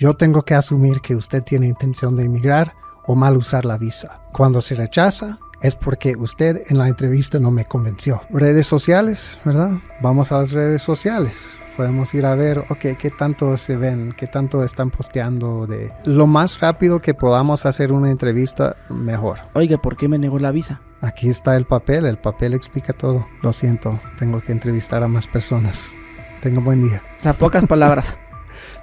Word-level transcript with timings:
Yo 0.00 0.14
tengo 0.14 0.44
que 0.44 0.54
asumir 0.54 1.00
que 1.00 1.16
usted 1.16 1.42
tiene 1.42 1.66
intención 1.66 2.14
de 2.14 2.24
emigrar 2.24 2.74
o 3.04 3.16
mal 3.16 3.36
usar 3.36 3.64
la 3.64 3.76
visa. 3.76 4.20
Cuando 4.32 4.60
se 4.60 4.76
rechaza, 4.76 5.40
es 5.60 5.74
porque 5.74 6.14
usted 6.16 6.62
en 6.68 6.78
la 6.78 6.86
entrevista 6.86 7.40
no 7.40 7.50
me 7.50 7.64
convenció. 7.64 8.22
Redes 8.30 8.68
sociales, 8.68 9.40
¿verdad? 9.44 9.72
Vamos 10.00 10.30
a 10.30 10.38
las 10.38 10.52
redes 10.52 10.82
sociales. 10.82 11.56
Podemos 11.76 12.14
ir 12.14 12.26
a 12.26 12.36
ver, 12.36 12.60
ok, 12.70 12.96
qué 12.96 13.10
tanto 13.10 13.56
se 13.56 13.76
ven, 13.76 14.14
qué 14.16 14.28
tanto 14.28 14.62
están 14.62 14.90
posteando 14.90 15.66
de... 15.66 15.92
Lo 16.04 16.28
más 16.28 16.60
rápido 16.60 17.00
que 17.00 17.14
podamos 17.14 17.66
hacer 17.66 17.92
una 17.92 18.08
entrevista, 18.08 18.76
mejor. 18.88 19.40
Oiga, 19.54 19.78
¿por 19.78 19.96
qué 19.96 20.06
me 20.06 20.18
negó 20.18 20.38
la 20.38 20.52
visa? 20.52 20.80
Aquí 21.00 21.28
está 21.28 21.56
el 21.56 21.64
papel, 21.64 22.06
el 22.06 22.18
papel 22.18 22.54
explica 22.54 22.92
todo. 22.92 23.26
Lo 23.42 23.52
siento, 23.52 24.00
tengo 24.16 24.40
que 24.42 24.52
entrevistar 24.52 25.02
a 25.02 25.08
más 25.08 25.26
personas. 25.26 25.92
Tenga 26.40 26.60
buen 26.60 26.84
día. 26.84 27.02
O 27.18 27.22
sea, 27.22 27.32
pocas 27.32 27.66
palabras. 27.66 28.16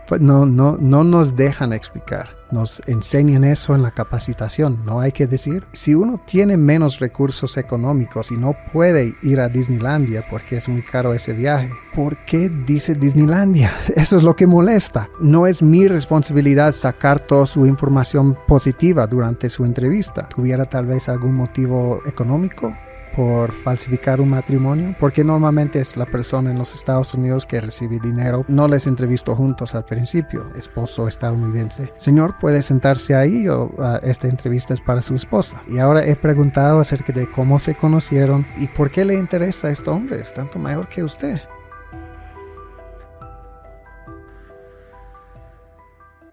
Pues 0.08 0.22
no, 0.22 0.46
no, 0.46 0.78
no 0.80 1.04
nos 1.04 1.36
dejan 1.36 1.74
explicar. 1.74 2.30
Nos 2.52 2.82
enseñan 2.86 3.44
eso 3.44 3.74
en 3.74 3.82
la 3.82 3.92
capacitación. 3.92 4.86
No 4.86 5.00
hay 5.00 5.12
que 5.12 5.26
decir, 5.26 5.66
si 5.74 5.96
uno 5.96 6.22
tiene 6.26 6.58
menos 6.58 7.00
recursos 7.00 7.58
económicos 7.58 8.32
y 8.32 8.38
no 8.38 8.56
puede 8.72 9.16
ir 9.24 9.40
a 9.40 9.50
Disneylandia 9.50 10.24
porque 10.30 10.58
es 10.58 10.70
muy 10.70 10.84
caro 10.84 11.14
ese 11.14 11.34
viaje, 11.34 11.72
¿por 11.96 12.24
qué 12.26 12.50
dice 12.50 12.94
Disneylandia? 12.94 13.74
Eso 13.96 14.18
es 14.18 14.24
lo 14.24 14.36
que 14.36 14.46
molesta. 14.46 15.10
No 15.20 15.48
es 15.48 15.64
mi 15.64 15.88
responsabilidad 15.88 16.74
sacar 16.74 17.20
toda 17.20 17.48
su 17.48 17.66
información 17.66 18.38
positiva 18.48 19.08
durante 19.08 19.50
su 19.50 19.66
entrevista. 19.66 20.30
¿Tuviera 20.30 20.66
tal 20.66 20.86
vez 20.86 21.10
algún 21.10 21.34
motivo 21.34 22.02
económico? 22.06 22.76
Por 23.16 23.52
falsificar 23.52 24.20
un 24.20 24.30
matrimonio, 24.30 24.96
porque 25.00 25.24
normalmente 25.24 25.80
es 25.80 25.96
la 25.96 26.06
persona 26.06 26.52
en 26.52 26.58
los 26.58 26.76
Estados 26.76 27.14
Unidos 27.14 27.46
que 27.46 27.62
recibe 27.62 28.00
dinero. 28.00 28.46
No 28.48 28.68
les 28.68 28.88
entrevisto 28.88 29.36
juntos 29.36 29.74
al 29.74 29.86
principio, 29.86 30.50
esposo 30.56 31.08
estadounidense. 31.08 31.94
Señor, 31.98 32.38
puede 32.40 32.62
sentarse 32.62 33.16
ahí 33.16 33.48
o 33.48 33.72
uh, 33.78 34.00
esta 34.04 34.28
entrevista 34.28 34.74
es 34.74 34.82
para 34.82 35.02
su 35.02 35.16
esposa. 35.16 35.62
Y 35.70 35.80
ahora 35.80 36.06
he 36.06 36.16
preguntado 36.16 36.80
acerca 36.80 37.14
de 37.14 37.30
cómo 37.30 37.60
se 37.60 37.76
conocieron 37.76 38.46
y 38.58 38.68
por 38.68 38.92
qué 38.92 39.06
le 39.06 39.16
interesa 39.16 39.70
a 39.70 39.72
este 39.72 39.90
hombre, 39.90 40.20
es 40.20 40.34
tanto 40.34 40.60
mayor 40.60 40.88
que 40.90 41.04
usted. 41.04 41.42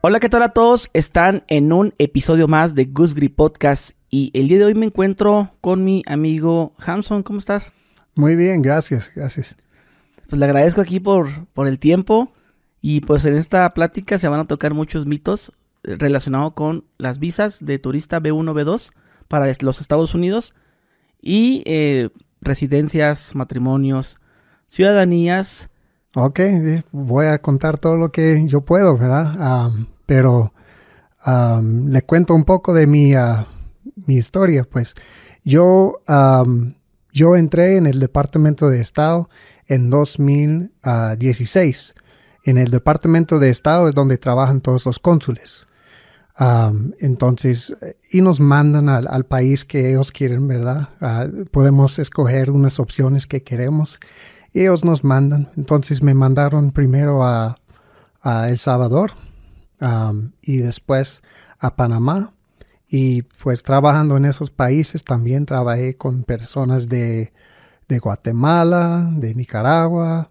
Hola, 0.04 0.18
¿qué 0.18 0.28
tal 0.28 0.42
a 0.42 0.48
todos? 0.48 0.90
Están 0.94 1.44
en 1.46 1.72
un 1.72 1.94
episodio 1.98 2.48
más 2.48 2.74
de 2.74 2.86
Goose 2.86 3.14
Grip 3.14 3.36
Podcast 3.36 3.92
y 4.14 4.30
el 4.34 4.46
día 4.46 4.58
de 4.58 4.66
hoy 4.66 4.74
me 4.74 4.84
encuentro 4.84 5.54
con 5.62 5.84
mi 5.84 6.02
amigo 6.06 6.74
Hamson. 6.76 7.22
¿Cómo 7.22 7.38
estás? 7.38 7.72
Muy 8.14 8.36
bien, 8.36 8.60
gracias, 8.60 9.10
gracias. 9.16 9.56
Pues 10.28 10.38
le 10.38 10.44
agradezco 10.44 10.82
aquí 10.82 11.00
por, 11.00 11.46
por 11.54 11.66
el 11.66 11.78
tiempo 11.78 12.30
y 12.82 13.00
pues 13.00 13.24
en 13.24 13.34
esta 13.36 13.68
plática 13.70 14.18
se 14.18 14.28
van 14.28 14.40
a 14.40 14.46
tocar 14.46 14.74
muchos 14.74 15.06
mitos 15.06 15.50
relacionados 15.82 16.52
con 16.52 16.84
las 16.98 17.18
visas 17.18 17.64
de 17.64 17.78
turista 17.78 18.20
B1, 18.20 18.52
B2 18.52 18.92
para 19.28 19.50
los 19.62 19.80
Estados 19.80 20.14
Unidos 20.14 20.54
y 21.22 21.62
eh, 21.64 22.10
residencias, 22.42 23.34
matrimonios, 23.34 24.18
ciudadanías. 24.68 25.70
Ok, 26.14 26.40
voy 26.90 27.26
a 27.26 27.40
contar 27.40 27.78
todo 27.78 27.96
lo 27.96 28.12
que 28.12 28.44
yo 28.46 28.60
puedo, 28.60 28.98
¿verdad? 28.98 29.70
Um, 29.70 29.86
pero 30.04 30.52
um, 31.26 31.88
le 31.88 32.02
cuento 32.02 32.34
un 32.34 32.44
poco 32.44 32.74
de 32.74 32.86
mi, 32.86 33.16
uh, 33.16 33.46
mi 34.06 34.16
historia. 34.16 34.64
Pues 34.64 34.94
yo, 35.44 36.02
yo 37.12 37.36
entré 37.36 37.76
en 37.76 37.86
el 37.86 38.00
Departamento 38.00 38.68
de 38.68 38.80
Estado 38.80 39.28
en 39.66 39.90
2016. 39.90 41.94
En 42.44 42.58
el 42.58 42.70
Departamento 42.70 43.38
de 43.38 43.50
Estado 43.50 43.88
es 43.88 43.94
donde 43.94 44.18
trabajan 44.18 44.60
todos 44.60 44.84
los 44.86 44.98
cónsules. 44.98 45.68
Entonces, 47.00 47.74
y 48.10 48.20
nos 48.20 48.40
mandan 48.40 48.88
al, 48.88 49.06
al, 49.06 49.24
país 49.24 49.64
que 49.64 49.90
ellos 49.90 50.10
quieren, 50.10 50.48
¿verdad? 50.48 50.88
Uh, 51.00 51.44
podemos 51.46 51.98
escoger 51.98 52.50
unas 52.50 52.80
opciones 52.80 53.26
que 53.26 53.42
queremos. 53.42 54.00
Y 54.52 54.62
ellos 54.62 54.84
nos 54.84 55.04
mandan. 55.04 55.50
Entonces 55.56 56.02
me 56.02 56.14
mandaron 56.14 56.72
primero 56.72 57.24
a, 57.24 57.56
a 58.22 58.48
El 58.48 58.58
Salvador 58.58 59.12
y 60.40 60.58
después 60.58 61.22
a 61.58 61.76
Panamá. 61.76 62.32
Y 62.94 63.22
pues 63.22 63.62
trabajando 63.62 64.18
en 64.18 64.26
esos 64.26 64.50
países 64.50 65.02
también 65.02 65.46
trabajé 65.46 65.96
con 65.96 66.24
personas 66.24 66.90
de, 66.90 67.32
de 67.88 67.98
Guatemala, 67.98 69.10
de 69.16 69.34
Nicaragua, 69.34 70.28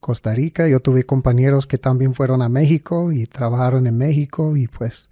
Costa 0.00 0.32
Rica. 0.32 0.66
Yo 0.66 0.80
tuve 0.80 1.04
compañeros 1.04 1.66
que 1.66 1.76
también 1.76 2.14
fueron 2.14 2.40
a 2.40 2.48
México 2.48 3.12
y 3.12 3.26
trabajaron 3.26 3.86
en 3.86 3.98
México 3.98 4.56
y 4.56 4.66
pues... 4.66 5.10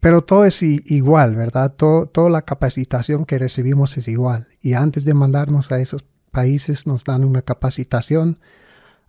Pero 0.00 0.24
todo 0.24 0.44
es 0.44 0.60
igual, 0.60 1.36
¿verdad? 1.36 1.72
Todo, 1.76 2.06
toda 2.06 2.30
la 2.30 2.42
capacitación 2.42 3.24
que 3.24 3.38
recibimos 3.38 3.96
es 3.96 4.08
igual. 4.08 4.48
Y 4.60 4.72
antes 4.72 5.04
de 5.04 5.14
mandarnos 5.14 5.70
a 5.70 5.78
esos 5.78 6.04
países 6.32 6.84
nos 6.88 7.04
dan 7.04 7.24
una 7.24 7.42
capacitación. 7.42 8.40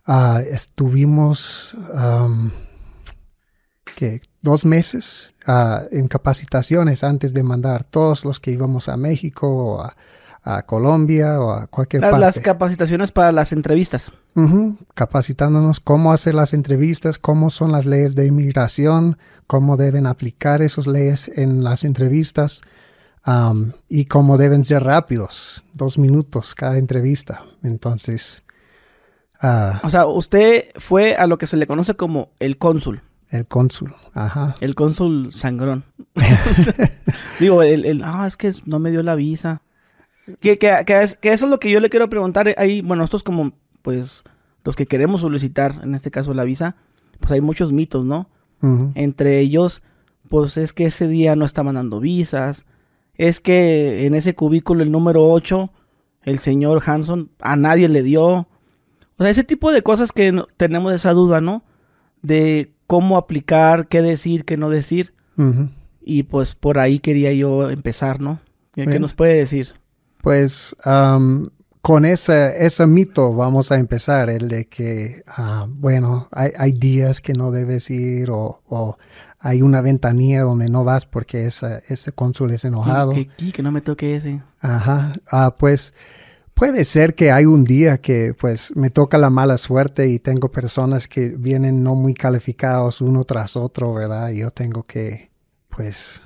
Uh, 0.06 0.38
estuvimos 0.48 1.76
que 3.96 4.20
dos 4.42 4.66
meses 4.66 5.34
uh, 5.48 5.88
en 5.90 6.06
capacitaciones 6.06 7.02
antes 7.02 7.32
de 7.32 7.42
mandar 7.42 7.82
todos 7.82 8.26
los 8.26 8.40
que 8.40 8.50
íbamos 8.50 8.90
a 8.90 8.98
México 8.98 9.48
o 9.48 9.80
a, 9.80 9.96
a 10.42 10.66
Colombia 10.66 11.40
o 11.40 11.50
a 11.50 11.66
cualquier 11.66 12.02
las, 12.02 12.10
parte. 12.10 12.26
Las 12.26 12.38
capacitaciones 12.40 13.10
para 13.10 13.32
las 13.32 13.52
entrevistas. 13.52 14.12
Uh 14.34 14.42
-huh. 14.42 14.76
Capacitándonos 14.94 15.80
cómo 15.80 16.12
hacer 16.12 16.34
las 16.34 16.52
entrevistas, 16.52 17.18
cómo 17.18 17.48
son 17.48 17.72
las 17.72 17.86
leyes 17.86 18.14
de 18.14 18.26
inmigración, 18.26 19.16
cómo 19.46 19.78
deben 19.78 20.06
aplicar 20.06 20.60
esas 20.60 20.86
leyes 20.86 21.28
en 21.34 21.64
las 21.64 21.82
entrevistas. 21.82 22.60
Um, 23.26 23.72
y 23.88 24.04
cómo 24.04 24.36
deben 24.36 24.64
ser 24.64 24.84
rápidos, 24.84 25.64
dos 25.74 25.98
minutos 25.98 26.54
cada 26.54 26.78
entrevista. 26.78 27.42
Entonces. 27.64 28.44
Uh, 29.42 29.84
o 29.84 29.88
sea, 29.88 30.06
usted 30.06 30.66
fue 30.76 31.16
a 31.16 31.26
lo 31.26 31.36
que 31.36 31.48
se 31.48 31.56
le 31.56 31.66
conoce 31.66 31.94
como 31.94 32.28
el 32.38 32.56
cónsul. 32.56 33.00
El 33.30 33.46
cónsul, 33.46 33.94
ajá. 34.14 34.56
El 34.60 34.74
cónsul 34.74 35.32
sangrón. 35.32 35.84
Digo, 37.40 37.62
el, 37.62 37.84
el, 37.84 38.02
ah, 38.04 38.26
es 38.26 38.36
que 38.36 38.52
no 38.64 38.78
me 38.78 38.90
dio 38.90 39.02
la 39.02 39.14
visa. 39.14 39.62
Que, 40.40 40.58
que, 40.58 40.84
que, 40.86 41.02
es, 41.02 41.16
que, 41.16 41.32
eso 41.32 41.46
es 41.46 41.50
lo 41.50 41.58
que 41.58 41.70
yo 41.70 41.80
le 41.80 41.90
quiero 41.90 42.08
preguntar. 42.08 42.54
Ahí, 42.56 42.80
bueno, 42.82 43.02
nosotros 43.02 43.22
como, 43.22 43.52
pues, 43.82 44.22
los 44.64 44.76
que 44.76 44.86
queremos 44.86 45.20
solicitar, 45.22 45.80
en 45.82 45.94
este 45.94 46.10
caso 46.10 46.34
la 46.34 46.44
visa, 46.44 46.76
pues 47.20 47.32
hay 47.32 47.40
muchos 47.40 47.72
mitos, 47.72 48.04
¿no? 48.04 48.28
Uh 48.62 48.66
-huh. 48.66 48.92
Entre 48.94 49.40
ellos, 49.40 49.82
pues 50.28 50.56
es 50.56 50.72
que 50.72 50.86
ese 50.86 51.08
día 51.08 51.36
no 51.36 51.44
estaban 51.44 51.74
dando 51.74 52.00
visas 52.00 52.64
es 53.18 53.40
que 53.40 54.06
en 54.06 54.14
ese 54.14 54.34
cubículo 54.34 54.82
el 54.82 54.90
número 54.90 55.26
8, 55.28 55.70
el 56.22 56.38
señor 56.38 56.82
Hanson 56.84 57.30
a 57.40 57.56
nadie 57.56 57.88
le 57.88 58.02
dio. 58.02 58.24
O 58.24 59.22
sea, 59.22 59.30
ese 59.30 59.44
tipo 59.44 59.72
de 59.72 59.82
cosas 59.82 60.12
que 60.12 60.44
tenemos 60.56 60.92
esa 60.92 61.12
duda, 61.12 61.40
¿no? 61.40 61.64
De 62.22 62.72
cómo 62.86 63.16
aplicar, 63.16 63.88
qué 63.88 64.02
decir, 64.02 64.44
qué 64.44 64.56
no 64.56 64.70
decir. 64.70 65.14
Uh 65.36 65.42
-huh. 65.42 65.70
Y 66.02 66.22
pues 66.24 66.54
por 66.54 66.78
ahí 66.78 66.98
quería 66.98 67.32
yo 67.32 67.70
empezar, 67.70 68.20
¿no? 68.20 68.40
¿Qué 68.72 68.86
Bien. 68.86 69.00
nos 69.00 69.14
puede 69.14 69.34
decir? 69.34 69.74
Pues 70.22 70.76
um, 70.84 71.48
con 71.82 72.04
ese, 72.04 72.64
ese 72.66 72.86
mito 72.86 73.34
vamos 73.34 73.72
a 73.72 73.78
empezar, 73.78 74.28
el 74.28 74.48
de 74.48 74.66
que, 74.66 75.22
uh, 75.38 75.66
bueno, 75.68 76.28
hay, 76.30 76.50
hay, 76.58 76.72
días 76.72 77.20
que 77.20 77.32
no 77.32 77.50
debes 77.50 77.90
ir 77.90 78.30
o, 78.30 78.60
o 78.66 78.98
hay 79.38 79.62
una 79.62 79.80
ventanilla 79.80 80.42
donde 80.42 80.68
no 80.68 80.84
vas 80.84 81.06
porque 81.06 81.46
esa, 81.46 81.78
ese 81.88 82.12
cónsul 82.12 82.50
es 82.50 82.64
enojado. 82.64 83.12
Que, 83.12 83.28
que, 83.28 83.52
que 83.52 83.62
no 83.62 83.72
me 83.72 83.80
toque 83.80 84.16
ese. 84.16 84.42
Ajá. 84.60 85.12
Ah, 85.30 85.54
pues 85.58 85.94
puede 86.56 86.86
ser 86.86 87.14
que 87.14 87.30
hay 87.30 87.44
un 87.44 87.64
día 87.64 87.98
que 87.98 88.34
pues 88.34 88.74
me 88.74 88.88
toca 88.88 89.18
la 89.18 89.28
mala 89.28 89.58
suerte 89.58 90.08
y 90.08 90.18
tengo 90.18 90.50
personas 90.50 91.06
que 91.06 91.28
vienen 91.28 91.82
no 91.82 91.94
muy 91.94 92.14
calificados 92.14 93.02
uno 93.02 93.24
tras 93.24 93.56
otro, 93.56 93.92
¿verdad? 93.92 94.30
Y 94.30 94.38
yo 94.38 94.50
tengo 94.50 94.82
que 94.82 95.30
pues 95.68 96.22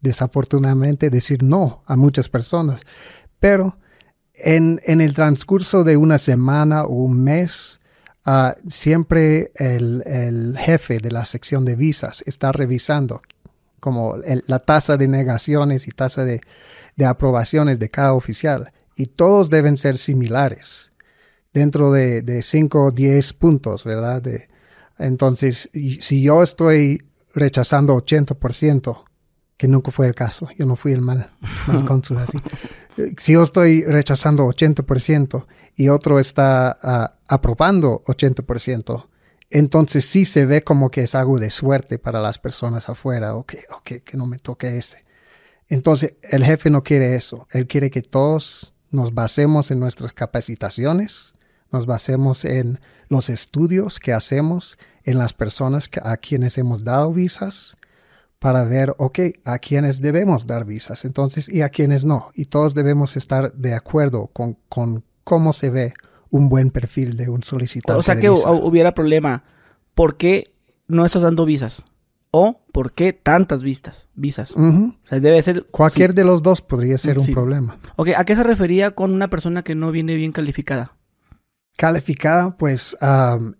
desafortunadamente 0.00 1.10
decir 1.10 1.42
no 1.42 1.82
a 1.86 1.96
muchas 1.96 2.30
personas. 2.30 2.80
Pero 3.40 3.76
en, 4.32 4.80
en 4.84 5.02
el 5.02 5.14
transcurso 5.14 5.84
de 5.84 5.98
una 5.98 6.16
semana 6.18 6.84
o 6.84 6.94
un 6.94 7.22
mes, 7.22 7.78
Uh, 8.26 8.52
siempre 8.68 9.52
el, 9.54 10.02
el, 10.04 10.58
jefe 10.58 10.98
de 10.98 11.10
la 11.10 11.24
sección 11.24 11.64
de 11.64 11.76
visas 11.76 12.22
está 12.26 12.52
revisando 12.52 13.22
como 13.80 14.16
la 14.18 14.58
tasa 14.58 14.98
de 14.98 15.08
negaciones 15.08 15.88
y 15.88 15.92
tasa 15.92 16.26
de, 16.26 16.42
de, 16.96 17.06
aprobaciones 17.06 17.78
de 17.78 17.88
cada 17.88 18.12
oficial 18.12 18.70
y 18.98 19.06
todos 19.06 19.48
deben 19.48 19.78
ser 19.78 19.96
similares 19.96 20.92
dentro 21.54 21.92
de 21.92 22.42
5 22.42 22.82
o 22.82 22.90
10 22.90 23.32
puntos, 23.32 23.84
¿verdad? 23.84 24.20
De, 24.20 24.48
entonces, 24.98 25.70
si 25.72 26.22
yo 26.22 26.42
estoy 26.42 27.04
rechazando 27.32 27.96
80%, 27.96 29.04
que 29.56 29.68
nunca 29.68 29.90
fue 29.90 30.06
el 30.06 30.14
caso, 30.14 30.48
yo 30.56 30.66
no 30.66 30.76
fui 30.76 30.92
el 30.92 31.00
mal, 31.00 31.30
mal 31.66 31.84
cónsul 31.86 32.18
así. 32.18 32.38
Si 33.16 33.32
yo 33.32 33.42
estoy 33.42 33.84
rechazando 33.84 34.46
80% 34.46 35.46
y 35.76 35.88
otro 35.88 36.18
está 36.18 36.78
uh, 36.82 37.14
aprobando 37.28 38.02
80%, 38.06 39.06
Entonces 39.50 40.04
sí 40.04 40.24
se 40.24 40.44
ve 40.44 40.62
como 40.62 40.90
que 40.90 41.02
es 41.02 41.14
algo 41.14 41.38
de 41.38 41.50
suerte 41.50 41.98
para 41.98 42.20
las 42.20 42.38
personas 42.38 42.88
afuera, 42.88 43.34
o 43.34 43.44
que, 43.44 44.02
que 44.02 44.16
no 44.16 44.26
me 44.26 44.38
toque 44.38 44.76
ese. 44.76 45.04
Entonces 45.68 46.14
el 46.22 46.44
jefe 46.44 46.70
no 46.70 46.82
quiere 46.82 47.14
eso, 47.14 47.46
él 47.52 47.66
quiere 47.66 47.90
que 47.90 48.02
todos 48.02 48.74
nos 48.90 49.14
basemos 49.14 49.70
en 49.70 49.80
nuestras 49.80 50.12
capacitaciones, 50.12 51.34
nos 51.70 51.86
basemos 51.86 52.44
en 52.44 52.80
los 53.08 53.30
estudios 53.30 54.00
que 54.00 54.12
hacemos, 54.12 54.78
en 55.04 55.18
las 55.18 55.32
personas 55.32 55.90
a 56.02 56.16
quienes 56.16 56.58
hemos 56.58 56.84
dado 56.84 57.12
visas, 57.12 57.76
para 58.38 58.64
ver, 58.64 58.94
ok, 58.98 59.18
a 59.44 59.58
quienes 59.58 60.00
debemos 60.00 60.46
dar 60.46 60.64
visas, 60.64 61.04
entonces, 61.04 61.48
y 61.48 61.62
a 61.62 61.70
quienes 61.70 62.04
no. 62.04 62.30
Y 62.34 62.46
todos 62.46 62.74
debemos 62.74 63.16
estar 63.16 63.52
de 63.52 63.74
acuerdo 63.74 64.28
con, 64.28 64.56
con 64.68 65.04
cómo 65.24 65.52
se 65.52 65.70
ve 65.70 65.94
un 66.30 66.48
buen 66.48 66.70
perfil 66.70 67.16
de 67.16 67.28
un 67.28 67.42
solicitante. 67.42 67.98
O 67.98 68.02
sea 68.02 68.16
que 68.16 68.30
hubiera 68.30 68.94
problema. 68.94 69.44
¿Por 69.94 70.16
qué 70.16 70.52
no 70.86 71.04
estás 71.04 71.22
dando 71.22 71.44
visas? 71.44 71.84
¿O 72.30 72.60
por 72.72 72.92
qué 72.92 73.12
tantas 73.12 73.62
vistas, 73.62 74.08
visas? 74.14 74.52
O 74.52 74.94
sea, 75.04 75.18
debe 75.18 75.42
ser... 75.42 75.66
Cualquier 75.66 76.12
de 76.14 76.24
los 76.24 76.42
dos 76.42 76.60
podría 76.60 76.98
ser 76.98 77.18
un 77.18 77.26
problema. 77.32 77.78
Ok, 77.96 78.08
¿a 78.16 78.24
qué 78.24 78.36
se 78.36 78.42
refería 78.42 78.90
con 78.90 79.12
una 79.12 79.28
persona 79.28 79.62
que 79.62 79.74
no 79.74 79.90
viene 79.90 80.14
bien 80.14 80.32
calificada? 80.32 80.92
Calificada, 81.76 82.56
pues 82.56 82.96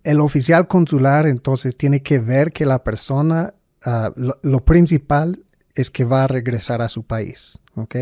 el 0.02 0.20
oficial 0.20 0.68
consular 0.68 1.26
entonces 1.26 1.76
tiene 1.76 2.02
que 2.02 2.18
ver 2.18 2.52
que 2.52 2.66
la 2.66 2.82
persona, 2.82 3.54
ah, 3.84 4.12
lo, 4.16 4.64
principal 4.64 5.44
es 5.74 5.90
que 5.90 6.04
va 6.04 6.24
a 6.24 6.26
regresar 6.26 6.82
a 6.82 6.88
su 6.88 7.04
país, 7.04 7.60
¿ok? 7.76 7.96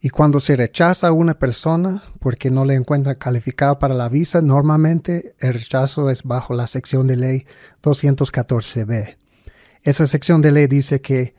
Y 0.00 0.10
cuando 0.10 0.40
se 0.40 0.56
rechaza 0.56 1.08
a 1.08 1.12
una 1.12 1.38
persona 1.38 2.02
porque 2.18 2.50
no 2.50 2.64
le 2.64 2.74
encuentra 2.74 3.14
calificada 3.14 3.78
para 3.78 3.94
la 3.94 4.08
visa, 4.08 4.42
normalmente 4.42 5.36
el 5.38 5.54
rechazo 5.54 6.10
es 6.10 6.24
bajo 6.24 6.54
la 6.54 6.66
sección 6.66 7.06
de 7.06 7.16
ley 7.16 7.46
214b. 7.82 9.16
Esa 9.82 10.06
sección 10.06 10.42
de 10.42 10.52
ley 10.52 10.66
dice 10.66 11.00
que, 11.00 11.34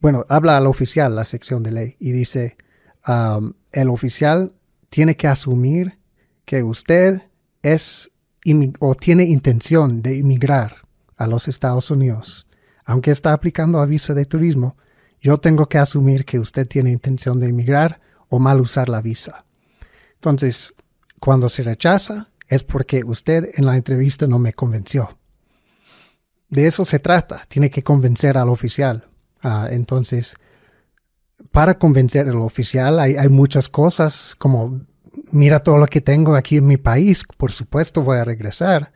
bueno, 0.00 0.24
habla 0.28 0.56
al 0.56 0.66
oficial 0.66 1.14
la 1.14 1.24
sección 1.24 1.62
de 1.62 1.72
ley 1.72 1.96
y 1.98 2.12
dice, 2.12 2.56
el 3.72 3.88
oficial 3.88 4.54
tiene 4.90 5.16
que 5.16 5.26
asumir 5.26 5.98
que 6.44 6.62
usted 6.62 7.22
es 7.62 8.10
o 8.78 8.94
tiene 8.94 9.24
intención 9.24 10.00
de 10.00 10.18
emigrar 10.18 10.86
a 11.16 11.26
los 11.26 11.48
Estados 11.48 11.90
Unidos, 11.90 12.46
aunque 12.84 13.10
está 13.10 13.32
aplicando 13.32 13.80
a 13.80 13.86
visa 13.86 14.14
de 14.14 14.24
turismo, 14.24 14.76
yo 15.20 15.38
tengo 15.38 15.68
que 15.68 15.78
asumir 15.78 16.24
que 16.24 16.38
usted 16.38 16.66
tiene 16.66 16.90
intención 16.90 17.40
de 17.40 17.48
emigrar 17.48 18.00
o 18.28 18.38
mal 18.38 18.60
usar 18.60 18.88
la 18.88 19.02
visa. 19.02 19.44
Entonces, 20.14 20.74
cuando 21.20 21.48
se 21.48 21.64
rechaza, 21.64 22.30
es 22.46 22.62
porque 22.62 23.02
usted 23.04 23.50
en 23.56 23.66
la 23.66 23.76
entrevista 23.76 24.26
no 24.26 24.38
me 24.38 24.54
convenció. 24.54 25.17
De 26.48 26.66
eso 26.66 26.84
se 26.84 26.98
trata, 26.98 27.42
tiene 27.48 27.70
que 27.70 27.82
convencer 27.82 28.38
al 28.38 28.48
oficial. 28.48 29.04
Ah, 29.42 29.68
entonces, 29.70 30.36
para 31.50 31.78
convencer 31.78 32.28
al 32.28 32.40
oficial 32.40 32.98
hay, 32.98 33.28
muchas 33.28 33.68
cosas 33.68 34.34
como 34.38 34.80
mira 35.30 35.62
todo 35.62 35.78
lo 35.78 35.86
que 35.86 36.00
tengo 36.00 36.34
aquí 36.34 36.56
en 36.56 36.66
mi 36.66 36.76
país, 36.76 37.22
por 37.36 37.52
supuesto 37.52 38.02
voy 38.02 38.18
a 38.18 38.24
regresar. 38.24 38.92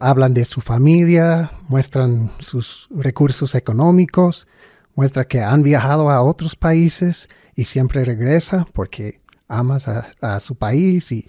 Hablan 0.00 0.34
de 0.34 0.44
su 0.44 0.60
familia, 0.60 1.50
muestran 1.68 2.32
sus 2.38 2.88
recursos 2.94 3.56
económicos, 3.56 4.46
muestra 4.94 5.24
que 5.24 5.42
han 5.42 5.62
viajado 5.62 6.10
a 6.10 6.22
otros 6.22 6.54
países 6.54 7.28
y 7.56 7.64
siempre 7.64 8.04
regresa 8.04 8.66
porque 8.72 9.20
amas 9.48 9.88
a, 9.88 10.40
su 10.40 10.54
país 10.54 11.10
y 11.10 11.28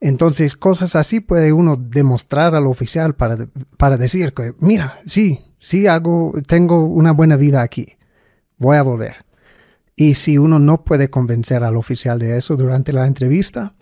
entonces 0.00 0.56
cosas 0.56 0.96
así 0.96 1.20
puede 1.20 1.52
uno 1.52 1.76
demostrar 1.76 2.54
al 2.54 2.66
oficial 2.66 3.14
para, 3.14 3.48
para 3.76 3.96
decir 3.96 4.32
que 4.32 4.54
mira, 4.58 5.00
sí, 5.06 5.40
sí 5.58 5.86
hago, 5.86 6.32
tengo 6.46 6.84
una 6.86 7.12
buena 7.12 7.36
vida 7.36 7.62
aquí, 7.62 7.96
voy 8.56 8.76
a 8.76 8.82
volver. 8.82 9.26
Y 9.94 10.14
si 10.14 10.38
uno 10.38 10.58
no 10.58 10.82
puede 10.82 11.10
convencer 11.10 11.62
al 11.62 11.76
oficial 11.76 12.18
de 12.18 12.38
eso 12.38 12.56
durante 12.56 12.92
la 12.92 13.06
entrevista, 13.06 13.74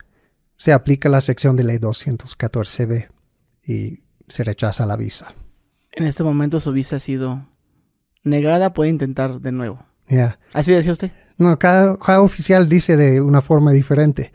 se 0.57 0.73
aplica 0.73 1.09
la 1.09 1.21
sección 1.21 1.57
de 1.57 1.63
ley 1.63 1.79
214b 1.79 3.07
y 3.65 4.01
se 4.27 4.43
rechaza 4.43 4.85
la 4.85 4.97
visa. 4.97 5.29
En 5.93 6.05
este 6.05 6.25
momento 6.25 6.59
su 6.59 6.73
visa 6.73 6.97
ha 6.97 6.99
sido 6.99 7.47
negada, 8.25 8.73
puede 8.73 8.91
intentar 8.91 9.41
de 9.41 9.53
nuevo. 9.53 9.87
¿Así 10.53 10.73
decía 10.73 10.93
usted? 10.93 11.13
No, 11.37 11.59
cada, 11.59 11.97
cada, 11.99 12.23
oficial 12.23 12.69
dice 12.69 12.97
de 12.97 13.21
una 13.21 13.43
forma 13.43 13.73
diferente. 13.73 14.33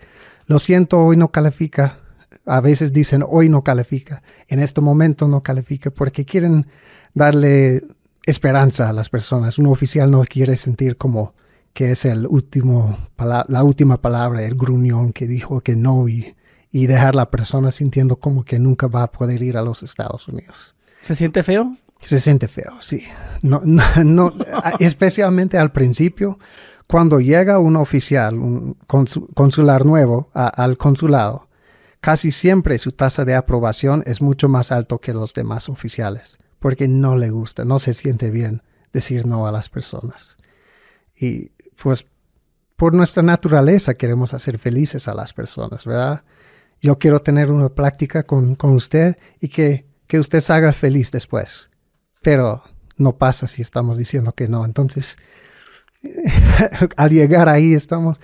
Lo 0.47 0.59
siento, 0.59 0.99
hoy 0.99 1.17
no 1.17 1.29
califica. 1.29 1.99
A 2.45 2.61
veces 2.61 2.91
dicen 2.91 3.23
hoy 3.27 3.49
no 3.49 3.63
califica. 3.63 4.21
En 4.47 4.59
este 4.59 4.81
momento 4.81 5.27
no 5.27 5.41
califica 5.41 5.89
porque 5.91 6.25
quieren 6.25 6.67
darle 7.13 7.83
esperanza 8.25 8.89
a 8.89 8.93
las 8.93 9.09
personas. 9.09 9.57
Un 9.57 9.67
oficial 9.67 10.11
no 10.11 10.23
quiere 10.23 10.55
sentir 10.55 10.97
como 10.97 11.33
que 11.73 11.91
es 11.91 12.05
el 12.05 12.27
último, 12.27 12.97
la 13.17 13.63
última 13.63 14.01
palabra, 14.01 14.43
el 14.43 14.55
gruñón 14.55 15.11
que 15.11 15.25
dijo 15.25 15.61
que 15.61 15.75
no 15.75 16.07
y, 16.07 16.35
y 16.71 16.87
dejar 16.87 17.15
la 17.15 17.29
persona 17.29 17.71
sintiendo 17.71 18.17
como 18.17 18.43
que 18.43 18.59
nunca 18.59 18.87
va 18.87 19.03
a 19.03 19.11
poder 19.11 19.41
ir 19.41 19.57
a 19.57 19.61
los 19.61 19.83
Estados 19.83 20.27
Unidos. 20.27 20.75
¿Se 21.01 21.15
siente 21.15 21.43
feo? 21.43 21.77
Se 21.99 22.19
siente 22.19 22.47
feo, 22.47 22.73
sí. 22.79 23.03
No, 23.41 23.61
no, 23.63 24.33
especialmente 24.79 25.57
al 25.57 25.71
principio, 25.71 26.39
cuando 26.93 27.19
llega 27.19 27.57
un 27.57 27.75
oficial, 27.75 28.35
un 28.35 28.77
consular 29.33 29.83
nuevo 29.83 30.29
al 30.35 30.77
consulado, 30.77 31.49
casi 31.99 32.29
siempre 32.29 32.77
su 32.77 32.91
tasa 32.91 33.25
de 33.25 33.33
aprobación 33.33 34.03
es 34.05 34.21
mucho 34.21 34.47
más 34.47 34.71
alto 34.71 34.99
que 34.99 35.11
los 35.11 35.33
demás 35.33 35.69
oficiales, 35.69 36.37
porque 36.59 36.87
no 36.87 37.15
le 37.15 37.31
gusta, 37.31 37.65
no 37.65 37.79
se 37.79 37.93
siente 37.93 38.29
bien 38.29 38.61
decir 38.91 39.25
no 39.25 39.47
a 39.47 39.51
las 39.51 39.69
personas. 39.69 40.37
Y 41.19 41.49
pues 41.81 42.05
por 42.75 42.93
nuestra 42.93 43.23
naturaleza 43.23 43.95
queremos 43.95 44.35
hacer 44.35 44.59
felices 44.59 45.07
a 45.07 45.15
las 45.15 45.33
personas, 45.33 45.85
¿verdad? 45.85 46.23
Yo 46.79 46.99
quiero 46.99 47.17
tener 47.17 47.51
una 47.51 47.69
práctica 47.69 48.21
con, 48.21 48.55
usted 48.61 49.17
y 49.39 49.47
que, 49.47 49.87
que 50.05 50.19
usted 50.19 50.41
se 50.41 50.53
haga 50.53 50.71
feliz 50.73 51.09
después. 51.09 51.71
Pero 52.21 52.61
no 52.97 53.17
pasa 53.17 53.47
si 53.47 53.63
estamos 53.63 53.97
diciendo 53.97 54.33
que 54.33 54.47
no. 54.47 54.63
Entonces, 54.63 55.17
al 56.97 57.09
llegar 57.09 57.49
ahí 57.49 57.73
estamos, 57.73 58.19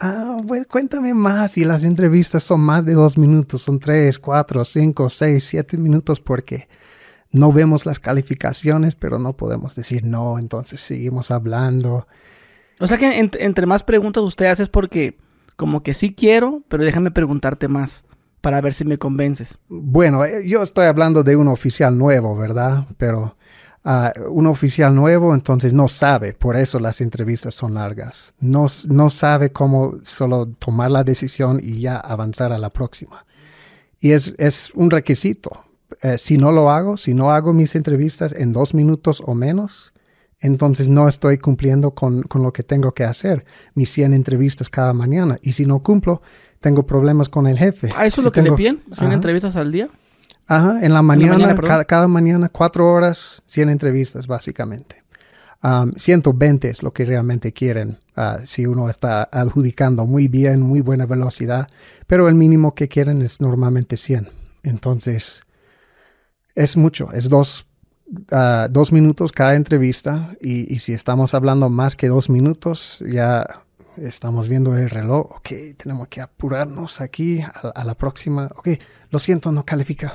ah, 0.00 0.36
pues 0.46 0.66
cuéntame 0.66 1.14
más. 1.14 1.56
Y 1.58 1.64
las 1.64 1.84
entrevistas 1.84 2.42
son 2.42 2.60
más 2.60 2.84
de 2.84 2.94
dos 2.94 3.16
minutos, 3.16 3.62
son 3.62 3.78
tres, 3.78 4.18
cuatro, 4.18 4.64
cinco, 4.64 5.08
seis, 5.08 5.44
siete 5.44 5.76
minutos 5.76 6.20
porque 6.20 6.68
no 7.32 7.52
vemos 7.52 7.86
las 7.86 8.00
calificaciones, 8.00 8.94
pero 8.94 9.18
no 9.18 9.36
podemos 9.36 9.74
decir 9.74 10.04
no. 10.04 10.38
Entonces 10.38 10.80
seguimos 10.80 11.30
hablando 11.30 12.06
o 12.80 12.86
sea 12.86 12.96
que 12.96 13.18
entre 13.18 13.66
más 13.66 13.84
preguntas 13.84 14.24
usted 14.24 14.46
hace 14.46 14.62
es 14.62 14.70
porque 14.70 15.18
como 15.56 15.82
que 15.82 15.92
sí 15.92 16.14
quiero, 16.14 16.62
pero 16.68 16.82
déjame 16.82 17.10
preguntarte 17.10 17.68
más 17.68 18.04
para 18.40 18.62
ver 18.62 18.72
si 18.72 18.86
me 18.86 18.96
convences. 18.96 19.58
Bueno, 19.68 20.24
eh, 20.24 20.48
yo 20.48 20.62
estoy 20.62 20.86
hablando 20.86 21.22
de 21.22 21.36
un 21.36 21.48
oficial 21.48 21.98
nuevo, 21.98 22.34
¿verdad? 22.38 22.86
Pero 22.96 23.36
uh, 23.84 24.30
un 24.30 24.46
oficial 24.46 24.94
nuevo 24.94 25.34
entonces 25.34 25.72
no 25.72 25.88
sabe, 25.88 26.34
por 26.34 26.56
eso 26.56 26.78
las 26.78 27.00
entrevistas 27.00 27.54
son 27.54 27.74
largas. 27.74 28.34
No, 28.40 28.66
no 28.88 29.10
sabe 29.10 29.50
cómo 29.50 29.98
solo 30.02 30.46
tomar 30.46 30.90
la 30.90 31.04
decisión 31.04 31.60
y 31.62 31.80
ya 31.80 31.96
avanzar 31.96 32.52
a 32.52 32.58
la 32.58 32.70
próxima. 32.70 33.24
Y 34.00 34.12
es, 34.12 34.34
es 34.38 34.72
un 34.74 34.90
requisito. 34.90 35.64
Eh, 36.02 36.18
si 36.18 36.38
no 36.38 36.52
lo 36.52 36.70
hago, 36.70 36.96
si 36.96 37.14
no 37.14 37.30
hago 37.30 37.52
mis 37.52 37.74
entrevistas 37.74 38.32
en 38.32 38.52
dos 38.52 38.74
minutos 38.74 39.22
o 39.26 39.34
menos, 39.34 39.92
entonces 40.40 40.88
no 40.88 41.08
estoy 41.08 41.38
cumpliendo 41.38 41.90
con, 41.90 42.24
lo 42.32 42.52
que 42.52 42.62
tengo 42.62 42.92
que 42.92 43.04
hacer, 43.04 43.44
mis 43.74 43.90
100 43.90 44.14
entrevistas 44.14 44.70
cada 44.70 44.94
mañana. 44.94 45.38
Y 45.42 45.52
si 45.52 45.66
no 45.66 45.82
cumplo, 45.82 46.22
tengo 46.60 46.86
problemas 46.86 47.28
con 47.28 47.46
el 47.46 47.58
jefe. 47.58 47.90
¿Ah, 47.94 48.06
eso 48.06 48.20
es 48.22 48.24
lo 48.24 48.32
que 48.32 48.42
le 48.42 48.52
piden? 48.52 48.82
¿100 48.90 49.12
entrevistas 49.12 49.56
al 49.56 49.70
día? 49.70 49.88
Ajá, 50.50 50.80
en 50.82 50.92
la 50.92 51.00
mañana, 51.00 51.54
cada, 51.86 52.08
mañana, 52.08 52.48
cuatro 52.48 52.92
horas, 52.92 53.40
100 53.46 53.68
entrevistas 53.68 54.26
básicamente. 54.26 55.04
120 55.94 56.68
es 56.68 56.82
lo 56.82 56.92
que 56.92 57.04
realmente 57.04 57.52
quieren 57.52 57.98
ah, 58.16 58.38
si 58.44 58.66
uno 58.66 58.88
está 58.88 59.28
adjudicando 59.30 60.06
muy 60.06 60.26
bien, 60.26 60.60
muy 60.60 60.80
buena 60.80 61.06
velocidad, 61.06 61.68
pero 62.08 62.26
el 62.26 62.34
mínimo 62.34 62.74
que 62.74 62.88
quieren 62.88 63.22
es 63.22 63.40
normalmente 63.40 63.96
100. 63.96 64.28
Entonces, 64.64 65.42
es 66.56 66.76
mucho, 66.76 67.12
es 67.12 67.28
dos 67.28 67.66
dos 68.70 68.92
minutos 68.92 69.30
cada 69.30 69.54
entrevista 69.54 70.34
y, 70.40 70.80
si 70.80 70.92
estamos 70.92 71.32
hablando 71.32 71.70
más 71.70 71.94
que 71.94 72.08
dos 72.08 72.28
minutos, 72.28 73.04
ya 73.08 73.62
estamos 73.96 74.48
viendo 74.48 74.76
el 74.76 74.90
reloj. 74.90 75.36
Ok, 75.36 75.50
tenemos 75.76 76.08
que 76.08 76.20
apurarnos 76.20 77.00
aquí 77.00 77.40
a, 77.40 77.84
la 77.84 77.94
próxima. 77.94 78.48
Ok, 78.56 78.68
lo 79.10 79.18
siento, 79.18 79.52
no 79.52 79.64
califica. 79.64 80.14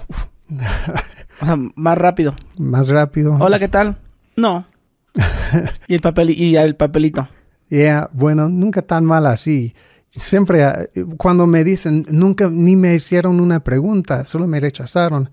más 1.76 1.98
rápido. 1.98 2.36
Más 2.58 2.90
rápido. 2.90 3.38
Hola, 3.40 3.60
¿qué 3.60 3.68
tal? 3.68 3.98
No. 4.36 4.66
y 5.88 5.96
el 5.96 6.02
papel 6.02 6.30
y 6.32 6.56
el 6.58 6.76
papelito. 6.76 7.28
Yeah, 7.70 8.10
bueno, 8.14 8.50
nunca 8.50 8.82
tan 8.82 9.06
mal 9.06 9.26
así. 9.26 9.74
Siempre 10.10 10.90
cuando 11.18 11.46
me 11.46 11.64
dicen, 11.64 12.06
nunca 12.10 12.48
ni 12.50 12.76
me 12.76 12.96
hicieron 12.96 13.40
una 13.40 13.62
pregunta, 13.62 14.24
solo 14.24 14.48
me 14.48 14.62
rechazaron 14.62 15.30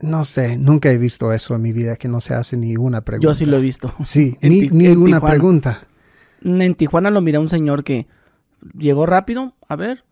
No 0.00 0.24
sé, 0.24 0.56
nunca 0.56 0.92
he 0.92 0.98
visto 0.98 1.32
eso 1.32 1.56
en 1.56 1.62
mi 1.62 1.72
vida, 1.72 1.96
que 1.96 2.06
no 2.06 2.20
se 2.20 2.34
hace 2.34 2.56
ni 2.56 2.76
una 2.76 3.00
pregunta. 3.00 3.28
Yo 3.28 3.34
sí 3.34 3.44
lo 3.44 3.56
he 3.56 3.60
visto. 3.60 3.92
Sí, 4.04 4.36
ni, 4.42 4.68
ni 4.68 4.88
una 4.88 5.20
pregunta. 5.20 5.80
En 6.44 6.74
Tijuana 6.74 7.10
lo 7.10 7.20
miré 7.20 7.36
a 7.36 7.40
un 7.40 7.48
señor 7.48 7.84
que 7.84 8.06
llegó 8.76 9.06
rápido. 9.06 9.54
A 9.68 9.76
ver. 9.76 10.04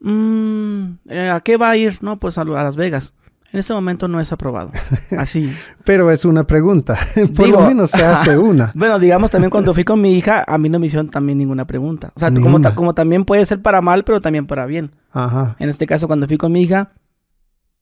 Mm, 0.00 0.98
eh, 1.08 1.30
¿A 1.30 1.40
qué 1.40 1.56
va 1.56 1.70
a 1.70 1.76
ir? 1.76 1.98
No, 2.02 2.18
pues 2.18 2.38
a, 2.38 2.44
Las 2.44 2.76
Vegas. 2.76 3.14
En 3.52 3.58
este 3.58 3.74
momento 3.74 4.08
no 4.08 4.18
es 4.20 4.32
aprobado. 4.32 4.70
Así. 5.18 5.52
Pero 5.84 6.10
es 6.10 6.24
una 6.24 6.44
pregunta. 6.46 6.98
Por 7.36 7.46
Digo, 7.46 7.60
lo 7.60 7.66
menos 7.68 7.90
se 7.90 8.02
hace 8.04 8.38
una. 8.38 8.72
Bueno, 8.74 8.98
digamos 8.98 9.30
también 9.30 9.50
cuando 9.50 9.74
fui 9.74 9.84
con 9.84 10.00
mi 10.00 10.16
hija, 10.16 10.42
a 10.46 10.56
mí 10.58 10.68
no 10.70 10.78
me 10.78 10.86
hicieron 10.86 11.10
también 11.10 11.38
ninguna 11.38 11.66
pregunta. 11.66 12.12
O 12.16 12.20
sea, 12.20 12.30
como, 12.30 12.40
Ninguna. 12.46 12.70
ta- 12.70 12.74
como 12.74 12.94
también 12.94 13.24
puede 13.24 13.44
ser 13.46 13.60
para 13.60 13.80
mal, 13.82 14.04
pero 14.04 14.20
también 14.20 14.46
para 14.46 14.64
bien. 14.66 14.92
Ajá. 15.12 15.54
En 15.58 15.68
este 15.68 15.86
caso, 15.86 16.06
cuando 16.06 16.26
fui 16.26 16.38
con 16.38 16.50
mi 16.50 16.62
hija, 16.62 16.92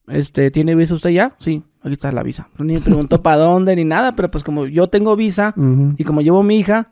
este, 0.09 0.51
¿tiene 0.51 0.75
visa 0.75 0.95
usted 0.97 1.11
ya? 1.11 1.37
Sí, 1.39 1.63
aquí 1.83 1.93
está 1.93 2.11
la 2.11 2.25
visa. 2.25 2.49
Ni 2.59 2.75
me 2.75 2.81
preguntó 2.81 3.23
para 3.23 3.37
dónde 3.37 3.77
ni 3.77 3.85
nada, 3.85 4.17
pero 4.17 4.29
pues 4.31 4.43
como 4.43 4.67
yo 4.67 4.89
tengo 4.89 5.15
visa 5.15 5.55
y 5.97 6.03
como 6.03 6.21
llevo 6.21 6.43
mi 6.43 6.59
hija, 6.59 6.91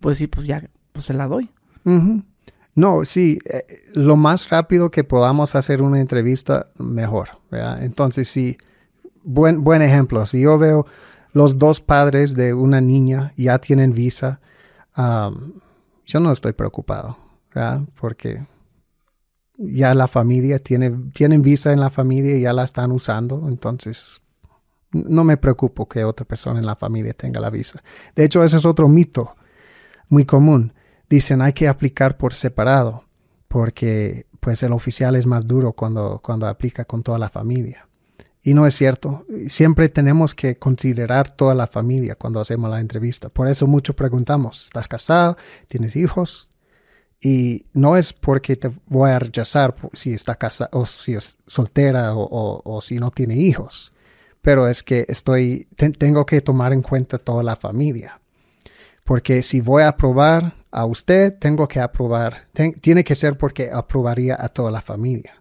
pues 0.00 0.18
sí, 0.18 0.26
pues 0.26 0.46
ya, 0.46 0.68
pues 0.92 1.06
se 1.06 1.14
la 1.14 1.28
doy. 1.28 1.50
No, 2.74 3.04
sí, 3.04 3.38
eh, 3.44 3.64
lo 3.94 4.16
más 4.16 4.48
rápido 4.48 4.90
que 4.90 5.04
podamos 5.04 5.54
hacer 5.54 5.82
una 5.82 6.00
entrevista, 6.00 6.70
mejor. 6.78 7.30
Entonces, 7.50 8.28
sí, 8.28 8.56
buen, 9.22 9.62
buen 9.62 9.82
ejemplo. 9.82 10.24
Si 10.26 10.40
yo 10.40 10.58
veo 10.58 10.86
los 11.32 11.58
dos 11.58 11.80
padres 11.80 12.34
de 12.34 12.54
una 12.54 12.80
niña 12.80 13.32
ya 13.36 13.58
tienen 13.58 13.92
visa, 13.92 14.40
yo 14.96 16.20
no 16.20 16.32
estoy 16.32 16.52
preocupado, 16.52 17.16
porque 18.00 18.44
ya 19.56 19.94
la 19.94 20.08
familia 20.08 20.58
tiene, 20.58 20.90
tienen 21.12 21.42
visa 21.42 21.72
en 21.72 21.80
la 21.80 21.90
familia 21.90 22.36
y 22.36 22.42
ya 22.42 22.52
la 22.52 22.64
están 22.64 22.92
usando, 22.92 23.46
entonces 23.48 24.20
no 24.92 25.22
me 25.22 25.36
preocupo 25.36 25.88
que 25.88 26.02
otra 26.04 26.26
persona 26.26 26.58
en 26.58 26.66
la 26.66 26.76
familia 26.76 27.12
tenga 27.12 27.40
la 27.40 27.50
visa. 27.50 27.82
De 28.16 28.24
hecho, 28.24 28.42
ese 28.42 28.56
es 28.56 28.64
otro 28.64 28.88
mito 28.88 29.36
muy 30.10 30.26
común 30.26 30.74
dicen 31.08 31.40
hay 31.40 31.54
que 31.54 31.66
aplicar 31.68 32.18
por 32.18 32.34
separado 32.34 33.04
porque 33.48 34.26
pues 34.40 34.62
el 34.62 34.72
oficial 34.72 35.16
es 35.16 35.26
más 35.26 35.46
duro 35.46 35.72
cuando, 35.72 36.20
cuando 36.22 36.46
aplica 36.46 36.84
con 36.84 37.02
toda 37.02 37.18
la 37.18 37.28
familia. 37.30 37.88
Y 38.42 38.54
no 38.54 38.66
es 38.66 38.74
cierto. 38.74 39.26
Siempre 39.48 39.88
tenemos 39.90 40.34
que 40.34 40.56
considerar 40.56 41.30
toda 41.30 41.54
la 41.54 41.66
familia 41.66 42.14
cuando 42.14 42.40
hacemos 42.40 42.70
la 42.70 42.80
entrevista. 42.80 43.28
Por 43.28 43.48
eso 43.48 43.66
mucho 43.66 43.94
preguntamos, 43.94 44.64
¿estás 44.64 44.88
casado? 44.88 45.36
¿Tienes 45.66 45.94
hijos? 45.96 46.50
Y 47.20 47.66
no 47.74 47.96
es 47.98 48.14
porque 48.14 48.56
te 48.56 48.70
voy 48.86 49.10
a 49.10 49.18
rechazar 49.18 49.74
si 49.92 50.14
está 50.14 50.36
casada 50.36 50.70
o 50.72 50.86
si 50.86 51.14
es 51.14 51.36
soltera 51.46 52.14
o, 52.14 52.62
o- 52.64 52.80
si 52.80 52.98
no 52.98 53.10
tiene 53.10 53.36
hijos. 53.36 53.92
Pero 54.40 54.68
es 54.68 54.82
que 54.82 55.04
estoy, 55.08 55.68
te- 55.76 55.90
tengo 55.90 56.24
que 56.24 56.40
tomar 56.40 56.72
en 56.72 56.80
cuenta 56.80 57.18
toda 57.18 57.42
la 57.42 57.56
familia. 57.56 58.20
Porque 59.10 59.42
si 59.42 59.60
voy 59.60 59.82
a 59.82 59.88
aprobar 59.88 60.52
a 60.70 60.84
usted, 60.84 61.36
tengo 61.36 61.66
que 61.66 61.80
aprobar. 61.80 62.46
ten- 62.52 62.74
tiene 62.74 63.02
que 63.02 63.16
ser 63.16 63.36
porque 63.36 63.68
aprobaría 63.72 64.36
a 64.38 64.48
toda 64.50 64.70
la 64.70 64.80
familia. 64.80 65.32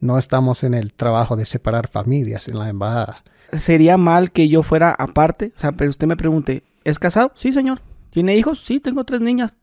No 0.00 0.16
estamos 0.16 0.64
en 0.64 0.72
el 0.72 0.94
trabajo 0.94 1.36
de 1.36 1.44
separar 1.44 1.86
familias 1.88 2.48
en 2.48 2.58
la 2.58 2.70
embajada. 2.70 3.22
Sería 3.52 3.98
mal 3.98 4.32
que 4.32 4.48
yo 4.48 4.62
fuera 4.62 4.90
aparte, 4.90 5.52
o 5.54 5.58
sea, 5.58 5.72
pero 5.72 5.90
usted 5.90 6.06
me 6.06 6.16
pregunte, 6.16 6.62
¿es 6.82 6.98
casado? 6.98 7.30
Sí, 7.34 7.52
señor. 7.52 7.82
¿Tiene 8.08 8.38
hijos? 8.38 8.64
Sí, 8.64 8.80
tengo 8.80 9.04
tres 9.04 9.20
niñas. 9.20 9.54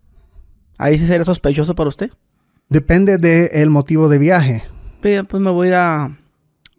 Ahí 0.77 0.99
sí 0.99 1.07
sería 1.07 1.23
sospechoso 1.23 1.73
para 1.73 1.87
usted. 1.89 2.11
Depende 2.69 3.17
del 3.17 3.71
motivo 3.71 4.07
de 4.07 4.19
viaje. 4.19 4.63
Pues 5.01 5.41
me 5.41 5.49
voy 5.49 5.65
a 5.65 5.69
ir 5.69 5.73
a, 5.77 6.17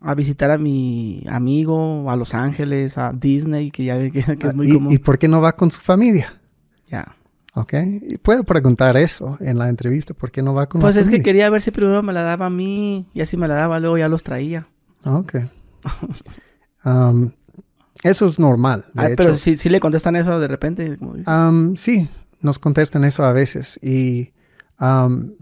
a 0.01 0.15
visitar 0.15 0.53
a 0.53 0.59
mi 0.59 1.25
amigo, 1.29 2.09
a 2.09 2.15
Los 2.15 2.35
Ángeles, 2.35 2.99
a 2.99 3.11
Disney, 3.13 3.73
que 3.73 3.83
ya 3.83 3.97
ve 3.97 4.13
que, 4.13 4.23
que 4.39 4.47
es 4.47 4.55
muy 4.55 4.71
¿Y, 4.71 4.75
común. 4.75 4.93
¿Y 4.93 4.99
por 4.99 5.19
qué 5.19 5.27
no 5.27 5.41
va 5.41 5.57
con 5.57 5.69
su 5.73 5.81
familia? 5.81 6.39
Ya. 6.93 7.17
¿Ok? 7.55 7.75
Y 8.09 8.19
puedo 8.19 8.45
preguntar 8.45 8.97
eso 8.97 9.37
en 9.41 9.59
la 9.59 9.69
entrevista. 9.69 10.15
¿Por 10.15 10.31
qué 10.31 10.43
no 10.43 10.55
va 10.55 10.69
con 10.69 10.81
Pues 10.81 10.95
es 10.97 11.09
que 11.09 11.23
quería 11.23 11.51
ver 11.51 11.61
si 11.61 11.71
primero 11.71 12.03
me 12.03 12.13
la 12.13 12.23
daba 12.23 12.47
a 12.47 12.51
mí 12.51 13.09
y 13.13 13.21
así 13.21 13.37
me 13.37 13.49
la 13.49 13.55
daba, 13.55 13.81
luego 13.81 13.99
ya 13.99 14.09
los 14.09 14.23
traía. 14.23 14.69
Ok. 15.05 15.35
Um, 16.85 17.31
eso 18.03 18.27
es 18.27 18.39
normal. 18.39 18.85
de 18.95 19.03
Ah, 19.03 19.09
pero 19.17 19.31
hecho. 19.31 19.39
si, 19.39 19.57
si 19.57 19.69
le 19.69 19.81
contestan 19.81 20.17
eso 20.17 20.39
de 20.41 20.49
repente. 20.49 20.99
Um, 21.27 21.77
sí, 21.77 22.09
nos 22.41 22.59
contestan 22.59 23.05
eso 23.05 23.25
a 23.25 23.33
veces 23.33 23.79
y 23.83 24.33
um, 24.81 25.33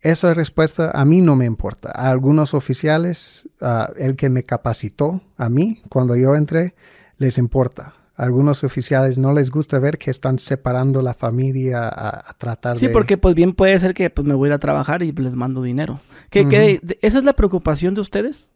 esa 0.00 0.34
respuesta 0.34 0.90
a 0.92 1.04
mí 1.04 1.20
no 1.22 1.36
me 1.36 1.46
importa. 1.46 1.90
A 1.94 2.10
algunos 2.10 2.54
oficiales, 2.54 3.48
ah, 3.60 3.90
el 3.96 4.16
que 4.16 4.28
me 4.28 4.42
capacitó 4.42 5.22
a 5.36 5.48
mí 5.48 5.82
cuando 5.88 6.16
yo 6.16 6.34
entré, 6.34 6.74
les 7.16 7.38
importa. 7.38 7.94
A 8.16 8.24
algunos 8.24 8.62
oficiales 8.64 9.18
no 9.18 9.32
les 9.32 9.50
gusta 9.50 9.78
ver 9.78 9.98
que 9.98 10.10
están 10.10 10.38
separando 10.38 11.00
la 11.02 11.14
familia 11.14 11.88
a, 11.88 12.30
a 12.30 12.34
tratar 12.38 12.78
Sí, 12.78 12.86
de... 12.86 12.92
porque 12.92 13.16
pues 13.16 13.34
bien 13.34 13.54
puede 13.54 13.78
ser 13.80 13.94
que 13.94 14.10
pues 14.10 14.26
me 14.26 14.34
voy 14.34 14.48
a 14.48 14.50
ir 14.50 14.54
a 14.54 14.58
trabajar 14.58 15.02
y 15.02 15.12
les 15.12 15.34
mando 15.34 15.62
dinero. 15.62 16.00
¿Qué, 16.30 16.46
qué- 16.46 16.80
¿Esa 17.02 17.18
es 17.18 17.24
la 17.24 17.32
preocupación 17.34 17.94
de 17.94 18.00
ustedes? 18.02 18.50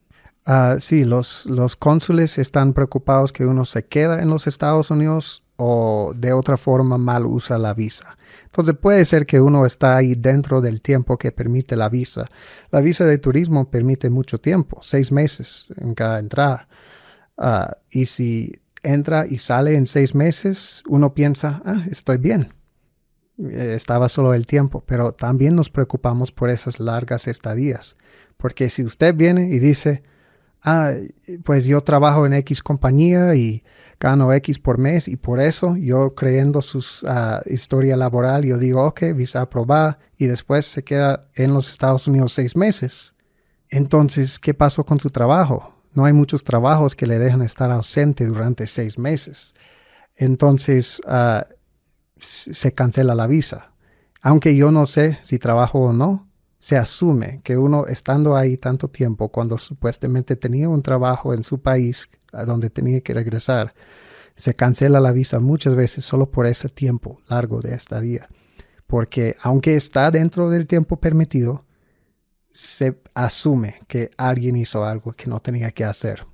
Ah, 0.44 0.76
sí, 0.78 1.04
los, 1.04 1.44
los 1.46 1.74
cónsules 1.76 2.38
están 2.38 2.72
preocupados 2.72 3.32
que 3.32 3.46
uno 3.46 3.64
se 3.64 3.84
queda 3.86 4.22
en 4.22 4.30
los 4.30 4.46
Estados 4.46 4.90
Unidos 4.90 5.42
o 5.56 6.12
de 6.14 6.32
otra 6.32 6.56
forma 6.56 6.98
mal 6.98 7.26
usa 7.26 7.58
la 7.58 7.74
visa. 7.74 8.16
Entonces 8.44 8.76
puede 8.80 9.04
ser 9.04 9.26
que 9.26 9.40
uno 9.40 9.66
está 9.66 9.96
ahí 9.96 10.14
dentro 10.14 10.60
del 10.60 10.80
tiempo 10.82 11.18
que 11.18 11.32
permite 11.32 11.74
la 11.76 11.88
visa. 11.88 12.26
La 12.70 12.80
visa 12.80 13.04
de 13.04 13.18
turismo 13.18 13.70
permite 13.70 14.08
mucho 14.08 14.38
tiempo, 14.38 14.78
seis 14.82 15.10
meses 15.10 15.66
en 15.78 15.94
cada 15.94 16.20
entrada. 16.20 16.68
Ah, 17.36 17.76
y 17.90 18.06
si 18.06 18.60
entra 18.86 19.26
y 19.26 19.38
sale 19.38 19.76
en 19.76 19.86
seis 19.86 20.14
meses, 20.14 20.82
uno 20.88 21.14
piensa, 21.14 21.62
ah, 21.64 21.84
estoy 21.90 22.18
bien. 22.18 22.52
Eh, 23.38 23.74
Estaba 23.74 24.08
solo 24.08 24.34
el 24.34 24.46
tiempo, 24.46 24.82
pero 24.86 25.12
también 25.12 25.54
nos 25.56 25.68
preocupamos 25.70 26.32
por 26.32 26.50
esas 26.50 26.80
largas 26.80 27.26
estadías. 27.28 27.96
Porque 28.36 28.68
si 28.68 28.84
usted 28.84 29.14
viene 29.14 29.48
y 29.48 29.58
dice, 29.58 30.02
ah, 30.62 30.92
pues 31.44 31.64
yo 31.64 31.80
trabajo 31.82 32.26
en 32.26 32.34
X 32.34 32.62
compañía 32.62 33.34
y 33.34 33.64
gano 33.98 34.32
X 34.32 34.58
por 34.58 34.78
mes 34.78 35.08
y 35.08 35.16
por 35.16 35.40
eso 35.40 35.76
yo 35.76 36.14
creyendo 36.14 36.60
su 36.62 36.84
historia 37.46 37.96
laboral, 37.96 38.44
yo 38.44 38.58
digo, 38.58 38.84
ok, 38.84 39.02
visa 39.14 39.40
aprobada 39.40 39.98
y 40.18 40.26
después 40.26 40.66
se 40.66 40.84
queda 40.84 41.28
en 41.34 41.54
los 41.54 41.70
Estados 41.70 42.06
Unidos 42.06 42.34
seis 42.34 42.56
meses. 42.56 43.14
Entonces, 43.68 44.38
¿qué 44.38 44.54
pasó 44.54 44.84
con 44.84 45.00
su 45.00 45.10
trabajo? 45.10 45.75
No 45.96 46.04
hay 46.04 46.12
muchos 46.12 46.44
trabajos 46.44 46.94
que 46.94 47.06
le 47.06 47.18
dejan 47.18 47.40
estar 47.40 47.70
ausente 47.72 48.26
durante 48.26 48.66
seis 48.66 48.98
meses. 48.98 49.54
Entonces, 50.14 51.00
ah, 51.06 51.46
se 52.18 52.72
cancela 52.74 53.14
la 53.14 53.26
visa. 53.26 53.72
Aunque 54.20 54.54
yo 54.56 54.70
no 54.70 54.84
sé 54.84 55.18
si 55.22 55.38
trabajo 55.38 55.80
o 55.80 55.92
no, 55.94 56.28
se 56.58 56.76
asume 56.76 57.40
que 57.44 57.56
uno 57.56 57.86
estando 57.86 58.36
ahí 58.36 58.56
tanto 58.56 58.88
tiempo, 58.88 59.30
cuando 59.30 59.56
supuestamente 59.56 60.36
tenía 60.36 60.68
un 60.68 60.82
trabajo 60.82 61.32
en 61.32 61.44
su 61.44 61.62
país 61.62 62.08
a 62.32 62.44
donde 62.44 62.68
tenía 62.70 63.00
que 63.00 63.14
regresar, 63.14 63.74
se 64.34 64.54
cancela 64.54 65.00
la 65.00 65.12
visa 65.12 65.40
muchas 65.40 65.74
veces 65.74 66.04
solo 66.04 66.30
por 66.30 66.46
ese 66.46 66.68
tiempo 66.68 67.22
largo 67.26 67.62
de 67.62 67.74
estadía. 67.74 68.28
Porque 68.86 69.36
aunque 69.42 69.76
está 69.76 70.10
dentro 70.10 70.50
del 70.50 70.66
tiempo 70.66 70.98
permitido, 70.98 71.64
se 72.56 72.98
asume 73.14 73.76
que 73.86 74.10
alguien 74.16 74.56
hizo 74.56 74.82
algo 74.84 75.12
que 75.12 75.26
no 75.28 75.40
tenía 75.40 75.70
que 75.72 75.84
hacer. 75.84 76.24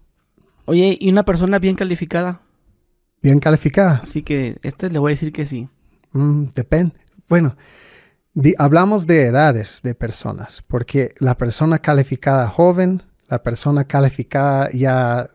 Oye, 0.66 0.96
y 1.00 1.10
una 1.10 1.24
persona 1.24 1.58
bien 1.58 1.74
calificada. 1.74 2.42
Bien 3.20 3.40
calificada. 3.40 4.00
Así 4.04 4.22
que 4.22 4.56
este 4.62 4.88
le 4.88 5.00
voy 5.00 5.10
a 5.10 5.14
decir 5.14 5.32
que 5.32 5.44
sí. 5.44 5.68
Mm, 6.12 6.44
depende. 6.54 6.94
Bueno, 7.28 7.56
di- 8.34 8.54
hablamos 8.56 9.06
de 9.06 9.26
edades 9.26 9.80
de 9.82 9.94
personas, 9.96 10.62
porque 10.68 11.12
la 11.18 11.36
persona 11.36 11.80
calificada 11.80 12.48
joven, 12.48 13.02
la 13.26 13.42
persona 13.42 13.84
calificada 13.84 14.70
ya, 14.72 15.28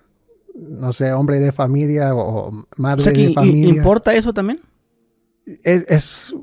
no 0.56 0.94
sé, 0.94 1.12
hombre 1.12 1.40
de 1.40 1.52
familia 1.52 2.16
o 2.16 2.48
O 2.50 2.68
madre 2.78 3.04
sea 3.04 3.14
que 3.14 3.28
de 3.28 3.34
familia, 3.34 3.74
¿importa 3.76 4.14
eso 4.16 4.34
también? 4.34 4.62
es, 5.64 5.86
es 5.90 6.36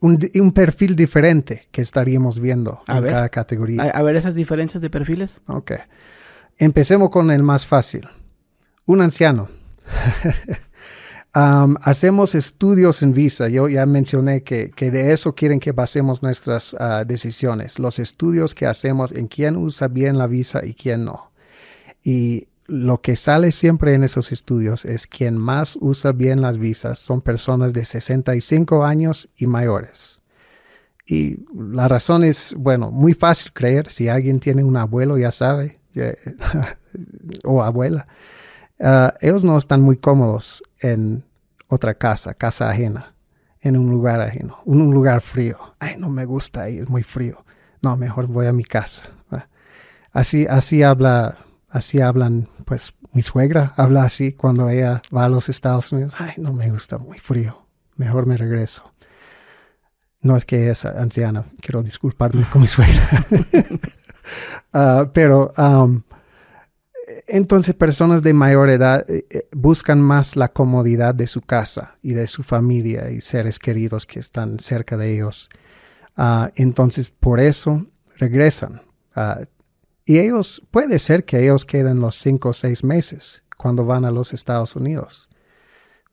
un, 0.00 0.18
un 0.34 0.52
perfil 0.52 0.96
diferente 0.96 1.68
que 1.70 1.82
estaríamos 1.82 2.38
viendo 2.40 2.80
A 2.86 2.98
en 2.98 3.02
ver. 3.04 3.12
cada 3.12 3.28
categoría. 3.28 3.82
A, 3.82 3.86
a 3.86 4.02
ver 4.02 4.16
esas 4.16 4.34
diferencias 4.34 4.80
de 4.80 4.90
perfiles. 4.90 5.40
Ok. 5.46 5.72
Empecemos 6.58 7.10
con 7.10 7.30
el 7.30 7.42
más 7.42 7.66
fácil. 7.66 8.08
Un 8.86 9.00
anciano. 9.02 9.48
Hacemos 11.82 12.34
estudios 12.34 13.02
en 13.02 13.12
visa. 13.12 13.48
Yo 13.48 13.68
ya 13.68 13.84
mencioné 13.84 14.42
que, 14.42 14.70
que 14.70 14.90
de 14.90 15.12
eso 15.12 15.34
quieren 15.34 15.60
que 15.60 15.72
basemos 15.72 16.22
nuestras 16.22 16.74
ah, 16.80 17.04
decisiones. 17.06 17.78
Los 17.78 17.98
estudios 17.98 18.54
que 18.54 18.64
hacemos 18.64 19.12
en 19.12 19.26
quién 19.26 19.56
usa 19.56 19.88
bien 19.88 20.16
la 20.16 20.26
visa 20.28 20.64
y 20.64 20.72
quién 20.72 21.04
no. 21.04 21.30
Y 22.02 22.48
lo 22.68 23.00
que 23.00 23.16
sale 23.16 23.52
siempre 23.52 23.94
en 23.94 24.04
esos 24.04 24.32
estudios 24.32 24.84
es 24.84 25.06
quien 25.06 25.36
más 25.36 25.76
usa 25.80 26.12
bien 26.12 26.42
las 26.42 26.58
visas 26.58 26.98
son 26.98 27.20
personas 27.20 27.72
de 27.72 27.84
65 27.84 28.84
años 28.84 29.28
y 29.36 29.46
mayores. 29.46 30.20
Y 31.06 31.46
la 31.54 31.86
razón 31.86 32.24
es, 32.24 32.54
bueno, 32.58 32.90
muy 32.90 33.14
fácil 33.14 33.52
creer. 33.52 33.88
Si 33.88 34.08
alguien 34.08 34.40
tiene 34.40 34.64
un 34.64 34.76
abuelo, 34.76 35.16
ya 35.16 35.30
sabe, 35.30 35.78
o 37.44 37.62
abuela, 37.62 38.08
ah, 38.80 39.14
ellos 39.20 39.44
no 39.44 39.56
están 39.56 39.82
muy 39.82 39.96
cómodos 39.96 40.64
en 40.80 41.24
otra 41.68 41.94
casa, 41.94 42.34
casa 42.34 42.68
ajena, 42.68 43.14
en 43.60 43.76
un 43.76 43.88
lugar 43.88 44.20
ajeno, 44.20 44.58
en 44.66 44.80
un 44.80 44.92
lugar 44.92 45.20
frío. 45.20 45.58
Ay, 45.78 45.94
no 45.96 46.08
me 46.08 46.24
gusta 46.24 46.62
ahí, 46.62 46.78
es 46.78 46.88
muy 46.88 47.04
frío. 47.04 47.44
No, 47.82 47.96
mejor 47.96 48.26
voy 48.26 48.46
a 48.46 48.52
mi 48.52 48.64
casa. 48.64 49.10
Así, 50.12 50.46
así 50.48 50.82
habla, 50.82 51.36
así 51.68 52.00
hablan, 52.00 52.48
pues 52.64 52.94
mi 53.12 53.22
suegra 53.22 53.72
habla 53.76 54.04
así 54.04 54.32
cuando 54.32 54.68
ella 54.68 55.02
va 55.14 55.24
a 55.24 55.28
los 55.28 55.48
Estados 55.48 55.92
Unidos. 55.92 56.14
Ay, 56.18 56.34
no 56.36 56.52
me 56.52 56.70
gusta, 56.70 56.98
muy 56.98 57.18
frío. 57.18 57.66
Mejor 57.96 58.26
me 58.26 58.36
regreso. 58.36 58.92
No 60.20 60.36
es 60.36 60.44
que 60.44 60.70
es 60.70 60.84
anciana, 60.84 61.44
quiero 61.60 61.82
disculparme 61.82 62.44
con 62.50 62.62
mi 62.62 62.68
suegra. 62.68 63.26
Ah, 64.72 65.08
pero 65.14 65.52
entonces 67.26 67.74
personas 67.74 68.22
de 68.22 68.32
mayor 68.34 68.70
edad 68.70 69.08
eh, 69.08 69.26
eh, 69.30 69.48
buscan 69.52 70.00
más 70.00 70.36
la 70.36 70.48
comodidad 70.48 71.14
de 71.14 71.26
su 71.26 71.40
casa 71.40 71.96
y 72.02 72.12
de 72.12 72.26
su 72.26 72.42
familia 72.42 73.10
y 73.10 73.20
seres 73.20 73.58
queridos 73.58 74.06
que 74.06 74.18
están 74.18 74.58
cerca 74.58 74.96
de 74.96 75.14
ellos. 75.14 75.48
Ah, 76.16 76.50
entonces 76.56 77.10
por 77.10 77.40
eso 77.40 77.86
regresan. 78.16 78.82
Ah, 79.14 79.40
y 80.08 80.20
ellos, 80.20 80.62
puede 80.70 81.00
ser 81.00 81.24
que 81.24 81.42
ellos 81.42 81.66
queden 81.66 81.98
los 81.98 82.14
cinco 82.14 82.50
o 82.50 82.52
seis 82.52 82.84
meses 82.84 83.42
cuando 83.56 83.84
van 83.84 84.04
a 84.04 84.12
los 84.12 84.32
Estados 84.32 84.76
Unidos. 84.76 85.28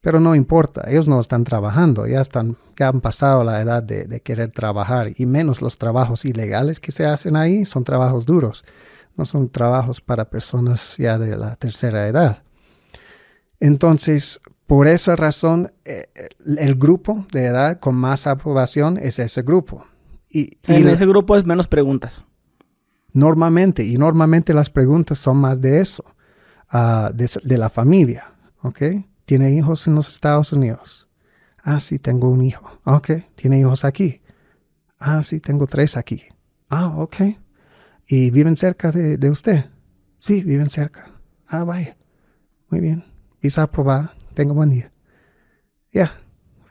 Pero 0.02 0.20
no 0.20 0.34
importa, 0.34 0.84
ellos 0.88 1.08
no 1.08 1.20
están 1.20 1.44
trabajando, 1.44 2.08
ya, 2.08 2.20
están, 2.20 2.58
ya 2.76 2.88
han 2.88 3.02
pasado 3.02 3.44
la 3.44 3.62
edad 3.62 3.84
de, 3.84 4.20
querer 4.22 4.52
trabajar 4.52 5.12
y 5.16 5.28
menos 5.28 5.62
los 5.62 5.78
trabajos 5.78 6.26
ilegales 6.26 6.80
que 6.80 6.92
se 6.92 7.06
hacen 7.06 7.36
ahí, 7.36 7.66
son 7.66 7.84
trabajos 7.84 8.26
duros, 8.26 8.66
no 9.16 9.26
son 9.26 9.48
trabajos 9.50 10.02
para 10.02 10.26
personas 10.26 10.98
ya 10.98 11.20
de 11.20 11.38
la 11.38 11.56
tercera 11.56 12.08
edad. 12.08 12.42
Entonces, 13.60 14.42
por 14.66 14.88
esa 14.88 15.16
razón, 15.16 15.72
eh, 15.86 16.08
el 16.58 16.76
grupo 16.76 17.28
de 17.32 17.46
edad 17.46 17.80
con 17.80 17.96
más 17.96 18.26
aprobación 18.26 18.98
es 18.98 19.20
ese 19.20 19.44
grupo. 19.44 19.86
Y, 20.28 20.58
en 20.64 20.90
ese 20.90 21.06
grupo 21.06 21.38
es 21.38 21.46
menos 21.46 21.68
preguntas. 21.68 22.26
Normalmente, 23.14 23.86
y 23.86 23.96
normalmente 23.98 24.54
las 24.54 24.70
preguntas 24.70 25.20
son 25.20 25.38
más 25.38 25.62
de 25.62 25.82
eso, 25.82 26.04
ah, 26.70 27.12
de, 27.14 27.58
la 27.58 27.70
familia, 27.70 28.34
¿ok? 28.62 28.82
¿Tiene 29.26 29.52
hijos 29.52 29.88
en 29.88 29.96
los 29.96 30.10
Estados 30.10 30.52
Unidos? 30.52 31.08
Ah, 31.64 31.80
sí, 31.80 32.00
tengo 32.00 32.30
un 32.30 32.42
hijo. 32.42 32.68
Ok, 32.84 33.12
¿tiene 33.36 33.60
hijos 33.60 33.86
aquí? 33.86 34.22
Ah, 35.00 35.22
sí, 35.24 35.40
tengo 35.40 35.68
tres 35.68 35.96
aquí. 35.96 36.24
Ah, 36.70 36.88
ok. 36.98 37.18
¿Y 38.08 38.32
viven 38.32 38.58
cerca 38.58 38.92
de, 38.92 39.30
usted? 39.30 39.70
Sí, 40.18 40.44
viven 40.44 40.70
cerca. 40.70 41.12
Ah, 41.48 41.64
vaya. 41.64 41.96
Muy 42.70 42.82
bien. 42.82 43.04
Visa 43.42 43.64
aprobada. 43.64 44.16
Tengo 44.34 44.54
buen 44.54 44.72
día. 44.72 44.92
Ya, 45.92 46.20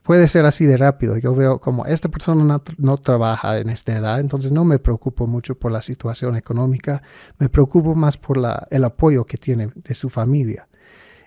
puede 0.02 0.28
ser 0.28 0.44
así 0.44 0.66
de 0.66 0.76
rápido. 0.76 1.16
Yo 1.16 1.34
veo 1.34 1.60
como 1.60 1.86
esta 1.86 2.08
persona 2.08 2.60
no, 2.78 2.96
trabaja 2.98 3.58
en 3.58 3.70
esta 3.70 3.96
edad, 3.96 4.20
entonces 4.20 4.52
no 4.52 4.64
me 4.64 4.78
preocupo 4.78 5.26
mucho 5.26 5.54
por 5.54 5.72
la 5.72 5.80
situación 5.80 6.36
económica, 6.36 7.02
me 7.38 7.48
preocupo 7.48 7.94
más 7.94 8.16
por 8.16 8.36
la, 8.36 8.66
el 8.70 8.84
apoyo 8.84 9.24
que 9.24 9.38
tiene 9.38 9.70
de 9.74 9.94
su 9.94 10.10
familia. 10.10 10.68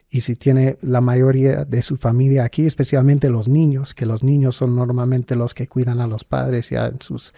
Y 0.09 0.21
si 0.21 0.35
tiene 0.35 0.77
la 0.81 1.01
mayoría 1.01 1.65
de 1.65 1.81
su 1.81 1.97
familia 1.97 2.45
aquí, 2.45 2.65
especialmente 2.65 3.29
los 3.29 3.47
niños, 3.47 3.93
que 3.93 4.05
los 4.05 4.23
niños 4.23 4.55
son 4.55 4.75
normalmente 4.75 5.35
los 5.35 5.53
que 5.53 5.67
cuidan 5.67 5.99
a 5.99 6.07
los 6.07 6.23
padres 6.23 6.69
ya 6.69 6.87
en 6.87 7.01
sus 7.01 7.33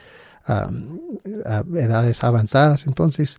edades 1.74 2.24
avanzadas, 2.24 2.88
entonces 2.88 3.38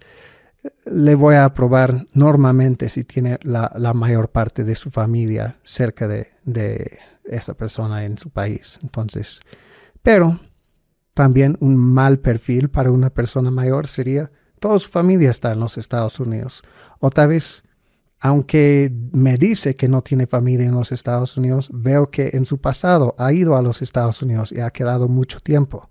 le 0.84 1.14
voy 1.14 1.36
a 1.36 1.46
aprobar 1.46 2.06
normalmente 2.12 2.88
si 2.88 3.04
tiene 3.04 3.38
la, 3.42 3.70
mayor 3.94 4.28
parte 4.28 4.64
de 4.64 4.74
su 4.74 4.90
familia 4.90 5.56
cerca 5.62 6.08
de 6.08 6.98
esa 7.30 7.54
persona 7.54 8.04
en 8.04 8.18
su 8.18 8.30
país. 8.30 8.78
Entonces, 8.82 9.40
pero 10.02 10.40
también 11.14 11.56
un 11.60 11.76
mal 11.76 12.18
perfil 12.18 12.70
para 12.70 12.90
una 12.90 13.10
persona 13.10 13.50
mayor 13.50 13.86
sería 13.86 14.30
toda 14.58 14.78
su 14.78 14.88
familia 14.88 15.30
está 15.30 15.52
en 15.52 15.60
los 15.60 15.78
Estados 15.78 16.20
Unidos. 16.20 16.62
O 17.00 17.10
tal 17.10 17.28
vez, 17.28 17.62
aunque 18.20 18.92
me 19.12 19.36
dice 19.36 19.76
que 19.76 19.88
no 19.88 20.02
tiene 20.02 20.26
familia 20.26 20.66
en 20.66 20.74
los 20.74 20.92
Estados 20.92 21.36
Unidos, 21.36 21.70
veo 21.72 22.10
que 22.10 22.30
en 22.34 22.44
su 22.44 22.58
pasado 22.58 23.14
ha 23.18 23.32
ido 23.32 23.56
a 23.56 23.62
los 23.62 23.82
Estados 23.82 24.22
Unidos 24.22 24.52
y 24.52 24.60
ha 24.60 24.70
quedado 24.70 25.08
mucho 25.08 25.40
tiempo. 25.40 25.88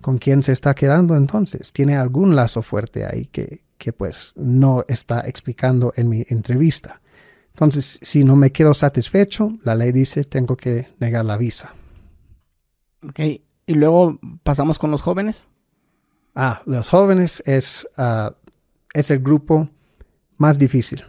¿Con 0.00 0.18
quién 0.18 0.42
se 0.42 0.52
está 0.52 0.74
quedando 0.74 1.16
entonces? 1.16 1.72
¿Tiene 1.72 1.96
algún 1.96 2.36
lazo 2.36 2.62
fuerte 2.62 3.06
ahí 3.06 3.26
que, 3.26 3.64
que 3.78 3.92
pues 3.92 4.32
no 4.36 4.84
está 4.88 5.20
explicando 5.20 5.92
en 5.96 6.08
mi 6.08 6.24
entrevista? 6.28 7.00
Entonces, 7.56 7.98
si 8.02 8.22
no 8.22 8.36
me 8.36 8.52
quedo 8.52 8.74
satisfecho, 8.74 9.56
la 9.62 9.74
ley 9.74 9.90
dice 9.90 10.24
tengo 10.24 10.58
que 10.58 10.88
negar 11.00 11.24
la 11.24 11.38
visa. 11.38 11.74
Ok, 13.02 13.18
y 13.18 13.74
luego 13.74 14.20
pasamos 14.42 14.78
con 14.78 14.90
los 14.90 15.00
jóvenes. 15.00 15.48
Ah, 16.34 16.60
los 16.66 16.90
jóvenes 16.90 17.42
es, 17.46 17.88
ah, 17.96 18.34
es 18.92 19.10
el 19.10 19.20
grupo 19.20 19.70
más 20.36 20.58
difícil. 20.58 21.02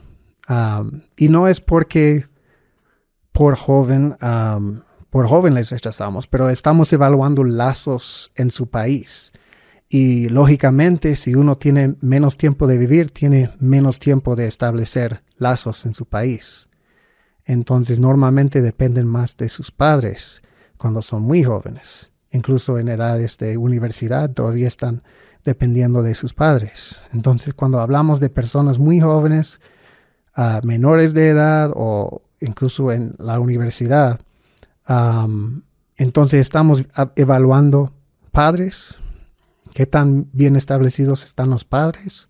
y 1.17 1.27
no 1.27 1.49
es 1.49 1.59
porque 1.59 2.25
por 3.33 3.57
joven, 3.57 4.15
por 5.09 5.27
joven 5.27 5.53
les 5.53 5.69
rechazamos, 5.69 6.27
pero 6.27 6.49
estamos 6.49 6.93
evaluando 6.93 7.43
lazos 7.43 8.31
en 8.35 8.51
su 8.51 8.69
país. 8.69 9.33
Y 9.89 10.27
lógicamente, 10.29 11.15
si 11.15 11.35
uno 11.35 11.55
tiene 11.55 11.95
menos 12.01 12.35
tiempo 12.35 12.67
de 12.67 12.77
vivir, 12.77 13.11
tiene 13.11 13.51
menos 13.59 13.99
tiempo 13.99 14.35
de 14.35 14.47
establecer 14.47 15.23
lazos 15.37 15.85
en 15.85 15.93
su 15.93 16.05
país. 16.05 16.67
Entonces, 17.45 17.99
normalmente 17.99 18.61
dependen 18.61 19.07
más 19.07 19.37
de 19.37 19.47
sus 19.47 19.71
padres 19.71 20.41
cuando 20.77 21.01
son 21.01 21.21
muy 21.21 21.43
jóvenes. 21.43 22.11
Incluso 22.31 22.77
en 22.77 22.89
edades 22.89 23.37
de 23.37 23.57
universidad 23.57 24.29
todavía 24.31 24.67
están 24.67 25.03
dependiendo 25.45 26.03
de 26.03 26.13
sus 26.13 26.33
padres. 26.33 27.01
Entonces, 27.13 27.53
cuando 27.53 27.79
hablamos 27.79 28.19
de 28.19 28.29
personas 28.29 28.79
muy 28.79 28.99
jóvenes, 28.99 29.61
menores 30.63 31.13
de 31.13 31.29
edad 31.29 31.71
o 31.73 32.21
incluso 32.41 32.91
en 32.91 33.15
la 33.17 33.39
universidad, 33.39 34.19
entonces 35.95 36.41
estamos 36.41 36.83
evaluando 37.15 37.93
padres, 38.31 38.99
qué 39.77 39.85
tan 39.85 40.27
bien 40.33 40.55
establecidos 40.55 41.23
están 41.23 41.51
los 41.51 41.63
padres 41.63 42.29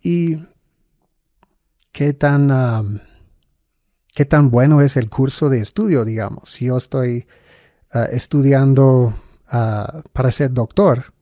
y 0.00 0.38
qué 1.90 2.12
tan, 2.12 3.02
qué 4.14 4.24
tan 4.24 4.52
bueno 4.52 4.80
es 4.82 4.96
el 4.96 5.10
curso 5.10 5.50
de 5.50 5.58
estudio, 5.58 6.04
digamos. 6.04 6.48
Si 6.48 6.66
yo 6.66 6.76
estoy 6.76 7.26
ah, 7.90 8.04
estudiando 8.04 9.14
ah, 9.48 10.00
para 10.12 10.30
ser 10.30 10.54
doctor, 10.54 11.12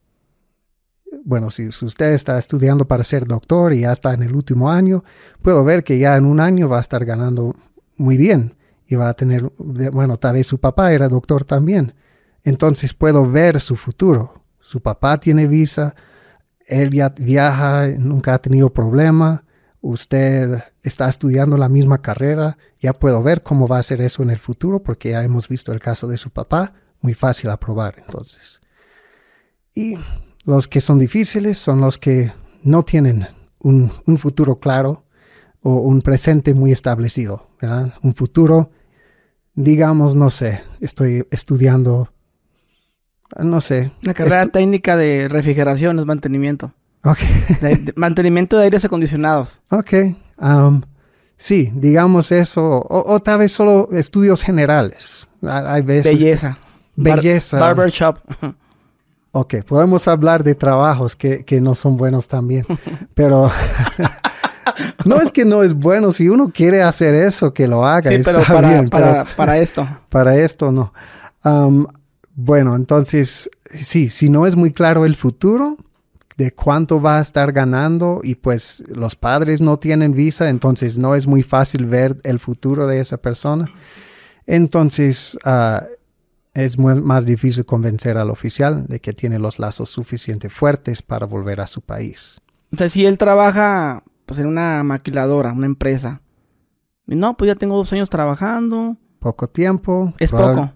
bueno, 1.25 1.49
si, 1.49 1.69
usted 1.69 2.13
está 2.13 2.37
estudiando 2.37 2.87
para 2.87 3.03
ser 3.03 3.25
doctor 3.25 3.73
y 3.73 3.79
ya 3.79 3.91
está 3.91 4.13
en 4.13 4.21
el 4.21 4.35
último 4.35 4.69
año, 4.69 5.03
puedo 5.41 5.63
ver 5.63 5.83
que 5.83 5.97
ya 5.97 6.15
en 6.15 6.25
un 6.27 6.39
año 6.39 6.69
va 6.69 6.77
a 6.77 6.81
estar 6.81 7.03
ganando 7.05 7.55
muy 7.97 8.17
bien 8.17 8.55
y 8.85 8.93
va 8.93 9.09
a 9.09 9.13
tener, 9.15 9.51
bueno, 9.57 10.17
tal 10.17 10.35
vez 10.35 10.45
su 10.45 10.59
papá 10.59 10.93
era 10.93 11.09
doctor 11.09 11.43
también. 11.43 11.95
Entonces 12.43 12.93
puedo 12.93 13.27
ver 13.27 13.59
su 13.59 13.75
futuro 13.75 14.42
su 14.63 14.81
papá 14.81 15.19
tiene 15.19 15.45
visa, 15.45 15.93
él 16.65 16.89
ya 16.89 17.09
viaja, 17.09 17.87
nunca 17.99 18.33
ha 18.33 18.41
tenido 18.41 18.73
problema, 18.73 19.43
usted 19.81 20.63
está 20.81 21.09
estudiando 21.09 21.57
la 21.57 21.67
misma 21.67 22.01
carrera, 22.01 22.57
ya 22.79 22.93
puedo 22.93 23.21
ver 23.21 23.43
cómo 23.43 23.67
va 23.67 23.79
a 23.79 23.83
ser 23.83 24.01
eso 24.01 24.23
en 24.23 24.29
el 24.29 24.39
futuro 24.39 24.81
porque 24.81 25.11
ya 25.11 25.23
hemos 25.23 25.49
visto 25.49 25.73
el 25.73 25.81
caso 25.81 26.07
de 26.07 26.17
su 26.17 26.31
papá, 26.31 26.73
muy 27.01 27.13
fácil 27.13 27.49
aprobar 27.49 27.95
entonces. 27.99 28.61
Y 29.75 29.95
los 30.45 30.69
que 30.69 30.79
son 30.79 30.97
difíciles 30.97 31.57
son 31.57 31.81
los 31.81 31.97
que 31.97 32.31
no 32.63 32.83
tienen 32.83 33.27
un, 33.59 33.91
futuro 34.17 34.59
claro 34.59 35.05
o 35.61 35.75
un 35.75 36.01
presente 36.01 36.53
muy 36.53 36.71
establecido, 36.71 37.49
¿verdad? 37.61 37.93
Un 38.01 38.15
futuro, 38.15 38.71
digamos, 39.53 40.15
no 40.15 40.29
sé, 40.29 40.61
estoy 40.79 41.27
estudiando 41.29 42.12
no 43.39 43.61
sé. 43.61 43.91
La 44.01 44.13
carrera 44.13 44.47
técnica 44.47 44.95
de 44.95 45.27
refrigeración 45.29 45.99
es 45.99 46.05
mantenimiento. 46.05 46.73
Ok. 47.03 47.19
mantenimiento 47.95 48.57
de 48.57 48.65
aires 48.65 48.85
acondicionados. 48.85 49.59
Ok. 49.69 49.93
Um, 50.37 50.81
sí, 51.35 51.71
digamos 51.75 52.31
eso. 52.31 52.85
O, 52.89 53.19
tal 53.19 53.39
vez 53.39 53.51
solo 53.51 53.89
estudios 53.91 54.43
generales. 54.43 55.27
Hay 55.41 55.81
veces. 55.81 56.13
Belleza. 56.13 56.57
Belleza. 56.95 57.59
barber 57.59 57.89
shop. 57.89 58.19
ok, 59.31 59.55
podemos 59.67 60.07
hablar 60.07 60.43
de 60.43 60.55
trabajos 60.55 61.15
que, 61.15 61.59
no 61.61 61.75
son 61.75 61.97
buenos 61.97 62.27
también. 62.27 62.65
Pero. 63.13 63.51
no 65.05 65.17
es 65.21 65.31
que 65.31 65.43
no 65.43 65.63
es 65.63 65.73
bueno. 65.73 66.11
Si 66.11 66.29
uno 66.29 66.51
quiere 66.53 66.81
hacer 66.81 67.13
eso, 67.13 67.53
que 67.53 67.67
lo 67.67 67.85
haga. 67.85 68.09
Sí, 68.09 68.21
pero 68.23 68.41
para, 68.43 68.85
para, 68.85 69.25
para, 69.25 69.57
esto. 69.57 69.85
Para 70.09 70.37
esto, 70.37 70.71
no. 70.71 70.93
Um, 71.43 71.85
bueno, 72.35 72.75
entonces, 72.75 73.49
sí, 73.73 74.09
si 74.09 74.29
no 74.29 74.47
es 74.47 74.55
muy 74.55 74.71
claro 74.71 75.05
el 75.05 75.15
futuro, 75.15 75.77
de 76.37 76.51
cuánto 76.51 77.01
va 77.01 77.19
a 77.19 77.21
estar 77.21 77.51
ganando 77.51 78.21
y 78.23 78.35
pues 78.35 78.83
los 78.87 79.15
padres 79.15 79.61
no 79.61 79.77
tienen 79.77 80.13
visa, 80.13 80.49
entonces 80.49 80.97
no 80.97 81.15
es 81.15 81.27
muy 81.27 81.43
fácil 81.43 81.85
ver 81.85 82.19
el 82.23 82.39
futuro 82.39 82.87
de 82.87 82.99
esa 82.99 83.17
persona. 83.17 83.65
Entonces 84.45 85.37
ah, 85.45 85.83
es 86.53 86.77
más 86.77 87.25
difícil 87.25 87.65
convencer 87.65 88.17
al 88.17 88.29
oficial 88.29 88.87
de 88.87 88.99
que 88.99 89.13
tiene 89.13 89.39
los 89.39 89.59
lazos 89.59 89.89
suficientemente 89.89 90.49
fuertes 90.49 91.01
para 91.01 91.25
volver 91.25 91.61
a 91.61 91.67
su 91.67 91.81
país. 91.81 92.41
O 92.73 92.77
sea, 92.77 92.89
si 92.89 93.05
él 93.05 93.17
trabaja 93.17 94.03
pues 94.25 94.39
en 94.39 94.47
una 94.47 94.83
maquiladora, 94.83 95.51
una 95.51 95.65
empresa, 95.65 96.21
y 97.05 97.15
no, 97.15 97.35
pues 97.35 97.49
ya 97.49 97.55
tengo 97.55 97.75
dos 97.75 97.91
años 97.91 98.09
trabajando. 98.09 98.97
Poco 99.19 99.47
tiempo. 99.47 100.13
Es 100.19 100.31
poco. 100.31 100.71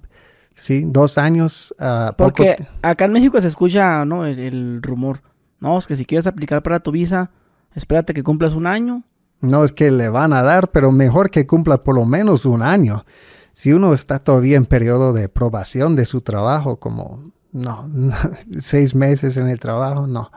Sí, 0.57 0.85
dos 0.87 1.19
años. 1.19 1.73
Uh, 1.79 2.13
Porque 2.17 2.55
acá 2.81 3.05
en 3.05 3.13
México 3.13 3.39
se 3.39 3.47
escucha, 3.47 4.03
¿no? 4.05 4.25
El, 4.25 4.81
rumor. 4.81 5.21
No, 5.59 5.77
es 5.77 5.85
que 5.85 5.95
si 5.95 6.03
quieres 6.03 6.25
aplicar 6.25 6.63
para 6.63 6.79
tu 6.79 6.91
visa, 6.91 7.29
espérate 7.75 8.13
que 8.13 8.23
cumplas 8.23 8.53
un 8.53 8.65
año. 8.65 9.03
No, 9.39 9.63
es 9.63 9.71
que 9.71 9.91
le 9.91 10.09
van 10.09 10.33
a 10.33 10.41
dar, 10.41 10.71
pero 10.71 10.91
mejor 10.91 11.29
que 11.29 11.45
cumpla 11.45 11.83
por 11.83 11.95
lo 11.95 12.05
menos 12.05 12.45
un 12.45 12.63
año. 12.63 13.05
Si 13.53 13.71
uno 13.71 13.93
está 13.93 14.17
todavía 14.17 14.57
en 14.57 14.65
periodo 14.65 15.13
de 15.13 15.29
probación 15.29 15.95
de 15.95 16.05
su 16.05 16.21
trabajo, 16.21 16.77
como, 16.77 17.31
no, 17.51 17.87
seis 18.59 18.95
meses 18.95 19.37
en 19.37 19.47
el 19.49 19.59
trabajo, 19.59 20.07
no. 20.07 20.31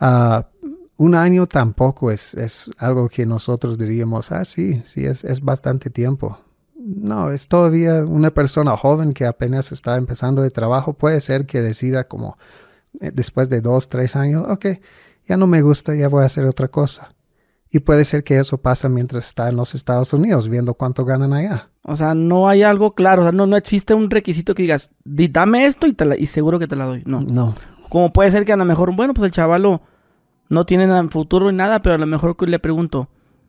Uh, 0.00 0.42
un 0.98 1.16
año 1.16 1.48
tampoco 1.48 2.12
es, 2.12 2.34
es, 2.34 2.70
algo 2.78 3.08
que 3.08 3.26
nosotros 3.26 3.76
diríamos, 3.76 4.30
ah, 4.30 4.44
sí, 4.44 4.82
sí, 4.84 5.04
es, 5.04 5.24
es 5.24 5.40
bastante 5.40 5.90
tiempo. 5.90 6.38
No, 6.78 7.32
es 7.32 7.48
todavía 7.48 8.04
una 8.04 8.30
persona 8.30 8.76
joven 8.76 9.12
que 9.12 9.26
apenas 9.26 9.72
está 9.72 9.96
empezando 9.96 10.42
de 10.42 10.50
trabajo. 10.50 10.92
Puede 10.92 11.20
ser 11.20 11.44
que 11.44 11.60
decida 11.60 12.04
como 12.04 12.38
eh, 13.00 13.10
después 13.12 13.48
de 13.48 13.60
dos, 13.60 13.88
tres 13.88 14.14
años, 14.14 14.46
ok, 14.48 14.66
ya 15.26 15.36
no 15.36 15.46
me 15.46 15.60
gusta, 15.60 15.94
ya 15.94 16.08
voy 16.08 16.22
a 16.22 16.26
hacer 16.26 16.44
otra 16.44 16.68
cosa. 16.68 17.14
Y 17.70 17.80
puede 17.80 18.04
ser 18.04 18.24
que 18.24 18.38
eso 18.38 18.58
pasa 18.58 18.88
mientras 18.88 19.26
está 19.26 19.48
en 19.48 19.56
los 19.56 19.74
Estados 19.74 20.12
Unidos, 20.12 20.48
viendo 20.48 20.74
cuánto 20.74 21.04
ganan 21.04 21.34
allá. 21.34 21.68
O 21.82 21.96
sea, 21.96 22.14
no 22.14 22.48
hay 22.48 22.62
algo 22.62 22.92
claro, 22.92 23.22
o 23.22 23.24
sea, 23.26 23.32
no, 23.32 23.46
no 23.46 23.56
existe 23.56 23.92
un 23.92 24.08
requisito 24.08 24.54
que 24.54 24.62
digas, 24.62 24.92
dame 25.04 25.66
esto 25.66 25.86
y, 25.86 25.92
te 25.92 26.06
y 26.18 26.26
seguro 26.26 26.58
que 26.58 26.66
te 26.66 26.76
la 26.76 26.86
doy. 26.86 27.02
No. 27.04 27.20
No. 27.20 27.54
Como 27.90 28.12
puede 28.12 28.30
ser 28.30 28.44
que 28.44 28.52
a 28.52 28.56
lo 28.56 28.64
mejor, 28.64 28.94
bueno, 28.94 29.12
pues 29.14 29.26
el 29.26 29.32
chavalo 29.32 29.82
no 30.48 30.64
tienen 30.64 31.10
futuro 31.10 31.50
ni 31.50 31.56
nada, 31.56 31.82
pero 31.82 31.96
a 31.96 31.98
lo 31.98 32.06
mejor 32.06 32.36
le 32.48 32.58
pregunto, 32.58 33.08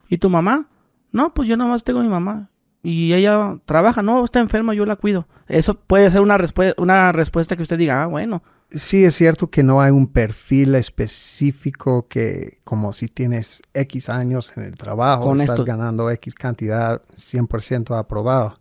¿y 0.09 0.17
tu 0.17 0.29
mamá? 0.29 0.67
No, 1.11 1.33
pues 1.33 1.47
yo 1.47 1.55
nomás 1.55 1.83
tengo 1.83 2.01
mi 2.01 2.09
mamá. 2.09 2.48
Y 2.81 3.13
ella 3.13 3.57
trabaja, 3.65 4.01
no, 4.01 4.23
está 4.23 4.39
enferma, 4.39 4.73
yo 4.73 4.85
la 4.85 4.95
cuido. 4.95 5.27
Eso 5.47 5.75
puede 5.75 6.09
ser 6.11 6.21
una, 6.21 6.37
una 6.77 7.11
respuesta 7.11 7.55
que 7.55 7.63
usted 7.63 7.77
diga, 7.77 8.03
ah, 8.03 8.05
bueno. 8.05 8.41
Sí, 8.71 9.03
es 9.03 9.15
cierto 9.15 9.49
que 9.49 9.63
no 9.63 9.81
hay 9.81 9.91
un 9.91 10.07
perfil 10.07 10.75
específico 10.75 12.07
que, 12.07 12.59
como 12.63 12.93
si 12.93 13.07
tienes 13.07 13.61
X 13.73 14.09
años 14.09 14.53
en 14.55 14.63
el 14.63 14.75
trabajo, 14.75 15.23
Con 15.23 15.41
estás 15.41 15.65
ganando 15.65 16.09
X 16.11 16.35
cantidad 16.35 17.01
100% 17.15 17.97
aprobado. 17.97 18.53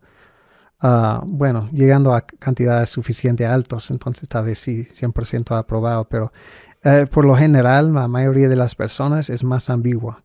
Uh, 0.81 1.25
bueno, 1.27 1.69
llegando 1.73 2.15
a 2.15 2.23
cantidades 2.23 2.89
suficientemente 2.89 3.53
altos, 3.53 3.91
entonces 3.91 4.29
tal 4.29 4.47
vez 4.47 4.61
sí, 4.61 4.85
100% 4.85 5.59
aprobado, 5.59 6.09
pero 6.09 6.33
eh, 6.85 7.07
por 7.11 7.25
lo 7.25 7.35
general, 7.35 7.93
la 7.93 8.07
mayoría 8.07 8.49
de 8.49 8.57
las 8.57 8.75
personas 8.75 9.29
es 9.29 9.43
más 9.43 9.71
ambigua, 9.71 10.23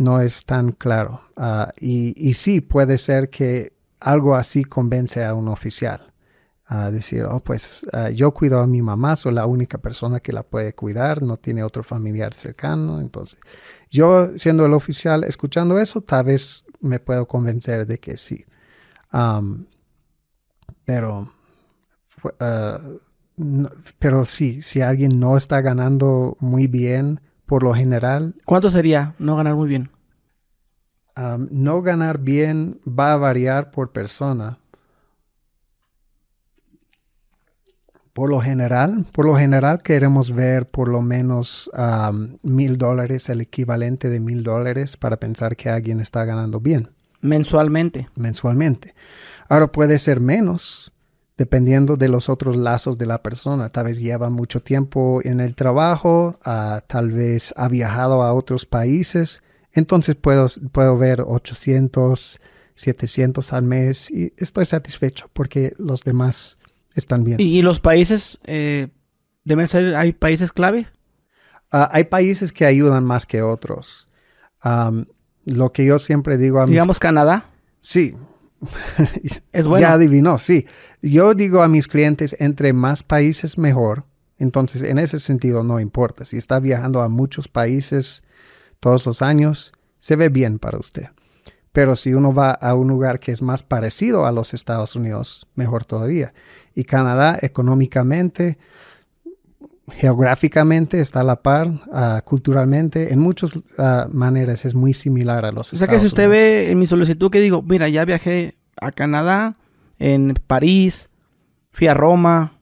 no 0.00 0.18
es 0.22 0.46
tan 0.46 0.72
claro. 0.72 1.20
Ah, 1.36 1.74
y, 1.78 2.32
sí, 2.32 2.62
puede 2.62 2.96
ser 2.96 3.28
que 3.28 3.74
algo 4.00 4.34
así 4.34 4.64
convence 4.64 5.22
a 5.22 5.34
un 5.34 5.48
oficial 5.48 6.14
a 6.64 6.90
decir, 6.90 7.24
oh, 7.24 7.40
pues 7.40 7.82
ah, 7.92 8.08
yo 8.08 8.32
cuido 8.32 8.60
a 8.60 8.66
mi 8.66 8.80
mamá, 8.80 9.14
soy 9.16 9.34
la 9.34 9.44
única 9.44 9.76
persona 9.76 10.20
que 10.20 10.32
la 10.32 10.42
puede 10.42 10.72
cuidar, 10.74 11.20
no 11.22 11.36
tiene 11.36 11.62
otro 11.62 11.82
familiar 11.82 12.32
cercano. 12.32 12.98
Entonces, 12.98 13.38
yo 13.90 14.30
siendo 14.38 14.64
el 14.64 14.72
oficial, 14.72 15.22
escuchando 15.24 15.78
eso, 15.78 16.00
tal 16.00 16.24
vez 16.24 16.64
me 16.80 16.98
puedo 16.98 17.28
convencer 17.28 17.86
de 17.86 17.98
que 17.98 18.16
sí. 18.16 18.46
pero 20.86 21.30
uh, 22.24 22.98
pero 23.98 24.24
sí, 24.24 24.62
si 24.62 24.80
alguien 24.80 25.20
no 25.20 25.36
está 25.36 25.60
ganando 25.60 26.36
muy 26.40 26.68
bien, 26.68 27.20
por 27.50 27.64
lo 27.64 27.74
general. 27.74 28.36
¿Cuánto 28.44 28.70
sería 28.70 29.16
no 29.18 29.34
ganar 29.34 29.56
muy 29.56 29.68
bien? 29.68 29.90
no 31.50 31.82
ganar 31.82 32.18
bien 32.18 32.80
va 32.86 33.12
a 33.12 33.16
variar 33.16 33.72
por 33.72 33.90
persona. 33.90 34.58
Por 38.12 38.30
lo 38.30 38.40
general, 38.40 39.04
por 39.12 39.26
lo 39.26 39.36
general 39.36 39.82
queremos 39.82 40.32
ver 40.32 40.70
por 40.70 40.88
lo 40.88 41.02
menos 41.02 41.68
mil 42.42 42.78
dólares, 42.78 43.28
el 43.28 43.40
equivalente 43.40 44.08
de 44.08 44.20
mil 44.20 44.44
dólares 44.44 44.96
para 44.96 45.16
pensar 45.16 45.56
que 45.56 45.68
alguien 45.68 45.98
está 45.98 46.24
ganando 46.24 46.60
bien. 46.60 46.90
Mensualmente. 47.20 48.08
Mensualmente. 48.14 48.94
Ahora 49.48 49.66
puede 49.72 49.98
ser 49.98 50.20
menos, 50.20 50.92
dependiendo 51.40 51.96
de 51.96 52.10
los 52.10 52.28
otros 52.28 52.54
lazos 52.54 52.98
de 52.98 53.06
la 53.06 53.22
persona. 53.22 53.70
Tal 53.70 53.86
vez 53.86 53.98
lleva 53.98 54.28
mucho 54.28 54.60
tiempo 54.60 55.22
en 55.24 55.40
el 55.40 55.54
trabajo, 55.54 56.38
ah, 56.44 56.84
tal 56.86 57.12
vez 57.12 57.54
ha 57.56 57.66
viajado 57.70 58.22
a 58.22 58.34
otros 58.34 58.66
países. 58.66 59.40
Entonces 59.72 60.16
puedo, 60.16 60.48
puedo 60.70 60.98
ver 60.98 61.22
800, 61.26 62.38
700 62.74 63.54
al 63.54 63.62
mes 63.62 64.10
y 64.10 64.34
estoy 64.36 64.66
satisfecho 64.66 65.30
porque 65.32 65.72
los 65.78 66.04
demás 66.04 66.58
están 66.94 67.24
bien. 67.24 67.40
¿Y, 67.40 67.62
los 67.62 67.80
países 67.80 68.38
eh, 68.44 68.88
deben 69.44 69.66
ser, 69.66 69.96
hay 69.96 70.12
países 70.12 70.52
claves? 70.52 70.92
Ah, 71.72 71.88
hay 71.90 72.04
países 72.04 72.52
que 72.52 72.66
ayudan 72.66 73.02
más 73.02 73.24
que 73.24 73.40
otros. 73.40 74.10
lo 75.46 75.72
que 75.72 75.86
yo 75.86 75.98
siempre 75.98 76.36
digo 76.36 76.60
a 76.60 76.66
Digamos 76.66 76.98
Canadá. 76.98 77.46
Sí, 77.80 78.14
es 79.52 79.66
bueno. 79.66 79.86
Ya 79.86 79.94
adivinó, 79.94 80.38
sí. 80.38 80.66
Yo 81.02 81.34
digo 81.34 81.62
a 81.62 81.68
mis 81.68 81.88
clientes, 81.88 82.36
entre 82.38 82.72
más 82.72 83.02
países 83.02 83.58
mejor. 83.58 84.04
Entonces, 84.38 84.82
en 84.82 84.98
ese 84.98 85.18
sentido, 85.18 85.64
no 85.64 85.80
importa. 85.80 86.24
Si 86.24 86.36
está 86.36 86.60
viajando 86.60 87.02
a 87.02 87.08
muchos 87.08 87.48
países 87.48 88.22
todos 88.80 89.06
los 89.06 89.22
años, 89.22 89.72
se 89.98 90.16
ve 90.16 90.28
bien 90.28 90.58
para 90.58 90.78
usted. 90.78 91.08
Pero 91.72 91.94
si 91.94 92.14
uno 92.14 92.34
va 92.34 92.50
a 92.50 92.74
un 92.74 92.88
lugar 92.88 93.20
que 93.20 93.32
es 93.32 93.42
más 93.42 93.62
parecido 93.62 94.26
a 94.26 94.32
los 94.32 94.54
Estados 94.54 94.96
Unidos, 94.96 95.46
mejor 95.54 95.84
todavía. 95.84 96.32
Y 96.74 96.84
Canadá, 96.84 97.38
económicamente, 97.40 98.58
geográficamente 99.92 101.00
está 101.00 101.20
a 101.20 101.24
la 101.24 101.42
par, 101.42 101.68
uh, 101.68 102.24
culturalmente, 102.24 103.12
en 103.12 103.20
muchas 103.20 103.54
uh, 103.56 103.62
maneras 104.10 104.64
es 104.64 104.74
muy 104.74 104.94
similar 104.94 105.44
a 105.44 105.52
los 105.52 105.72
Estados 105.72 105.72
Unidos. 105.72 105.82
O 105.82 105.86
sea 105.86 105.88
que 105.88 106.00
si 106.00 106.06
usted 106.06 106.28
ve 106.28 106.70
en 106.70 106.78
mi 106.78 106.86
solicitud 106.86 107.30
que 107.30 107.40
digo, 107.40 107.62
mira, 107.62 107.88
ya 107.88 108.04
viajé 108.04 108.56
a 108.80 108.90
Canadá, 108.90 109.56
en 110.00 110.34
París, 110.48 111.08
fui 111.70 111.86
a 111.86 111.94
Roma, 111.94 112.58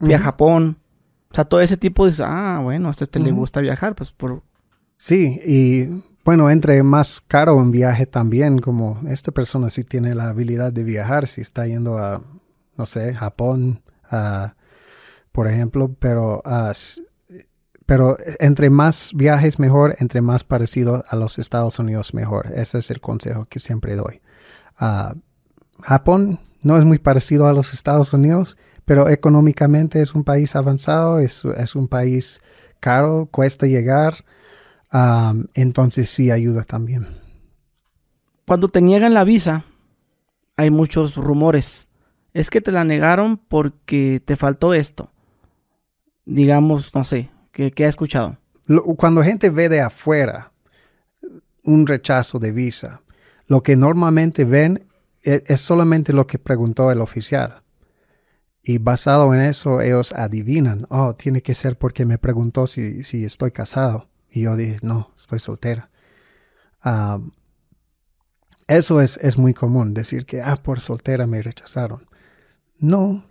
fui 0.00 0.12
a 0.14 0.18
Japón, 0.18 0.78
o 1.30 1.34
sea, 1.34 1.44
todo 1.44 1.60
ese 1.60 1.76
tipo 1.76 2.10
de, 2.10 2.24
ah, 2.24 2.58
bueno, 2.62 2.88
a 2.88 2.90
este 2.90 3.20
le 3.20 3.30
gusta 3.30 3.60
viajar, 3.60 3.94
pues 3.94 4.10
por... 4.10 4.42
Sí, 4.96 5.38
y 5.46 6.02
bueno, 6.24 6.50
entre 6.50 6.82
más 6.82 7.20
caro 7.20 7.54
un 7.54 7.70
viaje 7.70 8.06
también, 8.06 8.58
como 8.58 9.00
esta 9.08 9.30
persona 9.30 9.70
sí 9.70 9.84
tiene 9.84 10.16
la 10.16 10.30
habilidad 10.30 10.72
de 10.72 10.82
viajar, 10.82 11.28
si 11.28 11.40
está 11.42 11.66
yendo 11.66 11.98
a, 11.98 12.24
no 12.76 12.86
sé, 12.86 13.14
Japón, 13.14 13.82
a 14.10 14.54
por 15.38 15.46
ejemplo, 15.46 15.94
pero, 16.00 16.42
pero 17.86 18.16
entre 18.40 18.70
más 18.70 19.12
viajes 19.14 19.60
mejor, 19.60 19.94
entre 20.00 20.20
más 20.20 20.42
parecido 20.42 21.04
a 21.08 21.14
los 21.14 21.38
Estados 21.38 21.78
Unidos 21.78 22.12
mejor. 22.12 22.50
Ese 22.54 22.78
es 22.78 22.90
el 22.90 23.00
consejo 23.00 23.44
que 23.44 23.60
siempre 23.60 23.94
doy. 23.94 24.20
Uh, 24.80 25.16
Japón 25.80 26.40
no 26.62 26.76
es 26.78 26.84
muy 26.84 26.98
parecido 26.98 27.46
a 27.46 27.52
los 27.52 27.74
Estados 27.74 28.12
Unidos, 28.12 28.56
pero 28.84 29.08
económicamente 29.08 30.00
es 30.00 30.14
un 30.14 30.24
país 30.24 30.56
avanzado, 30.56 31.18
es, 31.18 31.44
es 31.44 31.74
un 31.74 31.88
país 31.88 32.40
caro, 32.80 33.28
cuesta 33.30 33.66
llegar, 33.66 34.24
entonces 35.54 36.08
sí 36.08 36.30
ayuda 36.30 36.62
también. 36.62 37.06
Cuando 38.46 38.68
te 38.68 38.80
niegan 38.80 39.14
la 39.14 39.24
visa, 39.24 39.64
hay 40.56 40.70
muchos 40.70 41.16
rumores. 41.16 41.88
Es 42.32 42.50
que 42.50 42.60
te 42.60 42.72
la 42.72 42.84
negaron 42.84 43.36
porque 43.36 44.22
te 44.24 44.36
faltó 44.36 44.72
esto 44.74 45.10
digamos, 46.28 46.94
no 46.94 47.04
sé, 47.04 47.30
¿qué, 47.52 47.84
ha 47.84 47.88
escuchado? 47.88 48.36
Cuando 48.96 49.22
gente 49.22 49.50
ve 49.50 49.68
de 49.68 49.80
afuera 49.80 50.52
un 51.64 51.86
rechazo 51.86 52.38
de 52.38 52.52
visa, 52.52 53.00
lo 53.46 53.62
que 53.62 53.76
normalmente 53.76 54.44
ven 54.44 54.86
es, 55.22 55.60
solamente 55.60 56.12
lo 56.12 56.26
que 56.26 56.38
preguntó 56.38 56.90
el 56.90 57.00
oficial. 57.00 57.62
Y 58.62 58.78
basado 58.78 59.32
en 59.34 59.40
eso, 59.40 59.80
ellos 59.80 60.12
adivinan, 60.12 60.86
oh, 60.90 61.14
tiene 61.14 61.42
que 61.42 61.54
ser 61.54 61.78
porque 61.78 62.04
me 62.04 62.18
preguntó 62.18 62.66
si, 62.66 63.04
si 63.04 63.24
estoy 63.24 63.50
casado. 63.50 64.08
Y 64.30 64.42
yo 64.42 64.56
dije, 64.56 64.78
no, 64.82 65.12
estoy 65.16 65.38
soltera. 65.38 65.90
eso 68.66 69.00
es, 69.00 69.18
es, 69.22 69.38
muy 69.38 69.54
común, 69.54 69.94
decir 69.94 70.26
que, 70.26 70.42
ah, 70.42 70.56
por 70.56 70.80
soltera 70.80 71.26
me 71.26 71.40
rechazaron. 71.40 72.06
No, 72.78 73.24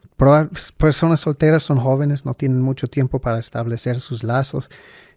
personas 0.78 1.20
solteras 1.20 1.64
son 1.64 1.78
jóvenes, 1.78 2.26
no 2.26 2.34
tienen 2.34 2.62
mucho 2.62 2.88
tiempo 2.88 3.20
para 3.20 3.40
establecer 3.40 4.00
sus 4.00 4.24
lazos. 4.24 4.70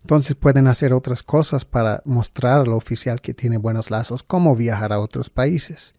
Entonces 0.02 0.34
pueden 0.34 0.66
hacer 0.66 0.92
otras 0.92 1.22
cosas 1.22 1.64
para 1.64 2.02
mostrar 2.04 2.60
al 2.60 2.72
oficial 2.72 3.20
que 3.20 3.34
tiene 3.34 3.58
buenos 3.58 3.90
lazos, 3.90 4.22
cómo 4.22 4.56
viajar 4.56 4.92
a 4.92 5.00
otros 5.00 5.30
países. 5.30 5.94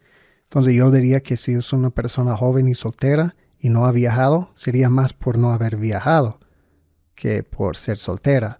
Entonces 0.51 0.75
yo 0.75 0.91
diría 0.91 1.21
que 1.21 1.37
si 1.37 1.53
es 1.53 1.71
una 1.71 1.91
persona 1.91 2.35
joven 2.35 2.67
y 2.67 2.75
soltera 2.75 3.35
y 3.57 3.69
no 3.69 3.85
ha 3.85 3.93
viajado, 3.93 4.51
sería 4.53 4.89
más 4.89 5.13
por 5.13 5.37
no 5.37 5.53
haber 5.53 5.77
viajado 5.77 6.39
que 7.15 7.41
por 7.41 7.77
ser 7.77 7.97
soltera. 7.97 8.59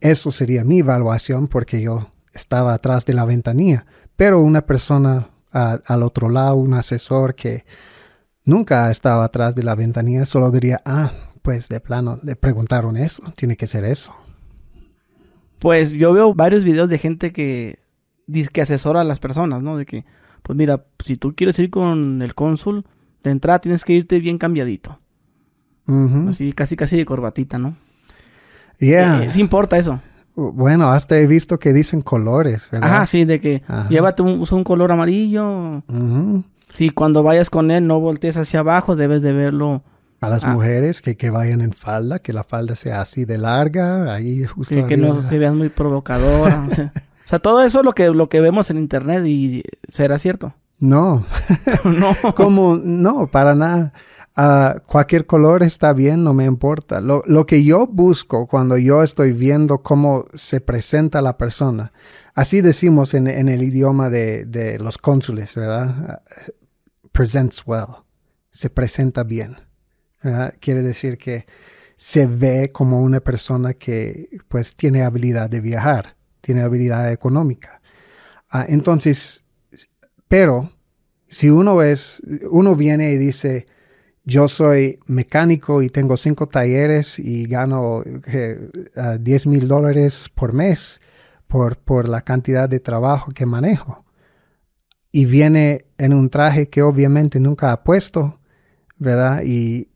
eso 0.00 0.32
sería 0.32 0.64
mi 0.64 0.80
evaluación 0.80 1.46
porque 1.46 1.80
yo 1.80 2.10
estaba 2.32 2.74
atrás 2.74 3.06
de 3.06 3.14
la 3.14 3.24
ventanilla. 3.24 3.86
Pero 4.16 4.40
una 4.40 4.62
persona 4.62 5.28
al 5.52 6.02
otro 6.02 6.28
lado, 6.28 6.56
un 6.56 6.74
asesor 6.74 7.36
que 7.36 7.64
nunca 8.44 8.86
ha 8.86 8.90
estado 8.90 9.22
atrás 9.22 9.54
de 9.54 9.62
la 9.62 9.76
ventanilla, 9.76 10.26
solo 10.26 10.50
diría, 10.50 10.82
ah, 10.84 11.12
pues 11.42 11.68
de 11.68 11.78
plano, 11.78 12.18
le 12.24 12.34
preguntaron 12.34 12.96
eso, 12.96 13.22
tiene 13.36 13.56
que 13.56 13.68
ser 13.68 13.84
eso. 13.84 14.12
Pues 15.60 15.92
yo 15.92 16.12
veo 16.12 16.34
varios 16.34 16.64
videos 16.64 16.88
de 16.88 16.98
gente 16.98 17.32
que 17.32 17.78
dice 18.26 18.50
que 18.52 18.62
asesora 18.62 19.02
a 19.02 19.04
las 19.04 19.20
personas, 19.20 19.62
¿no? 19.62 19.76
De 19.76 19.86
que, 19.86 20.04
pues 20.42 20.56
mira, 20.56 20.84
si 21.04 21.16
tú 21.16 21.34
quieres 21.34 21.58
ir 21.58 21.70
con 21.70 22.22
el 22.22 22.34
cónsul, 22.34 22.84
de 23.22 23.30
entrada 23.30 23.60
tienes 23.60 23.84
que 23.84 23.92
irte 23.92 24.18
bien 24.20 24.38
cambiadito. 24.38 24.98
Así, 26.28 26.52
casi, 26.52 26.76
casi 26.76 26.96
de 26.96 27.04
corbatita, 27.04 27.58
¿no? 27.58 27.76
Yeah. 28.78 29.24
Eh, 29.24 29.32
sí 29.32 29.40
importa 29.40 29.76
eso. 29.76 30.00
Bueno, 30.36 30.92
hasta 30.92 31.18
he 31.18 31.26
visto 31.26 31.58
que 31.58 31.72
dicen 31.72 32.00
colores, 32.00 32.68
¿verdad? 32.70 33.02
Ah, 33.02 33.06
sí, 33.06 33.24
de 33.24 33.40
que 33.40 33.62
llévate 33.88 34.22
un, 34.22 34.64
color 34.64 34.92
amarillo. 34.92 35.82
Si 36.72 36.90
cuando 36.90 37.22
vayas 37.22 37.50
con 37.50 37.70
él 37.70 37.86
no 37.86 38.00
voltees 38.00 38.36
hacia 38.36 38.60
abajo, 38.60 38.96
debes 38.96 39.22
de 39.22 39.32
verlo. 39.32 39.82
A 40.20 40.28
las 40.28 40.44
ah. 40.44 40.52
mujeres 40.52 41.02
que, 41.02 41.16
que 41.16 41.30
vayan 41.30 41.60
en 41.62 41.72
falda, 41.72 42.18
que 42.18 42.32
la 42.32 42.44
falda 42.44 42.76
sea 42.76 43.00
así 43.00 43.24
de 43.24 43.38
larga, 43.38 44.14
ahí 44.14 44.44
justo. 44.44 44.74
Sí, 44.74 44.82
que 44.84 44.96
no 44.96 45.22
se 45.22 45.38
vean 45.38 45.56
muy 45.56 45.70
provocadoras. 45.70 46.68
o, 46.68 46.74
sea, 46.74 46.92
todo 47.38 47.62
eso 47.62 47.80
es 47.80 47.84
lo 47.84 47.92
que, 47.92 48.08
lo 48.08 48.28
que 48.28 48.40
vemos 48.40 48.70
en 48.70 48.78
internet 48.78 49.24
y 49.26 49.62
será 49.88 50.18
cierto. 50.18 50.54
No. 50.78 51.24
no. 51.84 52.16
Como, 52.34 52.76
no, 52.76 53.28
para 53.28 53.54
nada. 53.54 53.92
Ah, 54.36 54.80
cualquier 54.86 55.26
color 55.26 55.62
está 55.62 55.92
bien, 55.92 56.24
no 56.24 56.32
me 56.34 56.44
importa. 56.44 57.00
Lo, 57.00 57.22
lo, 57.26 57.46
que 57.46 57.64
yo 57.64 57.86
busco 57.86 58.46
cuando 58.46 58.78
yo 58.78 59.02
estoy 59.02 59.32
viendo 59.32 59.82
cómo 59.82 60.26
se 60.34 60.60
presenta 60.60 61.20
la 61.20 61.36
persona, 61.36 61.92
así 62.34 62.60
decimos 62.60 63.12
en, 63.14 63.26
en 63.26 63.48
el 63.48 63.62
idioma 63.62 64.08
de, 64.08 64.44
de, 64.46 64.78
los 64.78 64.98
cónsules, 64.98 65.54
¿verdad? 65.54 66.22
Presents 67.12 67.62
well, 67.66 67.86
se 68.50 68.70
presenta 68.70 69.24
bien. 69.24 69.56
Quiere 70.60 70.82
decir 70.82 71.18
que 71.18 71.46
se 71.96 72.26
ve 72.26 72.70
como 72.72 73.00
una 73.02 73.20
persona 73.20 73.74
que 73.74 74.28
pues 74.48 74.74
tiene 74.74 75.02
habilidad 75.02 75.50
de 75.50 75.60
viajar, 75.60 76.16
tiene 76.40 76.62
habilidad 76.62 77.12
económica. 77.12 77.80
Ah, 78.48 78.66
entonces, 78.68 79.44
pero 80.28 80.70
si 81.28 81.50
uno 81.50 81.82
es, 81.82 82.22
uno 82.50 82.74
viene 82.74 83.12
y 83.12 83.18
dice, 83.18 83.66
yo 84.24 84.48
soy 84.48 84.98
mecánico 85.06 85.82
y 85.82 85.88
tengo 85.88 86.16
cinco 86.16 86.46
talleres 86.46 87.18
y 87.18 87.44
gano 87.46 88.02
10 89.18 89.46
mil 89.46 89.68
dólares 89.68 90.28
por 90.34 90.52
mes 90.52 91.00
por, 91.50 91.76
por 91.76 92.08
la 92.08 92.22
cantidad 92.22 92.68
de 92.68 92.80
trabajo 92.80 93.32
que 93.32 93.44
manejo. 93.44 94.04
Y 95.12 95.26
viene 95.26 95.86
en 95.98 96.14
un 96.14 96.30
traje 96.30 96.68
que 96.68 96.82
obviamente 96.82 97.40
nunca 97.40 97.72
ha 97.72 97.82
puesto, 97.82 98.40
¿verdad? 98.96 99.42
Y, 99.44 99.88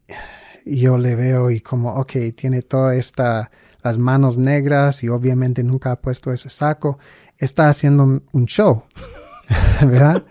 yo 0.66 0.96
le 0.96 1.14
veo 1.14 1.50
y 1.50 1.60
como, 1.60 1.92
ok, 1.94 2.12
tiene 2.34 2.62
toda 2.62 2.96
esta, 2.96 3.50
las 3.84 3.98
manos 3.98 4.38
negras 4.38 5.04
y 5.04 5.08
obviamente 5.08 5.62
nunca 5.62 5.92
ha 5.92 6.00
puesto 6.00 6.32
ese 6.32 6.48
saco. 6.48 6.98
Está 7.38 7.68
haciendo 7.68 8.22
un 8.32 8.46
show, 8.46 8.84
¿verdad? 9.80 10.24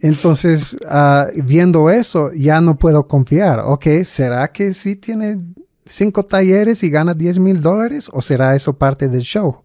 Entonces, 0.00 0.76
ah, 0.88 1.26
viendo 1.44 1.90
eso, 1.90 2.32
ya 2.32 2.60
no 2.60 2.78
puedo 2.78 3.06
confiar. 3.08 3.60
Ok, 3.64 3.86
¿será 4.04 4.48
que 4.52 4.72
sí 4.72 4.96
tiene 4.96 5.40
cinco 5.84 6.24
talleres 6.24 6.82
y 6.82 6.90
gana 6.90 7.12
10 7.12 7.40
mil 7.40 7.60
dólares? 7.60 8.08
¿O 8.12 8.22
será 8.22 8.54
eso 8.54 8.78
parte 8.78 9.08
del 9.08 9.22
show? 9.22 9.62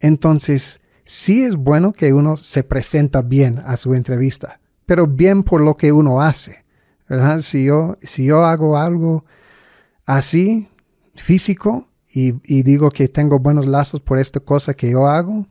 Entonces, 0.00 0.80
sí 1.04 1.44
es 1.44 1.54
bueno 1.54 1.92
que 1.92 2.12
uno 2.12 2.36
se 2.36 2.64
presenta 2.64 3.22
bien 3.22 3.62
a 3.64 3.76
su 3.76 3.94
entrevista, 3.94 4.60
pero 4.86 5.06
bien 5.06 5.42
por 5.44 5.60
lo 5.60 5.76
que 5.76 5.92
uno 5.92 6.20
hace. 6.20 6.64
¿verdad? 7.08 7.40
Si 7.42 7.64
yo, 7.64 7.96
si 8.02 8.24
yo 8.24 8.44
hago 8.44 8.76
algo 8.78 9.24
así, 10.06 10.68
físico, 11.16 11.89
y, 12.12 12.34
y 12.44 12.62
digo 12.62 12.90
que 12.90 13.08
tengo 13.08 13.38
buenos 13.38 13.66
lazos 13.66 14.00
por 14.00 14.18
esta 14.18 14.40
cosa 14.40 14.74
que 14.74 14.90
yo 14.90 15.06
hago, 15.06 15.46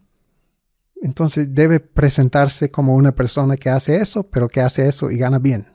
entonces 1.01 1.53
debe 1.53 1.79
presentarse 1.79 2.69
como 2.69 2.95
una 2.95 3.13
persona 3.13 3.55
que 3.55 3.69
hace 3.69 3.97
eso, 3.97 4.23
pero 4.23 4.47
que 4.47 4.61
hace 4.61 4.87
eso 4.87 5.09
y 5.09 5.17
gana 5.17 5.39
bien. 5.39 5.67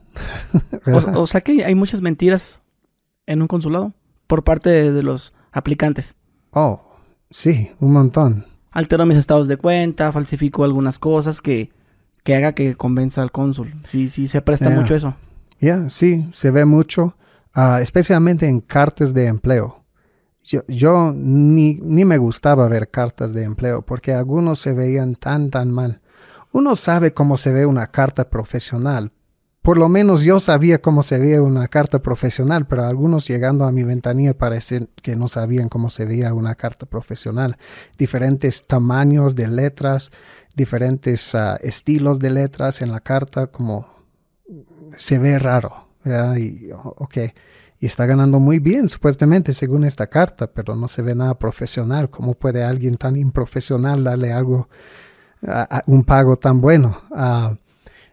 o, 1.15 1.27
sea 1.27 1.41
que 1.41 1.65
hay 1.65 1.75
muchas 1.75 2.01
mentiras 2.01 2.61
en 3.25 3.41
un 3.41 3.47
consulado 3.47 3.93
por 4.27 4.43
parte 4.43 4.69
de, 4.69 5.03
los 5.03 5.33
aplicantes. 5.51 6.15
Oh, 6.51 6.81
sí, 7.29 7.71
un 7.79 7.93
montón. 7.93 8.45
Altero 8.71 9.05
mis 9.05 9.17
estados 9.17 9.47
de 9.47 9.57
cuenta, 9.57 10.11
falsifico 10.11 10.63
algunas 10.63 10.99
cosas 10.99 11.41
que, 11.41 11.71
que 12.23 12.35
haga 12.35 12.53
que 12.53 12.75
convenza 12.75 13.21
al 13.21 13.31
cónsul. 13.31 13.73
Sí, 13.89 14.09
sí, 14.09 14.27
se 14.27 14.41
presta 14.41 14.69
mucho 14.69 14.95
eso. 14.95 15.15
Ya, 15.59 15.89
sí, 15.89 16.29
se 16.33 16.51
ve 16.51 16.65
mucho, 16.65 17.17
ah, 17.53 17.79
especialmente 17.81 18.47
en 18.47 18.59
cartas 18.59 19.13
de 19.13 19.27
empleo 19.27 19.84
yo, 20.45 21.11
ni, 21.15 21.75
ni, 21.81 22.05
me 22.05 22.17
gustaba 22.17 22.67
ver 22.67 22.89
cartas 22.89 23.33
de 23.33 23.43
empleo 23.43 23.81
porque 23.81 24.13
algunos 24.13 24.59
se 24.59 24.73
veían 24.73 25.15
tan, 25.15 25.49
tan 25.49 25.71
mal. 25.71 26.01
Uno 26.51 26.75
sabe 26.75 27.13
cómo 27.13 27.37
se 27.37 27.51
ve 27.51 27.65
una 27.65 27.87
carta 27.87 28.29
profesional. 28.29 29.11
Por 29.63 29.79
lo 29.79 29.89
menos 29.89 30.21
yo 30.21 30.39
sabía 30.39 30.79
cómo 30.79 31.01
se 31.01 31.17
veía 31.17 31.41
una 31.41 31.67
carta 31.67 32.03
profesional, 32.03 32.67
pero 32.67 32.83
algunos 32.83 33.27
llegando 33.27 33.65
a 33.65 33.71
mi 33.71 33.83
ventanilla 33.83 34.37
parecen 34.37 34.89
que 35.01 35.15
no 35.15 35.27
sabían 35.27 35.69
cómo 35.69 35.89
se 35.89 36.05
veía 36.05 36.35
una 36.35 36.53
carta 36.53 36.85
profesional. 36.85 37.57
Diferentes 37.97 38.67
tamaños 38.67 39.33
de 39.33 39.47
letras, 39.47 40.11
diferentes 40.55 41.33
ah, 41.33 41.57
estilos 41.63 42.19
de 42.19 42.29
letras 42.29 42.83
en 42.83 42.91
la 42.91 42.99
carta, 42.99 43.47
como 43.47 43.87
se 44.95 45.17
ve 45.17 45.39
raro. 45.39 45.87
Y, 46.37 46.69
ok 46.71 47.17
y 47.79 47.87
está 47.87 48.05
ganando 48.05 48.39
muy 48.39 48.59
bien, 48.59 48.87
supuestamente, 48.87 49.53
según 49.53 49.83
esta 49.83 50.07
carta, 50.07 50.47
pero 50.47 50.75
no 50.75 50.87
se 50.87 51.01
ve 51.01 51.13
nada 51.13 51.37
profesional. 51.37 52.09
¿Cómo 52.09 52.33
puede 52.33 52.63
alguien 52.63 52.95
tan 52.95 53.17
improfesional 53.17 54.03
darle 54.03 54.31
algo, 54.31 54.69
a, 55.45 55.83
un 55.85 56.03
pago 56.03 56.37
tan 56.37 56.61
bueno? 56.61 56.97
Ah, 57.11 57.55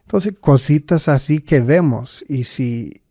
entonces, 0.01 0.35
cositas 0.41 1.09
así 1.09 1.41
que 1.41 1.61
vemos. 1.61 2.25
Y 2.29 2.45
si, 2.45 3.03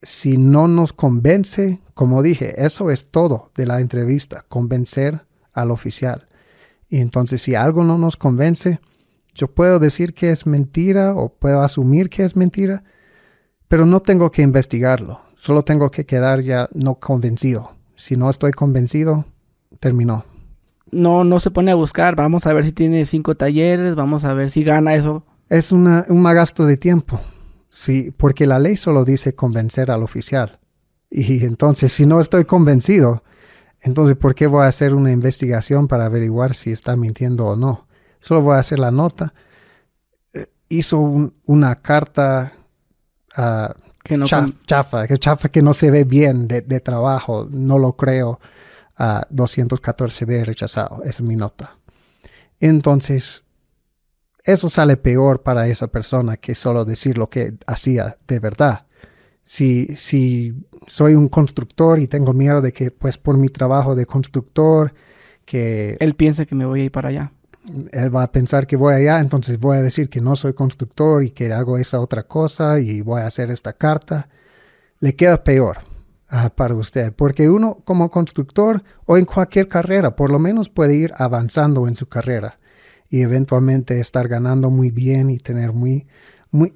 si 0.00 0.38
no 0.38 0.68
nos 0.68 0.94
convence, 0.94 1.80
como 1.92 2.22
dije, 2.22 2.64
eso 2.64 2.90
es 2.90 3.10
todo 3.10 3.50
de 3.54 3.66
la 3.66 3.80
entrevista, 3.80 4.46
convencer 4.48 5.26
al 5.52 5.70
oficial. 5.70 6.28
Y 6.88 7.00
entonces, 7.00 7.42
si 7.42 7.54
algo 7.54 7.84
no 7.84 7.98
nos 7.98 8.16
convence, 8.16 8.80
yo 9.34 9.48
puedo 9.48 9.78
decir 9.78 10.14
que 10.14 10.30
es 10.30 10.46
mentira 10.46 11.14
o 11.14 11.28
puedo 11.28 11.60
asumir 11.60 12.08
que 12.08 12.24
es 12.24 12.36
mentira, 12.36 12.84
pero 13.68 13.84
no 13.84 14.00
tengo 14.00 14.30
que 14.30 14.42
investigarlo 14.42 15.29
Solo 15.40 15.62
tengo 15.62 15.90
que 15.90 16.04
quedar 16.04 16.42
ya 16.42 16.68
no 16.74 16.96
convencido. 16.96 17.72
Si 17.96 18.14
no 18.14 18.28
estoy 18.28 18.52
convencido, 18.52 19.24
terminó. 19.80 20.26
No, 20.90 21.24
no 21.24 21.40
se 21.40 21.50
pone 21.50 21.70
a 21.70 21.76
buscar. 21.76 22.14
Vamos 22.14 22.46
a 22.46 22.52
ver 22.52 22.62
si 22.62 22.72
tiene 22.72 23.06
cinco 23.06 23.34
talleres. 23.34 23.94
Vamos 23.94 24.26
a 24.26 24.34
ver 24.34 24.50
si 24.50 24.64
gana 24.64 24.94
eso. 24.96 25.24
Es 25.48 25.72
una, 25.72 26.04
un 26.10 26.24
gasto 26.24 26.66
de 26.66 26.76
tiempo. 26.76 27.22
Sí, 27.70 28.12
porque 28.14 28.46
la 28.46 28.58
ley 28.58 28.76
solo 28.76 29.06
dice 29.06 29.34
convencer 29.34 29.90
al 29.90 30.02
oficial. 30.02 30.58
Y 31.10 31.42
entonces, 31.42 31.90
si 31.90 32.04
no 32.04 32.20
estoy 32.20 32.44
convencido, 32.44 33.24
entonces, 33.80 34.16
¿por 34.16 34.34
qué 34.34 34.46
voy 34.46 34.64
a 34.64 34.68
hacer 34.68 34.94
una 34.94 35.10
investigación 35.10 35.88
para 35.88 36.04
averiguar 36.04 36.52
si 36.52 36.70
está 36.70 36.96
mintiendo 36.96 37.46
o 37.46 37.56
no? 37.56 37.86
Solo 38.20 38.42
voy 38.42 38.56
a 38.56 38.58
hacer 38.58 38.78
la 38.78 38.90
nota. 38.90 39.32
Eh, 40.34 40.48
hizo 40.68 41.32
una 41.46 41.76
carta 41.76 42.52
a 43.34 43.74
que 44.02 44.16
no 44.16 44.26
chafa, 44.26 45.06
que 45.06 45.18
chafa 45.18 45.48
que 45.50 45.62
no 45.62 45.74
se 45.74 45.90
ve 45.90 46.04
bien 46.04 46.48
de, 46.48 46.80
trabajo, 46.80 47.46
no 47.50 47.78
lo 47.78 47.96
creo. 47.96 48.40
a 48.96 49.26
214B 49.30 50.44
rechazado, 50.44 51.02
es 51.04 51.22
mi 51.22 51.34
nota. 51.34 51.78
Entonces, 52.60 53.44
eso 54.44 54.68
sale 54.68 54.98
peor 54.98 55.42
para 55.42 55.66
esa 55.68 55.86
persona 55.86 56.36
que 56.36 56.54
solo 56.54 56.84
decir 56.84 57.16
lo 57.16 57.30
que 57.30 57.54
hacía 57.66 58.18
de 58.28 58.38
verdad. 58.40 58.86
Si, 59.42 59.96
si 59.96 60.54
soy 60.86 61.14
un 61.14 61.28
constructor 61.28 61.98
y 61.98 62.08
tengo 62.08 62.34
miedo 62.34 62.60
de 62.60 62.72
que, 62.72 62.90
pues, 62.90 63.16
por 63.16 63.38
mi 63.38 63.48
trabajo 63.48 63.94
de 63.94 64.04
constructor, 64.04 64.92
que... 65.46 65.96
Él 65.98 66.14
piensa 66.14 66.44
que 66.44 66.54
me 66.54 66.66
voy 66.66 66.82
a 66.82 66.84
ir 66.84 66.92
para 66.92 67.08
allá 67.08 67.32
él 67.92 68.14
va 68.14 68.24
a 68.24 68.32
pensar 68.32 68.66
que 68.66 68.76
voy 68.76 68.94
allá, 68.94 69.20
entonces 69.20 69.58
voy 69.58 69.76
a 69.76 69.82
decir 69.82 70.08
que 70.08 70.20
no 70.20 70.36
soy 70.36 70.54
constructor 70.54 71.22
y 71.22 71.30
que 71.30 71.52
hago 71.52 71.78
esa 71.78 72.00
otra 72.00 72.24
cosa 72.24 72.80
y 72.80 73.00
voy 73.00 73.20
a 73.20 73.26
hacer 73.26 73.50
esta 73.50 73.72
carta. 73.72 74.28
Le 74.98 75.14
queda 75.14 75.44
peor. 75.44 75.78
ah, 76.28 76.50
para 76.50 76.74
usted, 76.74 77.12
porque 77.12 77.50
uno 77.50 77.78
como 77.84 78.10
constructor 78.10 78.82
o 79.04 79.16
en 79.16 79.24
cualquier 79.24 79.68
carrera, 79.68 80.14
por 80.14 80.30
lo 80.30 80.38
menos 80.38 80.68
puede 80.68 80.94
ir 80.96 81.12
avanzando 81.16 81.88
en 81.88 81.96
su 81.96 82.08
carrera 82.08 82.60
y 83.08 83.22
eventualmente 83.22 83.98
estar 83.98 84.28
ganando 84.28 84.70
muy 84.70 84.90
bien 84.90 85.30
y 85.30 85.38
tener 85.38 85.72
muy, 85.72 86.06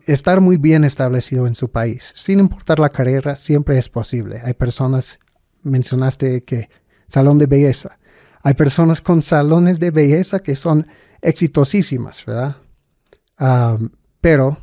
estar 0.06 0.40
muy 0.40 0.56
bien 0.56 0.82
establecido 0.82 1.46
en 1.46 1.54
su 1.54 1.70
país. 1.70 2.12
Sin 2.16 2.40
importar 2.40 2.80
la 2.80 2.88
carrera, 2.88 3.36
siempre 3.36 3.78
es 3.78 3.88
posible. 3.88 4.42
Hay 4.44 4.54
personas, 4.54 5.20
mencionaste 5.62 6.42
que 6.42 6.68
salón 7.06 7.38
de 7.38 7.46
belleza. 7.46 7.98
Hay 8.44 8.52
personas 8.52 9.00
con 9.00 9.22
salones 9.22 9.80
de 9.80 9.90
belleza 9.90 10.40
que 10.40 10.54
son 10.54 10.86
exitosísimas, 11.22 12.24
¿verdad? 12.26 12.56
pero 14.20 14.58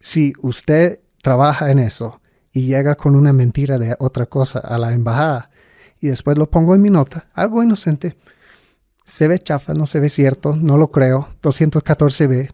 si 0.00 0.32
usted 0.40 1.00
trabaja 1.20 1.70
en 1.70 1.80
eso 1.80 2.22
y 2.52 2.66
llega 2.66 2.94
con 2.94 3.16
una 3.16 3.32
mentira 3.32 3.76
de 3.76 3.94
otra 3.98 4.26
cosa 4.26 4.60
a 4.60 4.78
la 4.78 4.92
embajada 4.92 5.50
y 6.00 6.06
después 6.06 6.38
lo 6.38 6.48
pongo 6.48 6.74
en 6.76 6.80
mi 6.80 6.90
nota, 6.90 7.26
algo 7.34 7.62
inocente, 7.62 8.16
se 9.04 9.26
ve 9.26 9.40
chafa, 9.40 9.74
no 9.74 9.84
se 9.84 9.98
ve 9.98 10.10
cierto, 10.10 10.54
no 10.54 10.76
lo 10.76 10.90
creo, 10.92 11.28
214b. 11.42 12.52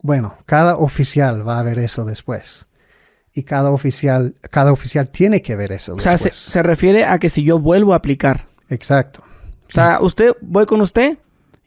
Bueno, 0.00 0.36
cada 0.46 0.76
oficial 0.76 1.46
va 1.46 1.58
a 1.58 1.62
ver 1.64 1.80
eso 1.80 2.04
después. 2.04 2.68
Y 3.34 3.42
cada 3.42 3.70
oficial, 3.70 4.36
cada 4.50 4.72
oficial 4.72 5.10
tiene 5.10 5.42
que 5.42 5.56
ver 5.56 5.72
eso. 5.72 5.94
O 5.94 6.00
sea, 6.00 6.16
se, 6.18 6.62
refiere 6.62 7.04
a 7.04 7.18
que 7.18 7.30
si 7.30 7.42
yo 7.42 7.58
vuelvo 7.58 7.94
a 7.94 7.96
aplicar. 7.96 8.48
Exacto. 8.68 9.24
O 9.68 9.72
sea, 9.72 9.98
usted, 10.00 10.34
voy 10.40 10.66
con 10.66 10.80
usted 10.80 11.18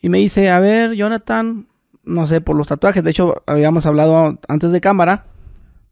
y 0.02 0.10
me 0.10 0.18
dice, 0.18 0.50
a 0.50 0.60
ver, 0.60 0.94
Jonathan, 0.94 1.68
no 2.04 2.28
sé, 2.28 2.42
por 2.42 2.56
los 2.56 2.68
tatuajes. 2.68 3.04
De 3.04 3.12
hecho, 3.12 3.44
habíamos 3.46 3.86
hablado 3.86 4.40
antes 4.48 4.72
de 4.72 4.82
cámara, 4.82 5.26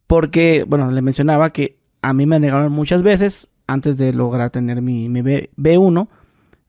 porque, 0.07 0.65
bueno, 0.67 0.89
le 0.89 1.01
mencionaba 1.01 1.51
que 1.51 1.77
a 2.01 2.13
mí 2.13 2.25
me 2.25 2.39
negaron 2.39 2.71
muchas 2.71 3.03
veces 3.03 3.47
antes 3.67 3.97
de 3.97 4.13
lograr 4.13 4.49
tener 4.49 4.81
mi, 4.81 5.09
mi 5.09 5.21
B, 5.21 5.51
B1 5.55 6.07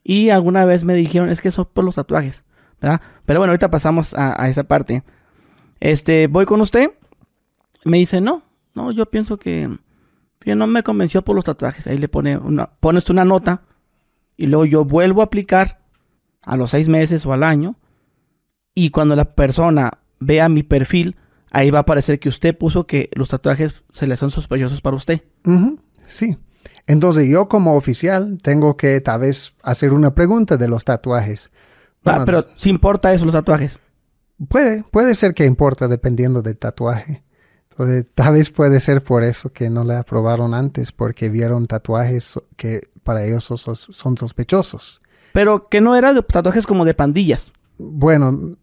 y 0.05 0.31
alguna 0.31 0.65
vez 0.65 0.85
me 0.85 0.95
dijeron, 0.95 1.31
es 1.31 1.41
que 1.41 1.49
eso 1.49 1.67
por 1.67 1.85
los 1.85 1.95
tatuajes, 1.95 2.45
¿verdad? 2.81 3.01
Pero 3.25 3.41
bueno, 3.41 3.53
ahorita 3.53 3.71
pasamos 3.71 4.15
a, 4.15 4.49
esa 4.49 4.65
parte. 4.65 5.03
Este, 5.79 6.27
voy 6.27 6.45
con 6.45 6.61
usted. 6.61 6.91
Me 7.85 7.97
dice, 7.97 8.21
no, 8.21 8.43
no, 8.75 8.93
yo 8.93 9.07
pienso 9.07 9.39
que, 9.39 9.75
que 10.39 10.55
no 10.55 10.67
me 10.67 10.83
convenció 10.83 11.23
por 11.23 11.37
los 11.37 11.45
tatuajes. 11.45 11.87
Ahí 11.87 11.97
le 11.97 12.09
pone 12.09 12.37
una, 12.37 12.67
pones 12.67 13.09
una 13.09 13.25
nota 13.25 13.63
y 14.41 14.47
luego 14.47 14.65
yo 14.65 14.85
vuelvo 14.87 15.21
a 15.21 15.25
aplicar 15.25 15.81
a 16.43 16.57
los 16.57 16.71
seis 16.71 16.89
meses 16.89 17.27
o 17.27 17.35
al 17.35 17.43
año. 17.43 17.77
Y 18.75 18.89
cuando 18.91 19.15
la 19.15 19.35
persona 19.35 19.99
vea 20.19 20.49
mi 20.49 20.63
perfil, 20.63 21.17
ahí 21.51 21.71
va 21.71 21.81
a 21.81 21.83
aparecer 21.83 22.19
que 22.19 22.31
usted 22.31 22.57
puso 22.57 22.87
que 22.87 23.11
los 23.13 23.29
tatuajes 23.29 23.85
se 23.93 24.07
le 24.07 24.17
son 24.17 24.31
sospechosos 24.31 24.81
para 24.81 24.97
usted. 24.97 25.21
Sí. 26.07 26.39
Entonces 26.87 27.29
yo 27.29 27.49
como 27.49 27.77
oficial 27.77 28.39
tengo 28.43 28.79
que 28.79 29.03
tal 29.03 29.21
vez 29.21 29.55
hacer 29.63 29.93
una 29.93 30.15
pregunta 30.15 30.57
de 30.57 30.69
los 30.69 30.87
tatuajes. 30.87 31.53
Ah, 32.07 32.23
pero 32.25 32.47
si 32.57 32.71
importa 32.71 33.13
eso, 33.13 33.27
los 33.27 33.35
tatuajes. 33.35 33.79
Puede, 34.49 34.85
puede 34.91 35.15
ser 35.15 35.35
que 35.35 35.45
importa 35.45 35.87
dependiendo 35.87 36.41
del 36.41 36.57
tatuaje. 36.57 37.23
Entonces, 37.81 38.13
tal 38.15 38.35
vez 38.35 38.51
puede 38.51 38.79
ser 38.79 39.03
por 39.03 39.25
eso 39.25 39.53
que 39.53 39.71
no 39.71 39.85
le 39.85 39.95
aprobaron 39.95 40.53
antes, 40.53 40.93
porque 40.93 41.31
vieron 41.31 41.67
tatuajes 41.67 42.39
que 42.57 42.91
para 43.03 43.25
ellos 43.25 43.45
son 43.45 44.17
sospechosos. 44.19 45.01
Pero 45.33 45.69
que 45.69 45.81
no 45.81 45.97
eran 45.97 46.23
tatuajes 46.23 46.67
como 46.67 46.85
de 46.85 46.93
pandillas. 46.93 47.55
Bueno, 47.79 48.57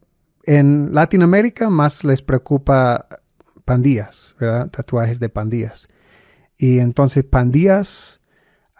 en 0.43 0.93
Latinoamérica 0.93 1.69
más 1.71 2.03
les 2.03 2.21
preocupa 2.21 3.08
pandillas, 3.65 4.36
¿verdad? 4.39 4.69
Tatuajes 4.69 5.19
de 5.19 5.30
pandillas. 5.30 5.88
Y 6.58 6.77
entonces 6.77 7.23
pandillas 7.23 8.21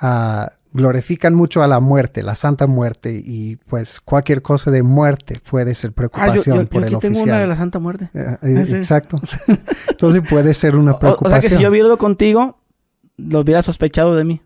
uh, 0.02 0.46
glorifican 0.78 1.36
mucho 1.36 1.64
a 1.64 1.68
la 1.68 1.80
muerte, 1.80 2.24
la 2.24 2.36
santa 2.36 2.68
muerte, 2.68 3.22
y 3.24 3.58
pues 3.58 4.00
cualquier 4.00 4.42
cosa 4.42 4.72
de 4.72 4.84
muerte 4.84 5.42
puede 5.50 5.74
ser 5.76 5.92
preocupación 5.92 6.60
ah, 6.60 6.70
por 6.70 6.86
el 6.86 6.96
oficial. 6.96 7.14
Tengo 7.14 7.24
una 7.24 7.40
de 7.40 7.48
la 7.48 7.58
santa 7.58 7.80
muerte. 7.80 8.10
Eh, 8.14 8.38
eh, 8.42 8.64
exacto. 8.76 9.18
entonces 9.90 10.22
puede 10.30 10.54
ser 10.54 10.76
una 10.76 10.98
preocupación. 10.98 11.38
O, 11.38 11.42
sea 11.42 11.50
que 11.50 11.56
si 11.56 11.62
yo 11.62 11.70
hubiera 11.70 11.88
ido 11.88 11.98
contigo, 11.98 12.60
lo 13.18 13.40
hubiera 13.42 13.62
sospechado 13.62 14.16
de 14.16 14.24
mí. 14.24 14.42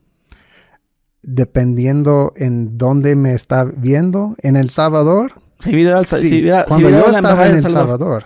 Dependiendo 1.22 2.34
en 2.36 2.78
dónde 2.78 3.15
me 3.15 3.34
está 3.34 3.65
viendo, 3.65 4.36
en 4.39 4.56
El 4.56 4.72
Salvador. 4.72 5.34
Si 5.60 5.70
sí. 5.70 6.50
cuando 6.67 6.89
yo 6.89 7.06
estaba 7.06 7.48
en 7.48 7.56
El 7.58 7.62
Salvador, 7.62 8.26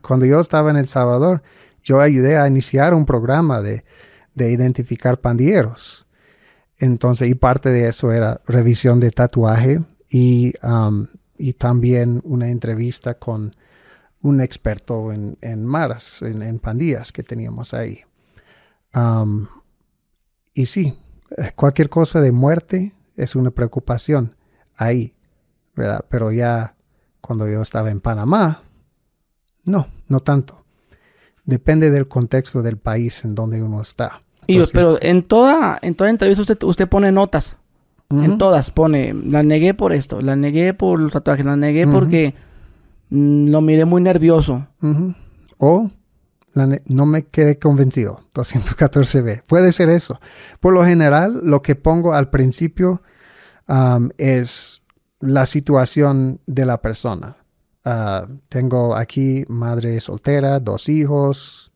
cuando 0.00 0.26
yo 0.26 0.38
estaba 0.38 0.70
en 0.70 0.76
El 0.76 0.86
Salvador, 0.86 1.42
yo 1.82 2.00
ayudé 2.00 2.36
a 2.36 2.46
iniciar 2.46 2.94
un 2.94 3.04
programa 3.04 3.60
de 3.60 3.84
de 4.38 4.50
identificar 4.52 5.20
pandilleros. 5.20 6.06
Entonces, 6.78 7.28
y 7.28 7.34
parte 7.34 7.70
de 7.70 7.88
eso 7.88 8.12
era 8.12 8.40
revisión 8.46 9.00
de 9.00 9.10
tatuaje 9.10 9.82
y, 10.08 10.54
um, 10.62 11.08
y 11.36 11.54
también 11.54 12.20
una 12.24 12.48
entrevista 12.48 13.14
con 13.14 13.56
un 14.20 14.40
experto 14.40 15.12
en, 15.12 15.38
en 15.40 15.64
maras, 15.64 16.22
en, 16.22 16.58
pandillas 16.60 17.12
que 17.12 17.22
teníamos 17.22 17.74
ahí. 17.74 18.02
Um, 18.94 19.46
y 20.54 20.66
sí, 20.66 20.98
cualquier 21.56 21.88
cosa 21.88 22.20
de 22.20 22.32
muerte 22.32 22.94
es 23.16 23.34
una 23.34 23.50
preocupación 23.50 24.36
ahí, 24.76 25.14
¿verdad? 25.74 26.04
Pero 26.08 26.32
ya 26.32 26.76
cuando 27.20 27.48
yo 27.48 27.60
estaba 27.60 27.90
en 27.90 28.00
Panamá, 28.00 28.62
no, 29.64 29.88
no 30.06 30.20
tanto. 30.20 30.64
Depende 31.44 31.90
del 31.90 32.08
contexto 32.08 32.62
del 32.62 32.78
país 32.78 33.24
en 33.24 33.34
donde 33.34 33.62
uno 33.62 33.82
está 33.82 34.22
pero 34.72 34.98
en 35.00 35.22
toda, 35.22 35.78
en 35.82 35.94
toda 35.94 36.10
entrevista 36.10 36.42
usted, 36.42 36.62
usted 36.62 36.88
pone 36.88 37.12
notas. 37.12 37.56
En 38.10 38.38
todas 38.38 38.70
pone, 38.70 39.12
la 39.12 39.42
negué 39.42 39.74
por 39.74 39.92
esto, 39.92 40.22
la 40.22 40.34
negué 40.34 40.72
por 40.72 40.98
los 40.98 41.12
tatuajes, 41.12 41.44
la 41.44 41.56
negué 41.56 41.86
porque 41.86 42.34
mm, 43.10 43.48
lo 43.48 43.60
miré 43.60 43.84
muy 43.84 44.00
nervioso. 44.00 44.66
O 45.58 45.90
no 46.86 47.06
me 47.06 47.26
quedé 47.26 47.58
convencido, 47.58 48.20
214B. 48.34 49.42
Puede 49.44 49.72
ser 49.72 49.90
eso. 49.90 50.20
Por 50.60 50.72
lo 50.72 50.84
general, 50.84 51.40
lo 51.44 51.62
que 51.62 51.74
pongo 51.74 52.14
al 52.14 52.30
principio 52.30 53.02
es 54.16 54.82
la 55.20 55.46
situación 55.46 56.40
de 56.46 56.64
la 56.64 56.80
persona. 56.80 57.36
Ah, 57.84 58.26
tengo 58.48 58.96
aquí 58.96 59.44
madre 59.48 60.00
soltera, 60.00 60.60
dos 60.60 60.88
hijos, 60.88 61.72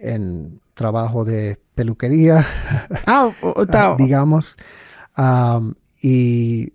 en 0.00 0.60
trabajo 0.74 1.24
de 1.24 1.58
peluquería, 1.74 2.46
ah, 3.06 3.96
digamos, 3.98 4.56
y 6.00 6.72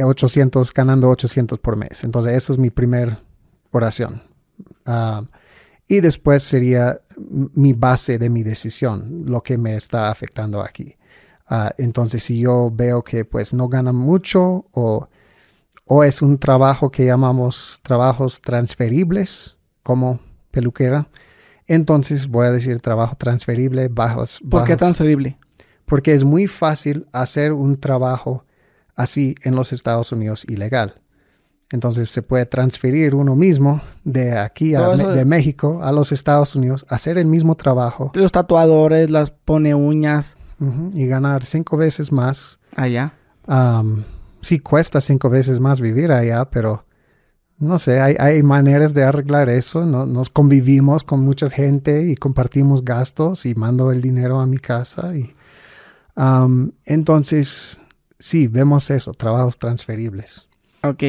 800, 0.00 0.72
ganando 0.72 1.08
800 1.10 1.58
por 1.58 1.76
mes. 1.76 2.04
Entonces, 2.04 2.34
eso 2.34 2.52
es 2.52 2.58
mi 2.58 2.70
primer 2.70 3.18
oración. 3.70 4.22
y 5.86 6.00
después 6.00 6.42
sería 6.42 7.00
mi 7.54 7.72
base 7.74 8.18
de 8.18 8.30
mi 8.30 8.42
decisión, 8.42 9.24
lo 9.26 9.42
que 9.42 9.58
me 9.58 9.76
está 9.76 10.10
afectando 10.10 10.62
aquí. 10.62 10.96
Ah, 11.46 11.72
entonces, 11.76 12.22
si 12.22 12.40
yo 12.40 12.70
veo 12.72 13.02
que 13.02 13.24
pues 13.24 13.52
no 13.52 13.68
gana 13.68 13.92
mucho 13.92 14.66
o, 14.72 15.08
o 15.84 16.04
es 16.04 16.22
un 16.22 16.38
trabajo 16.38 16.90
que 16.90 17.04
llamamos 17.04 17.80
trabajos 17.82 18.40
transferibles 18.40 19.56
como 19.82 20.20
peluquera, 20.50 21.08
entonces 21.66 22.28
voy 22.28 22.46
a 22.46 22.50
decir 22.50 22.80
trabajo 22.80 23.14
transferible, 23.16 23.88
bajos. 23.88 24.40
¿Por 24.48 24.64
qué 24.64 24.76
transferible? 24.76 25.38
Porque 25.84 26.14
es 26.14 26.24
muy 26.24 26.46
fácil 26.46 27.06
hacer 27.12 27.52
un 27.52 27.78
trabajo 27.78 28.44
así 28.96 29.34
en 29.42 29.54
los 29.54 29.72
Estados 29.72 30.12
Unidos 30.12 30.44
ilegal. 30.48 30.94
Entonces 31.70 32.10
se 32.10 32.22
puede 32.22 32.44
transferir 32.44 33.14
uno 33.14 33.34
mismo 33.34 33.80
de 34.04 34.38
aquí 34.38 34.74
a 34.74 34.88
de 34.90 35.24
México 35.24 35.80
a 35.82 35.90
los 35.90 36.12
Estados 36.12 36.54
Unidos, 36.54 36.84
hacer 36.88 37.16
el 37.16 37.26
mismo 37.26 37.56
trabajo. 37.56 38.12
Los 38.14 38.30
tatuadores, 38.30 39.08
las 39.10 39.30
pone 39.30 39.74
uñas. 39.74 40.36
y 40.92 41.06
ganar 41.06 41.44
cinco 41.44 41.76
veces 41.76 42.12
más. 42.12 42.60
Allá. 42.76 43.14
sí 44.42 44.58
cuesta 44.60 45.00
cinco 45.00 45.28
veces 45.30 45.58
más 45.58 45.80
vivir 45.80 46.12
allá, 46.12 46.44
pero 46.44 46.84
no 47.62 47.78
sé, 47.78 48.00
hay, 48.00 48.42
maneras 48.42 48.92
de 48.92 49.04
arreglar 49.04 49.48
eso. 49.48 49.86
¿no? 49.86 50.04
Nos 50.04 50.30
convivimos 50.30 51.04
con 51.04 51.20
mucha 51.20 51.48
gente 51.48 52.10
y 52.10 52.16
compartimos 52.16 52.84
gastos 52.84 53.46
y 53.46 53.54
mando 53.54 53.92
el 53.92 54.02
dinero 54.02 54.40
a 54.40 54.46
mi 54.46 54.58
casa. 54.58 55.16
Y, 55.16 55.32
entonces, 56.84 57.80
sí, 58.18 58.48
vemos 58.48 58.90
eso, 58.90 59.12
trabajos 59.12 59.58
transferibles. 59.58 60.48
Ok. 60.82 61.04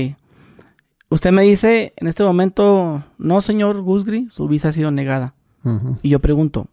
Usted 1.10 1.32
me 1.32 1.42
dice 1.42 1.94
en 1.98 2.08
este 2.08 2.24
momento, 2.24 3.04
no, 3.18 3.42
señor 3.42 3.82
Gusgri, 3.82 4.28
su 4.30 4.48
visa 4.48 4.70
ha 4.70 4.74
sido 4.74 4.92
negada. 4.92 5.34
Y 6.02 6.10
yo 6.10 6.20
pregunto, 6.20 6.68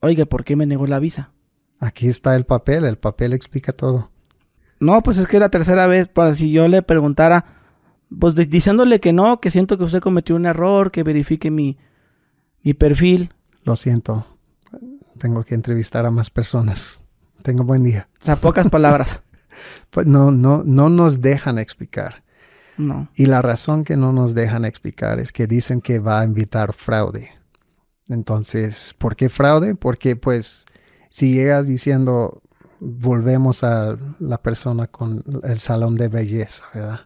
oiga, 0.00 0.24
¿por 0.24 0.44
qué 0.44 0.56
me 0.56 0.64
negó 0.64 0.86
la 0.86 1.00
visa? 1.00 1.32
Aquí 1.80 2.08
está 2.08 2.34
el 2.34 2.44
papel, 2.44 2.84
el 2.84 2.96
papel 2.96 3.34
explica 3.34 3.72
todo. 3.72 4.10
No, 4.80 5.02
pues 5.02 5.18
es 5.18 5.26
que 5.26 5.40
la 5.40 5.50
tercera 5.50 5.86
vez, 5.86 6.08
para 6.08 6.34
si 6.34 6.50
yo 6.50 6.68
le 6.68 6.82
preguntara, 6.82 7.57
pues 8.16 8.34
diciéndole 8.34 9.00
que 9.00 9.12
no, 9.12 9.40
que 9.40 9.50
siento 9.50 9.76
que 9.76 9.84
usted 9.84 10.00
cometió 10.00 10.36
un 10.36 10.46
error, 10.46 10.90
que 10.90 11.02
verifique 11.02 11.50
mi, 11.50 11.78
mi 12.62 12.74
perfil. 12.74 13.32
Lo 13.64 13.76
siento. 13.76 14.26
tengo 15.18 15.44
que 15.44 15.54
entrevistar 15.54 16.06
a 16.06 16.10
más 16.10 16.30
personas. 16.30 17.02
Tengo 17.42 17.64
buen 17.64 17.84
día. 17.84 18.08
O 18.20 18.24
sea, 18.24 18.36
pocas 18.36 18.68
palabras. 18.70 19.22
Pues 19.90 20.06
no, 20.06 20.30
no, 20.30 20.62
no 20.64 20.88
nos 20.88 21.20
dejan 21.20 21.58
explicar. 21.58 22.22
No. 22.76 23.08
Y 23.14 23.26
la 23.26 23.42
razón 23.42 23.84
que 23.84 23.96
no 23.96 24.12
nos 24.12 24.34
dejan 24.34 24.64
explicar 24.64 25.18
es 25.18 25.32
que 25.32 25.46
dicen 25.46 25.80
que 25.80 25.98
va 25.98 26.20
a 26.20 26.24
invitar 26.24 26.72
fraude. 26.72 27.30
Entonces, 28.08 28.94
¿por 28.96 29.16
qué 29.16 29.28
fraude? 29.28 29.74
Porque 29.74 30.16
pues 30.16 30.64
si 31.10 31.34
llegas 31.34 31.66
diciendo 31.66 32.42
volvemos 32.80 33.64
a 33.64 33.96
la 34.20 34.40
persona 34.40 34.86
con 34.86 35.24
el 35.42 35.58
salón 35.58 35.96
de 35.96 36.08
belleza, 36.08 36.64
¿verdad? 36.72 37.00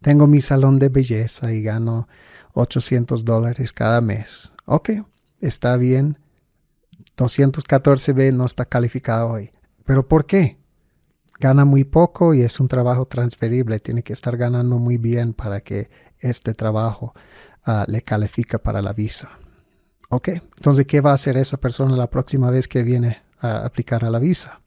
Tengo 0.00 0.26
mi 0.26 0.40
salón 0.40 0.78
de 0.78 0.88
belleza 0.88 1.52
y 1.52 1.62
gano 1.62 2.08
800 2.54 3.24
dólares 3.24 3.72
cada 3.72 4.00
mes. 4.00 4.52
Ok, 4.64 4.90
está 5.40 5.76
bien. 5.76 6.18
214B 7.16 8.32
no 8.32 8.46
está 8.46 8.64
calificado 8.64 9.28
hoy. 9.28 9.52
¿Pero 9.84 10.08
por 10.08 10.26
qué? 10.26 10.58
Gana 11.38 11.64
muy 11.64 11.84
poco 11.84 12.34
y 12.34 12.42
es 12.42 12.60
un 12.60 12.68
trabajo 12.68 13.06
transferible. 13.06 13.78
Tiene 13.78 14.02
que 14.02 14.12
estar 14.12 14.36
ganando 14.36 14.78
muy 14.78 14.96
bien 14.96 15.34
para 15.34 15.60
que 15.60 15.90
este 16.18 16.52
trabajo 16.52 17.14
ah, 17.64 17.84
le 17.88 18.02
califica 18.02 18.58
para 18.58 18.82
la 18.82 18.92
visa. 18.92 19.30
Ok, 20.08 20.28
entonces, 20.28 20.86
¿qué 20.86 21.00
va 21.00 21.12
a 21.12 21.14
hacer 21.14 21.36
esa 21.36 21.56
persona 21.56 21.96
la 21.96 22.10
próxima 22.10 22.50
vez 22.50 22.66
que 22.68 22.82
viene 22.82 23.22
a 23.38 23.64
aplicar 23.64 24.04
a 24.04 24.10
la 24.10 24.18
visa? 24.18 24.60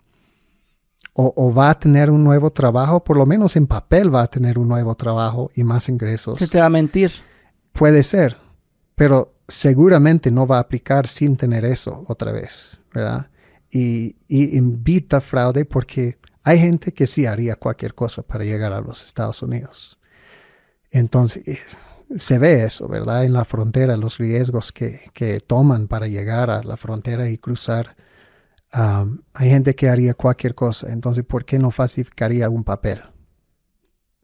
O, 1.16 1.54
va 1.54 1.70
a 1.70 1.80
tener 1.80 2.10
un 2.10 2.24
nuevo 2.24 2.50
trabajo, 2.50 3.04
por 3.04 3.18
lo 3.18 3.28
menos 3.28 3.56
en 3.56 3.68
papel 3.68 4.14
va 4.14 4.24
a 4.24 4.28
tener 4.28 4.58
un 4.58 4.68
nuevo 4.68 4.96
trabajo 4.96 5.52
y 5.54 5.64
más 5.64 5.88
ingresos. 5.88 6.40
Se 6.40 6.48
te 6.48 6.58
va 6.58 6.66
a 6.66 6.70
mentir. 6.70 7.12
Puede 7.72 8.02
ser, 8.02 8.38
pero 8.96 9.36
seguramente 9.48 10.32
no 10.32 10.48
va 10.48 10.58
a 10.58 10.62
aplicar 10.62 11.06
sin 11.06 11.38
tener 11.38 11.66
eso 11.66 12.04
otra 12.08 12.32
vez, 12.32 12.80
¿verdad? 12.92 13.28
Y, 13.70 14.16
y 14.28 14.58
invita 14.58 15.22
fraude 15.22 15.66
porque 15.66 16.18
hay 16.44 16.58
gente 16.58 16.94
que 16.94 17.06
sí 17.06 17.28
haría 17.28 17.58
cualquier 17.58 17.94
cosa 17.94 18.24
para 18.24 18.44
llegar 18.44 18.74
a 18.74 18.82
los 18.82 19.04
Estados 19.04 19.44
Unidos. 19.44 20.00
Entonces, 20.90 21.44
se 22.18 22.40
ve 22.40 22.64
eso, 22.64 22.88
¿verdad? 22.88 23.26
En 23.26 23.34
la 23.34 23.46
frontera, 23.46 23.98
los 23.98 24.18
riesgos 24.18 24.72
que, 24.72 25.02
que 25.14 25.40
toman 25.40 25.88
para 25.88 26.08
llegar 26.08 26.50
a 26.50 26.64
la 26.64 26.78
frontera 26.78 27.30
y 27.30 27.38
cruzar. 27.38 27.96
Hay 28.74 29.50
gente 29.50 29.76
que 29.76 29.88
haría 29.88 30.16
cualquier 30.16 30.56
cosa, 30.56 30.92
entonces, 30.92 31.24
¿por 31.24 31.46
qué 31.46 31.60
no 31.60 31.70
falsificaría 31.70 32.50
un 32.50 32.64
papel? 32.64 33.02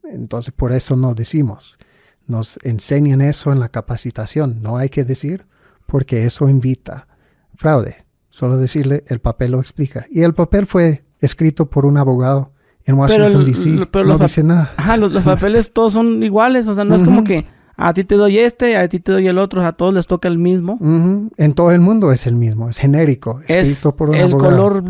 Entonces, 0.02 0.52
por 0.52 0.72
eso 0.72 0.96
no 0.96 1.14
decimos. 1.14 1.78
Nos 2.26 2.58
enseñan 2.64 3.20
eso 3.20 3.52
en 3.52 3.60
la 3.60 3.68
capacitación. 3.68 4.60
No 4.60 4.76
hay 4.76 4.88
que 4.88 5.04
decir 5.04 5.46
porque 5.86 6.24
eso 6.24 6.48
invita 6.48 7.06
fraude. 7.54 8.04
Solo 8.28 8.56
decirle 8.56 9.04
el 9.08 9.20
papel 9.20 9.52
lo 9.52 9.60
explica. 9.60 10.06
Y 10.10 10.22
el 10.22 10.34
papel 10.34 10.66
fue 10.66 11.04
escrito 11.20 11.70
por 11.70 11.86
un 11.86 11.96
abogado 11.96 12.52
en 12.84 12.96
Washington, 12.96 13.44
D.C. 13.44 13.86
No 14.04 14.18
dice 14.18 14.42
nada. 14.42 14.72
Ajá, 14.76 14.96
los, 14.96 15.12
los, 15.12 15.24
papeles 15.24 15.72
todos 15.72 15.92
son 15.92 16.22
iguales. 16.22 16.66
O 16.66 16.74
sea, 16.74 16.84
no 16.84 16.94
es 16.94 17.02
como 17.02 17.24
que 17.24 17.46
a 17.82 17.94
ti 17.94 18.04
te 18.04 18.14
doy 18.16 18.38
este, 18.38 18.76
a 18.76 18.86
ti 18.88 19.00
te 19.00 19.12
doy 19.12 19.26
el 19.26 19.38
otro, 19.38 19.64
a 19.64 19.72
todos 19.72 19.94
les 19.94 20.06
toca 20.06 20.28
el 20.28 20.36
mismo. 20.36 20.78
En 21.36 21.54
todo 21.54 21.70
el 21.70 21.80
mundo 21.80 22.12
es 22.12 22.26
el 22.26 22.36
mismo, 22.36 22.68
es 22.68 22.78
genérico, 22.78 23.40
¿Es 23.48 23.84
el 23.84 24.30
color 24.30 24.82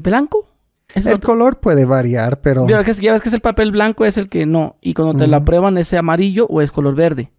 blanco? 0.00 0.46
el 0.94 1.20
color 1.20 1.60
puede 1.60 1.84
variar, 1.84 2.40
pero... 2.40 2.66
Ya 2.66 2.78
ves, 2.78 3.00
que, 3.00 3.08
es 3.08 3.34
el 3.34 3.40
papel 3.40 3.70
blanco, 3.70 4.04
es 4.04 4.16
el 4.16 4.28
que 4.28 4.46
no. 4.46 4.76
Y 4.80 4.94
cuando 4.94 5.14
te 5.14 5.26
la 5.26 5.44
prueban, 5.44 5.78
¿es 5.78 5.92
amarillo 5.94 6.46
o 6.46 6.60
es 6.60 6.72
color 6.72 6.94
verde? 6.94 7.30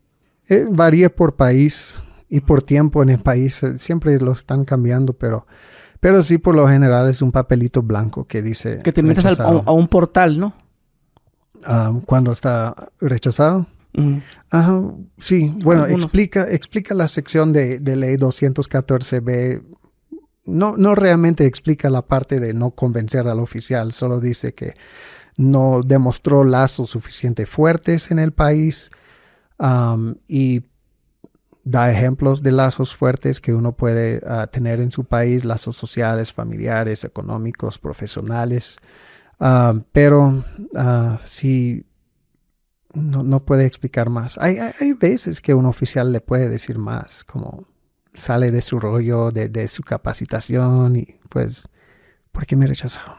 Eh, 0.47 0.65
varía 0.69 1.13
por 1.15 1.35
país 1.35 1.95
y 2.29 2.41
por 2.41 2.61
tiempo 2.61 3.03
en 3.03 3.09
el 3.09 3.19
país. 3.19 3.61
Eh, 3.63 3.77
siempre 3.77 4.19
lo 4.19 4.31
están 4.31 4.65
cambiando, 4.65 5.13
pero... 5.13 5.45
Pero 5.99 6.21
sí, 6.21 6.37
por 6.37 6.55
lo 6.55 6.67
general 6.67 7.09
es 7.09 7.23
un 7.23 7.31
papelito 7.31 7.81
blanco 7.81 8.25
que 8.25 8.43
dice... 8.43 8.81
Que 8.83 8.93
te 8.93 9.01
metes 9.01 9.39
a, 9.39 9.71
un 9.71 9.87
portal, 9.87 10.39
¿no? 10.39 10.53
Ah, 11.65 11.91
cuando 12.05 12.31
está 12.31 12.75
rechazado. 12.99 13.65
Sí, 15.17 15.53
bueno, 15.63 15.85
explica, 15.87 16.47
explica 16.49 16.93
la 16.93 17.07
sección 17.07 17.51
de, 17.51 17.79
ley 17.79 18.15
214b. 18.15 19.63
No, 20.45 20.77
no 20.77 20.95
realmente 20.95 21.45
explica 21.45 21.89
la 21.89 22.03
parte 22.03 22.39
de 22.39 22.53
no 22.53 22.71
convencer 22.71 23.27
al 23.27 23.39
oficial, 23.39 23.91
solo 23.91 24.19
dice 24.19 24.53
que 24.53 24.75
no 25.35 25.81
demostró 25.83 26.43
lazos 26.43 26.91
suficiente 26.91 27.45
fuertes 27.45 28.11
en 28.11 28.19
el 28.19 28.31
país 28.31 28.89
y 30.27 30.63
da 31.63 31.91
ejemplos 31.91 32.41
de 32.43 32.51
lazos 32.53 32.95
fuertes 32.95 33.41
que 33.41 33.53
uno 33.53 33.73
puede 33.73 34.21
ah, 34.25 34.47
tener 34.47 34.79
en 34.79 34.91
su 34.91 35.03
país, 35.03 35.43
lazos 35.43 35.75
sociales, 35.75 36.31
familiares, 36.31 37.03
económicos, 37.03 37.77
profesionales. 37.77 38.77
pero 39.91 40.43
uh, 40.73 41.17
si 41.25 41.85
no, 42.97 43.23
no 43.23 43.45
puede 43.45 43.65
explicar 43.65 44.09
más. 44.09 44.37
Hay, 44.39 44.57
hay, 44.57 44.93
veces 44.93 45.41
que 45.41 45.53
un 45.53 45.65
oficial 45.65 46.11
le 46.11 46.21
puede 46.21 46.49
decir 46.49 46.77
más, 46.77 47.23
como 47.23 47.67
sale 48.13 48.51
de 48.51 48.61
su 48.61 48.79
rollo, 48.79 49.31
de, 49.31 49.49
de 49.49 49.67
su 49.67 49.83
capacitación 49.83 50.95
y 50.95 51.19
pues, 51.29 51.69
¿por 52.31 52.45
qué 52.45 52.55
me 52.55 52.67
rechazaron? 52.67 53.15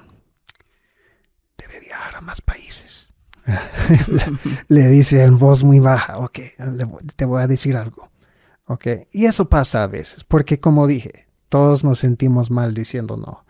Debe 1.57 1.81
viajar 1.81 2.16
a 2.16 2.20
más 2.20 2.41
países. 2.41 3.12
le, 4.68 4.89
dice 4.89 5.22
en 5.22 5.39
voz 5.39 5.64
muy 5.64 5.79
baja, 5.79 6.18
ok, 6.18 6.39
te 7.16 7.24
voy 7.24 7.43
a 7.43 7.47
decir 7.47 7.76
algo. 7.76 8.11
Ok, 8.66 8.87
y 9.12 9.24
eso 9.24 9.49
pasa 9.49 9.83
a 9.83 9.87
veces, 9.87 10.24
porque 10.24 10.61
como 10.61 10.87
dije, 10.87 11.26
todos 11.49 11.85
nos 11.85 11.99
sentimos 11.99 12.51
mal 12.51 12.74
diciendo 12.74 13.16
no. 13.16 13.47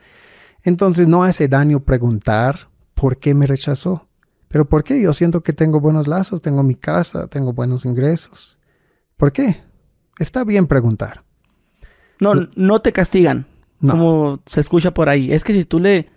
Entonces 0.63 1.09
no 1.09 1.25
hace 1.25 1.49
daño 1.49 1.81
preguntar 1.81 2.69
por 2.95 3.19
qué 3.19 3.35
me 3.35 3.47
rechazó. 3.47 4.08
¿Pero 4.49 4.69
por 4.69 4.83
qué? 4.83 5.01
Yo 5.01 5.13
siento 5.13 5.43
que 5.43 5.53
tengo 5.53 5.81
buenos 5.81 6.09
lazos, 6.09 6.41
tengo 6.41 6.63
mi 6.63 6.75
casa, 6.75 7.27
tengo 7.27 7.53
buenos 7.53 7.85
ingresos. 7.85 8.59
¿Por 9.17 9.33
qué? 9.33 9.63
Está 10.19 10.45
bien 10.45 10.67
preguntar. 10.67 11.23
No, 12.21 12.35
no 12.57 12.81
te 12.81 12.93
castigan. 12.93 13.47
Como 13.87 14.41
se 14.47 14.61
escucha 14.61 14.93
por 14.93 15.09
ahí. 15.09 15.33
Es 15.33 15.45
que 15.45 15.53
si 15.53 15.65
tú 15.65 15.79
le, 15.79 16.09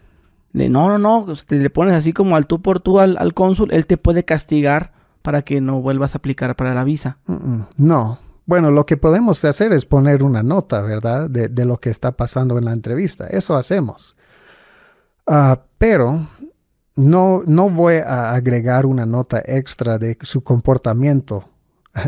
le 0.51 0.67
no, 0.67 0.87
no, 0.87 0.97
no, 0.97 1.25
pues, 1.25 1.45
te 1.45 1.57
le 1.57 1.69
pones 1.69 1.93
así 1.93 2.11
como 2.11 2.35
al 2.35 2.47
tú 2.47 2.61
por 2.61 2.79
tú 2.79 2.99
al, 2.99 3.33
cónsul, 3.35 3.71
él 3.71 3.85
te 3.85 3.97
puede 3.97 4.25
castigar 4.25 4.93
para 5.21 5.43
que 5.43 5.61
no 5.61 5.79
vuelvas 5.81 6.15
a 6.15 6.17
aplicar 6.17 6.55
para 6.55 6.73
la 6.73 6.83
visa. 6.83 7.17
no. 7.77 8.19
Bueno, 8.47 8.71
lo 8.71 8.87
que 8.87 8.97
podemos 8.97 9.45
hacer 9.45 9.71
es 9.71 9.85
poner 9.85 10.23
una 10.23 10.41
nota, 10.41 10.81
¿verdad? 10.81 11.29
De, 11.29 11.47
de 11.47 11.63
lo 11.63 11.79
que 11.79 11.89
está 11.89 12.17
pasando 12.17 12.57
en 12.57 12.65
la 12.65 12.73
entrevista. 12.73 13.27
Eso 13.27 13.55
hacemos. 13.55 14.17
Ah, 15.27 15.61
pero 15.77 16.27
no, 16.95 17.43
no 17.45 17.69
voy 17.69 17.95
a 17.95 18.31
agregar 18.31 18.85
una 18.85 19.05
nota 19.05 19.41
extra 19.45 19.97
de 19.97 20.17
su 20.21 20.43
comportamiento 20.43 21.49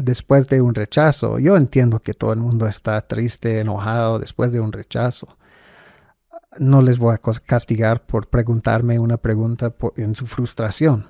después 0.04 0.48
de 0.48 0.62
un 0.62 0.76
rechazo. 0.76 1.40
Yo 1.40 1.56
entiendo 1.56 2.00
que 2.00 2.14
todo 2.14 2.34
el 2.34 2.40
mundo 2.40 2.68
está 2.68 3.00
triste, 3.02 3.60
enojado 3.60 4.20
después 4.20 4.52
de 4.52 4.60
un 4.60 4.72
rechazo. 4.72 5.38
No 6.60 6.82
les 6.82 7.00
voy 7.00 7.16
a 7.16 7.22
castigar 7.46 8.06
por 8.06 8.28
preguntarme 8.28 9.00
una 9.00 9.18
pregunta 9.18 9.74
en 9.96 10.14
su 10.16 10.28
frustración. 10.28 11.08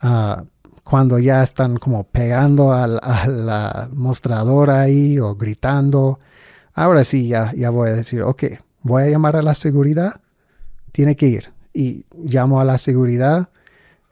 Ah, 0.00 0.44
cuando 0.84 1.18
ya 1.18 1.42
están 1.42 1.76
como 1.76 2.04
pegando 2.04 2.72
a 2.72 2.86
la, 2.86 3.88
mostradora 3.92 4.80
ahí 4.80 5.18
o 5.18 5.34
gritando, 5.34 6.20
ahora 6.74 7.04
sí 7.04 7.28
ya, 7.28 7.52
ya 7.54 7.70
voy 7.70 7.90
a 7.90 7.94
decir, 7.94 8.22
ok, 8.22 8.44
voy 8.82 9.02
a 9.02 9.10
llamar 9.10 9.36
a 9.36 9.42
la 9.42 9.54
seguridad, 9.54 10.20
tiene 10.92 11.16
que 11.16 11.26
ir 11.26 11.57
y 11.78 12.04
llamo 12.12 12.60
a 12.60 12.64
la 12.64 12.76
seguridad 12.76 13.50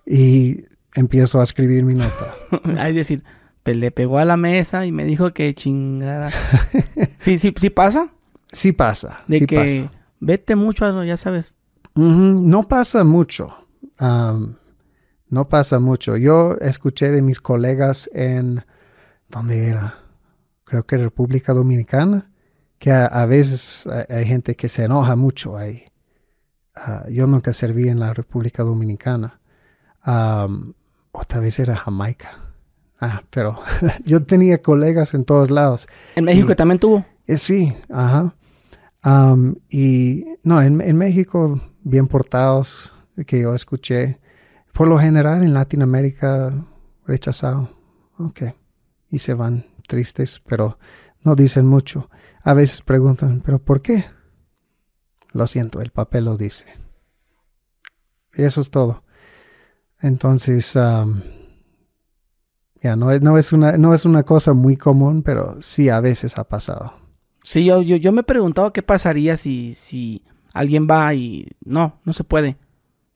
y 0.07 0.67
empiezo 0.95 1.41
a 1.41 1.43
escribir 1.43 1.85
mi 1.85 1.95
nota. 1.95 2.33
es 2.87 2.95
decir, 2.95 3.25
le 3.65 3.91
pegó 3.91 4.19
a 4.19 4.25
la 4.25 4.37
mesa 4.37 4.87
y 4.87 4.93
me 4.93 5.05
dijo 5.05 5.33
que 5.33 5.53
chingada. 5.53 6.31
¿Sí, 7.19 7.41
sí, 7.41 7.53
sí 7.59 7.71
pasa? 7.71 8.13
Sí 8.53 8.73
pasa. 8.73 9.25
De 9.27 9.41
sí 9.41 9.47
que 9.47 9.91
vete 10.21 10.55
mucho, 10.55 11.03
ya 11.03 11.17
sabes. 11.17 11.57
No 11.97 12.69
pasa 12.69 13.03
mucho. 13.03 13.53
no 13.99 15.49
pasa 15.49 15.81
mucho. 15.81 16.17
Yo 16.17 16.57
escuché 16.61 17.11
de 17.11 17.21
mis 17.21 17.41
colegas 17.41 18.09
en... 18.13 18.65
¿Dónde 19.29 19.67
era? 19.67 19.95
Creo 20.63 20.87
que 20.87 20.99
República 20.99 21.53
Dominicana. 21.53 22.31
Que 22.79 22.93
a, 22.93 23.27
veces 23.27 23.89
hay, 24.09 24.25
gente 24.25 24.55
que 24.55 24.69
se 24.69 24.85
enoja 24.85 25.17
mucho 25.17 25.57
ahí. 25.57 25.87
Ah, 26.77 27.07
yo 27.09 27.27
nunca 27.27 27.55
serví 27.55 27.89
en 27.89 27.99
la 27.99 28.13
República 28.13 28.63
Dominicana. 28.63 29.41
otra 31.11 31.41
vez 31.41 31.59
era 31.59 31.75
Jamaica. 31.75 32.47
Ah, 33.01 33.23
pero 33.31 33.59
yo 34.05 34.23
tenía 34.23 34.61
colegas 34.61 35.15
en 35.15 35.25
todos 35.25 35.51
lados. 35.51 35.87
¿En 36.15 36.25
México 36.25 36.55
también 36.55 36.79
tuvo? 36.79 37.05
Eh, 37.27 37.39
sí, 37.39 37.75
ajá. 37.91 38.35
y 39.69 40.25
no, 40.43 40.63
en, 40.63 40.97
México, 40.97 41.61
bien 41.83 42.07
portados, 42.07 42.95
que 43.27 43.41
yo 43.41 43.55
escuché. 43.55 44.21
Por 44.73 44.89
lo 44.89 44.99
general, 44.99 45.43
en 45.43 45.55
Latinoamérica, 45.55 46.53
rechazado. 47.07 47.71
Ok. 48.19 48.43
Y 49.11 49.19
se 49.19 49.33
van 49.35 49.65
tristes, 49.89 50.43
pero 50.47 50.79
no 51.23 51.35
dicen 51.35 51.67
mucho. 51.67 52.11
A 52.45 52.53
veces 52.53 52.83
preguntan, 52.83 53.43
¿pero 53.45 53.59
por 53.59 53.81
qué? 53.81 54.05
Lo 55.37 55.47
siento, 55.47 55.81
el 55.81 55.91
papel 55.91 56.25
lo 56.25 56.37
dice. 56.37 56.67
Y 58.35 58.43
eso 58.43 58.61
es 58.61 58.71
todo. 58.71 59.03
Entonces, 60.01 60.75
ya 60.75 61.07
no, 62.97 63.11
es, 63.11 63.23
no, 63.23 63.39
es 63.39 63.53
una, 63.53 63.79
no 63.79 63.95
es 63.95 64.05
una 64.05 64.25
cosa 64.25 64.53
muy 64.53 64.77
común, 64.77 65.23
pero 65.23 65.61
sí 65.63 65.89
a 65.89 66.01
veces 66.01 66.39
ha 66.39 66.45
pasado. 66.45 66.95
Sí, 67.43 67.65
yo, 67.65 67.81
yo, 67.81 67.97
yo 67.97 68.13
me 68.13 68.21
he 68.21 68.25
preguntado 68.25 68.73
qué 68.73 68.83
pasaría 68.83 69.37
si, 69.37 69.75
si 69.75 70.23
alguien 70.53 70.87
va 70.91 71.15
y 71.15 71.49
no, 71.65 72.01
no 72.05 72.13
se 72.13 72.25
puede. 72.25 72.57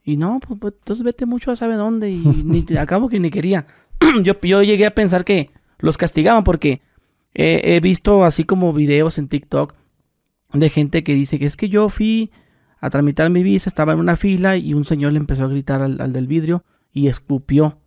Y 0.05 0.17
no, 0.17 0.41
pues, 0.41 0.59
pues 0.59 0.75
entonces 0.79 1.05
vete 1.05 1.27
mucho 1.27 1.51
a 1.51 1.57
saber 1.57 1.77
dónde 1.77 2.11
y 2.11 2.19
ni, 2.45 2.65
acabo 2.79 3.09
que 3.09 3.21
ni 3.21 3.31
quería. 3.31 3.67
yo, 4.23 4.41
yo 4.41 4.63
llegué 4.63 4.87
a 4.87 4.95
pensar 4.95 5.25
que 5.25 5.51
los 5.79 5.99
castigaban 5.99 6.45
porque 6.45 6.81
he 7.33 7.79
visto 7.81 8.25
así 8.25 8.43
como 8.43 8.73
videos 8.73 9.17
en 9.19 9.29
TikTok 9.29 9.75
de 10.53 10.71
gente 10.71 11.05
que 11.05 11.15
dice 11.15 11.39
que 11.39 11.47
es 11.47 11.57
que 11.57 11.69
yo 11.69 11.89
fui 11.89 12.31
a 12.81 12.91
tramitar 12.91 13.31
mi 13.31 13.43
visa, 13.43 13.69
estaba 13.69 13.93
en 13.93 13.99
una 13.99 14.17
fila 14.17 14.57
y 14.57 14.75
un 14.75 14.85
señor 14.85 15.13
le 15.13 15.19
empezó 15.19 15.45
a 15.45 15.49
gritar 15.49 15.83
al, 15.83 16.13
del 16.13 16.27
vidrio 16.27 16.65
y 16.93 17.09
escupió 17.09 17.79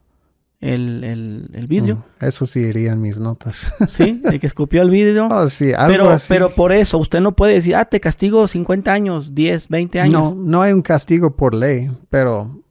el, 0.61 1.03
el, 1.03 1.67
vidrio. 1.67 2.05
Mm, 2.21 2.25
eso 2.25 2.45
sí 2.45 2.61
iría 2.61 2.93
en 2.93 3.01
mis 3.01 3.19
notas. 3.19 3.73
Sí, 3.89 4.21
el 4.23 4.39
que 4.39 4.47
escupió 4.47 4.81
el 4.81 4.89
vidrio. 4.89 5.27
Oh, 5.29 5.49
sí, 5.49 5.73
algo 5.73 5.91
pero, 5.91 6.09
así. 6.09 6.27
pero 6.29 6.55
por 6.55 6.71
eso, 6.71 6.99
usted 6.99 7.19
no 7.19 7.35
puede 7.35 7.55
decir, 7.55 7.75
ah, 7.75 7.85
te 7.85 7.99
castigo 7.99 8.47
50 8.47 8.93
años, 8.93 9.35
10, 9.35 9.67
20 9.67 9.99
años. 9.99 10.13
No, 10.13 10.35
no 10.35 10.61
hay 10.61 10.71
un 10.71 10.81
castigo 10.81 11.35
por 11.35 11.53
ley, 11.53 11.91
pero 12.09 12.62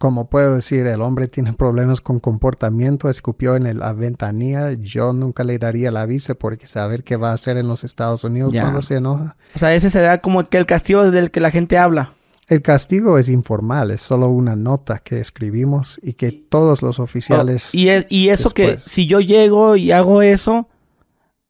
como 0.00 0.30
puedo 0.30 0.54
decir, 0.54 0.86
el 0.86 1.02
hombre 1.02 1.28
tiene 1.28 1.52
problemas 1.52 2.00
con 2.00 2.20
comportamiento, 2.20 3.10
escupió 3.10 3.54
en 3.54 3.78
la 3.78 3.92
ventanilla, 3.92 4.72
yo 4.72 5.12
nunca 5.12 5.44
le 5.44 5.58
daría 5.58 5.90
la 5.90 6.06
visa 6.06 6.34
porque 6.34 6.66
saber 6.66 7.04
qué 7.04 7.16
va 7.16 7.32
a 7.32 7.34
hacer 7.34 7.58
en 7.58 7.68
los 7.68 7.84
Estados 7.84 8.24
Unidos 8.24 8.50
cuando 8.50 8.80
se 8.80 8.94
enoja. 8.94 9.36
O 9.54 9.58
sea, 9.58 9.74
ese 9.74 9.90
será 9.90 10.22
como 10.22 10.48
que 10.48 10.56
el 10.56 10.64
castigo 10.64 11.10
del 11.10 11.30
que 11.30 11.40
la 11.40 11.50
gente 11.50 11.76
habla. 11.76 12.14
El 12.48 12.62
castigo 12.62 13.18
es 13.18 13.28
informal, 13.28 13.90
es 13.90 14.00
solo 14.00 14.28
una 14.28 14.56
nota 14.56 15.00
que 15.00 15.20
escribimos 15.20 16.00
y 16.02 16.14
que 16.14 16.32
todos 16.32 16.80
los 16.80 16.98
oficiales... 16.98 17.66
Oh, 17.66 17.76
y, 17.76 17.90
y 18.08 18.30
eso 18.30 18.48
que 18.52 18.78
si 18.78 19.06
yo 19.06 19.20
llego 19.20 19.76
y 19.76 19.92
hago 19.92 20.22
eso, 20.22 20.66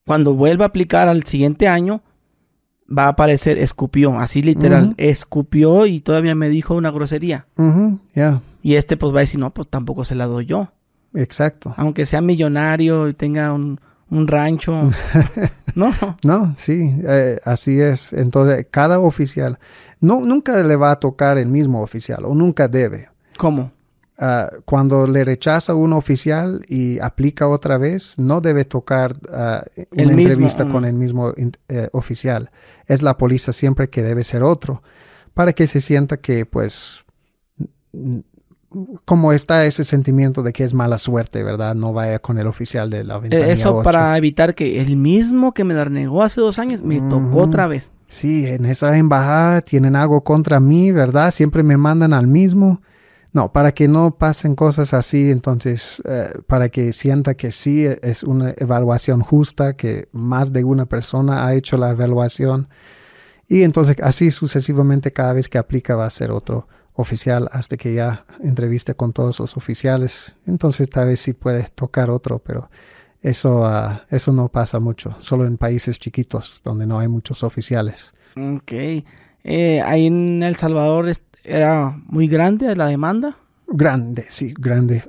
cuando 0.05 0.35
vuelva 0.35 0.65
a 0.65 0.69
aplicar 0.69 1.07
al 1.07 1.23
siguiente 1.23 1.69
año, 1.69 2.03
va 2.97 3.05
a 3.05 3.09
aparecer 3.09 3.59
escupió, 3.59 4.19
así 4.19 4.43
literal, 4.43 4.95
escupió 4.97 5.87
y 5.87 6.01
todavía 6.01 6.35
me 6.35 6.49
dijo 6.49 6.75
una 6.75 6.91
grosería. 6.91 7.47
ya 8.15 8.41
Y 8.63 8.75
este 8.75 8.97
pues 8.97 9.15
va 9.15 9.19
a 9.19 9.21
decir, 9.21 9.41
no, 9.41 9.51
pues 9.51 9.69
tampoco 9.69 10.05
se 10.05 10.15
la 10.15 10.27
doy 10.27 10.47
yo. 10.47 10.73
Exacto. 11.15 11.75
Aunque 11.77 12.07
sea 12.07 12.21
millonario 12.21 13.09
y 13.09 13.15
tenga 13.15 13.53
un, 13.53 13.79
rancho. 14.11 14.91
no. 15.75 15.93
No, 16.25 16.55
sí, 16.57 16.95
eh, 17.05 17.39
así 17.45 17.81
es. 17.81 18.13
Entonces, 18.13 18.67
cada 18.71 18.99
oficial, 18.99 19.59
no, 20.01 20.21
nunca 20.21 20.63
le 20.63 20.77
va 20.77 20.93
a 20.93 20.97
tocar 20.97 21.39
el 21.39 21.47
mismo 21.47 21.83
oficial 21.83 22.25
o 22.25 22.35
nunca 22.35 22.69
debe. 22.69 23.09
¿Cómo? 23.37 23.73
Ah, 24.23 24.51
cuando 24.67 25.07
le 25.07 25.25
rechaza 25.25 25.75
un 25.75 25.95
oficial 25.95 26.61
y 26.69 26.99
aplica 26.99 27.49
otra 27.49 27.79
vez, 27.79 28.17
no 28.19 28.43
debe 28.43 28.67
tocar 28.67 29.13
uh, 29.13 29.63
una 29.93 30.13
entrevista 30.13 30.69
con 30.69 30.85
el 30.85 30.93
mismo 30.93 31.33
eh, 31.71 31.89
oficial. 31.93 32.51
Es 32.87 33.01
la 33.01 33.17
policía 33.17 33.55
siempre 33.55 33.89
que 33.89 34.03
debe 34.03 34.23
ser 34.23 34.43
otro, 34.43 34.83
para 35.33 35.55
que 35.55 35.67
se 35.67 35.81
sienta 35.81 36.19
que, 36.19 36.45
pues, 36.45 37.07
como 39.07 39.33
está 39.33 39.65
ese 39.65 39.85
sentimiento 39.85 40.43
de 40.43 40.53
que 40.53 40.65
es 40.65 40.75
mala 40.75 40.99
suerte, 40.99 41.43
¿verdad? 41.43 41.75
No 41.75 41.95
vaya 41.95 42.19
con 42.19 42.39
el 42.39 42.47
oficial 42.47 42.91
de 42.91 43.05
la 43.05 43.17
eh, 43.17 43.21
ventanilla 43.21 43.51
Eso 43.51 43.83
para 43.83 44.15
evitar 44.19 44.55
que 44.55 44.83
el 44.83 44.97
mismo 44.97 45.55
que 45.55 45.65
me 45.65 45.73
negó 45.89 46.23
hace 46.23 46.43
dos 46.43 46.59
años 46.59 46.83
me 46.83 47.01
tocó 47.01 47.39
otra 47.39 47.67
vez. 47.69 47.91
Sí, 48.07 48.47
en 48.47 48.67
esa 48.67 48.99
embajada 48.99 49.63
tienen 49.63 49.97
algo 49.97 50.23
contra 50.23 50.61
mí, 50.61 50.93
¿verdad? 50.93 51.33
Siempre 51.33 51.63
me 51.63 51.79
mandan 51.79 52.13
al 52.13 52.27
mismo. 52.27 52.83
No, 53.33 53.53
para 53.53 53.73
que 53.73 53.87
no 53.87 54.17
pasen 54.17 54.57
cosas 54.57 54.93
así, 54.93 55.31
entonces, 55.31 56.03
eh, 56.05 56.33
para 56.47 56.69
que 56.69 56.93
sienta 56.93 57.35
que 57.35 57.53
sí 57.53 57.87
es 57.87 58.25
una 58.25 58.55
evaluación 58.57 59.21
justa, 59.21 59.75
que 59.75 60.09
más 60.13 60.53
de 60.53 60.65
una 60.65 60.87
persona 60.87 61.47
ha 61.47 61.55
hecho 61.55 61.77
la 61.77 61.91
evaluación. 61.91 62.69
Y 63.47 63.63
entonces 63.63 63.97
así 64.03 64.31
sucesivamente 64.31 65.13
cada 65.13 65.33
vez 65.33 65.49
que 65.49 65.59
aplica 65.59 65.97
va 65.97 66.07
a 66.07 66.11
ser 66.11 66.31
otro 66.31 66.69
oficial 66.95 67.49
hasta 67.53 67.77
que 67.77 67.95
ya 67.95 68.25
entreviste 68.43 68.95
con 68.95 69.13
todos 69.13 69.39
los 69.41 69.57
oficiales. 69.57 70.37
Entonces 70.47 70.91
tal 70.91 71.09
vez 71.09 71.21
sí 71.21 71.33
puede 71.33 71.65
tocar 71.75 72.11
otro, 72.11 72.41
pero 72.41 72.71
eso, 73.23 73.65
ah, 73.65 74.03
eso 74.09 74.33
no 74.33 74.49
pasa 74.49 74.81
mucho, 74.81 75.17
solo 75.19 75.47
en 75.47 75.57
países 75.57 75.99
chiquitos 75.99 76.63
donde 76.65 76.87
no 76.87 76.99
hay 76.99 77.09
muchos 77.09 77.43
oficiales. 77.43 78.15
Ok. 78.37 78.73
Eh, 79.43 79.81
ahí 79.81 80.07
en 80.07 80.43
El 80.43 80.57
Salvador 80.57 81.09
era 81.45 82.01
muy 82.07 82.29
grande 82.29 82.75
la 82.77 82.87
demanda. 82.87 83.37
Grande, 83.67 84.27
sí, 84.29 84.55
grande. 84.59 85.05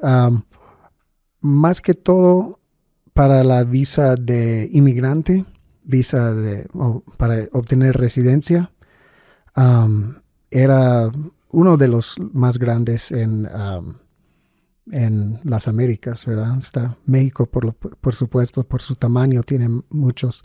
más 1.42 1.82
que 1.82 1.94
todo 1.94 2.60
para 3.14 3.44
la 3.44 3.64
visa 3.64 4.16
de 4.16 4.70
inmigrante, 4.72 5.46
visa 5.84 6.34
de, 6.34 6.68
para 7.18 7.48
obtener 7.52 7.98
residencia, 7.98 8.72
era 10.52 11.12
uno 11.50 11.78
de 11.78 11.88
los 11.88 12.16
más 12.34 12.58
grandes 12.58 13.12
en, 13.12 13.48
en 14.92 15.40
las 15.44 15.68
Américas, 15.68 16.26
¿verdad? 16.26 16.58
Está 16.60 16.98
México, 17.06 17.46
por, 17.48 17.74
por 17.74 18.16
supuesto, 18.16 18.64
por 18.64 18.82
su 18.82 18.96
tamaño, 18.96 19.44
tiene 19.44 19.70
muchos. 19.90 20.44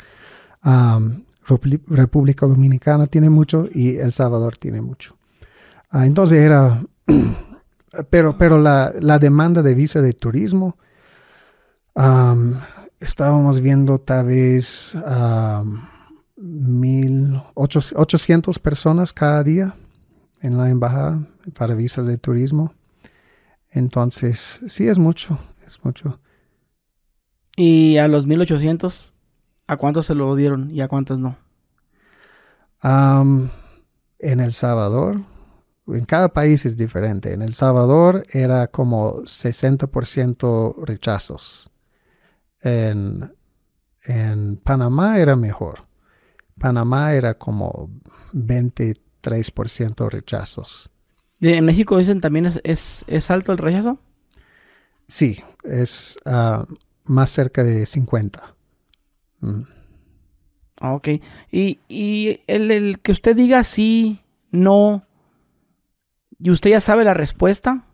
República 1.86 2.46
Dominicana 2.46 3.06
tiene 3.06 3.30
mucho 3.30 3.68
y 3.70 3.96
El 3.96 4.12
Salvador 4.12 4.56
tiene 4.56 4.80
mucho. 4.80 5.15
Ah, 5.90 6.06
entonces 6.06 6.38
era, 6.38 6.84
pero, 8.10 8.36
pero 8.38 8.58
la, 8.58 9.18
demanda 9.18 9.62
de 9.62 9.74
visa 9.74 10.00
de 10.02 10.12
turismo, 10.12 10.76
estábamos 13.00 13.60
viendo 13.60 13.98
tal 13.98 14.26
vez 14.26 14.96
mil 16.36 17.40
ochocientos 17.54 18.58
personas 18.58 19.12
cada 19.12 19.42
día 19.42 19.74
en 20.42 20.56
la 20.56 20.68
embajada 20.68 21.26
para 21.56 21.74
visas 21.74 22.06
de 22.06 22.18
turismo. 22.18 22.74
Entonces, 23.70 24.60
sí 24.68 24.88
es 24.88 24.98
mucho, 24.98 25.38
es 25.66 25.84
mucho. 25.84 26.20
¿Y 27.56 27.96
a 27.96 28.06
los 28.06 28.26
1800, 28.26 29.12
a 29.66 29.76
cuántos 29.76 30.06
se 30.06 30.14
lo 30.14 30.34
dieron 30.34 30.70
y 30.70 30.80
a 30.82 30.88
cuántos 30.88 31.20
no? 31.20 31.36
en 32.88 34.40
El 34.40 34.52
Salvador, 34.52 35.22
en 35.88 36.04
cada 36.04 36.28
país 36.32 36.66
es 36.66 36.76
diferente. 36.76 37.32
En 37.32 37.42
El 37.42 37.54
Salvador 37.54 38.26
era 38.32 38.66
como 38.66 39.22
60% 39.22 40.74
rechazos. 40.84 41.70
En, 42.60 43.32
en, 44.04 44.56
Panamá 44.56 45.18
era 45.18 45.36
mejor. 45.36 45.86
Panamá 46.58 47.12
era 47.12 47.34
como 47.34 47.90
23% 48.32 50.10
rechazos. 50.10 50.90
¿En 51.40 51.64
México 51.64 51.98
dicen 51.98 52.20
también 52.20 52.46
es, 52.46 53.04
es, 53.06 53.30
alto 53.30 53.52
el 53.52 53.58
rechazo? 53.58 53.98
Sí, 55.06 55.40
es 55.62 56.18
ah, 56.24 56.66
más 57.04 57.30
cerca 57.30 57.62
de 57.62 57.86
50. 57.86 58.54
Mm. 59.40 59.60
Ok. 60.80 61.08
Y, 61.52 61.78
y 61.88 62.40
el, 62.46 62.70
el, 62.70 63.00
que 63.00 63.12
usted 63.12 63.36
diga 63.36 63.62
sí, 63.64 64.20
no, 64.50 65.05
¿Y 66.38 66.50
usted 66.50 66.70
ya 66.70 66.80
sabe 66.80 67.04
la 67.04 67.14
respuesta 67.14 67.84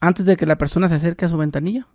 antes 0.00 0.26
de 0.26 0.36
que 0.36 0.46
la 0.46 0.58
persona 0.58 0.88
se 0.88 0.96
acerque 0.96 1.24
a 1.24 1.28
su 1.28 1.36
ventanilla? 1.36 1.86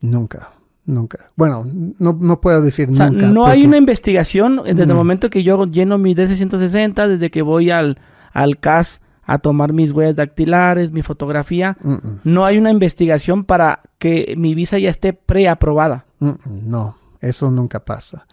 Nunca, 0.00 0.50
nunca. 0.84 1.30
Bueno, 1.36 1.64
no, 1.98 2.40
puedo 2.40 2.62
decir 2.62 2.88
nunca. 2.88 3.10
No 3.10 3.46
hay 3.46 3.64
una 3.66 3.76
investigación 3.76 4.62
desde 4.64 4.84
el 4.84 4.94
momento 4.94 5.30
que 5.30 5.42
yo 5.42 5.64
lleno 5.66 5.98
mi 5.98 6.14
DC-160, 6.14 7.08
desde 7.08 7.30
que 7.30 7.42
voy 7.42 7.70
al, 7.70 7.98
al 8.32 8.58
CAS 8.58 9.00
a 9.22 9.38
tomar 9.38 9.72
mis 9.72 9.92
huellas 9.92 10.16
dactilares, 10.16 10.92
mi 10.92 11.02
fotografía. 11.02 11.76
No 12.24 12.44
hay 12.44 12.58
una 12.58 12.70
investigación 12.70 13.44
para 13.44 13.82
que 13.98 14.34
mi 14.38 14.54
visa 14.54 14.78
ya 14.78 14.90
esté 14.90 15.12
preaprobada. 15.12 16.06
no, 16.18 16.96
eso 17.20 17.50
nunca 17.50 17.84
pasa. 17.84 18.26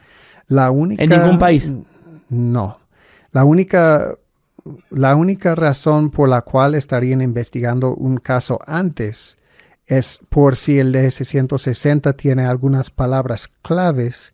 La 0.47 0.71
única... 0.71 1.03
¿En 1.03 1.09
ningún 1.09 1.39
país? 1.39 1.71
No. 2.29 2.77
La 3.31 3.43
única 3.43 4.15
la 4.89 5.15
única 5.15 5.55
razón 5.55 6.09
por 6.09 6.29
la 6.29 6.41
cual 6.41 6.75
estarían 6.75 7.21
investigando 7.21 7.93
un 7.95 8.17
caso 8.17 8.59
antes 8.65 9.37
es 9.85 10.19
por 10.29 10.55
si 10.55 10.79
el 10.79 10.91
DS-160 10.91 12.15
tiene 12.15 12.45
algunas 12.45 12.89
palabras 12.89 13.49
claves 13.61 14.33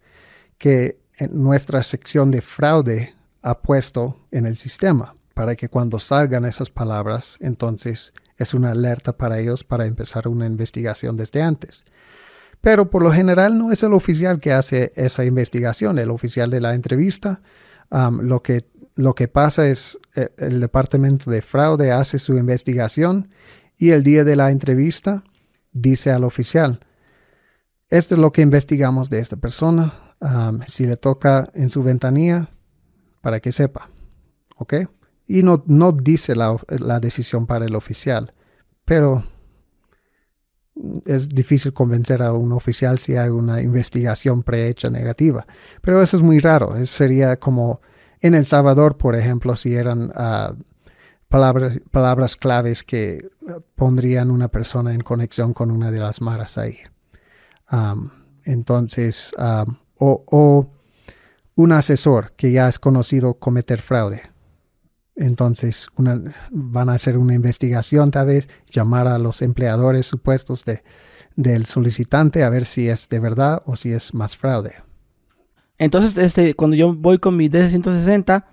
que 0.57 0.97
en 1.17 1.43
nuestra 1.43 1.83
sección 1.83 2.31
de 2.31 2.41
fraude 2.41 3.13
ha 3.41 3.59
puesto 3.59 4.17
en 4.31 4.45
el 4.45 4.55
sistema, 4.55 5.15
para 5.33 5.55
que 5.55 5.67
cuando 5.67 5.99
salgan 5.99 6.45
esas 6.45 6.69
palabras, 6.69 7.37
entonces 7.41 8.13
es 8.37 8.53
una 8.53 8.71
alerta 8.71 9.17
para 9.17 9.39
ellos 9.39 9.63
para 9.63 9.85
empezar 9.85 10.27
una 10.27 10.45
investigación 10.45 11.17
desde 11.17 11.41
antes. 11.41 11.83
Pero 12.61 12.89
por 12.89 13.03
lo 13.03 13.11
general 13.11 13.57
no 13.57 13.71
es 13.71 13.83
el 13.83 13.93
oficial 13.93 14.39
que 14.39 14.53
hace 14.53 14.91
esa 14.95 15.25
investigación, 15.25 15.99
el 15.99 16.11
oficial 16.11 16.49
de 16.49 16.61
la 16.61 16.75
entrevista. 16.75 17.41
lo 18.21 18.41
que 18.41 18.65
lo 18.95 19.15
que 19.15 19.27
pasa 19.27 19.67
es 19.67 19.99
eh, 20.15 20.29
el 20.37 20.59
departamento 20.59 21.31
de 21.31 21.41
fraude 21.41 21.91
hace 21.91 22.19
su 22.19 22.37
investigación 22.37 23.29
y 23.77 23.91
el 23.91 24.03
día 24.03 24.23
de 24.23 24.35
la 24.35 24.51
entrevista 24.51 25.23
dice 25.71 26.11
al 26.11 26.23
oficial, 26.23 26.79
esto 27.89 28.15
es 28.15 28.21
lo 28.21 28.31
que 28.31 28.41
investigamos 28.41 29.09
de 29.09 29.19
esta 29.19 29.35
persona, 29.37 29.93
si 30.67 30.85
le 30.85 30.97
toca 30.97 31.49
en 31.55 31.69
su 31.69 31.81
ventanilla, 31.81 32.49
para 33.21 33.39
que 33.39 33.51
sepa, 33.51 33.89
¿ok? 34.57 34.73
Y 35.25 35.43
no, 35.43 35.63
no 35.65 35.91
dice 35.91 36.35
la, 36.35 36.55
la 36.67 36.99
decisión 36.99 37.47
para 37.47 37.65
el 37.65 37.75
oficial, 37.75 38.33
pero 38.85 39.23
es 41.05 41.29
difícil 41.29 41.73
convencer 41.73 42.21
a 42.21 42.33
un 42.33 42.51
oficial 42.51 42.97
si 42.99 43.15
hay 43.15 43.29
una 43.29 43.61
investigación 43.61 44.43
prehecha 44.43 44.89
negativa. 44.89 45.45
Pero 45.81 46.01
eso 46.01 46.17
es 46.17 46.23
muy 46.23 46.39
raro. 46.39 46.73
Sería 46.85 47.37
como 47.37 47.81
en 48.21 48.35
El 48.35 48.45
Salvador, 48.45 48.97
por 48.97 49.15
ejemplo, 49.15 49.55
si 49.55 49.73
eran 49.75 50.11
ah, 50.15 50.53
palabras, 51.27 51.79
palabras 51.91 52.35
claves 52.35 52.83
que 52.83 53.29
pondrían 53.75 54.31
una 54.31 54.49
persona 54.49 54.93
en 54.93 55.01
conexión 55.01 55.53
con 55.53 55.71
una 55.71 55.91
de 55.91 55.99
las 55.99 56.21
maras 56.21 56.57
ahí. 56.57 56.77
entonces, 58.45 59.33
o, 59.97 60.23
o 60.27 60.71
un 61.55 61.71
asesor 61.71 62.33
que 62.35 62.51
ya 62.51 62.67
es 62.67 62.79
conocido 62.79 63.35
cometer 63.35 63.81
fraude. 63.81 64.23
Entonces 65.15 65.87
van 66.51 66.89
a 66.89 66.93
hacer 66.93 67.17
una 67.17 67.35
investigación 67.35 68.11
tal 68.11 68.27
vez, 68.27 68.49
llamar 68.69 69.07
a 69.07 69.17
los 69.17 69.41
empleadores 69.41 70.05
supuestos 70.05 70.65
de, 70.65 70.83
del 71.35 71.65
solicitante 71.65 72.43
a 72.43 72.49
ver 72.49 72.65
si 72.65 72.89
es 72.89 73.09
de 73.09 73.19
verdad 73.19 73.61
o 73.65 73.75
si 73.75 73.91
es 73.91 74.13
más 74.13 74.37
fraude. 74.37 74.75
Entonces, 75.81 76.15
este, 76.19 76.53
cuando 76.53 76.77
yo 76.77 76.93
voy 76.93 77.17
con 77.17 77.35
mi 77.35 77.49
DC-160, 77.49 78.45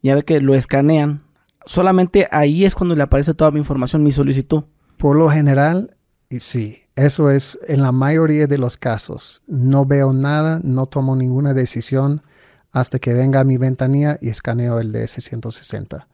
ya 0.00 0.14
ve 0.14 0.22
que 0.22 0.40
lo 0.40 0.54
escanean. 0.54 1.24
Solamente 1.66 2.28
ahí 2.30 2.64
es 2.64 2.76
cuando 2.76 2.94
le 2.94 3.02
aparece 3.02 3.34
toda 3.34 3.50
mi 3.50 3.58
información, 3.58 4.04
mi 4.04 4.12
solicitud. 4.12 4.62
Por 4.96 5.16
lo 5.16 5.28
general, 5.28 5.96
sí, 6.30 6.78
eso 6.94 7.32
es 7.32 7.58
en 7.66 7.82
la 7.82 7.90
mayoría 7.90 8.46
de 8.46 8.58
los 8.58 8.76
casos. 8.76 9.42
No 9.48 9.86
veo 9.86 10.12
nada, 10.12 10.60
no 10.62 10.86
tomo 10.86 11.16
ninguna 11.16 11.52
decisión 11.52 12.22
hasta 12.70 13.00
que 13.00 13.12
venga 13.12 13.40
a 13.40 13.44
mi 13.44 13.56
ventanilla 13.56 14.18
y 14.22 14.28
escaneo 14.28 14.78
el 14.78 14.92
DS160. 14.92 16.06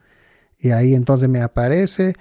Y 0.59 0.71
ahí 0.71 0.95
entonces 0.95 1.29
me 1.29 1.43
aparece 1.43 2.15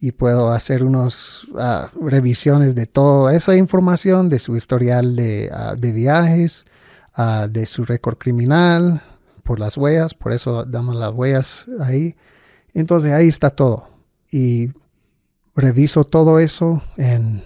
y 0.00 0.12
puedo 0.12 0.48
hacer 0.52 0.84
unas 0.84 1.46
ah, 1.58 1.90
revisiones 2.00 2.74
de 2.74 2.86
toda 2.86 3.34
esa 3.34 3.54
información, 3.56 4.30
de 4.30 4.38
su 4.38 4.56
historial 4.56 5.16
de, 5.16 5.50
ah, 5.52 5.74
viajes, 5.78 6.64
ah, 7.14 7.48
de 7.50 7.66
su 7.66 7.84
récord 7.84 8.18
criminal, 8.18 9.02
por 9.42 9.60
las 9.60 9.76
huellas, 9.76 10.14
por 10.14 10.32
eso 10.32 10.64
damos 10.64 10.96
las 10.96 11.12
huellas 11.12 11.66
ahí. 11.80 12.16
Entonces 12.72 13.12
ahí 13.12 13.28
está 13.28 13.50
todo. 13.50 13.88
Y 14.30 14.70
reviso 15.54 16.04
todo 16.04 16.40
eso 16.40 16.82
en 16.96 17.44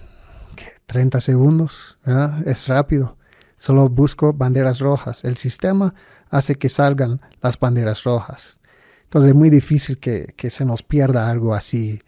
30 0.87 1.21
segundos, 1.21 1.99
Es 2.47 2.67
rápido. 2.69 3.17
Solo 3.59 3.89
busco 3.89 4.33
banderas 4.33 4.79
rojas. 4.79 5.25
El 5.25 5.37
sistema 5.37 5.95
hace 6.31 6.55
que 6.55 6.69
salgan 6.69 7.21
las 7.43 7.59
banderas 7.59 8.05
rojas. 8.05 8.59
Entonces 9.05 9.31
es 9.31 9.35
muy 9.35 9.51
difícil 9.51 9.99
que, 9.99 10.35
se 10.51 10.65
nos 10.65 10.83
pierda 10.83 11.31
algo 11.31 11.55
así, 11.55 12.01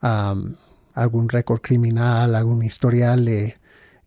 algún 0.00 1.28
récord 1.28 1.60
criminal, 1.60 2.34
algún 2.34 2.62
historial 2.62 3.24
de 3.24 3.58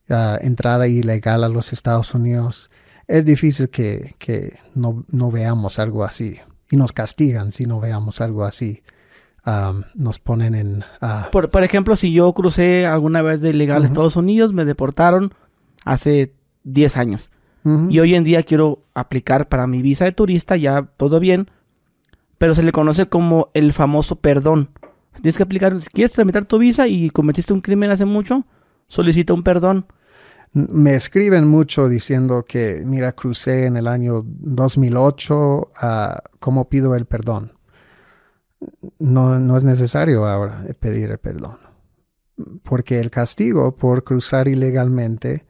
ah, 0.10 0.38
entrada 0.42 0.88
ilegal 0.88 1.44
a 1.44 1.50
los 1.50 1.72
Estados 1.72 2.14
Unidos. 2.14 2.71
Es 3.12 3.26
difícil 3.26 3.70
que, 3.70 4.58
no, 4.74 5.32
veamos 5.32 5.80
algo 5.80 6.06
así 6.06 6.38
y 6.70 6.78
nos 6.78 6.94
castigan 6.94 7.52
si 7.52 7.66
no 7.66 7.82
veamos 7.82 8.22
algo 8.22 8.46
así. 8.46 8.84
nos 9.96 10.20
ponen 10.20 10.56
en... 10.56 10.86
Ah, 11.02 11.28
por, 11.30 11.62
ejemplo, 11.62 11.98
si 11.98 12.14
yo 12.14 12.32
crucé 12.32 12.86
alguna 12.86 13.22
vez 13.22 13.42
de 13.42 13.50
ilegal 13.50 13.84
a 13.84 13.86
Estados 13.86 14.16
Unidos, 14.16 14.54
me 14.54 14.64
deportaron 14.64 15.34
hace 15.84 16.34
10 16.64 16.96
años. 16.96 17.32
Y 17.90 18.00
hoy 18.00 18.16
en 18.16 18.24
día 18.24 18.44
quiero 18.44 18.86
aplicar 18.94 19.50
para 19.50 19.68
mi 19.68 19.82
visa 19.82 20.06
de 20.06 20.14
turista, 20.14 20.56
ya 20.56 20.84
todo 20.96 21.20
bien, 21.20 21.52
pero 22.38 22.56
se 22.56 22.64
le 22.64 22.72
conoce 22.72 23.08
como 23.08 23.50
el 23.54 23.74
famoso 23.74 24.16
perdón. 24.16 24.70
Tienes 25.16 25.36
que 25.36 25.44
aplicar, 25.44 25.82
si 25.82 25.90
quieres 25.90 26.14
tramitar 26.14 26.46
tu 26.46 26.60
visa 26.60 26.88
y 26.88 27.10
cometiste 27.10 27.52
un 27.52 27.60
crimen 27.60 27.92
hace 27.92 28.06
mucho, 28.06 28.46
solicita 28.88 29.34
un 29.34 29.44
perdón. 29.44 29.86
Me 30.54 30.96
escriben 30.96 31.48
mucho 31.48 31.88
diciendo 31.88 32.44
que, 32.44 32.84
mira, 32.86 33.14
crucé 33.14 33.66
en 33.66 33.78
el 33.78 33.88
año 33.88 34.24
2008, 34.26 35.72
a 35.76 36.24
¿cómo 36.40 36.68
pido 36.68 36.96
el 36.96 37.06
perdón? 37.06 37.54
No, 39.00 39.40
no 39.40 39.58
es 39.58 39.64
necesario 39.64 40.26
ahora 40.28 40.66
pedir 40.80 41.10
el 41.12 41.18
perdón, 41.18 41.58
porque 42.64 43.00
el 43.00 43.10
castigo 43.10 43.76
por 43.76 44.04
cruzar 44.04 44.48
ilegalmente 44.48 45.46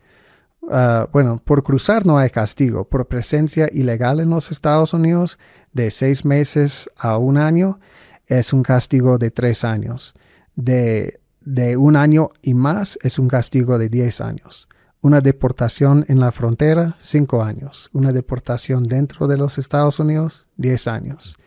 Ah, 0.70 1.10
bueno, 1.12 1.42
por 1.44 1.64
cruzar 1.64 2.06
no 2.06 2.18
hay 2.18 2.30
castigo. 2.30 2.88
Por 2.88 3.08
presencia 3.08 3.70
ilegal 3.72 4.20
en 4.20 4.30
los 4.30 4.52
Estados 4.52 4.94
Unidos 4.94 5.40
de 5.74 5.92
seis 5.92 6.24
meses 6.24 6.90
a 6.98 7.18
un 7.18 7.38
año 7.38 7.80
es 8.28 8.54
un 8.54 8.64
castigo 8.64 9.18
de 9.18 9.32
tres 9.32 9.64
años. 9.64 10.14
De, 10.56 11.20
de 11.42 11.78
un 11.78 11.96
año 11.96 12.30
y 12.42 12.54
más 12.54 13.00
es 13.02 13.18
un 13.18 13.28
castigo 13.28 13.78
de 13.78 13.90
diez 13.90 14.22
años. 14.22 14.68
Una 15.02 15.22
deportación 15.22 16.06
en 16.10 16.20
la 16.20 16.32
frontera, 16.32 16.96
cinco 17.00 17.44
años. 17.44 17.90
Una 17.92 18.12
deportación 18.12 18.84
dentro 18.84 19.28
de 19.28 19.38
los 19.38 19.58
Estados 19.58 20.00
Unidos, 20.00 20.46
diez 20.58 20.88
años. 20.88 21.38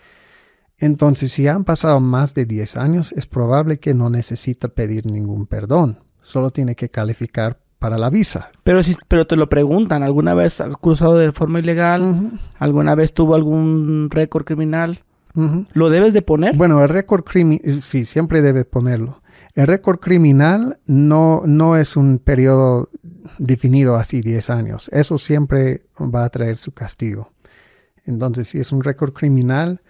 Entonces, 0.79 1.33
si 1.33 1.47
han 1.47 1.65
pasado 1.65 2.01
más 2.01 2.35
de 2.35 2.47
diez 2.47 2.77
años, 2.77 3.13
es 3.13 3.27
probable 3.27 3.79
que 3.79 3.95
no 3.95 4.11
necesita 4.11 4.69
pedir 4.69 5.07
ningún 5.07 5.47
perdón. 5.47 6.01
Solo 6.21 6.51
tiene 6.51 6.75
que 6.75 6.89
calificar 6.89 7.61
para 7.79 7.97
la 7.97 8.11
visa. 8.11 8.51
Pero 8.65 8.83
si, 8.83 8.97
pero 9.09 9.27
te 9.27 9.37
lo 9.37 9.49
preguntan, 9.49 10.03
¿alguna 10.03 10.35
vez 10.35 10.61
ha 10.61 10.69
cruzado 10.71 11.17
de 11.17 11.33
forma 11.33 11.61
ilegal? 11.61 12.41
¿Alguna 12.59 12.95
vez 12.95 13.13
tuvo 13.13 13.35
algún 13.35 14.09
récord 14.11 14.45
criminal? 14.45 15.05
¿Lo 15.73 15.91
debes 15.91 16.13
de 16.15 16.23
poner? 16.23 16.57
Bueno, 16.57 16.83
el 16.83 16.89
récord 16.89 17.25
criminal, 17.25 17.81
sí, 17.81 18.05
siempre 18.05 18.41
debe 18.41 18.65
ponerlo. 18.65 19.21
El 19.55 19.69
récord 19.69 20.01
criminal 20.01 20.81
no, 20.87 21.43
no 21.47 21.77
es 21.77 21.97
un 21.97 22.19
periodo 22.19 22.91
definido 23.39 23.95
así, 23.95 24.21
10 24.21 24.51
años. 24.51 24.89
Eso 24.93 25.17
siempre 25.17 25.87
va 25.99 26.25
a 26.25 26.29
traer 26.29 26.57
su 26.57 26.73
castigo. 26.73 27.31
Entonces, 28.05 28.49
si 28.49 28.59
es 28.59 28.73
un 28.73 28.83
récord 28.83 29.13
criminal, 29.13 29.81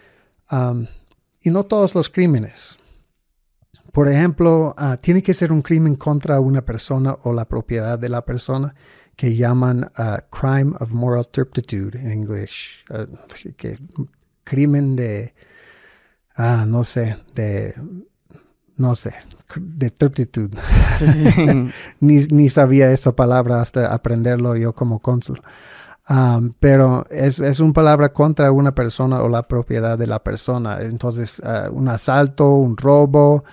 y 1.40 1.50
no 1.50 1.64
todos 1.64 1.94
los 1.94 2.10
crímenes, 2.10 2.78
por 3.92 4.08
ejemplo, 4.08 4.74
ah, 4.76 4.98
tiene 5.00 5.22
que 5.22 5.34
ser 5.34 5.52
un 5.52 5.62
crimen 5.62 5.94
contra 5.94 6.40
una 6.40 6.62
persona 6.62 7.16
o 7.22 7.32
la 7.32 7.46
propiedad 7.46 7.98
de 7.98 8.08
la 8.08 8.24
persona 8.24 8.74
que 9.16 9.36
llaman 9.36 9.84
uh, 9.96 10.18
crime 10.36 10.74
of 10.80 10.90
moral 10.90 11.28
turpitude 11.28 11.98
en 11.98 12.12
inglés. 12.12 12.84
Ah, 12.90 13.06
crimen 14.42 14.96
de, 14.96 15.32
no 16.66 16.84
sé, 16.84 17.16
de, 17.34 17.74
no 18.76 18.96
sé, 18.96 19.14
de 19.56 19.90
turpitude. 19.90 20.58
ni, 22.00 22.16
ni, 22.30 22.48
sabía 22.48 22.90
esa 22.90 23.14
palabra 23.14 23.60
hasta 23.60 23.92
aprenderlo 23.92 24.56
yo 24.56 24.74
como 24.74 24.98
cónsul. 25.00 25.40
pero 26.60 27.06
es, 27.10 27.40
es 27.40 27.60
una 27.60 27.72
palabra 27.72 28.12
contra 28.12 28.52
una 28.52 28.74
persona 28.74 29.22
o 29.22 29.28
la 29.28 29.46
propiedad 29.48 29.98
de 29.98 30.06
la 30.06 30.22
persona. 30.22 30.78
Entonces, 30.80 31.42
un 31.70 31.88
asalto, 31.88 32.50
un 32.54 32.76
robo, 32.76 33.44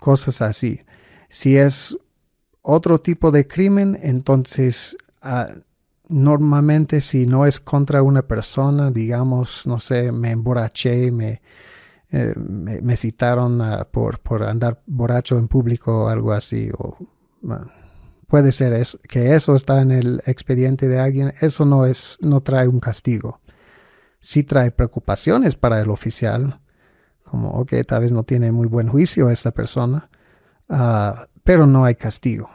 cosas 0.00 0.42
así. 0.42 0.80
Si 1.28 1.56
es 1.56 1.96
otro 2.62 3.00
tipo 3.00 3.30
de 3.30 3.46
crimen, 3.46 3.98
entonces 4.02 4.96
ah, 5.22 5.48
normalmente 6.08 7.00
si 7.00 7.26
no 7.26 7.46
es 7.46 7.60
contra 7.60 8.02
una 8.02 8.22
persona, 8.22 8.90
digamos, 8.90 9.66
no 9.66 9.78
sé, 9.78 10.12
me 10.12 10.30
emborraché, 10.30 11.10
me, 11.10 11.40
eh, 12.12 12.34
me, 12.36 12.96
citaron 12.96 13.60
ah, 13.60 13.88
por, 13.90 14.20
por 14.20 14.44
andar 14.44 14.82
borracho 14.86 15.38
en 15.38 15.48
público 15.48 16.04
o 16.04 16.08
algo 16.08 16.32
así, 16.32 16.70
o 16.78 16.96
puede 18.28 18.52
ser 18.52 18.86
que 19.08 19.34
eso 19.34 19.54
está 19.54 19.80
en 19.80 19.90
el 19.90 20.22
expediente 20.26 20.88
de 20.88 21.00
alguien, 21.00 21.34
eso 21.40 21.64
no 21.64 21.86
es, 21.86 22.18
no 22.20 22.40
trae 22.40 22.68
un 22.68 22.80
castigo. 22.80 23.40
Sí 24.20 24.44
trae 24.44 24.70
preocupaciones 24.70 25.56
para 25.56 25.80
el 25.80 25.90
oficial, 25.90 26.60
como, 27.24 27.50
ok, 27.50 27.72
tal 27.86 28.02
vez 28.02 28.12
no 28.12 28.22
tiene 28.22 28.52
muy 28.52 28.68
buen 28.68 28.88
juicio 28.88 29.30
esta 29.30 29.50
persona, 29.50 30.08
ah, 30.68 31.26
pero 31.44 31.66
no 31.66 31.84
hay 31.84 31.96
castigo. 31.96 32.50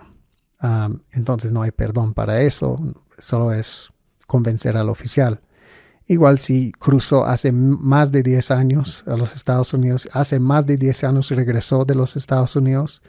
Ah, 0.60 0.90
entonces 1.12 1.52
no 1.52 1.62
hay 1.62 1.72
perdón 1.72 2.14
para 2.14 2.42
eso, 2.42 2.78
solo 3.18 3.52
es 3.52 3.90
convencer 4.28 4.78
al 4.78 4.90
oficial. 4.90 5.42
Igual 6.08 6.40
si 6.40 6.72
cruzó 6.74 7.26
hace 7.26 7.52
más 7.52 8.12
de 8.12 8.24
10 8.24 8.52
años 8.52 9.04
a 9.08 9.16
los 9.16 9.36
Estados 9.36 9.74
Unidos, 9.74 10.10
hace 10.14 10.40
más 10.40 10.66
de 10.66 10.78
10 10.78 11.04
años 11.06 11.30
regresó 11.30 11.86
de 11.86 11.96
los 11.96 12.16
Estados 12.16 12.56
Unidos, 12.56 13.02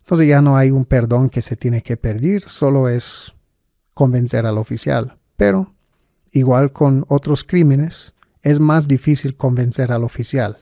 entonces 0.00 0.28
ya 0.28 0.40
no 0.40 0.56
hay 0.56 0.70
un 0.70 0.84
perdón 0.84 1.28
que 1.30 1.42
se 1.42 1.56
tiene 1.56 1.82
que 1.82 1.96
pedir, 1.96 2.42
solo 2.42 2.88
es 2.88 3.34
convencer 3.94 4.46
al 4.46 4.58
oficial. 4.58 5.18
Pero 5.36 5.74
igual 6.30 6.70
con 6.70 7.04
otros 7.08 7.42
crímenes, 7.42 8.14
es 8.42 8.60
más 8.60 8.86
difícil 8.86 9.36
convencer 9.36 9.90
al 9.90 10.04
oficial 10.04 10.58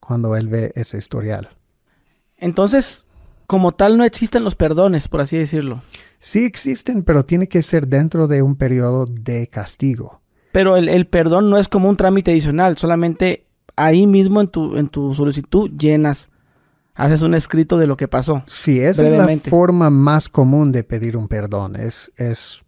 cuando 0.00 0.34
él 0.34 0.48
ve 0.48 0.72
ese 0.74 0.98
historial. 0.98 1.50
Entonces, 2.36 3.06
como 3.46 3.72
tal, 3.72 3.96
no 3.96 4.04
existen 4.04 4.42
los 4.42 4.56
perdones, 4.56 5.06
por 5.06 5.20
así 5.20 5.36
decirlo. 5.36 5.82
Sí 6.18 6.44
existen, 6.44 7.04
pero 7.04 7.24
tiene 7.24 7.48
que 7.48 7.62
ser 7.62 7.86
dentro 7.86 8.26
de 8.26 8.42
un 8.42 8.56
periodo 8.56 9.06
de 9.06 9.46
castigo. 9.46 10.19
Pero 10.52 10.76
el, 10.76 11.06
perdón 11.06 11.50
no 11.50 11.58
es 11.58 11.68
como 11.68 11.88
un 11.88 11.96
trámite 11.96 12.32
adicional, 12.32 12.76
solamente 12.76 13.46
ahí 13.76 14.06
mismo 14.06 14.40
en 14.40 14.48
tu, 14.48 14.76
en 14.76 14.88
tu 14.88 15.14
solicitud 15.14 15.70
llenas, 15.70 16.28
haces 16.94 17.22
un 17.22 17.34
escrito 17.34 17.78
de 17.78 17.86
lo 17.86 17.96
que 17.96 18.08
pasó. 18.08 18.42
Sí, 18.46 18.80
esa 18.80 19.06
es 19.06 19.12
la 19.12 19.38
forma 19.48 19.90
más 19.90 20.28
común 20.28 20.72
de 20.72 20.84
pedir 20.84 21.16
un 21.16 21.28
perdón. 21.28 21.76
Es, 21.76 22.12
es 22.16 22.62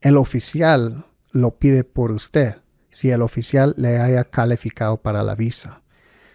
el 0.00 0.16
oficial 0.16 1.04
lo 1.32 1.56
pide 1.56 1.82
por 1.84 2.12
usted, 2.12 2.56
si 2.90 3.10
el 3.10 3.20
oficial 3.20 3.74
le 3.76 3.98
haya 3.98 4.24
calificado 4.24 4.98
para 4.98 5.22
la 5.22 5.34
visa. 5.34 5.82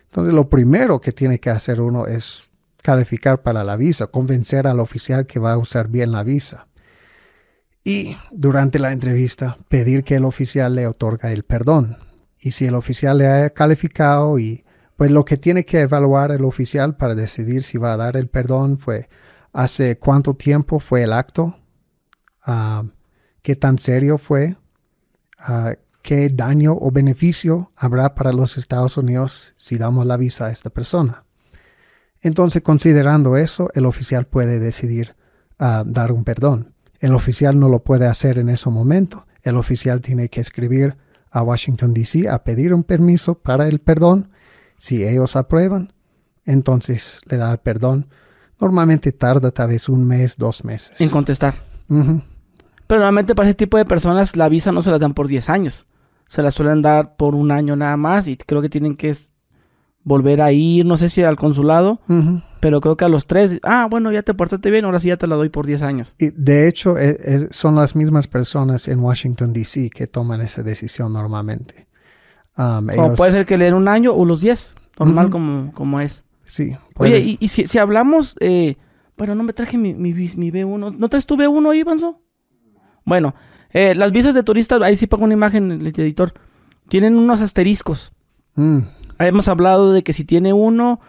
Entonces, 0.06 0.34
lo 0.34 0.50
primero 0.50 1.00
que 1.00 1.12
tiene 1.12 1.40
que 1.40 1.50
hacer 1.50 1.80
uno 1.80 2.06
es 2.06 2.50
calificar 2.82 3.42
para 3.42 3.64
la 3.64 3.78
visa, 3.78 4.08
convencer 4.08 4.68
al 4.68 4.80
oficial 4.80 5.26
que 5.26 5.40
va 5.40 5.54
a 5.54 5.58
usar 5.58 5.88
bien 5.88 6.12
la 6.12 6.24
visa. 6.24 6.68
Y 7.84 8.18
durante 8.32 8.80
la 8.80 8.92
entrevista 8.92 9.58
pedir 9.70 10.04
que 10.04 10.16
el 10.16 10.26
oficial 10.26 10.76
le 10.76 10.88
otorga 10.88 11.32
el 11.32 11.44
perdón. 11.44 11.98
Y 12.40 12.52
si 12.52 12.66
el 12.66 12.76
oficial 12.76 13.18
le 13.18 13.28
haya 13.28 13.50
calificado 13.52 14.40
y 14.40 14.64
pues 14.96 15.12
lo 15.12 15.24
que 15.24 15.38
tiene 15.38 15.66
que 15.66 15.82
evaluar 15.82 16.32
el 16.32 16.44
oficial 16.44 16.98
para 16.98 17.16
decidir 17.16 17.64
si 17.64 17.78
va 17.78 17.94
a 17.94 17.98
dar 17.98 18.18
el 18.18 18.28
perdón 18.28 18.80
fue 18.80 19.08
hace 19.54 19.98
cuánto 19.98 20.36
tiempo 20.36 20.80
fue 20.80 21.04
el 21.04 21.14
acto, 21.14 21.58
ah, 22.46 22.84
qué 23.42 23.56
tan 23.56 23.78
serio 23.78 24.18
fue, 24.18 24.58
ah, 25.38 25.74
qué 26.02 26.30
daño 26.30 26.78
o 26.80 26.92
beneficio 26.92 27.72
habrá 27.76 28.16
para 28.16 28.34
los 28.34 28.58
Estados 28.58 28.98
Unidos 28.98 29.54
si 29.58 29.78
damos 29.78 30.06
la 30.06 30.18
visa 30.18 30.48
a 30.48 30.52
esta 30.52 30.70
persona. 30.70 31.24
Entonces, 32.22 32.62
considerando 32.62 33.38
eso, 33.38 33.70
el 33.74 33.86
oficial 33.86 34.28
puede 34.28 34.60
decidir 34.60 35.16
ah, 35.58 35.84
dar 35.86 36.12
un 36.12 36.24
perdón. 36.24 36.74
El 37.00 37.14
oficial 37.14 37.60
no 37.60 37.70
lo 37.70 37.84
puede 37.84 38.08
hacer 38.08 38.38
en 38.38 38.50
ese 38.50 38.70
momento. 38.70 39.26
El 39.42 39.56
oficial 39.56 40.02
tiene 40.02 40.30
que 40.30 40.42
escribir 40.42 40.98
a 41.32 41.44
Washington, 41.44 41.94
D.C. 41.94 42.28
a 42.30 42.44
pedir 42.44 42.74
un 42.74 42.84
permiso 42.84 43.36
para 43.36 43.68
el 43.68 43.80
perdón. 43.80 44.30
Si 44.78 45.06
ellos 45.06 45.36
aprueban, 45.36 45.94
entonces 46.46 47.22
le 47.26 47.38
da 47.38 47.52
el 47.52 47.60
perdón. 47.60 48.08
Normalmente 48.60 49.12
tarda 49.12 49.52
tal 49.52 49.70
vez 49.70 49.88
un 49.88 50.06
mes, 50.06 50.36
dos 50.38 50.66
meses. 50.66 51.00
En 51.00 51.10
contestar. 51.10 51.56
Pero 51.88 53.02
normalmente 53.02 53.36
para 53.36 53.50
ese 53.50 53.56
tipo 53.56 53.78
de 53.78 53.86
personas 53.86 54.36
la 54.36 54.50
visa 54.50 54.72
no 54.72 54.82
se 54.82 54.92
la 54.92 55.00
dan 55.00 55.14
por 55.14 55.28
10 55.28 55.50
años. 55.50 55.88
Se 56.28 56.42
la 56.42 56.52
suelen 56.52 56.82
dar 56.82 57.16
por 57.16 57.36
un 57.36 57.52
año 57.52 57.76
nada 57.76 57.98
más 57.98 58.28
y 58.28 58.38
creo 58.38 58.62
que 58.62 58.70
tienen 58.70 58.96
que 58.96 59.16
volver 60.04 60.42
a 60.42 60.52
ir, 60.52 60.86
no 60.86 60.98
sé 60.98 61.10
si 61.10 61.24
al 61.24 61.36
consulado, 61.36 62.00
pero 62.60 62.82
creo 62.82 62.98
que 62.98 63.06
a 63.06 63.10
los 63.10 63.28
tres, 63.28 63.60
ah, 63.64 63.88
bueno, 63.90 64.12
ya 64.12 64.24
te 64.24 64.34
portaste 64.34 64.72
bien, 64.72 64.86
ahora 64.86 65.00
sí 65.00 65.10
ya 65.10 65.18
te 65.18 65.28
la 65.28 65.36
doy 65.36 65.50
por 65.50 65.66
10 65.66 65.82
años. 65.84 66.16
Y 66.18 66.32
de 66.32 66.68
hecho, 66.68 66.98
e, 66.98 67.48
son 67.52 67.76
las 67.76 67.96
mismas 67.96 68.28
personas 68.28 68.88
en 68.88 69.00
Washington, 69.00 69.54
D.C. 69.54 69.90
que 69.90 70.08
toman 70.08 70.42
esa 70.42 70.64
decisión 70.64 71.14
normalmente. 71.14 71.88
Um, 72.58 72.88
puede 73.16 73.32
ser 73.32 73.46
que 73.46 73.58
le 73.58 73.66
den 73.66 73.74
un 73.74 73.88
año 73.88 74.14
o 74.14 74.26
los 74.26 74.42
10, 74.42 74.76
normal 75.00 75.30
como, 75.30 75.72
como 75.74 76.00
es. 76.02 76.26
Sí. 76.44 76.76
Oye, 76.98 77.38
y, 77.40 77.48
si, 77.48 77.78
hablamos, 77.78 78.36
eh, 78.40 78.78
bueno, 79.18 79.36
no 79.36 79.44
me 79.44 79.54
traje 79.54 79.78
mi, 79.78 79.94
mi, 79.94 80.14
mi 80.14 80.52
B1, 80.52 80.98
¿no 80.98 81.10
traes 81.10 81.26
tu 81.26 81.38
B1 81.38 81.72
ahí, 81.72 81.84
Banzo? 81.84 82.22
Bueno, 83.06 83.36
eh, 83.72 83.96
las 83.96 84.12
visas 84.12 84.34
de 84.34 84.44
turista, 84.44 84.78
ahí 84.82 84.98
sí 84.98 85.08
pongo 85.08 85.26
una 85.26 85.34
imagen, 85.34 85.72
el 85.72 85.88
editor, 85.88 86.34
tienen 86.88 87.16
unos 87.16 87.42
asteriscos. 87.42 88.12
Mm 88.56 88.80
hemos 89.20 89.48
hablado 89.48 89.94
de 89.94 90.04
que 90.04 90.14
si 90.14 90.24
tiene 90.24 90.54
uno, 90.54 91.00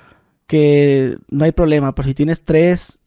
que 0.47 1.19
no 1.29 1.45
hay 1.45 1.53
problema, 1.53 1.95
pero 1.95 2.09
si 2.09 2.15
tienes 2.15 2.45
tres, 2.45 2.99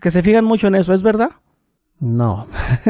que 0.00 0.10
se 0.10 0.22
fijan 0.22 0.44
mucho 0.44 0.66
en 0.66 0.74
eso, 0.74 0.92
¿es 0.92 1.02
verdad? 1.02 1.30
No, 2.00 2.46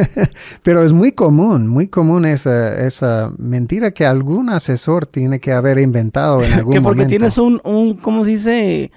pero 0.63 0.83
es 0.83 0.93
muy 0.93 1.13
común, 1.13 1.69
muy 1.69 1.89
común 1.89 2.25
esa, 2.25 2.85
esa 2.85 3.33
mentira 3.39 3.93
que 3.93 4.07
algún 4.07 4.49
asesor 4.49 5.07
tiene 5.07 5.41
que 5.41 5.53
haber 5.53 5.79
inventado 5.79 6.43
en 6.43 6.53
algún 6.55 6.75
momento. 6.75 6.89
que 6.91 6.97
porque 6.97 7.07
tienes 7.07 7.39
un, 7.39 7.61
un, 7.65 7.97
¿cómo 7.97 8.25
se 8.25 8.31
dice? 8.33 8.93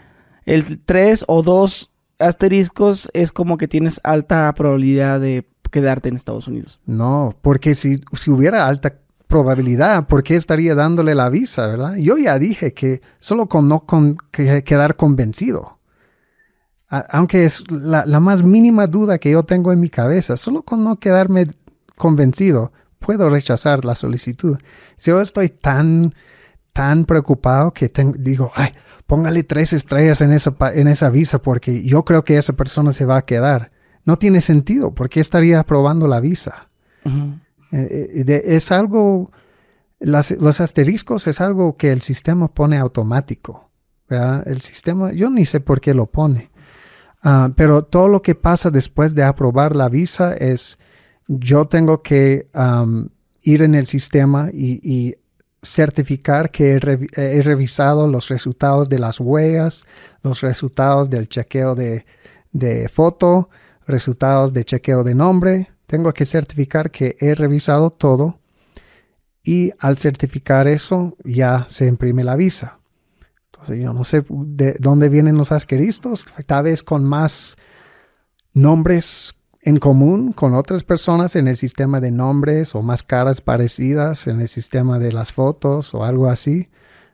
El 0.45 0.79
tres 0.79 1.25
o 1.27 1.43
dos 1.43 1.91
asteriscos 2.19 3.09
es 3.13 3.31
como 3.31 3.57
que 3.57 3.67
tienes 3.67 3.99
alta 4.03 4.51
probabilidad 4.53 5.19
de 5.19 5.45
quedarte 5.69 6.09
en 6.09 6.15
Estados 6.15 6.47
Unidos. 6.47 6.81
No, 6.85 7.35
porque 7.41 7.75
si, 7.75 7.99
si 8.13 8.31
hubiera 8.31 8.65
alta 8.65 8.95
probabilidad, 9.27 10.07
¿por 10.07 10.23
qué 10.23 10.35
estaría 10.35 10.73
dándole 10.73 11.13
la 11.13 11.29
visa, 11.29 11.67
verdad? 11.67 11.95
Yo 11.95 12.17
ya 12.17 12.39
dije 12.39 12.73
que 12.73 13.01
solo 13.19 13.47
con 13.47 13.67
no 13.67 13.81
con, 13.81 14.17
quedar 14.31 14.95
convencido, 14.95 15.79
aunque 16.89 17.45
es 17.45 17.69
la, 17.69 18.05
más 18.19 18.43
mínima 18.43 18.87
duda 18.87 19.17
que 19.17 19.31
yo 19.31 19.43
tengo 19.43 19.73
en 19.73 19.79
mi 19.79 19.89
cabeza, 19.89 20.37
solo 20.37 20.63
con 20.63 20.83
no 20.83 20.99
quedarme 20.99 21.47
convencido, 21.97 22.71
puedo 22.99 23.29
rechazar 23.29 23.83
la 23.83 23.95
solicitud. 23.95 24.57
Si 24.95 25.11
yo 25.11 25.19
estoy 25.19 25.49
tan, 25.49 26.13
tan 26.71 27.03
preocupado 27.03 27.73
que 27.73 27.91
digo, 28.17 28.51
ay, 28.55 28.69
póngale 29.05 29.43
tres 29.43 29.73
estrellas 29.73 30.21
en 30.21 30.31
esa, 30.31 30.55
en 30.73 30.87
esa 30.87 31.09
visa 31.09 31.39
porque 31.41 31.83
yo 31.83 32.05
creo 32.05 32.23
que 32.23 32.37
esa 32.37 32.53
persona 32.53 32.93
se 32.93 33.05
va 33.05 33.17
a 33.17 33.25
quedar. 33.25 33.71
No 34.05 34.17
tiene 34.17 34.39
sentido, 34.39 34.95
¿por 34.95 35.09
qué 35.09 35.19
estaría 35.19 35.59
aprobando 35.59 36.07
la 36.07 36.21
visa? 36.21 36.69
Eh, 37.71 38.23
eh, 38.27 38.41
es 38.45 38.71
algo, 38.71 39.31
los 39.99 40.61
asteriscos 40.61 41.27
es 41.27 41.41
algo 41.41 41.77
que 41.77 41.91
el 41.91 42.01
sistema 42.01 42.47
pone 42.47 42.77
automático. 42.77 43.69
El 44.09 44.61
sistema, 44.61 45.11
yo 45.11 45.29
ni 45.29 45.43
sé 45.43 45.59
por 45.59 45.81
qué 45.81 45.93
lo 45.93 46.05
pone. 46.05 46.49
Ah, 47.23 47.51
pero 47.55 47.83
todo 47.83 48.07
lo 48.07 48.21
que 48.21 48.35
pasa 48.35 48.71
después 48.71 49.15
de 49.15 49.23
aprobar 49.23 49.75
la 49.75 49.89
visa 49.89 50.33
es, 50.33 50.79
yo 51.27 51.65
tengo 51.65 52.01
que 52.01 52.47
ir 53.41 53.61
en 53.61 53.75
el 53.75 53.87
sistema 53.87 54.49
y, 54.53 55.15
certificar 55.63 56.51
que 56.51 56.75
he, 56.75 57.41
revisado 57.41 58.07
los 58.07 58.29
resultados 58.29 58.87
de 58.87 58.99
las 58.99 59.19
huellas, 59.19 59.85
los 60.21 60.39
resultados 60.41 61.09
del 61.09 61.27
chequeo 61.27 61.75
de, 61.75 62.05
de 62.53 62.87
foto, 62.87 63.49
resultados 63.85 64.53
de 64.53 64.63
chequeo 64.63 65.03
de 65.03 65.15
nombre, 65.15 65.71
tengo 65.87 66.13
que 66.13 66.25
certificar 66.25 66.91
que 66.91 67.15
he 67.19 67.33
revisado 67.33 67.89
todo 67.89 68.39
y 69.43 69.71
al 69.79 69.97
certificar 69.97 70.67
eso 70.67 71.15
ya 71.23 71.65
se 71.69 71.87
imprime 71.87 72.23
la 72.23 72.35
visa. 72.35 72.79
Entonces 73.45 73.79
yo 73.79 73.93
no 73.93 74.03
sé 74.03 74.23
de 74.29 74.75
dónde 74.79 75.09
vienen 75.09 75.37
los 75.37 75.51
asqueristos, 75.51 76.27
tal 76.45 76.65
vez 76.65 76.83
con 76.83 77.05
más 77.05 77.55
nombres 78.53 79.33
en 79.61 79.77
común 79.77 80.33
con 80.33 80.53
otras 80.53 80.83
personas 80.83 81.35
en 81.35 81.47
el 81.47 81.57
sistema 81.57 81.99
de 81.99 82.11
nombres 82.11 82.75
o 82.75 82.81
más 82.81 83.03
caras 83.03 83.41
parecidas 83.41 84.27
en 84.27 84.41
el 84.41 84.47
sistema 84.47 84.99
de 84.99 85.11
las 85.11 85.33
fotos 85.33 85.93
o 85.93 86.03
algo 86.03 86.29
así. 86.29 86.69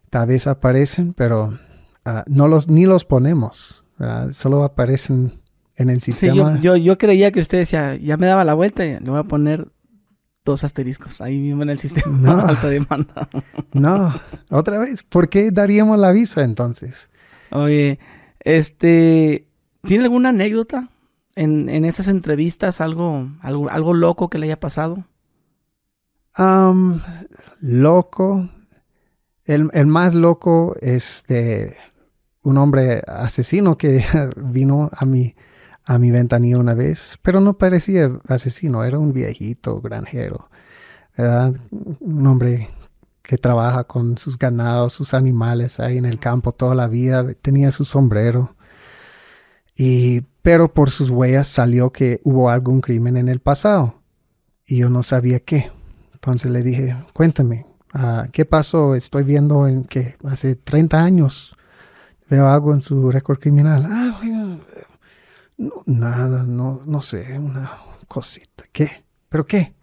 Tal 0.09 0.27
vez 0.27 0.47
aparecen, 0.47 1.13
pero 1.13 1.57
ah, 2.05 2.23
no 2.27 2.47
los, 2.47 2.67
ni 2.67 2.85
los 2.85 3.05
ponemos. 3.05 3.85
Solo 4.31 4.63
aparecen 4.63 5.42
en 5.75 5.89
el 5.89 6.01
sistema. 6.01 6.59
yo, 6.61 6.75
yo, 6.75 6.97
creía 6.97 7.31
que 7.31 7.39
usted 7.39 7.59
decía, 7.59 7.95
ya 7.95 8.17
me 8.17 8.27
daba 8.27 8.43
la 8.43 8.53
vuelta 8.53 8.83
le 8.83 8.99
voy 8.99 9.19
a 9.19 9.23
poner 9.23 9.67
dos 10.45 10.63
asteriscos 10.63 11.21
ahí 11.21 11.39
mismo 11.39 11.63
en 11.63 11.69
el 11.69 11.79
sistema 11.79 12.17
no, 12.17 12.31
alta 12.47 12.69
demanda. 12.69 13.29
no, 13.73 14.13
otra 14.49 14.79
vez, 14.79 15.03
¿por 15.03 15.29
qué 15.29 15.51
daríamos 15.51 15.97
la 15.99 16.11
visa 16.11 16.43
entonces? 16.43 17.09
Oye, 17.51 17.99
este, 18.39 19.47
¿tiene 19.81 20.03
alguna 20.03 20.29
anécdota 20.29 20.89
en, 21.35 21.69
en 21.69 21.85
esas 21.85 22.07
entrevistas, 22.07 22.81
algo, 22.81 23.29
algo, 23.41 23.69
algo 23.69 23.93
loco 23.93 24.29
que 24.29 24.37
le 24.37 24.47
haya 24.47 24.59
pasado? 24.59 25.05
Um, 26.37 26.99
loco. 27.61 28.49
El, 29.45 29.69
el, 29.73 29.87
más 29.87 30.13
loco 30.13 30.75
es 30.81 31.25
de 31.27 31.75
un 32.43 32.57
hombre 32.57 33.01
asesino 33.07 33.77
que 33.77 34.03
vino 34.37 34.89
a 34.93 35.05
mi, 35.05 35.35
a 35.85 35.97
mi 35.97 36.11
ventanilla 36.11 36.57
una 36.57 36.73
vez, 36.73 37.17
pero 37.21 37.39
no 37.39 37.57
parecía 37.57 38.11
asesino, 38.27 38.83
era 38.83 38.99
un 38.99 39.13
viejito 39.13 39.81
granjero, 39.81 40.49
un 41.17 42.27
hombre 42.27 42.69
que 43.21 43.37
trabaja 43.37 43.85
con 43.85 44.17
sus 44.17 44.37
ganados, 44.37 44.93
sus 44.93 45.13
animales 45.13 45.79
ahí 45.79 45.97
en 45.97 46.05
el 46.05 46.19
campo 46.19 46.51
toda 46.51 46.75
la 46.75 46.87
vida, 46.87 47.33
tenía 47.41 47.71
su 47.71 47.85
sombrero. 47.85 48.55
Y, 49.75 50.21
pero 50.41 50.73
por 50.73 50.91
sus 50.91 51.09
huellas 51.09 51.47
salió 51.47 51.91
que 51.91 52.19
hubo 52.23 52.49
algún 52.49 52.81
crimen 52.81 53.17
en 53.17 53.29
el 53.29 53.39
pasado 53.39 53.95
y 54.67 54.77
yo 54.77 54.89
no 54.89 55.03
sabía 55.03 55.39
qué. 55.39 55.71
Entonces 56.13 56.51
le 56.51 56.61
dije, 56.63 56.95
cuéntame, 57.13 57.65
ah, 57.93 58.27
¿qué 58.31 58.45
pasó? 58.45 58.93
Estoy 58.93 59.23
viendo 59.23 59.67
en 59.67 59.85
que 59.85 60.15
hace 60.25 60.55
30 60.55 61.01
años 61.01 61.55
veo 62.29 62.47
algo 62.47 62.73
en 62.73 62.81
su 62.81 63.09
récord 63.09 63.39
criminal. 63.39 63.87
Ah, 63.89 64.19
no, 65.57 65.83
nada, 65.85 66.43
no, 66.43 66.81
no 66.85 67.01
sé, 67.01 67.37
una 67.37 67.77
cosita. 68.07 68.65
¿Qué? 68.71 69.03
¿Pero 69.29 69.45
qué? 69.45 69.73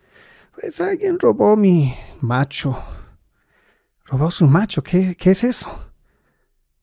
Pues 0.54 0.80
alguien 0.80 1.18
robó 1.18 1.56
mi 1.56 1.94
macho. 2.20 2.76
robó 4.04 4.30
su 4.30 4.46
macho, 4.46 4.82
¿qué, 4.82 5.16
qué 5.16 5.30
es 5.30 5.44
eso? 5.44 5.92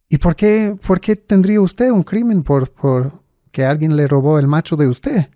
¿Y 0.09 0.17
por 0.17 0.35
qué, 0.35 0.77
por 0.85 0.99
qué 0.99 1.15
tendría 1.15 1.59
usted 1.61 1.91
un 1.91 2.03
crimen 2.03 2.43
por, 2.43 2.71
por 2.71 3.21
que 3.51 3.65
alguien 3.65 3.95
le 3.95 4.07
robó 4.07 4.39
el 4.39 4.47
macho 4.47 4.75
de 4.75 4.87
usted? 4.87 5.29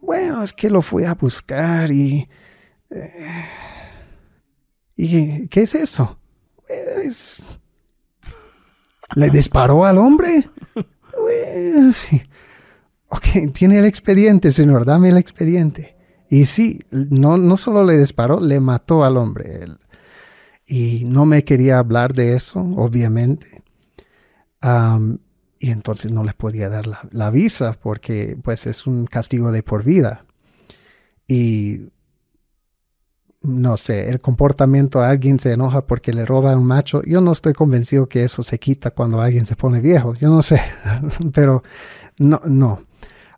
Bueno, 0.00 0.42
es 0.42 0.52
que 0.52 0.70
lo 0.70 0.82
fui 0.82 1.04
a 1.04 1.14
buscar 1.14 1.90
y... 1.90 2.28
Eh, 2.90 3.44
¿Y 4.96 5.46
qué 5.48 5.62
es 5.62 5.74
eso? 5.76 6.18
¿Le 9.14 9.30
disparó 9.30 9.84
al 9.84 9.98
hombre? 9.98 10.50
sí. 11.92 12.22
Ok, 13.08 13.24
tiene 13.52 13.78
el 13.78 13.84
expediente, 13.84 14.52
señor, 14.52 14.84
dame 14.84 15.08
el 15.08 15.16
expediente. 15.16 15.96
Y 16.28 16.44
sí, 16.44 16.80
no, 16.90 17.38
no 17.38 17.56
solo 17.56 17.84
le 17.84 17.98
disparó, 17.98 18.40
le 18.40 18.60
mató 18.60 19.04
al 19.04 19.16
hombre. 19.16 19.66
Y 20.66 21.04
no 21.08 21.24
me 21.24 21.44
quería 21.44 21.78
hablar 21.78 22.12
de 22.12 22.34
eso, 22.34 22.60
obviamente. 22.60 23.62
y 25.58 25.70
entonces 25.70 26.12
no 26.12 26.24
le 26.24 26.34
podía 26.34 26.68
dar 26.68 26.86
la, 26.86 27.00
la, 27.10 27.30
visa 27.30 27.72
porque 27.80 28.36
pues 28.42 28.66
es 28.66 28.86
un 28.86 29.06
castigo 29.06 29.52
de 29.52 29.62
por 29.62 29.84
vida. 29.84 30.26
Y 31.26 31.90
no 33.42 33.76
sé, 33.76 34.10
el 34.10 34.20
comportamiento 34.20 35.00
a 35.00 35.10
alguien 35.10 35.38
se 35.38 35.52
enoja 35.52 35.86
porque 35.86 36.12
le 36.12 36.26
roba 36.26 36.56
un 36.56 36.66
macho. 36.66 37.02
Yo 37.04 37.20
no 37.20 37.32
estoy 37.32 37.54
convencido 37.54 38.08
que 38.08 38.24
eso 38.24 38.42
se 38.42 38.58
quita 38.58 38.90
cuando 38.90 39.20
alguien 39.22 39.46
se 39.46 39.56
pone 39.56 39.80
viejo. 39.80 40.14
Yo 40.14 40.28
no 40.28 40.42
sé, 40.42 40.60
pero 41.32 41.62
no, 42.18 42.40
no. 42.44 42.82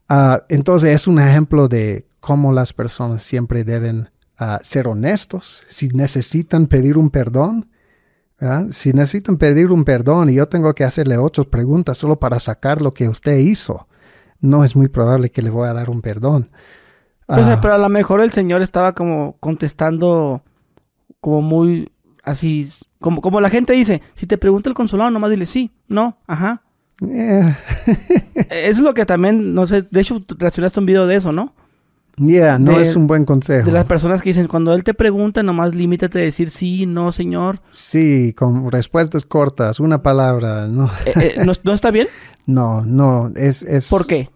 Ah, 0.08 0.44
entonces 0.48 0.94
es 0.94 1.06
un 1.06 1.18
ejemplo 1.18 1.68
de 1.68 2.06
cómo 2.20 2.52
las 2.52 2.72
personas 2.72 3.22
siempre 3.22 3.64
deben 3.64 4.10
ah, 4.38 4.58
ser 4.62 4.88
honestos. 4.88 5.64
Si 5.68 5.88
necesitan 5.88 6.66
pedir 6.66 6.98
un 6.98 7.10
perdón, 7.10 7.70
si 8.70 8.92
necesitan 8.92 9.36
pedir 9.36 9.70
un 9.70 9.84
perdón 9.84 10.30
y 10.30 10.34
yo 10.34 10.48
tengo 10.48 10.74
que 10.74 10.84
hacerle 10.84 11.18
ocho 11.18 11.50
preguntas 11.50 11.98
solo 11.98 12.18
para 12.18 12.38
sacar 12.38 12.80
lo 12.80 12.94
que 12.94 13.08
usted 13.08 13.36
hizo, 13.36 13.86
no 14.40 14.64
es 14.64 14.74
muy 14.74 14.88
probable 14.88 15.30
que 15.30 15.42
le 15.42 15.50
voy 15.50 15.68
a 15.68 15.74
dar 15.74 15.90
un 15.90 16.00
perdón. 16.00 16.50
Pues, 17.26 17.46
pero 17.60 17.74
a 17.74 17.78
lo 17.78 17.88
mejor 17.88 18.20
el 18.22 18.32
señor 18.32 18.62
estaba 18.62 18.92
como 18.92 19.36
contestando 19.38 20.42
como 21.20 21.42
muy 21.42 21.92
así, 22.24 22.66
como, 22.98 23.20
como 23.20 23.40
la 23.40 23.50
gente 23.50 23.72
dice, 23.74 24.02
si 24.14 24.26
te 24.26 24.38
pregunta 24.38 24.68
el 24.68 24.74
consulado, 24.74 25.10
nomás 25.10 25.30
dile 25.30 25.46
sí, 25.46 25.70
no, 25.86 26.16
ajá. 26.26 26.62
Eh. 27.08 27.54
es 28.50 28.78
lo 28.78 28.94
que 28.94 29.06
también, 29.06 29.54
no 29.54 29.66
sé, 29.66 29.82
de 29.90 30.00
hecho 30.00 30.22
reaccionaste 30.28 30.80
un 30.80 30.86
video 30.86 31.06
de 31.06 31.16
eso, 31.16 31.32
¿no? 31.32 31.54
Yeah, 32.16 32.58
no 32.58 32.78
es 32.78 32.96
un 32.96 33.06
buen 33.06 33.24
consejo. 33.24 33.66
De 33.66 33.72
las 33.72 33.86
personas 33.86 34.20
que 34.20 34.28
dicen, 34.28 34.46
cuando 34.46 34.74
él 34.74 34.84
te 34.84 34.92
pregunta, 34.92 35.42
nomás 35.42 35.74
limítate 35.74 36.18
a 36.18 36.22
decir 36.22 36.50
sí, 36.50 36.84
no, 36.84 37.12
señor. 37.12 37.62
Sí, 37.70 38.34
con 38.34 38.70
respuestas 38.70 39.24
cortas, 39.24 39.80
una 39.80 40.02
palabra, 40.02 40.66
¿no? 40.66 40.90
Eh, 41.06 41.12
eh, 41.16 41.34
¿no, 41.44 41.52
¿no, 41.62 41.72
está 41.72 41.90
bien? 41.90 42.08
No, 42.46 42.82
no, 42.84 43.30
es, 43.36 43.62
es... 43.62 43.88
¿Por 43.88 44.06
qué? 44.06 44.30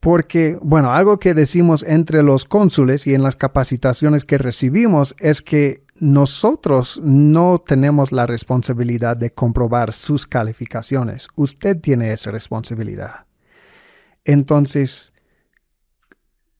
Porque, 0.00 0.58
bueno, 0.60 0.92
algo 0.92 1.18
que 1.18 1.32
decimos 1.32 1.84
entre 1.88 2.22
los 2.22 2.44
cónsules 2.44 3.06
y 3.06 3.14
en 3.14 3.22
las 3.22 3.36
capacitaciones 3.36 4.24
que 4.24 4.38
recibimos 4.38 5.14
es 5.18 5.40
que 5.40 5.84
nosotros 6.02 7.00
no 7.04 7.62
tenemos 7.64 8.10
la 8.10 8.26
responsabilidad 8.26 9.16
de 9.16 9.32
comprobar 9.32 9.92
sus 9.92 10.26
calificaciones. 10.26 11.28
Usted 11.36 11.80
tiene 11.80 12.12
esa 12.12 12.32
responsabilidad. 12.32 13.26
Entonces, 14.24 15.12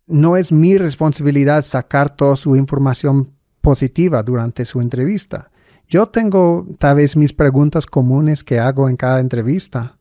no 0.07 0.37
es 0.37 0.53
mi 0.53 0.79
responsabilidad 0.79 1.63
sacar 1.63 2.15
toda 2.15 2.37
su 2.37 2.55
información 2.55 3.35
positiva 3.61 4.23
durante 4.23 4.65
su 4.65 4.81
entrevista. 4.81 5.51
Yo 5.89 6.07
tengo 6.07 6.65
tal 6.79 6.99
vez 6.99 7.17
mis 7.17 7.33
preguntas 7.33 7.85
comunes 7.85 8.45
que 8.45 8.61
hago 8.61 8.89
en 8.89 8.95
cada 8.95 9.19
entrevista. 9.19 9.99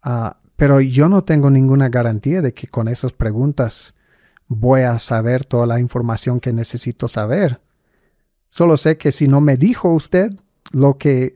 Ah, 0.00 0.38
pero 0.54 0.80
yo 0.80 1.08
no 1.08 1.24
tengo 1.24 1.50
ninguna 1.50 1.88
garantía 1.88 2.40
de 2.40 2.54
que 2.54 2.68
con 2.68 2.86
esas 2.86 3.10
preguntas 3.10 3.96
voy 4.46 4.82
a 4.82 5.00
saber 5.00 5.44
toda 5.44 5.66
la 5.66 5.80
información 5.80 6.38
que 6.38 6.52
necesito 6.52 7.08
saber. 7.08 7.63
Solo 8.54 8.76
sé 8.76 8.96
que 8.96 9.10
si 9.10 9.26
no 9.26 9.40
me 9.40 9.56
dijo 9.56 9.92
usted 9.92 10.30
lo 10.70 10.96
que 10.96 11.34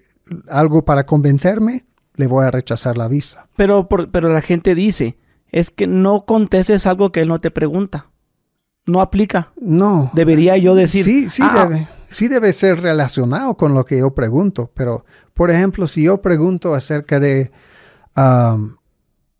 algo 0.49 0.85
para 0.85 1.05
convencerme, 1.05 1.85
le 2.15 2.29
voy 2.29 2.47
a 2.47 2.53
rechazar 2.53 2.97
la 2.97 3.09
visa. 3.09 3.49
Pero, 3.57 3.89
pero 3.89 4.33
la 4.33 4.41
gente 4.41 4.77
dice, 4.77 5.19
es 5.51 5.73
que 5.73 5.89
no 5.89 6.27
contestes 6.27 6.87
algo 6.87 7.11
que 7.11 7.19
él 7.19 7.27
no 7.27 7.41
te 7.41 7.51
pregunta. 7.51 8.07
No 8.87 9.01
aplica. 9.01 9.51
No. 9.61 10.13
Debería 10.15 10.59
yo 10.59 10.77
decir. 10.77 11.05
Sí, 11.05 11.29
sí 11.29 11.43
ah, 11.45 11.67
debe. 11.67 11.89
Sí 12.09 12.29
debe 12.29 12.53
ser 12.53 12.83
relacionado 12.83 13.57
con 13.57 13.75
lo 13.75 13.85
que 13.85 13.99
yo 13.99 14.15
pregunto. 14.15 14.71
Pero, 14.73 15.05
por 15.35 15.51
ejemplo, 15.51 15.89
si 15.89 16.05
yo 16.05 16.23
pregunto 16.23 16.73
acerca 16.73 17.19
de 17.19 17.51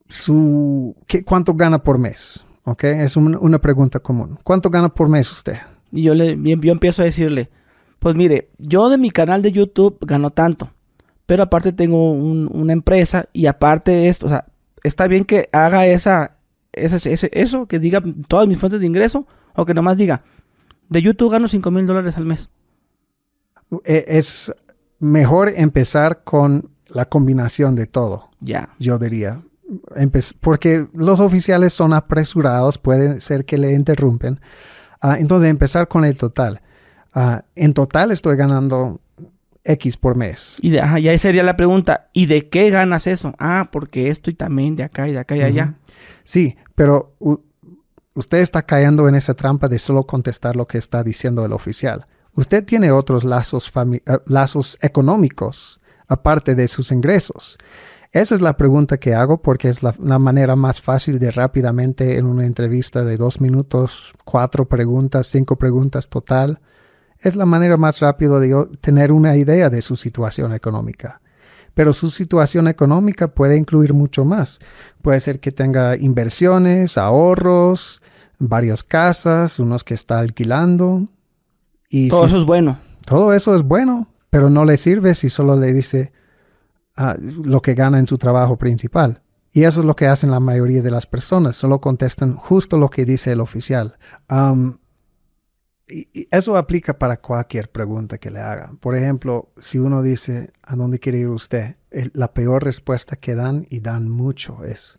su, 0.09 0.97
¿qué, 1.07 1.23
¿cuánto 1.23 1.55
gana 1.55 1.81
por 1.81 1.97
mes? 1.97 2.45
¿Ok? 2.65 2.83
Es 2.83 3.17
una 3.17 3.61
pregunta 3.61 4.01
común. 4.01 4.37
¿Cuánto 4.43 4.69
gana 4.69 4.89
por 4.89 5.09
mes 5.09 5.31
usted? 5.31 5.59
Y 5.93 6.03
yo, 6.03 6.15
le, 6.15 6.37
yo 6.43 6.73
empiezo 6.73 7.03
a 7.03 7.05
decirle, 7.05 7.51
pues 7.99 8.15
mire, 8.15 8.51
yo 8.59 8.89
de 8.89 8.99
mi 8.99 9.11
canal 9.11 9.43
de 9.43 9.53
YouTube 9.53 9.99
gano 10.01 10.31
tanto, 10.31 10.71
pero 11.27 11.43
aparte 11.43 11.73
tengo 11.73 12.13
una 12.13 12.73
empresa 12.73 13.29
y 13.33 13.47
aparte 13.47 14.09
esto, 14.09 14.27
o 14.27 14.29
sea, 14.29 14.47
está 14.83 15.07
bien 15.07 15.25
que 15.25 15.49
haga 15.53 15.87
esa, 15.87 16.37
ese, 16.73 17.31
eso, 17.33 17.67
que 17.67 17.79
diga 17.79 18.03
todas 18.29 18.47
mis 18.47 18.59
fuentes 18.59 18.81
de 18.81 18.87
ingreso, 18.87 19.27
o 19.55 19.65
que 19.65 19.75
nomás 19.75 19.97
diga, 19.97 20.23
de 20.89 21.03
YouTube 21.03 21.33
gano 21.33 21.49
5 21.49 21.71
mil 21.71 21.87
dólares 21.87 22.17
al 22.17 22.25
mes. 22.25 22.51
E, 23.85 24.05
es 24.09 24.55
mejor 24.99 25.51
empezar 25.55 26.23
con 26.25 26.71
la 26.89 27.07
combinación 27.07 27.75
de 27.75 27.87
todo. 27.87 28.31
Ya. 28.41 28.71
Yo 28.79 28.99
diría 28.99 29.43
porque 30.41 30.89
los 30.95 31.21
oficiales 31.21 31.73
son 31.73 31.93
apresurados, 31.93 32.79
puede 32.79 33.21
ser 33.21 33.45
que 33.45 33.59
le 33.59 33.73
interrumpen. 33.73 34.41
Ah, 35.01 35.17
entonces, 35.19 35.51
empezar 35.51 35.89
con 35.89 36.05
el 36.05 36.17
total. 36.17 36.63
Ah, 37.15 37.45
en 37.55 37.75
total 37.75 38.11
estoy 38.11 38.37
ganando 38.37 39.01
X 39.65 39.97
por 39.97 40.17
mes. 40.17 40.59
Y, 40.61 40.71
de, 40.71 40.83
y 41.01 41.09
ahí 41.09 41.19
sería 41.19 41.43
la 41.43 41.57
pregunta, 41.57 42.09
¿y 42.13 42.27
de 42.27 42.49
qué 42.49 42.71
ganas 42.71 43.07
eso? 43.07 43.35
Ah, 43.39 43.69
porque 43.71 44.09
esto 44.09 44.31
y 44.31 44.35
también 44.35 44.77
de 44.77 44.85
acá 44.85 45.09
y 45.09 45.13
de 45.13 45.19
acá 45.19 45.37
y 45.37 45.43
allá. 45.43 45.75
Sí, 46.25 46.57
pero 46.75 47.15
usted 48.15 48.39
está 48.39 48.63
cayendo 48.63 49.09
en 49.09 49.15
esa 49.15 49.35
trampa 49.35 49.69
de 49.69 49.79
solo 49.79 50.05
contestar 50.05 50.57
lo 50.57 50.67
que 50.67 50.79
está 50.79 51.03
diciendo 51.03 51.45
el 51.45 51.53
oficial. 51.53 52.07
Usted 52.35 52.65
tiene 52.65 52.93
otros 52.93 53.25
lazos, 53.25 53.73
eh, 53.75 54.01
lazos 54.27 54.79
económicos 54.81 55.81
aparte 56.07 56.55
de 56.55 56.69
sus 56.69 56.93
ingresos. 56.93 57.59
Esa 58.13 58.35
es 58.35 58.41
la 58.41 58.57
pregunta 58.57 58.99
que 58.99 59.15
hago 59.15 59.43
porque 59.43 59.69
es 59.69 59.83
la, 59.83 59.93
manera 60.19 60.57
más 60.57 60.81
fácil 60.81 61.19
de 61.19 61.31
rápidamente 61.31 62.17
en 62.17 62.25
una 62.25 62.47
entrevista 62.47 63.05
de 63.05 63.19
dos 63.19 63.41
minutos, 63.41 64.15
cuatro 64.25 64.67
preguntas, 64.67 65.27
cinco 65.27 65.57
preguntas 65.57 66.09
total. 66.09 66.61
Es 67.21 67.37
la 67.37 67.47
manera 67.47 67.77
más 67.77 68.01
rápida 68.01 68.39
de 68.39 68.69
tener 68.81 69.13
una 69.13 69.37
idea 69.37 69.71
de 69.71 69.83
su 69.83 69.97
situación 69.97 70.53
económica. 70.53 71.21
Pero 71.75 71.93
su 71.93 72.11
situación 72.11 72.67
económica 72.69 73.29
puede 73.29 73.57
incluir 73.57 73.95
mucho 73.95 74.25
más. 74.25 74.59
Puede 75.03 75.21
ser 75.21 75.41
que 75.41 75.53
tenga 75.53 75.97
inversiones, 75.97 76.99
ahorros, 76.99 78.03
varias 78.39 78.83
casas, 78.83 79.59
unos 79.59 79.85
que 79.85 79.95
está 79.95 80.19
alquilando. 80.19 81.09
Y 81.89 82.09
todo 82.09 82.27
eso 82.27 82.39
es 82.39 82.47
bueno. 82.47 82.79
Todo 83.05 83.33
eso 83.33 83.55
es 83.55 83.63
bueno, 83.63 84.09
pero 84.29 84.51
no 84.51 84.65
le 84.65 84.77
sirve 84.77 85.15
si 85.15 85.31
solo 85.31 85.57
le 85.57 85.73
dice, 85.73 86.13
lo 87.43 87.63
que 87.63 87.75
gana 87.75 87.99
en 87.99 88.07
su 88.07 88.19
trabajo 88.19 88.57
principal. 88.57 89.23
Y 89.51 89.65
eso 89.65 89.81
es 89.81 89.87
lo 89.87 89.97
que 89.97 90.07
hacen 90.07 90.31
la 90.31 90.41
mayoría 90.41 90.83
de 90.83 90.91
las 90.91 91.07
personas, 91.07 91.57
solo 91.57 91.81
contestan 91.81 92.37
justo 92.37 92.77
lo 92.77 92.91
que 92.91 93.05
dice 93.05 93.33
el 93.33 93.41
oficial. 93.41 93.97
Y, 95.89 96.29
eso 96.31 96.57
aplica 96.57 96.99
para 96.99 97.19
cualquier 97.19 97.71
pregunta 97.71 98.19
que 98.19 98.31
le 98.31 98.41
hagan. 98.41 98.77
Por 98.77 98.95
ejemplo, 98.95 99.53
si 99.59 99.79
uno 99.79 100.03
dice, 100.03 100.53
¿a 100.63 100.77
dónde 100.77 100.99
quiere 100.99 101.19
ir 101.19 101.29
usted? 101.29 101.77
la 102.13 102.35
peor 102.35 102.65
respuesta 102.65 103.17
que 103.17 103.35
dan, 103.35 103.67
y 103.71 103.81
dan 103.81 104.11
mucho, 104.11 104.63
es 104.65 104.99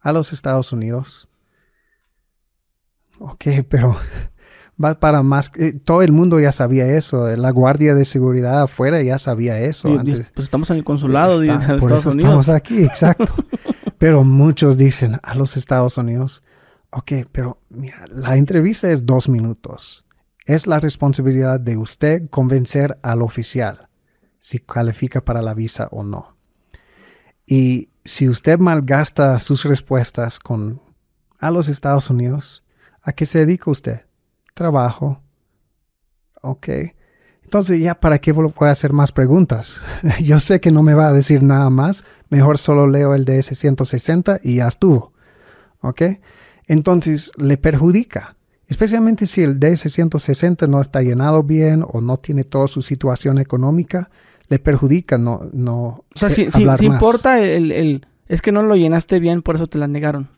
a 0.00 0.12
los 0.12 0.32
Estados 0.32 0.72
Unidos. 0.72 1.28
Ok, 3.18 3.44
pero 3.68 3.96
va 4.82 4.98
para 4.98 5.22
más. 5.22 5.52
Eh, 5.56 5.72
todo 5.72 6.02
el 6.02 6.12
mundo 6.12 6.40
ya 6.40 6.52
sabía 6.52 6.86
eso. 6.86 7.28
La 7.36 7.50
guardia 7.50 7.94
de 7.94 8.04
seguridad 8.04 8.62
afuera 8.62 9.02
ya 9.02 9.18
sabía 9.18 9.60
eso. 9.60 9.88
antes. 9.88 10.32
Pues 10.34 10.44
estamos 10.44 10.70
en 10.70 10.78
el 10.78 10.84
consulado 10.84 11.38
de 11.38 11.48
Estados 11.48 11.80
por 11.80 11.92
eso 11.92 12.10
Unidos. 12.10 12.46
Estamos 12.46 12.48
aquí, 12.48 12.82
exacto. 12.84 13.34
pero 13.98 14.24
muchos 14.24 14.76
dicen 14.76 15.18
a 15.22 15.34
los 15.34 15.56
Estados 15.56 15.98
Unidos. 15.98 16.42
Ok, 16.90 17.12
pero 17.30 17.58
mira, 17.68 18.04
la 18.08 18.36
entrevista 18.36 18.90
es 18.90 19.06
dos 19.06 19.28
minutos. 19.28 20.04
Es 20.46 20.66
la 20.66 20.80
responsabilidad 20.80 21.60
de 21.60 21.76
usted 21.76 22.28
convencer 22.30 22.98
al 23.02 23.22
oficial 23.22 23.88
si 24.40 24.58
califica 24.58 25.22
para 25.24 25.42
la 25.42 25.54
visa 25.54 25.88
o 25.90 26.02
no. 26.02 26.36
Y 27.46 27.90
si 28.04 28.28
usted 28.28 28.58
malgasta 28.58 29.38
sus 29.38 29.64
respuestas 29.64 30.38
con 30.38 30.80
a 31.38 31.50
los 31.50 31.68
Estados 31.68 32.10
Unidos, 32.10 32.64
¿a 33.02 33.12
qué 33.12 33.26
se 33.26 33.40
dedica 33.40 33.70
usted? 33.70 34.02
trabajo. 34.60 35.22
Ok. 36.42 36.68
Entonces, 37.42 37.80
ya, 37.80 37.98
¿para 37.98 38.18
qué 38.18 38.32
voy 38.32 38.52
a 38.60 38.70
hacer 38.70 38.92
más 38.92 39.10
preguntas? 39.10 39.80
Yo 40.22 40.38
sé 40.38 40.60
que 40.60 40.70
no 40.70 40.82
me 40.82 40.94
va 40.94 41.08
a 41.08 41.12
decir 41.12 41.42
nada 41.42 41.70
más. 41.70 42.04
Mejor 42.28 42.58
solo 42.58 42.86
leo 42.86 43.14
el 43.14 43.24
DS-160 43.24 44.40
y 44.44 44.56
ya 44.56 44.68
estuvo. 44.68 45.14
¿Ok? 45.80 46.02
Entonces, 46.66 47.32
le 47.36 47.56
perjudica. 47.56 48.36
Especialmente 48.70 49.26
si 49.26 49.42
el 49.42 49.60
DS-160 49.60 50.66
no 50.68 50.80
está 50.80 51.02
llenado 51.02 51.42
bien 51.42 51.84
o 51.86 52.00
no 52.00 52.16
tiene 52.16 52.44
toda 52.44 52.66
su 52.68 52.80
situación 52.80 53.38
económica, 53.38 54.08
le 54.48 54.58
perjudica 54.58 55.18
no, 55.18 55.42
no 55.52 56.04
O 56.14 56.18
sea, 56.18 56.30
si, 56.30 56.50
si, 56.50 56.66
si 56.78 56.86
importa 56.86 57.40
el, 57.40 57.70
el, 57.72 58.06
Es 58.28 58.40
que 58.40 58.52
no 58.52 58.62
lo 58.62 58.76
llenaste 58.76 59.18
bien, 59.20 59.42
por 59.42 59.56
eso 59.56 59.66
te 59.66 59.76
la 59.78 59.86
negaron. 59.88 60.28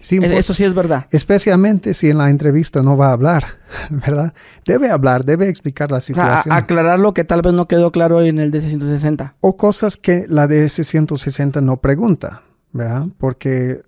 sí, 0.00 0.16
E- 0.22 0.38
Eso 0.38 0.52
sí 0.54 0.64
es 0.64 0.74
verdad. 0.74 1.06
Especialmente 1.10 1.94
si 1.94 2.08
en 2.10 2.18
la 2.18 2.28
entrevista 2.30 2.82
no 2.82 2.96
va 2.96 3.08
a 3.10 3.12
hablar, 3.12 3.44
¿verdad? 3.90 4.32
Debe 4.66 4.90
hablar, 4.90 5.24
debe 5.24 5.48
explicar 5.48 5.90
la 5.90 5.98
O 5.98 6.00
sea, 6.00 6.14
situación. 6.14 6.52
a- 6.52 6.56
aclarar 6.56 6.98
lo 6.98 7.12
que 7.14 7.24
tal 7.24 7.42
vez 7.42 7.52
no 7.54 7.68
quedó 7.68 7.92
claro 7.92 8.22
en 8.22 8.38
el 8.38 8.50
DC-160. 8.50 9.34
o 9.40 9.56
cosas 9.56 9.96
que 9.98 10.24
la 10.28 10.46
DS-160 10.48 11.62
no 11.62 11.76
pregunta, 11.78 12.42
¿verdad? 12.72 13.06
Porque, 13.18 13.82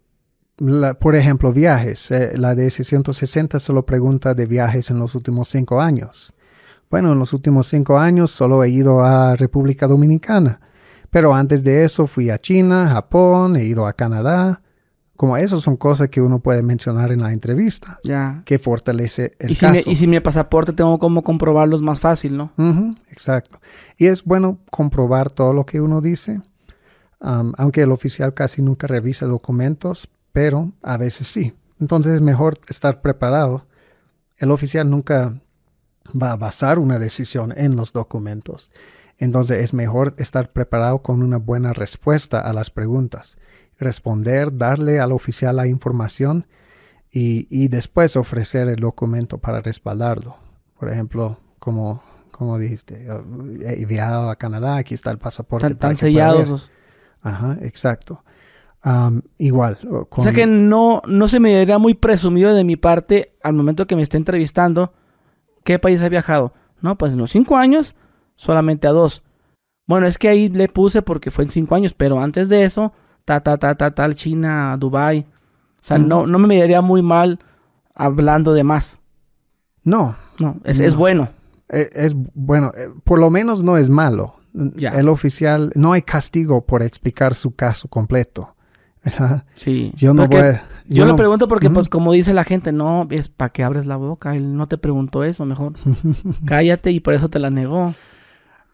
la- 0.58 0.94
por 0.94 1.14
ejemplo, 1.16 1.52
viajes. 1.52 2.10
eh, 2.10 2.32
la 2.36 2.54
DS-160 2.54 3.58
solo 3.58 3.84
pregunta 3.86 4.34
de 4.34 4.46
viajes 4.46 4.90
en 4.90 4.98
los 4.98 5.14
últimos 5.14 5.48
cinco 5.48 5.80
años. 5.80 6.32
Bueno, 6.90 7.12
en 7.12 7.18
los 7.18 7.32
últimos 7.32 7.68
cinco 7.68 7.98
años 7.98 8.30
solo 8.30 8.62
he 8.62 8.68
ido 8.68 9.02
a 9.02 9.34
República 9.36 9.86
Dominicana, 9.86 10.60
pero 11.10 11.34
antes 11.34 11.62
de 11.64 11.84
eso 11.84 12.06
fui 12.06 12.28
a 12.30 12.38
China, 12.38 12.88
Japón, 12.88 13.56
he 13.56 13.64
ido 13.64 13.86
a 13.86 13.92
Canadá. 13.94 14.60
Como 15.16 15.36
esas 15.36 15.62
son 15.62 15.76
cosas 15.76 16.08
que 16.08 16.20
uno 16.20 16.40
puede 16.40 16.62
mencionar 16.62 17.12
en 17.12 17.22
la 17.22 17.32
entrevista, 17.32 17.98
Ya. 18.02 18.42
que 18.44 18.58
fortalece 18.58 19.32
el 19.38 19.52
Y 19.52 19.54
si, 19.54 19.60
caso. 19.66 19.82
me, 19.86 19.92
y 19.92 19.96
si 19.96 20.06
mi 20.06 20.18
pasaporte 20.20 20.72
tengo 20.72 20.98
como 20.98 21.22
comprobarlo 21.22 21.76
es 21.76 21.82
más 21.82 22.00
fácil, 22.00 22.36
¿no? 22.36 22.52
Ujú, 22.58 22.94
exacto. 23.10 23.60
Y 23.96 24.06
es 24.06 24.24
bueno 24.24 24.58
comprobar 24.70 25.30
todo 25.30 25.52
lo 25.52 25.64
que 25.64 25.80
uno 25.80 26.00
dice, 26.00 26.40
aunque 27.20 27.82
el 27.82 27.92
oficial 27.92 28.34
casi 28.34 28.62
nunca 28.62 28.86
revisa 28.86 29.26
documentos, 29.26 30.08
pero 30.32 30.72
a 30.82 30.96
veces 30.96 31.26
sí. 31.26 31.54
Entonces 31.80 32.14
es 32.14 32.20
mejor 32.20 32.60
estar 32.68 33.00
preparado. 33.00 33.66
El 34.38 34.50
oficial 34.50 34.88
nunca 34.88 35.40
va 36.20 36.32
a 36.32 36.36
basar 36.36 36.78
una 36.78 36.98
decisión 36.98 37.52
en 37.56 37.76
los 37.76 37.92
documentos. 37.92 38.70
Entonces 39.18 39.62
es 39.62 39.74
mejor 39.74 40.14
estar 40.18 40.50
preparado 40.52 41.02
con 41.02 41.22
una 41.22 41.36
buena 41.36 41.72
respuesta 41.72 42.40
a 42.40 42.52
las 42.52 42.70
preguntas. 42.70 43.38
Responder, 43.78 44.56
darle 44.56 45.00
al 45.00 45.12
oficial 45.12 45.56
la 45.56 45.66
información 45.66 46.46
y, 47.10 47.46
y 47.50 47.68
después 47.68 48.16
ofrecer 48.16 48.68
el 48.68 48.76
documento 48.76 49.38
para 49.38 49.60
respaldarlo. 49.60 50.36
Por 50.78 50.88
ejemplo, 50.88 51.38
como, 51.58 52.02
como 52.32 52.58
dijiste, 52.58 53.06
he 53.60 53.86
viajado 53.86 54.30
a 54.30 54.36
Canadá, 54.36 54.76
aquí 54.76 54.94
está 54.94 55.10
el 55.12 55.18
pasaporte. 55.18 55.68
Están, 55.68 55.96
sellados. 55.96 56.72
Ajá, 57.20 57.58
exacto. 57.60 58.24
Igual. 59.38 59.78
o 59.90 60.08
O 60.10 60.22
sea 60.22 60.32
con- 60.32 60.34
que 60.34 60.46
no, 60.46 61.02
no 61.06 61.28
se 61.28 61.38
me 61.40 61.56
diría 61.58 61.78
muy 61.78 61.94
presumido 61.94 62.52
de 62.54 62.64
mi 62.64 62.76
parte 62.76 63.36
al 63.42 63.52
momento 63.54 63.86
que 63.86 63.96
me 63.96 64.02
esté 64.02 64.16
entrevistando 64.16 64.92
qué 65.64 65.78
país 65.78 66.02
ha 66.02 66.08
viajado. 66.08 66.52
No, 66.80 66.98
pues 66.98 67.12
en 67.12 67.18
los 67.18 67.30
cinco 67.30 67.56
años 67.56 67.94
solamente 68.34 68.88
a 68.88 68.90
dos. 68.92 69.22
Bueno, 69.86 70.06
es 70.06 70.18
que 70.18 70.28
ahí 70.28 70.48
le 70.48 70.68
puse 70.68 71.02
porque 71.02 71.30
fue 71.30 71.44
en 71.44 71.50
cinco 71.50 71.74
años, 71.74 71.94
pero 71.94 72.20
antes 72.20 72.48
de 72.48 72.64
eso, 72.64 72.92
ta, 73.24 73.40
ta, 73.40 73.56
ta, 73.58 73.76
ta, 73.76 73.92
tal, 73.94 74.14
China, 74.16 74.76
Dubai. 74.78 75.20
O 75.20 75.84
sea, 75.84 75.98
no, 75.98 76.26
no 76.26 76.38
me 76.38 76.48
miraría 76.48 76.80
muy 76.80 77.02
mal 77.02 77.38
hablando 77.94 78.52
de 78.54 78.64
más. 78.64 78.98
No, 79.84 80.16
No, 80.38 80.56
es, 80.64 80.80
es 80.80 80.94
No. 80.94 80.98
bueno. 81.00 81.28
e- 81.68 81.90
es 81.92 82.14
bueno, 82.34 82.72
eh, 82.76 82.88
por 83.04 83.18
lo 83.20 83.30
menos 83.30 83.62
no 83.62 83.76
es 83.76 83.88
malo. 83.88 84.34
Ya. 84.52 84.90
El 84.90 85.08
oficial, 85.08 85.70
no 85.74 85.92
hay 85.92 86.02
castigo 86.02 86.66
por 86.66 86.82
explicar 86.82 87.34
su 87.34 87.54
caso 87.54 87.88
completo. 87.88 88.54
¿Verdad? 89.04 89.44
Sí. 89.54 89.92
Yo 89.96 90.14
no 90.14 90.26
voy 90.26 90.40
a- 90.40 90.62
Yo, 90.88 91.06
lo 91.06 91.16
pregunto 91.16 91.48
porque, 91.48 91.70
pues, 91.70 91.88
como 91.88 92.12
dice 92.12 92.34
la 92.34 92.44
gente, 92.44 92.72
no, 92.72 93.06
es 93.10 93.28
para 93.28 93.50
que 93.50 93.62
abres 93.64 93.86
la 93.86 93.96
boca. 93.96 94.34
Él 94.36 94.56
no 94.56 94.66
te 94.68 94.76
preguntó 94.78 95.24
eso, 95.24 95.44
mejor. 95.46 95.72
Cállate 96.44 96.90
y 96.90 97.00
por 97.00 97.14
eso 97.14 97.28
te 97.30 97.38
la 97.38 97.50
negó. 97.50 97.94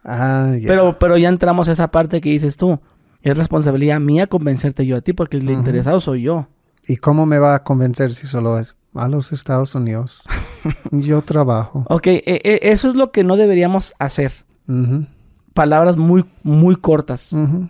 Ah. 0.04 0.52
Pero, 0.66 0.98
pero 0.98 1.16
ya 1.16 1.28
entramos 1.28 1.68
a 1.68 1.72
esa 1.72 1.90
parte 1.90 2.20
que 2.20 2.30
dices 2.30 2.56
tú. 2.56 2.80
Es 3.22 3.36
responsabilidad 3.36 4.00
mía 4.00 4.26
convencerte 4.26 4.86
yo 4.86 4.96
a 4.96 5.00
ti 5.00 5.12
porque 5.12 5.36
el 5.36 5.50
interesado 5.50 6.00
soy 6.00 6.22
yo. 6.22 6.48
¿Y 6.86 6.96
cómo 6.96 7.26
me 7.26 7.38
va 7.38 7.54
a 7.56 7.62
convencer 7.64 8.14
si 8.14 8.26
solo 8.26 8.58
es 8.58 8.76
a 8.94 9.08
los 9.08 9.32
Estados 9.32 9.74
Unidos? 9.74 10.22
Yo 10.90 11.20
trabajo. 11.22 11.84
Ok, 11.90 12.06
e- 12.06 12.22
e- 12.26 12.60
eso 12.62 12.88
es 12.88 12.94
lo 12.94 13.12
que 13.12 13.24
no 13.24 13.36
deberíamos 13.36 13.92
hacer. 13.98 14.32
Palabras 15.54 15.96
muy, 15.96 16.24
muy 16.42 16.76
cortas. 16.76 17.32
ujú. 17.32 17.68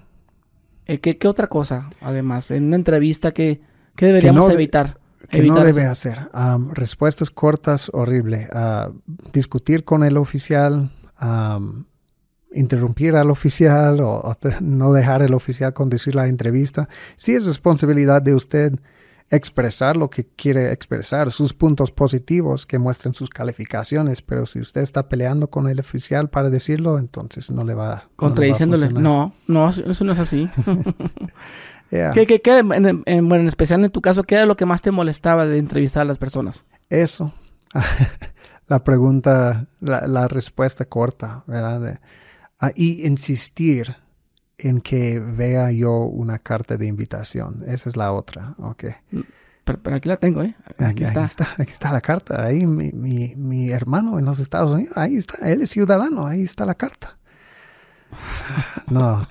Eh, 0.88 0.98
¿qué, 1.00 1.16
qué 1.18 1.28
otra 1.28 1.46
cosa, 1.46 1.88
además? 2.00 2.50
En 2.50 2.64
una 2.64 2.76
entrevista, 2.76 3.32
¿qué, 3.32 3.60
qué 3.94 4.06
deberíamos 4.06 4.42
no 4.42 4.48
de- 4.48 4.54
evitar? 4.54 4.94
Que 5.30 5.38
no 5.38 5.44
Evitar 5.58 5.66
debe 5.66 5.82
eso. 5.82 5.90
hacer. 5.90 6.18
Am, 6.32 6.70
respuestas 6.72 7.30
cortas, 7.30 7.90
horrible. 7.92 8.48
Ah, 8.52 8.90
discutir 9.32 9.84
con 9.84 10.02
el 10.04 10.16
oficial, 10.16 10.90
am, 11.16 11.84
interrumpir 12.52 13.14
al 13.16 13.30
oficial 13.30 14.00
o, 14.00 14.20
o 14.20 14.36
no 14.60 14.92
dejar 14.92 15.22
el 15.22 15.34
oficial 15.34 15.74
conducir 15.74 16.14
la 16.14 16.28
entrevista. 16.28 16.88
Sí 17.16 17.34
es 17.34 17.44
responsabilidad 17.44 18.22
de 18.22 18.34
usted 18.34 18.78
expresar 19.30 19.96
lo 19.96 20.08
que 20.10 20.24
quiere 20.26 20.72
expresar, 20.72 21.30
sus 21.32 21.52
puntos 21.52 21.90
positivos 21.90 22.66
que 22.66 22.78
muestren 22.78 23.12
sus 23.14 23.28
calificaciones, 23.28 24.22
pero 24.22 24.46
si 24.46 24.58
usted 24.58 24.80
está 24.80 25.08
peleando 25.08 25.50
con 25.50 25.68
el 25.68 25.80
oficial 25.80 26.30
para 26.30 26.48
decirlo, 26.50 26.98
entonces 26.98 27.50
no 27.50 27.64
le 27.64 27.74
va, 27.74 27.92
a 27.92 28.08
Contradiciéndole. 28.16 28.88
No, 28.90 29.34
no, 29.46 29.68
eso 29.68 30.04
no 30.04 30.12
es 30.12 30.18
así. 30.18 30.48
Yeah. 31.90 32.12
¿Qué, 32.12 32.26
qué, 32.26 32.42
qué, 32.42 32.58
en, 32.58 33.02
en- 33.06 33.28
bueno, 33.30 33.40
en 33.42 33.48
especial 33.48 33.82
en 33.82 33.90
tu 33.90 34.02
caso, 34.02 34.22
¿qué 34.22 34.34
era 34.34 34.44
lo 34.44 34.58
que 34.58 34.66
más 34.66 34.82
te 34.82 34.90
molestaba 34.90 35.46
de 35.46 35.56
entrevistar 35.56 36.02
a 36.02 36.04
las 36.04 36.18
personas? 36.18 36.66
Eso. 36.90 37.32
la 38.66 38.84
pregunta, 38.84 39.66
la, 39.80 40.06
la 40.06 40.28
respuesta 40.28 40.84
corta, 40.84 41.44
¿verdad? 41.46 41.80
De- 41.80 41.98
ah, 42.60 42.72
y 42.74 43.06
insistir 43.06 43.96
en 44.58 44.80
que 44.80 45.20
vea 45.20 45.70
yo 45.70 46.00
una 46.00 46.38
carta 46.38 46.76
de 46.76 46.86
invitación. 46.86 47.62
Esa 47.66 47.88
es 47.88 47.96
la 47.96 48.12
otra. 48.12 48.54
Ok. 48.58 48.84
Pero, 49.64 49.78
pero 49.82 49.96
aquí 49.96 50.08
la 50.08 50.16
tengo, 50.16 50.42
¿eh? 50.42 50.56
Aquí, 50.64 50.84
Aquí, 50.84 51.04
está. 51.04 51.20
aquí 51.20 51.30
está. 51.30 51.48
Aquí 51.58 51.72
está 51.72 51.92
la 51.92 52.00
carta. 52.00 52.44
Ahí 52.44 52.66
mi, 52.66 52.90
mi, 52.92 53.34
mi 53.36 53.70
hermano 53.70 54.18
en 54.18 54.24
los 54.24 54.38
Estados 54.40 54.72
Unidos. 54.72 54.96
Ahí 54.96 55.16
está. 55.16 55.48
Él 55.48 55.62
es 55.62 55.70
ciudadano. 55.70 56.26
Ahí 56.26 56.42
está 56.42 56.66
la 56.66 56.74
carta. 56.74 57.16
No. 58.90 59.26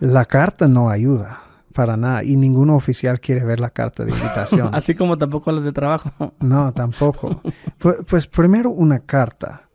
La 0.00 0.24
carta 0.24 0.66
no 0.66 0.88
ayuda 0.88 1.40
para 1.72 1.96
nada. 1.96 2.22
Y 2.24 2.36
ningún 2.36 2.70
oficial 2.70 3.20
quiere 3.20 3.44
ver 3.44 3.60
la 3.60 3.70
carta 3.70 4.04
de 4.04 4.12
invitación. 4.12 4.70
Así 4.72 4.94
como 4.94 5.18
tampoco 5.18 5.50
las 5.52 5.64
de 5.64 5.72
trabajo. 5.72 6.10
No, 6.40 6.72
tampoco. 6.72 7.42
Pues, 7.78 7.96
pues 8.08 8.26
primero 8.26 8.70
una 8.70 9.00
carta. 9.00 9.68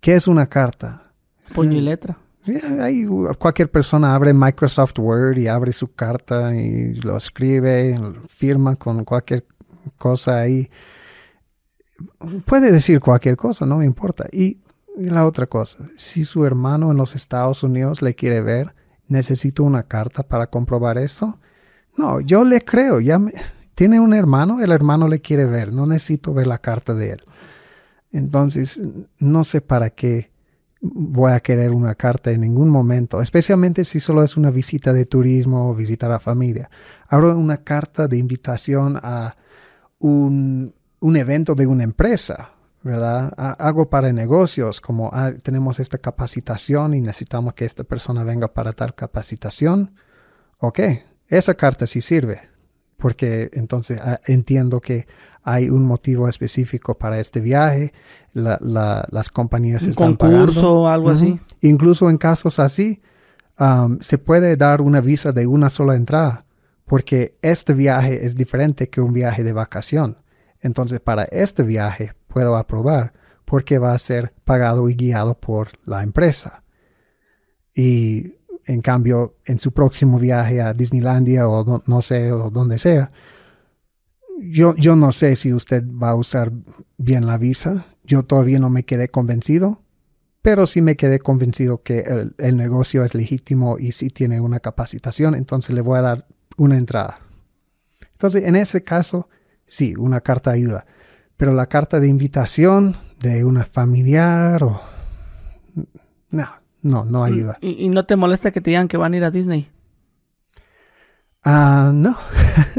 ¿Qué 0.00 0.14
es 0.14 0.26
una 0.28 0.46
carta? 0.46 1.12
Puño 1.54 1.76
y 1.76 1.80
letra. 1.80 2.18
Ahí 2.80 3.06
cualquier 3.38 3.70
persona 3.70 4.14
abre 4.14 4.32
Microsoft 4.32 4.98
Word 4.98 5.36
y 5.38 5.48
abre 5.48 5.72
su 5.72 5.92
carta 5.92 6.54
y 6.56 6.94
lo 6.94 7.16
escribe, 7.16 7.98
firma 8.28 8.76
con 8.76 9.04
cualquier 9.04 9.44
cosa 9.98 10.40
ahí. 10.40 10.70
Puede 12.46 12.70
decir 12.72 13.00
cualquier 13.00 13.36
cosa, 13.36 13.66
no 13.66 13.78
me 13.78 13.84
importa. 13.84 14.26
Y 14.32 14.58
la 14.96 15.26
otra 15.26 15.46
cosa, 15.46 15.88
si 15.96 16.24
su 16.24 16.44
hermano 16.46 16.90
en 16.90 16.96
los 16.96 17.14
Estados 17.14 17.62
Unidos 17.62 18.02
le 18.02 18.14
quiere 18.14 18.40
ver, 18.40 18.74
necesito 19.08 19.62
una 19.64 19.82
carta 19.82 20.22
para 20.22 20.46
comprobar 20.48 20.96
eso. 20.98 21.38
No, 21.96 22.20
yo 22.20 22.44
le 22.44 22.60
creo. 22.62 23.00
Ya 23.00 23.18
me- 23.18 23.32
tiene 23.74 24.00
un 24.00 24.14
hermano, 24.14 24.60
el 24.60 24.72
hermano 24.72 25.08
le 25.08 25.20
quiere 25.20 25.44
ver. 25.44 25.72
No 25.72 25.86
necesito 25.86 26.32
ver 26.32 26.46
la 26.46 26.58
carta 26.58 26.94
de 26.94 27.10
él. 27.10 27.24
Entonces, 28.12 28.80
no 29.18 29.44
sé 29.44 29.60
para 29.60 29.90
qué 29.90 30.30
voy 30.80 31.32
a 31.32 31.40
querer 31.40 31.70
una 31.72 31.94
carta 31.94 32.30
en 32.30 32.42
ningún 32.42 32.68
momento, 32.70 33.20
especialmente 33.20 33.84
si 33.84 34.00
solo 34.00 34.22
es 34.22 34.36
una 34.36 34.50
visita 34.50 34.92
de 34.92 35.06
turismo 35.06 35.70
o 35.70 35.74
visitar 35.74 36.10
a 36.12 36.20
familia. 36.20 36.70
Abro 37.08 37.36
una 37.36 37.58
carta 37.58 38.06
de 38.08 38.18
invitación 38.18 38.98
a 39.02 39.36
un, 39.98 40.74
un 41.00 41.16
evento 41.16 41.54
de 41.54 41.66
una 41.66 41.82
empresa, 41.84 42.52
¿verdad? 42.82 43.32
A- 43.36 43.72
para 43.90 44.12
negocios, 44.12 44.80
como 44.80 45.10
ah, 45.12 45.32
tenemos 45.42 45.80
esta 45.80 45.98
capacitación 45.98 46.94
y 46.94 47.00
necesitamos 47.00 47.54
que 47.54 47.64
esta 47.64 47.84
persona 47.84 48.22
venga 48.24 48.54
para 48.54 48.72
tal 48.72 48.94
capacitación. 48.94 49.94
Ok, 50.58 50.80
esa 51.26 51.54
carta 51.54 51.86
sí 51.86 52.00
sirve, 52.00 52.40
porque 52.98 53.48
entonces 53.54 54.00
ah, 54.02 54.20
entiendo 54.26 54.80
que 54.80 55.06
hay 55.42 55.70
un 55.70 55.86
motivo 55.86 56.28
específico 56.28 56.98
para 56.98 57.18
este 57.20 57.40
viaje, 57.40 57.92
la- 58.34 58.58
la- 58.60 59.06
las 59.10 59.30
compañías 59.30 59.82
Un 59.84 59.90
están 59.90 60.16
concurso 60.16 60.80
o 60.82 60.88
algo 60.88 61.10
así. 61.10 61.40
Incluso 61.62 62.10
en 62.10 62.18
casos 62.18 62.58
así, 62.58 63.00
um, 63.58 63.98
se 64.00 64.18
puede 64.18 64.56
dar 64.56 64.82
una 64.82 65.00
visa 65.00 65.32
de 65.32 65.46
una 65.46 65.70
sola 65.70 65.94
entrada, 65.94 66.44
porque 66.84 67.38
este 67.40 67.72
viaje 67.72 68.26
es 68.26 68.34
diferente 68.34 68.88
que 68.90 69.00
un 69.00 69.12
viaje 69.12 69.42
de 69.44 69.52
vacación. 69.52 70.18
Entonces, 70.60 71.00
para 71.00 71.24
este 71.24 71.62
viaje 71.62 72.12
puedo 72.26 72.56
aprobar, 72.56 73.12
porque 73.44 73.78
va 73.78 73.94
a 73.94 73.98
ser 73.98 74.34
pagado 74.44 74.88
y 74.90 74.94
guiado 74.94 75.38
por 75.38 75.68
la 75.84 76.02
empresa. 76.02 76.62
Y 77.74 78.34
en 78.68 78.82
cambio, 78.82 79.36
en 79.46 79.58
su 79.58 79.72
próximo 79.72 80.18
viaje 80.18 80.60
a 80.60 80.74
Disneylandia 80.74 81.48
o 81.48 81.82
no, 81.86 82.02
sé, 82.02 82.32
o 82.32 82.50
donde 82.50 82.78
sea, 82.78 83.10
yo, 84.38 84.76
yo 84.76 84.94
no 84.94 85.10
sé 85.10 85.36
si 85.36 85.54
usted 85.54 85.84
va 85.84 86.10
a 86.10 86.14
usar 86.14 86.52
bien 86.98 87.26
la 87.26 87.38
visa. 87.38 87.86
Yo 88.04 88.22
todavía 88.24 88.58
no 88.58 88.68
me 88.68 88.84
quedé 88.84 89.08
convencido, 89.08 89.82
pero 90.42 90.66
sí 90.66 90.82
me 90.82 90.96
quedé 90.96 91.18
convencido 91.18 91.82
que 91.82 92.00
el, 92.00 92.34
el 92.38 92.56
negocio 92.56 93.04
es 93.04 93.14
legítimo 93.14 93.78
y 93.78 93.92
sí 93.92 94.10
tiene 94.10 94.40
una 94.40 94.60
capacitación, 94.60 95.34
entonces 95.34 95.74
le 95.74 95.80
voy 95.80 95.98
a 95.98 96.02
dar 96.02 96.26
una 96.58 96.76
entrada. 96.76 97.20
Entonces, 98.12 98.44
en 98.44 98.54
ese 98.54 98.82
caso, 98.82 99.28
sí, 99.64 99.94
una 99.96 100.20
carta 100.20 100.50
de 100.50 100.58
ayuda. 100.58 100.86
Pero 101.38 101.54
la 101.54 101.66
carta 101.66 102.00
de 102.00 102.08
invitación 102.08 102.96
de 103.18 103.44
una 103.44 103.64
familiar 103.64 104.62
o... 104.62 104.80
No, 106.30 106.57
no, 106.82 107.04
no 107.04 107.20
mm, 107.20 107.24
ayuda. 107.24 107.58
¿Y, 107.60 107.88
no 107.88 108.04
te 108.06 108.16
molesta 108.16 108.50
que 108.50 108.60
te 108.60 108.70
digan 108.70 108.88
que 108.88 108.96
van 108.96 109.14
a 109.14 109.16
ir 109.16 109.24
a 109.24 109.30
Disney? 109.30 109.70
Ah, 111.44 111.90
no. 111.94 112.16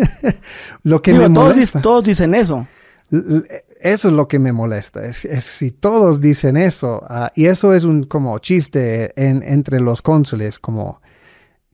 lo 0.84 1.02
que 1.02 1.14
me 1.14 1.30
molesta... 1.30 1.82
Todos, 1.82 2.04
dicen 2.04 2.36
eso. 2.36 2.68
Eso 3.80 4.08
es 4.10 4.14
lo 4.14 4.28
que 4.28 4.40
me 4.40 4.52
molesta. 4.52 5.06
Es, 5.06 5.28
si 5.44 5.72
todos 5.72 6.22
dicen 6.22 6.58
eso, 6.58 7.02
ah, 7.08 7.32
y 7.36 7.46
eso 7.46 7.74
es 7.74 7.84
un 7.84 8.04
como 8.04 8.38
chiste 8.40 9.14
en, 9.22 9.42
entre 9.42 9.80
los 9.80 10.02
cónsules, 10.02 10.60
como 10.60 11.02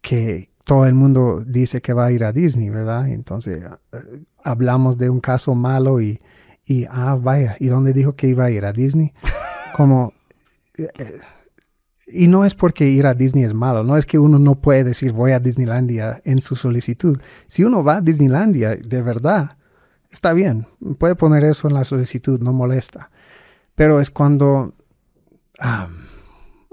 que 0.01 0.49
todo 0.63 0.85
el 0.85 0.93
mundo 0.93 1.43
dice 1.45 1.81
que 1.81 1.93
va 1.93 2.05
a 2.05 2.11
ir 2.11 2.23
a 2.23 2.31
Disney, 2.31 2.69
¿verdad? 2.69 3.07
Entonces 3.07 3.63
eh, 3.63 4.19
hablamos 4.43 4.97
de 4.97 5.09
un 5.09 5.19
caso 5.19 5.55
malo 5.55 6.01
y, 6.01 6.19
y, 6.65 6.85
ah, 6.89 7.17
vaya, 7.19 7.55
¿y 7.59 7.67
dónde 7.67 7.93
dijo 7.93 8.15
que 8.15 8.27
iba 8.27 8.45
a 8.45 8.51
ir 8.51 8.65
a 8.65 8.73
Disney? 8.73 9.13
Como, 9.75 10.13
eh, 10.77 10.87
eh, 10.97 11.19
y 12.07 12.27
no 12.27 12.45
es 12.45 12.53
porque 12.53 12.87
ir 12.87 13.07
a 13.07 13.13
Disney 13.13 13.43
es 13.43 13.53
malo, 13.53 13.83
no 13.83 13.97
es 13.97 14.05
que 14.05 14.19
uno 14.19 14.37
no 14.39 14.55
puede 14.55 14.83
decir 14.83 15.11
voy 15.11 15.31
a 15.31 15.39
Disneylandia 15.39 16.21
en 16.23 16.41
su 16.41 16.55
solicitud. 16.55 17.19
Si 17.47 17.63
uno 17.63 17.83
va 17.83 17.97
a 17.97 18.01
Disneylandia 18.01 18.75
de 18.75 19.01
verdad, 19.01 19.57
está 20.11 20.33
bien, 20.33 20.67
puede 20.97 21.15
poner 21.15 21.43
eso 21.43 21.67
en 21.67 21.73
la 21.73 21.83
solicitud, 21.83 22.39
no 22.39 22.53
molesta. 22.53 23.09
Pero 23.75 23.99
es 23.99 24.11
cuando 24.11 24.73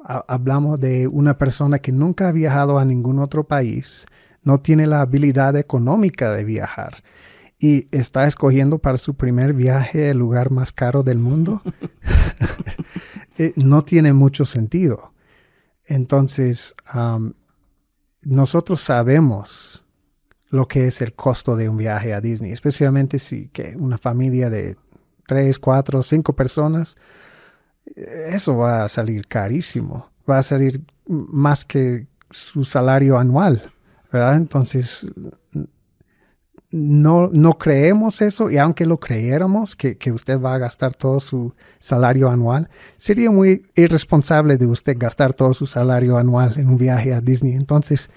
hablamos 0.05 0.79
de 0.81 1.09
una 1.09 1.39
persona 1.39 1.79
que 1.79 1.93
nunca 1.93 2.29
ha 2.29 2.33
viajado 2.33 2.79
a 2.79 2.85
ningún 2.85 3.19
otro 3.19 3.45
país, 3.45 4.07
no 4.43 4.61
tiene 4.61 4.87
la 4.87 5.01
habilidad 5.01 5.57
económica 5.57 6.33
de 6.33 6.45
viajar 6.45 7.03
y 7.59 7.87
está 7.93 8.27
escogiendo 8.27 8.79
para 8.79 8.99
su 8.99 9.15
primer 9.15 9.53
viaje 9.53 10.11
el 10.11 10.19
lugar 10.19 10.51
más 10.51 10.73
caro 10.73 11.05
del 11.05 11.19
mundo, 11.19 11.63
eh, 13.39 13.53
no 13.57 13.85
tiene 13.85 14.13
mucho 14.13 14.45
sentido. 14.45 15.12
Entonces, 15.87 16.75
nosotros 18.23 18.81
sabemos 18.81 19.85
lo 20.51 20.69
que 20.69 20.87
es 20.87 21.01
el 21.01 21.15
costo 21.15 21.57
de 21.57 21.69
un 21.69 21.79
viaje 21.79 22.13
a 22.13 22.21
Disney, 22.21 22.53
especialmente 22.53 23.19
si 23.19 23.49
que 23.49 23.75
una 23.77 23.97
familia 23.97 24.51
de 24.51 24.77
tres, 25.27 25.59
cuatro, 25.59 26.03
cinco 26.03 26.35
personas, 26.35 26.95
eh, 27.97 28.31
eso 28.33 28.59
va 28.59 28.85
a 28.85 28.89
salir 28.89 29.27
carísimo, 29.27 30.11
va 30.29 30.39
a 30.39 30.43
salir 30.43 30.83
más 31.07 31.65
que 31.65 32.07
su 32.31 32.65
salario 32.65 33.19
anual, 33.19 33.73
¿verdad? 34.13 34.37
Entonces, 34.37 35.07
no, 36.73 37.29
no 37.33 37.59
creemos 37.59 38.23
eso 38.23 38.51
y 38.51 38.57
aunque 38.57 38.87
lo 38.87 38.99
creyéramos, 38.99 39.77
que, 39.77 40.13
usted 40.13 40.41
va 40.41 40.55
a 40.55 40.59
gastar 40.59 40.95
todo 40.95 41.21
su 41.21 41.55
salario 41.79 42.31
anual, 42.31 42.71
sería 42.97 43.31
muy 43.31 43.63
irresponsable 43.75 44.57
de 44.57 44.67
usted 44.67 44.97
gastar 44.99 45.35
todo 45.35 45.53
su 45.53 45.67
salario 45.67 46.17
anual 46.17 46.55
en 46.57 46.69
un 46.69 46.79
viaje 46.79 47.13
a 47.13 47.21
Disney. 47.21 47.53
Entonces, 47.53 48.09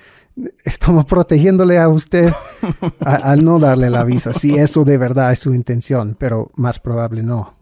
estamos 0.64 1.06
protegiéndole 1.06 1.78
a 1.78 1.90
usted 1.90 2.32
al 3.02 3.44
no 3.44 3.60
darle 3.60 3.90
la 3.90 4.06
visa, 4.06 4.34
si 4.34 4.56
eso 4.56 4.86
de 4.86 4.98
verdad 4.98 5.34
es 5.34 5.40
su 5.40 5.54
intención, 5.54 6.16
pero 6.18 6.52
más 6.56 6.80
probable 6.80 7.24
no. 7.24 7.56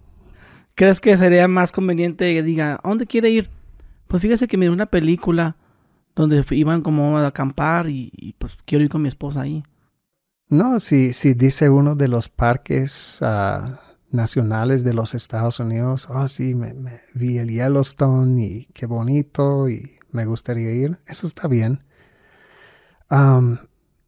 ¿Crees 0.76 1.02
que 1.02 1.18
sería 1.18 1.48
más 1.48 1.72
conveniente 1.72 2.34
que 2.34 2.44
diga, 2.44 2.80
¿a 2.84 2.88
dónde 2.88 3.08
quiere 3.08 3.30
ir? 3.30 3.50
Pues 4.08 4.22
fíjese 4.22 4.48
que 4.48 4.58
miré 4.58 4.72
una 4.72 4.88
película 4.88 5.56
donde 6.16 6.44
iban 6.52 6.82
como 6.82 7.18
a 7.18 7.28
acampar 7.28 7.90
y 7.90 8.36
pues 8.38 8.58
quiero 8.66 8.84
ir 8.84 8.90
con 8.90 9.02
mi 9.02 9.08
esposa 9.08 9.42
ahí. 9.42 9.64
No, 10.54 10.80
si, 10.80 11.14
si 11.14 11.34
dice 11.34 11.72
uno 11.72 11.96
de 11.96 12.08
los 12.08 12.30
parques 12.30 13.18
ah, 13.24 13.80
nacionales 14.12 14.84
de 14.84 14.94
los 14.94 15.16
Estados 15.16 15.60
Unidos, 15.60 16.08
oh 16.12 16.28
sí, 16.28 16.54
me, 16.54 16.76
vi 17.16 17.40
el 17.40 17.50
Yellowstone 17.50 18.40
y 18.40 18.66
qué 18.66 18.86
bonito 18.86 19.68
y 19.68 19.98
me 20.12 20.26
gustaría 20.28 20.72
ir, 20.72 21.00
eso 21.08 21.26
está 21.26 21.48
bien. 21.48 21.84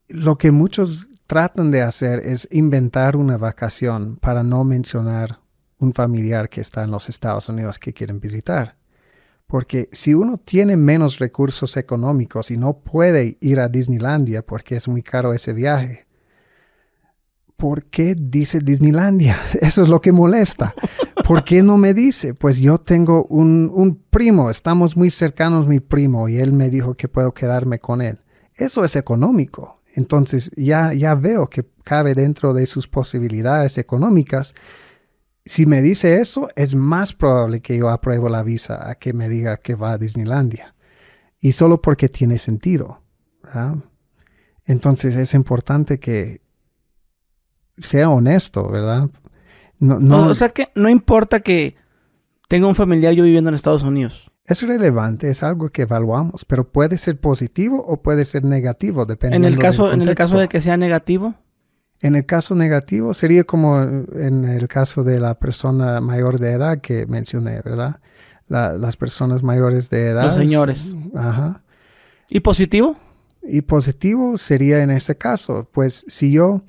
lo 0.08 0.38
que 0.38 0.52
muchos 0.52 1.10
tratan 1.26 1.72
de 1.72 1.82
hacer 1.82 2.20
es 2.20 2.48
inventar 2.52 3.18
una 3.18 3.38
vacación 3.38 4.18
para 4.18 4.44
no 4.44 4.64
mencionar 4.64 5.40
un 5.80 5.94
familiar 5.94 6.48
que 6.48 6.62
está 6.62 6.84
en 6.84 6.92
los 6.92 7.10
Estados 7.10 7.50
Unidos 7.50 7.80
que 7.80 7.92
quieren 7.92 8.20
visitar. 8.20 8.78
Porque 9.48 9.90
si 9.94 10.14
uno 10.14 10.38
tiene 10.38 10.78
menos 10.78 11.18
recursos 11.18 11.76
económicos 11.76 12.52
y 12.52 12.58
no 12.58 12.82
puede 12.82 13.36
ir 13.42 13.60
a 13.60 13.68
Disneylandia 13.68 14.46
porque 14.46 14.76
es 14.76 14.88
muy 14.88 15.02
caro 15.02 15.34
ese 15.34 15.52
viaje, 15.52 16.05
¿por 17.58 17.86
qué 17.86 18.16
dice 18.18 18.60
Disneylandia? 18.60 19.40
Eso 19.62 19.84
es 19.84 19.90
lo 19.90 20.02
que 20.02 20.12
molesta. 20.12 20.74
¿Por 21.26 21.44
qué 21.44 21.64
no 21.64 21.78
me 21.78 21.94
dice? 21.94 22.34
Pues 22.34 22.60
yo 22.60 22.78
tengo 22.78 23.26
un, 23.26 23.72
un, 23.74 23.96
primo, 24.10 24.50
estamos 24.50 24.96
muy 24.96 25.10
cercanos 25.10 25.68
mi 25.68 25.80
primo 25.80 26.30
y 26.30 26.38
él 26.38 26.54
me 26.54 26.70
dijo 26.70 26.96
que 26.96 27.08
puedo 27.08 27.34
quedarme 27.34 27.80
con 27.80 28.02
él. 28.02 28.20
Eso 28.56 28.84
es 28.84 28.96
económico. 28.96 29.82
Entonces 29.96 30.52
ya, 30.56 30.94
ya 30.94 31.16
veo 31.16 31.50
que 31.50 31.66
cabe 31.84 32.14
dentro 32.14 32.54
de 32.54 32.66
sus 32.66 32.88
posibilidades 32.88 33.78
económicas. 33.78 34.54
Si 35.46 35.66
me 35.66 35.82
dice 35.82 36.20
eso, 36.22 36.50
es 36.56 36.76
más 36.76 37.14
probable 37.14 37.62
que 37.62 37.78
yo 37.78 37.90
apruebo 37.90 38.30
la 38.30 38.44
visa 38.44 38.90
a 38.90 38.96
que 38.96 39.14
me 39.14 39.30
diga 39.30 39.58
que 39.58 39.76
va 39.76 39.94
a 39.94 39.98
Disneylandia. 39.98 40.76
Y 41.40 41.54
solo 41.54 41.82
porque 41.82 42.10
tiene 42.10 42.38
sentido. 42.38 43.02
Entonces 44.66 45.16
es 45.16 45.34
importante 45.34 46.00
que 46.00 46.42
sea 47.78 48.10
honesto, 48.10 48.70
¿verdad? 48.70 49.10
No, 49.80 50.00
no, 50.00 50.28
o 50.28 50.34
sea 50.34 50.50
que 50.50 50.70
no 50.76 50.90
importa 50.90 51.42
que 51.42 51.76
tenga 52.48 52.68
un 52.68 52.76
familiar 52.76 53.14
yo 53.14 53.24
viviendo 53.24 53.50
en 53.50 53.56
Estados 53.56 53.84
Unidos. 53.84 54.32
Es 54.46 54.62
relevante, 54.62 55.30
es 55.30 55.42
algo 55.42 55.70
que 55.70 55.84
evaluamos, 55.84 56.46
pero 56.46 56.70
puede 56.72 56.98
ser 56.98 57.20
positivo 57.20 57.84
o 57.86 58.02
puede 58.02 58.26
ser 58.26 58.44
negativo, 58.44 59.06
dependiendo 59.06 59.48
en 59.48 59.54
el 59.54 59.60
caso, 59.60 59.92
En 59.92 60.02
el 60.02 60.16
caso 60.16 60.38
de 60.38 60.48
que 60.48 60.62
sea 60.62 60.78
negativo. 60.78 61.36
En 62.02 62.16
el 62.16 62.26
caso 62.26 62.56
negativo 62.56 63.14
sería 63.14 63.44
como 63.44 63.82
en 63.82 64.46
el 64.46 64.68
caso 64.68 65.04
de 65.04 65.20
la 65.20 65.40
persona 65.40 66.00
mayor 66.02 66.40
de 66.40 66.52
edad 66.52 66.80
que 66.80 67.08
mencioné, 67.08 67.62
¿verdad? 67.64 68.00
las 68.48 68.98
personas 68.98 69.42
mayores 69.42 69.90
de 69.90 70.10
edad. 70.10 70.26
Los 70.26 70.36
señores. 70.36 70.96
Ajá. 71.16 71.64
¿Y 72.30 72.42
positivo? 72.42 72.96
Y 73.42 73.62
positivo 73.62 74.38
sería 74.38 74.82
en 74.82 74.92
este 74.92 75.16
caso, 75.16 75.68
pues 75.72 76.06
si 76.08 76.32
yo 76.32 76.64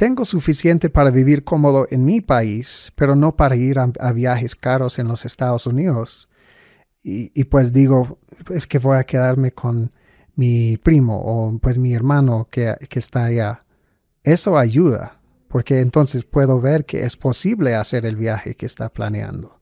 tengo 0.00 0.24
suficiente 0.24 0.88
para 0.88 1.10
vivir 1.10 1.44
cómodo 1.44 1.86
en 1.90 2.06
mi 2.06 2.22
país, 2.22 2.90
pero 2.94 3.14
no 3.14 3.36
para 3.36 3.54
ir 3.54 3.78
a, 3.78 4.12
viajes 4.14 4.56
caros 4.56 4.98
en 4.98 5.06
los 5.06 5.26
Estados 5.26 5.66
Unidos. 5.66 6.30
Y, 7.02 7.44
pues 7.44 7.70
digo, 7.70 8.18
es 8.48 8.66
que 8.66 8.78
voy 8.78 8.96
a 8.96 9.04
quedarme 9.04 9.52
con 9.52 9.92
mi 10.36 10.78
primo 10.78 11.20
o 11.22 11.58
pues 11.58 11.76
mi 11.76 11.92
hermano 11.92 12.48
que, 12.50 12.76
que 12.88 12.98
está 12.98 13.26
allá. 13.26 13.60
Eso 14.24 14.56
ayuda, 14.56 15.20
porque 15.48 15.80
entonces 15.80 16.24
puedo 16.24 16.62
ver 16.62 16.86
que 16.86 17.04
es 17.04 17.18
posible 17.18 17.74
hacer 17.74 18.06
el 18.06 18.16
viaje 18.16 18.54
que 18.54 18.64
está 18.64 18.88
planeando. 18.88 19.60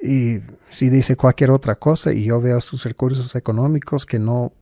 Y 0.00 0.38
si 0.70 0.90
dice 0.90 1.16
cualquier 1.16 1.50
otra 1.50 1.74
cosa 1.74 2.12
y 2.12 2.26
yo 2.26 2.40
veo 2.40 2.60
sus 2.60 2.84
recursos 2.84 3.34
económicos 3.34 4.06
que 4.06 4.20
no, 4.20 4.52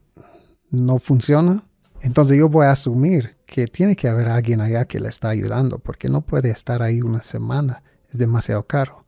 no 0.71 0.97
funciona, 0.97 1.66
entonces 2.01 2.37
yo 2.37 2.49
voy 2.49 2.65
a 2.65 2.71
asumir 2.71 3.37
que 3.45 3.67
tiene 3.67 3.95
que 3.95 4.07
haber 4.07 4.27
alguien 4.27 4.61
allá 4.61 4.85
que 4.85 4.99
le 4.99 5.09
está 5.09 5.29
ayudando, 5.29 5.79
porque 5.79 6.09
no 6.09 6.21
puede 6.21 6.49
estar 6.49 6.81
ahí 6.81 7.01
una 7.01 7.21
semana, 7.21 7.83
es 8.09 8.17
demasiado 8.17 8.63
caro. 8.67 9.05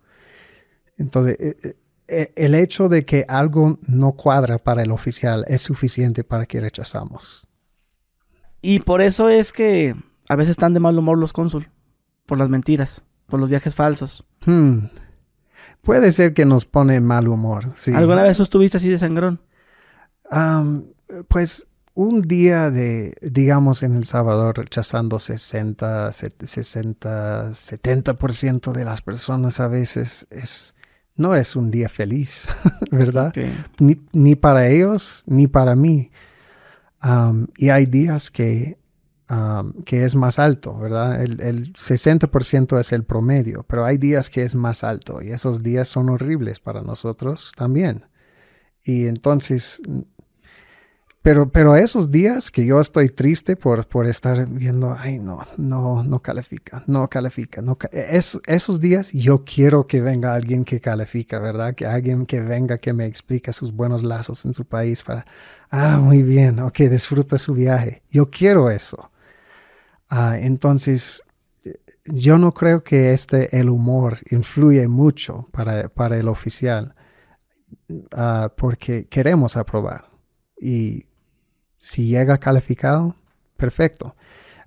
Entonces, 0.97 1.37
eh, 1.39 1.57
eh, 1.63 1.77
eh, 2.07 2.33
el 2.35 2.55
hecho 2.55 2.89
de 2.89 3.05
que 3.05 3.25
algo 3.27 3.79
no 3.87 4.13
cuadra 4.13 4.57
para 4.57 4.81
el 4.81 4.91
oficial 4.91 5.45
es 5.47 5.61
suficiente 5.61 6.23
para 6.23 6.45
que 6.45 6.59
rechazamos. 6.59 7.47
Y 8.61 8.79
por 8.79 9.01
eso 9.01 9.29
es 9.29 9.53
que 9.53 9.95
a 10.27 10.35
veces 10.35 10.51
están 10.51 10.73
de 10.73 10.79
mal 10.79 10.97
humor 10.97 11.17
los 11.17 11.33
cónsul, 11.33 11.69
por 12.25 12.37
las 12.37 12.49
mentiras, 12.49 13.05
por 13.27 13.39
los 13.39 13.49
viajes 13.49 13.75
falsos. 13.75 14.25
Hmm. 14.45 14.85
Puede 15.81 16.11
ser 16.11 16.33
que 16.33 16.45
nos 16.45 16.65
pone 16.65 16.99
mal 16.99 17.27
humor. 17.27 17.71
Sí. 17.75 17.93
¿Alguna 17.93 18.23
vez 18.23 18.39
estuviste 18.39 18.77
así 18.77 18.89
de 18.89 18.99
sangrón? 18.99 19.41
pues 21.27 21.65
un 21.99 22.21
día 22.21 22.71
de, 22.71 23.13
digamos, 23.21 23.83
en 23.83 23.93
El 23.93 24.05
Salvador 24.05 24.57
rechazando 24.57 25.19
60, 25.19 26.13
60, 26.13 27.49
70% 27.49 28.71
de 28.71 28.85
las 28.85 29.01
personas 29.01 29.59
a 29.59 29.67
veces 29.67 30.25
es, 30.29 30.75
no 31.17 31.35
es 31.35 31.57
un 31.57 31.71
día 31.71 31.89
feliz, 31.89 32.47
¿verdad? 32.91 33.33
Ni, 33.79 33.99
ni, 34.13 34.35
para 34.37 34.69
ellos, 34.69 35.25
ni 35.27 35.47
para 35.47 35.75
mí. 35.75 36.09
y 37.57 37.67
hay 37.67 37.85
días 37.85 38.31
que, 38.31 38.77
que 39.83 40.05
es 40.05 40.15
más 40.15 40.39
alto, 40.39 40.77
¿verdad? 40.77 41.21
El, 41.21 41.41
el 41.41 41.73
60% 41.73 42.79
es 42.79 42.93
el 42.93 43.03
promedio, 43.03 43.65
pero 43.67 43.83
hay 43.83 43.97
días 43.97 44.29
que 44.29 44.43
es 44.43 44.55
más 44.55 44.85
alto 44.85 45.21
y 45.21 45.31
esos 45.31 45.63
días 45.63 45.89
son 45.89 46.07
horribles 46.07 46.61
para 46.61 46.81
nosotros 46.81 47.51
también. 47.57 48.05
Y 48.85 49.07
entonces 49.07 49.81
pero, 51.21 51.49
pero 51.51 51.75
esos 51.75 52.09
días 52.11 52.49
que 52.49 52.65
yo 52.65 52.79
estoy 52.79 53.09
triste 53.09 53.57
por, 53.57 53.85
por 53.87 54.07
estar 54.07 54.47
viendo, 54.47 54.95
ay, 54.97 55.19
no, 55.19 55.45
no, 55.57 56.01
no 56.01 56.21
califica, 56.21 56.83
no 56.87 57.09
califica, 57.09 57.61
no 57.61 57.77
es, 57.91 58.39
esos 58.47 58.79
días 58.79 59.11
yo 59.11 59.43
quiero 59.43 59.85
que 59.85 59.99
venga 59.99 60.33
alguien 60.33 60.63
que 60.63 60.79
califica, 60.79 61.39
¿verdad? 61.39 61.75
Que 61.75 61.85
alguien 61.85 62.25
que 62.25 62.39
venga 62.39 62.77
que 62.77 62.93
me 62.93 63.05
explique 63.05 63.51
sus 63.51 63.73
buenos 63.73 64.01
lazos 64.03 64.45
en 64.45 64.53
su 64.53 64.63
país 64.63 65.03
para, 65.03 65.25
ah, 65.71 65.99
muy 66.01 66.23
bien, 66.23 66.59
ok, 66.59 66.77
disfruta 66.89 67.37
su 67.37 67.53
viaje. 67.53 68.01
Yo 68.09 68.29
quiero 68.29 68.69
eso. 68.71 69.11
Ah, 70.09 70.37
entonces, 70.39 71.21
yo 72.05 72.37
no 72.37 72.53
creo 72.53 72.83
que 72.83 73.13
este, 73.13 73.59
el 73.59 73.69
humor 73.69 74.19
influye 74.31 74.87
mucho 74.87 75.49
para, 75.51 75.89
para 75.89 76.17
el 76.17 76.29
oficial, 76.29 76.95
ah, 78.13 78.53
porque 78.55 79.07
queremos 79.07 79.57
aprobar. 79.57 80.09
Y 80.61 81.08
si 81.79 82.07
llega 82.07 82.37
calificado, 82.37 83.15
perfecto. 83.57 84.15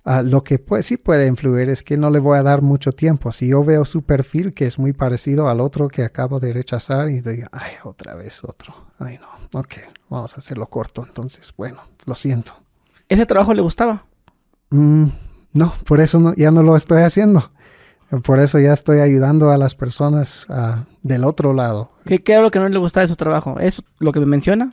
Ah, 0.05 0.21
lo 0.21 0.43
que 0.43 0.61
sí 0.81 0.97
puede 0.97 1.27
influir 1.27 1.69
es 1.69 1.81
que 1.81 1.95
no 1.95 2.09
le 2.09 2.19
voy 2.19 2.37
a 2.37 2.43
dar 2.43 2.61
mucho 2.61 2.91
tiempo. 2.91 3.31
Si 3.31 3.47
yo 3.47 3.63
veo 3.63 3.85
su 3.85 4.01
perfil 4.01 4.53
que 4.53 4.65
es 4.65 4.77
muy 4.77 4.91
parecido 4.91 5.47
al 5.47 5.61
otro 5.61 5.87
que 5.87 6.03
acabo 6.03 6.41
de 6.41 6.51
rechazar 6.51 7.09
y 7.09 7.21
digo, 7.21 7.47
ay, 7.53 7.71
otra 7.83 8.13
vez 8.15 8.43
otro. 8.43 8.73
Ay, 8.99 9.17
no. 9.21 9.59
Ok, 9.59 9.75
vamos 10.09 10.35
a 10.35 10.39
hacerlo 10.39 10.67
corto. 10.67 11.05
Entonces, 11.07 11.53
bueno, 11.55 11.81
lo 12.05 12.15
siento. 12.15 12.53
¿Ese 13.07 13.25
trabajo 13.25 13.53
le 13.53 13.61
gustaba? 13.61 14.05
Mm, 14.71 15.05
no, 15.53 15.73
por 15.85 16.01
eso 16.01 16.33
ya 16.35 16.51
no 16.51 16.63
lo 16.63 16.75
estoy 16.75 17.03
haciendo. 17.03 17.51
Por 18.23 18.39
eso 18.39 18.59
ya 18.59 18.73
estoy 18.73 18.99
ayudando 18.99 19.51
a 19.51 19.57
las 19.57 19.73
personas 19.73 20.45
ah, 20.49 20.83
del 21.01 21.23
otro 21.23 21.53
lado. 21.53 21.91
¿Qué, 22.05 22.21
¿Qué, 22.21 22.33
era 22.33 22.41
lo 22.41 22.51
que 22.51 22.59
no 22.59 22.67
le 22.67 22.77
gustaba 22.77 23.03
de 23.03 23.07
su 23.07 23.15
trabajo? 23.15 23.59
¿Es 23.59 23.81
lo 23.99 24.11
que 24.11 24.19
me 24.19 24.25
menciona? 24.25 24.69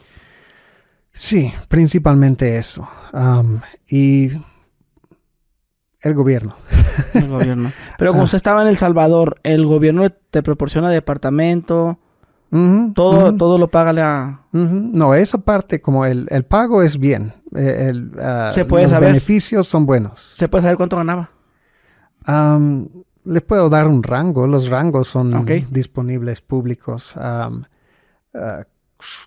Sí, 1.13 1.53
principalmente 1.69 2.57
eso. 2.57 2.89
y 3.89 4.31
el 6.03 6.15
gobierno. 6.15 6.57
El 7.15 7.29
gobierno. 7.29 7.73
Pero 7.99 8.13
como 8.13 8.23
ah. 8.23 8.25
usted 8.25 8.37
estaba 8.37 8.63
en 8.63 8.69
El 8.69 8.77
Salvador, 8.77 9.41
¿el 9.43 9.67
gobierno 9.67 10.11
te 10.11 10.43
proporciona 10.43 10.91
departamento? 10.91 11.99
todo, 12.95 13.33
todo 13.37 13.59
lo 13.59 13.69
paga 13.69 13.93
la... 13.93 14.41
No, 14.51 15.15
esa 15.15 15.39
parte, 15.39 15.81
como 15.81 16.05
el, 16.05 16.27
el 16.31 16.45
pago 16.45 16.83
es 16.83 16.99
bien. 16.99 17.33
El, 17.55 18.11
uh, 18.17 18.53
¿Se 18.53 18.65
puede 18.65 18.89
los 18.89 19.01
beneficios 19.01 19.69
son 19.69 19.87
buenos. 19.87 20.35
¿Se 20.37 20.49
puede 20.49 20.63
saber 20.63 20.77
cuánto 20.77 20.97
ganaba? 20.97 21.31
les 23.25 23.43
puedo 23.43 23.69
dar 23.69 23.89
un 23.89 24.03
rango. 24.03 24.47
Los 24.47 24.69
rangos 24.69 25.09
son 25.09 25.47
disponibles 25.71 26.41
públicos. 26.41 27.17
Uh, 27.17 27.63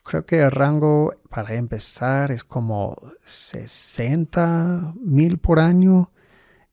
creo 0.04 0.26
que 0.26 0.42
el 0.42 0.52
rango 0.52 1.14
para 1.30 1.56
empezar 1.56 2.32
es 2.32 2.44
como 2.44 2.96
60 3.24 4.94
mil 5.00 5.38
por 5.40 5.60
año 5.60 6.12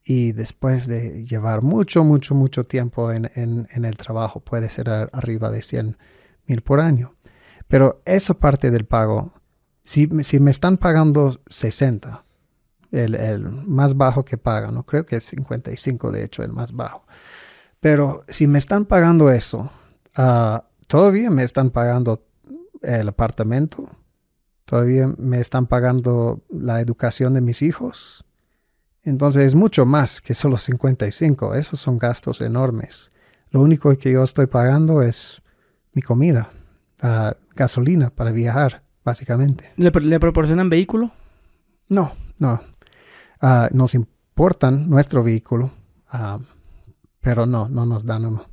y 0.05 0.33
después 0.33 0.87
de 0.87 1.25
llevar 1.25 1.63
mucho, 1.63 2.05
mucho, 2.05 2.35
mucho 2.35 2.65
tiempo 2.65 3.13
en, 3.13 3.69
el 3.73 3.97
trabajo 3.97 4.41
puede 4.41 4.69
ser 4.69 4.89
arriba 4.89 5.51
de 5.51 5.63
100 5.63 5.97
mil 6.47 6.63
por 6.63 6.81
año. 6.81 7.15
Pero 7.69 8.03
esa 8.05 8.35
parte 8.35 8.71
del 8.71 8.87
pago, 8.87 9.33
si, 9.83 10.09
si 10.23 10.41
me 10.41 10.51
están 10.51 10.77
pagando 10.77 11.33
60, 11.49 12.25
el, 12.91 13.41
más 13.67 13.97
bajo 13.97 14.25
que 14.25 14.37
pagan, 14.37 14.75
no 14.75 14.85
creo 14.85 15.07
que 15.07 15.17
es 15.17 15.25
55 15.25 16.11
de 16.11 16.25
hecho 16.25 16.43
el 16.43 16.53
más 16.53 16.73
bajo. 16.73 17.07
Pero 17.79 18.23
si 18.29 18.47
me 18.47 18.59
están 18.59 18.85
pagando 18.85 19.31
eso, 19.31 19.71
ah, 20.17 20.65
todavía 20.87 21.31
me 21.31 21.45
están 21.45 21.71
pagando 21.71 22.25
el 22.83 23.09
apartamento, 23.09 23.89
todavía 24.65 25.09
me 25.19 25.41
están 25.41 25.67
pagando 25.67 26.43
la 26.49 26.81
educación 26.81 27.35
de 27.35 27.41
mis 27.41 27.63
hijos. 27.63 28.25
Entonces 29.03 29.45
es 29.45 29.55
mucho 29.55 29.87
más 29.87 30.21
que 30.21 30.35
solo 30.35 30.59
55. 30.59 31.55
Esos 31.55 31.81
son 31.81 31.99
gastos 31.99 32.41
enormes. 32.41 33.11
Lo 33.51 33.61
único 33.61 33.97
que 33.99 34.13
yo 34.13 34.23
estoy 34.23 34.47
pagando 34.47 35.03
es 35.03 35.43
mi 35.93 36.03
comida, 36.03 36.51
gasolina 37.57 38.11
para 38.11 38.31
viajar, 38.31 38.83
básicamente. 39.05 39.73
¿Le, 39.77 40.21
proporcionan 40.21 40.71
vehículo? 40.71 41.11
No, 41.89 42.13
no. 42.39 42.61
Ah, 43.41 43.69
nos 43.73 43.95
importan 43.95 44.89
nuestro 44.89 45.25
vehículo, 45.25 45.71
ah, 46.09 46.39
pero 47.21 47.47
no, 47.47 47.69
no 47.69 47.87
nos 47.87 48.05
dan 48.05 48.27
uno. 48.27 48.45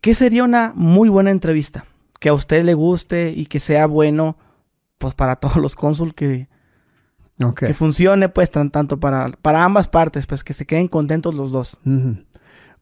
¿Qué 0.00 0.14
sería 0.14 0.44
una 0.44 0.72
muy 0.74 1.10
buena 1.10 1.30
entrevista? 1.30 1.84
Que 2.20 2.28
a 2.28 2.34
usted 2.34 2.62
le 2.64 2.74
guste 2.74 3.30
y 3.30 3.46
que 3.46 3.58
sea 3.58 3.86
bueno, 3.86 4.36
pues 4.98 5.14
para 5.14 5.36
todos 5.36 5.56
los 5.56 5.74
cónsul 5.74 6.14
que, 6.14 6.48
que 7.56 7.74
funcione, 7.74 8.28
pues 8.28 8.50
tan, 8.50 8.70
tanto 8.70 9.00
para, 9.00 9.30
para 9.42 9.64
ambas 9.64 9.88
partes, 9.88 10.26
pues 10.26 10.44
que 10.44 10.52
se 10.52 10.66
queden 10.66 10.86
contentos 10.86 11.34
los 11.34 11.50
dos. 11.50 11.78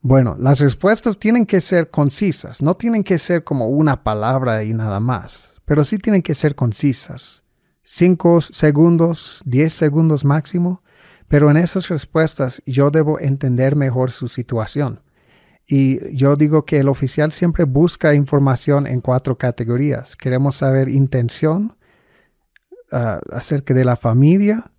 Bueno, 0.01 0.35
las 0.39 0.59
respuestas 0.59 1.17
tienen 1.17 1.45
que 1.45 1.61
ser 1.61 1.89
concisas, 1.89 2.61
no 2.61 2.75
tienen 2.75 3.03
que 3.03 3.17
ser 3.17 3.43
como 3.43 3.69
una 3.69 4.03
palabra 4.03 4.63
y 4.63 4.73
nada 4.73 4.99
más, 4.99 5.55
pero 5.65 5.83
sí 5.83 5.97
tienen 5.97 6.21
que 6.21 6.35
ser 6.35 6.55
concisas. 6.55 7.43
Cinco 7.83 8.41
segundos, 8.41 9.41
diez 9.45 9.73
segundos 9.73 10.23
máximo, 10.23 10.83
pero 11.29 11.49
en 11.49 11.57
esas 11.57 11.87
respuestas 11.87 12.61
yo 12.65 12.91
debo 12.91 13.19
entender 13.19 13.75
mejor 13.75 14.11
su 14.11 14.27
situación. 14.27 15.01
Y 15.71 16.15
yo 16.15 16.35
digo 16.35 16.65
que 16.65 16.79
el 16.79 16.89
oficial 16.89 17.31
siempre 17.31 17.63
busca 17.63 18.15
información 18.15 18.87
en 18.87 19.01
cuatro 19.01 19.37
categorías. 19.37 20.15
Queremos 20.15 20.55
saber 20.55 20.89
intención 20.89 21.77
ah, 22.91 23.19
acerca 23.31 23.75
de 23.75 23.85
la 23.85 23.95
familia, 23.95 24.71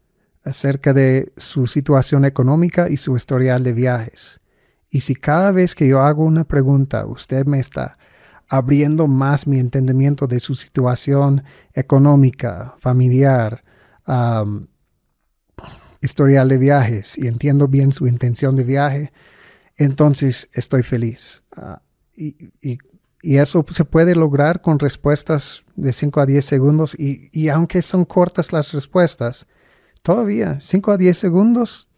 acerca 0.43 0.93
de 0.93 1.33
su 1.37 1.69
situación 1.69 2.25
económica 2.25 2.89
y 2.89 2.97
su 2.97 3.17
historial 3.17 3.62
de 3.62 3.73
viajes. 3.73 4.41
Y 4.89 5.03
si 5.03 5.15
cada 5.15 5.53
vez 5.53 5.77
que 5.77 5.87
yo 5.87 6.01
hago 6.01 6.25
una 6.25 6.43
pregunta, 6.43 7.07
usted 7.07 7.47
me 7.47 7.61
está 7.61 7.97
abriendo 8.49 9.07
más 9.07 9.47
mi 9.47 9.61
entendimiento 9.61 10.27
de 10.27 10.41
su 10.41 10.57
situación 10.57 11.45
económica, 11.73 12.75
familiar, 12.81 13.62
historial 16.01 16.49
de 16.49 16.59
viajes 16.59 17.17
y 17.17 17.29
entiendo 17.29 17.69
bien 17.69 17.93
su 17.93 18.09
intención 18.09 18.57
de 18.57 18.65
viaje, 18.65 19.12
entonces 19.81 20.48
estoy 20.52 20.82
feliz. 20.82 21.43
Ah, 21.57 21.81
y, 22.16 22.36
eso 23.23 23.65
se 23.70 23.85
puede 23.85 24.15
lograr 24.15 24.62
con 24.62 24.78
respuestas 24.78 25.62
de 25.77 25.93
5 25.93 26.20
a 26.20 26.27
10 26.27 26.43
segundos 26.43 26.97
y, 26.98 27.48
aunque 27.48 27.82
son 27.82 28.07
cortas 28.07 28.51
las 28.51 28.73
respuestas, 28.73 29.47
todavía 30.02 30.59
5 30.62 30.93
a 30.93 30.97
10 30.97 31.19
segundos 31.19 31.90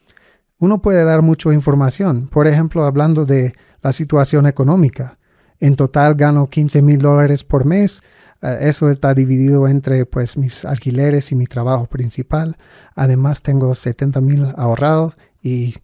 uno 0.59 0.83
puede 0.83 1.05
dar 1.05 1.23
mucha 1.23 1.53
información. 1.53 2.29
Por 2.29 2.49
ejemplo, 2.49 2.85
hablando 2.85 3.25
de 3.25 3.55
la 3.83 3.93
situación 3.93 4.47
económica. 4.47 5.19
En 5.61 5.77
total 5.77 6.17
gano 6.17 6.49
15 6.49 6.83
mil 6.83 6.99
dólares 6.99 7.45
por 7.45 7.65
mes. 7.65 8.03
Ah, 8.41 8.55
eso 8.61 8.91
está 8.91 9.15
dividido 9.15 9.69
entre 9.69 10.07
pues 10.07 10.37
mis 10.37 10.65
alquileres 10.65 11.31
y 11.31 11.37
mi 11.37 11.47
trabajo 11.47 11.87
principal. 11.87 12.57
Además 12.97 13.43
tengo 13.43 13.75
70 13.75 14.21
mil 14.21 14.53
ahorrados 14.57 15.17
y 15.41 15.77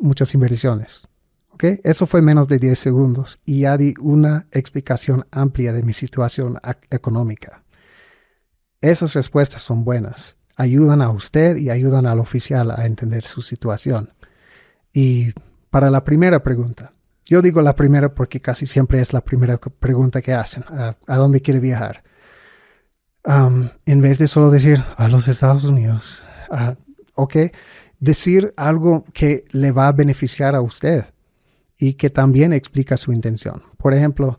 muchas 0.00 0.32
inversiones. 0.34 1.06
Eso 1.62 2.06
fue 2.06 2.22
menos 2.22 2.48
de 2.48 2.58
10 2.58 2.78
segundos 2.78 3.38
y 3.44 3.60
ya 3.60 3.76
di 3.76 3.94
una 4.00 4.46
explicación 4.50 5.26
amplia 5.30 5.72
de 5.72 5.82
mi 5.82 5.92
situación 5.92 6.58
económica. 6.90 7.62
Esas 8.80 9.14
respuestas 9.14 9.62
son 9.62 9.84
buenas, 9.84 10.36
ayudan 10.56 11.02
a 11.02 11.10
usted 11.10 11.56
y 11.56 11.70
ayudan 11.70 12.06
al 12.06 12.18
oficial 12.18 12.70
a 12.70 12.86
entender 12.86 13.24
su 13.24 13.42
situación. 13.42 14.12
Y 14.92 15.32
para 15.70 15.90
la 15.90 16.04
primera 16.04 16.42
pregunta, 16.42 16.92
yo 17.24 17.42
digo 17.42 17.62
la 17.62 17.74
primera 17.74 18.14
porque 18.14 18.40
casi 18.40 18.66
siempre 18.66 19.00
es 19.00 19.12
la 19.12 19.22
primera 19.22 19.58
pregunta 19.58 20.22
que 20.22 20.34
hacen, 20.34 20.64
¿a, 20.68 21.16
dónde 21.16 21.40
quiere 21.40 21.60
viajar? 21.60 22.02
en 23.86 24.00
vez 24.00 24.18
de 24.18 24.28
solo 24.28 24.52
decir 24.52 24.84
a 24.96 25.08
los 25.08 25.26
Estados 25.26 25.64
Unidos, 25.64 26.24
uh, 26.48 26.76
ok, 27.16 27.36
decir 27.98 28.54
algo 28.56 29.04
que 29.12 29.44
le 29.50 29.72
va 29.72 29.88
a 29.88 29.92
beneficiar 29.92 30.54
a 30.54 30.60
usted 30.60 31.06
y 31.78 31.94
que 31.94 32.10
también 32.10 32.52
explica 32.52 32.96
su 32.96 33.12
intención. 33.12 33.62
Por 33.76 33.94
ejemplo, 33.94 34.38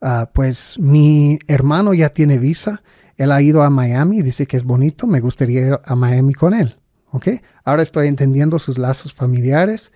ah, 0.00 0.30
pues 0.32 0.78
mi 0.78 1.38
hermano 1.46 1.94
ya 1.94 2.10
tiene 2.10 2.38
visa, 2.38 2.82
Él 3.16 3.32
ha 3.32 3.42
ido 3.42 3.62
a 3.62 3.70
Miami, 3.70 4.22
dice 4.22 4.46
que 4.46 4.56
es 4.56 4.64
bonito, 4.64 5.06
me 5.06 5.20
gustaría 5.20 5.66
ir 5.66 5.78
a 5.84 5.94
Miami 5.94 6.32
con 6.32 6.54
él. 6.54 6.76
¿Ok? 7.12 7.28
Ahora 7.64 7.82
estoy 7.82 8.06
entendiendo 8.06 8.58
sus 8.58 8.78
lazos 8.78 9.12
familiares 9.12 9.92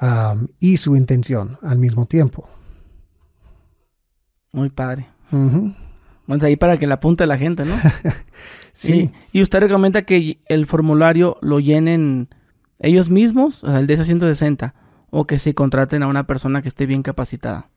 um, 0.00 0.46
y 0.60 0.76
su 0.76 0.94
intención 0.96 1.58
al 1.60 1.78
mismo 1.78 2.06
tiempo. 2.06 2.48
Muy 4.52 4.70
padre. 4.70 5.08
Bueno, 5.30 6.46
ahí 6.46 6.56
para 6.56 6.78
que 6.78 6.86
la 6.86 6.94
apunte 6.94 7.26
la 7.26 7.36
gente, 7.36 7.64
¿no? 7.64 7.74
sí. 8.72 9.10
Y, 9.32 9.38
y, 9.38 9.42
usted 9.42 9.60
recomienda 9.60 10.02
que 10.02 10.40
el 10.46 10.66
formulario 10.66 11.38
lo 11.40 11.58
llenen 11.58 12.28
ellos 12.78 13.08
mismos, 13.10 13.64
o 13.64 13.68
sea, 13.68 13.78
el 13.78 13.86
de 13.86 14.04
160, 14.04 14.74
o 15.14 15.26
que 15.26 15.38
se 15.38 15.54
contraten 15.54 16.02
a 16.02 16.08
una 16.08 16.26
persona 16.26 16.62
que 16.62 16.68
esté 16.68 16.86
bien 16.86 17.02
capacitada. 17.02 17.68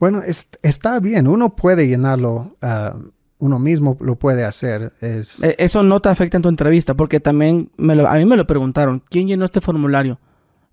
Bueno, 0.00 0.22
está 0.62 0.98
bien, 0.98 1.28
uno 1.28 1.54
puede 1.54 1.86
llenarlo, 1.86 2.56
uh, 2.60 3.10
uno 3.38 3.58
mismo 3.60 3.96
lo 4.00 4.16
puede 4.16 4.44
hacer. 4.44 4.92
Es... 5.00 5.42
E, 5.42 5.54
eso 5.58 5.84
no 5.84 6.00
te 6.00 6.08
afecta 6.08 6.36
en 6.36 6.42
tu 6.42 6.48
entrevista, 6.48 6.94
porque 6.94 7.20
también 7.20 7.70
me 7.76 7.94
lo, 7.94 8.08
a 8.08 8.16
mí 8.16 8.24
me 8.24 8.36
lo 8.36 8.44
preguntaron, 8.46 9.04
¿quién 9.08 9.28
llenó 9.28 9.44
este 9.44 9.60
formulario? 9.60 10.18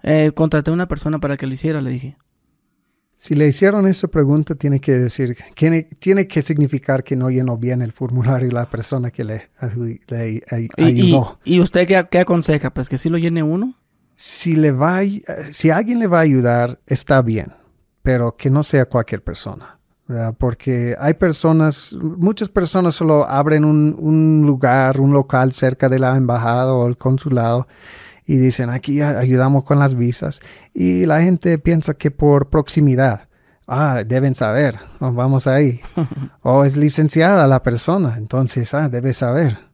Eh, 0.02 0.32
contraté 0.34 0.72
a 0.72 0.74
una 0.74 0.88
persona 0.88 1.20
para 1.20 1.38
que 1.38 1.46
lo 1.46 1.54
hiciera, 1.54 1.82
le 1.82 1.92
dije. 1.92 2.18
Si 3.16 3.36
le 3.36 3.48
hicieron 3.48 3.88
esa 3.88 4.08
pregunta, 4.08 4.56
tiene 4.56 4.80
que 4.80 4.94
decir, 4.94 5.38
tiene, 5.56 5.84
tiene 5.84 6.28
que 6.28 6.42
significar 6.42 7.04
que 7.04 7.16
no 7.16 7.30
llenó 7.30 7.58
bien 7.58 7.84
el 7.84 7.92
formulario 7.92 8.50
la 8.50 8.68
persona 8.68 9.12
que 9.12 9.24
le, 9.24 9.52
ayudó. 10.78 11.40
¿Y, 11.44 11.60
usted 11.60 11.86
qué, 11.86 12.04
qué, 12.10 12.18
aconseja? 12.18 12.72
Pues 12.72 12.90
que 12.90 12.98
si 12.98 13.10
lo 13.10 13.20
llene 13.20 13.44
uno. 13.44 13.76
Si, 14.24 14.56
le 14.56 14.72
va, 14.72 15.00
si 15.50 15.72
alguien 15.72 15.98
le 15.98 16.06
va 16.06 16.20
a 16.20 16.22
ayudar, 16.22 16.80
está 16.86 17.24
bien, 17.24 17.54
pero 18.04 18.38
que 18.38 18.52
no 18.52 18.62
sea 18.62 18.86
cualquier 18.86 19.24
persona. 19.24 19.80
Porque 20.38 20.96
hay 21.00 21.16
personas, 21.16 21.96
muchas 22.00 22.48
personas 22.48 22.94
solo 22.94 23.26
abren 23.28 23.66
un, 23.66 23.96
un 23.98 24.44
lugar, 24.46 25.02
un 25.02 25.12
local 25.12 25.54
cerca 25.54 25.90
de 25.90 25.98
la 25.98 26.16
embajada 26.16 26.72
o 26.72 26.86
el 26.86 26.98
consulado 26.98 27.68
y 28.28 28.38
dicen 28.38 28.70
aquí 28.70 29.02
ayudamos 29.02 29.64
con 29.64 29.80
las 29.80 29.96
visas 29.96 30.40
y 30.72 31.08
la 31.08 31.24
gente 31.24 31.58
piensa 31.58 31.96
que 31.96 32.12
por 32.12 32.50
proximidad, 32.50 33.28
ah, 33.66 34.04
deben 34.06 34.36
saber, 34.36 34.78
vamos 35.00 35.48
ahí. 35.48 35.82
o 36.44 36.64
es 36.64 36.78
licenciada 36.78 37.48
la 37.48 37.64
persona, 37.64 38.18
entonces, 38.18 38.72
ah, 38.76 38.88
debe 38.88 39.14
saber. 39.14 39.71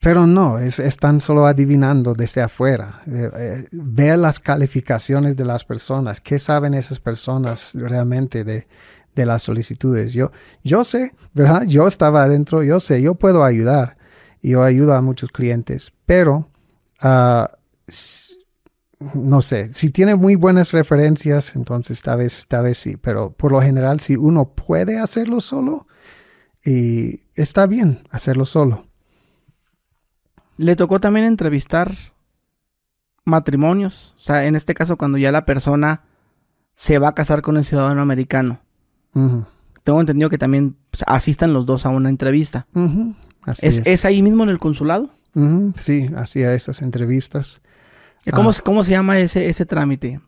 Pero 0.00 0.26
no, 0.26 0.58
es, 0.58 0.78
están 0.78 1.20
solo 1.20 1.46
adivinando 1.46 2.14
desde 2.14 2.40
afuera. 2.42 3.02
Eh, 3.06 3.30
eh, 3.34 3.68
ve 3.72 4.16
las 4.16 4.38
calificaciones 4.38 5.36
de 5.36 5.44
las 5.44 5.64
personas, 5.64 6.20
qué 6.20 6.38
saben 6.38 6.74
esas 6.74 7.00
personas 7.00 7.72
realmente 7.74 8.44
de, 8.44 8.68
de 9.14 9.26
las 9.26 9.42
solicitudes. 9.42 10.12
Yo, 10.12 10.30
yo 10.62 10.84
sé, 10.84 11.14
¿verdad? 11.34 11.64
Yo 11.66 11.88
estaba 11.88 12.22
adentro, 12.22 12.62
yo 12.62 12.78
sé, 12.80 13.02
yo 13.02 13.16
puedo 13.16 13.44
ayudar. 13.44 13.96
Y 14.40 14.50
yo 14.50 14.62
ayudo 14.62 14.94
a 14.94 15.02
muchos 15.02 15.30
clientes, 15.30 15.92
pero 16.06 16.48
Ah, 17.00 17.50
no 19.14 19.40
sé, 19.42 19.72
si 19.72 19.90
tiene 19.90 20.16
muy 20.16 20.34
buenas 20.34 20.72
referencias, 20.72 21.54
entonces 21.54 22.02
tal 22.02 22.18
vez, 22.18 22.46
tal 22.48 22.64
vez 22.64 22.78
sí, 22.78 22.96
pero 22.96 23.30
por 23.32 23.52
lo 23.52 23.60
general 23.60 24.00
si 24.00 24.16
uno 24.16 24.52
puede 24.54 24.98
hacerlo 24.98 25.40
solo, 25.40 25.86
está 26.64 27.66
bien 27.66 28.02
hacerlo 28.10 28.44
solo. 28.44 28.87
Le 30.58 30.76
tocó 30.76 31.00
también 31.00 31.24
entrevistar 31.24 31.94
matrimonios, 33.24 34.14
o 34.16 34.20
sea, 34.20 34.46
en 34.46 34.56
este 34.56 34.74
caso 34.74 34.96
cuando 34.96 35.18
ya 35.18 35.32
la 35.32 35.44
persona 35.44 36.02
se 36.74 36.98
va 36.98 37.08
a 37.08 37.14
casar 37.14 37.42
con 37.42 37.56
un 37.56 37.64
ciudadano 37.64 38.02
americano. 38.02 38.60
Tengo 39.84 40.00
entendido 40.00 40.28
que 40.30 40.38
también 40.38 40.76
asistan 41.06 41.52
los 41.52 41.64
dos 41.64 41.86
a 41.86 41.88
una 41.88 42.08
entrevista. 42.08 42.66
¿Es 43.62 44.04
ahí 44.04 44.22
mismo 44.22 44.44
en 44.44 44.50
el 44.50 44.58
consulado? 44.58 45.10
sí, 45.76 46.10
hacía 46.16 46.54
esas 46.54 46.82
entrevistas. 46.82 47.62
¿Cómo, 48.32 48.50
ah. 48.50 48.54
¿Cómo, 48.64 48.84
se 48.84 48.90
llama 48.90 49.18
ese, 49.18 49.48
ese 49.48 49.64
trámite? 49.64 50.20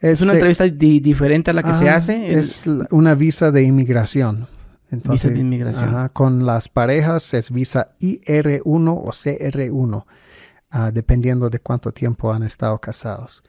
¿Es 0.00 0.20
una 0.20 0.32
entrevista 0.32 0.64
diferente 0.64 1.50
a 1.50 1.54
la 1.54 1.62
que 1.62 1.74
se 1.74 1.90
hace? 1.90 2.32
Es 2.32 2.64
una 2.90 3.14
visa 3.14 3.50
de 3.50 3.64
inmigración. 3.64 4.48
Visa 4.92 5.28
de 5.28 5.40
inmigración. 5.40 6.10
con 6.12 6.44
las 6.46 6.68
parejas 6.68 7.34
es 7.34 7.50
visa 7.50 7.92
IR1 8.00 8.88
o 8.88 9.10
CR1, 9.10 10.04
ah, 10.70 10.90
dependiendo 10.92 11.50
de 11.50 11.58
cuánto 11.60 11.92
tiempo 11.92 12.32
han 12.32 12.42
estado 12.42 12.78
casados. 12.78 13.42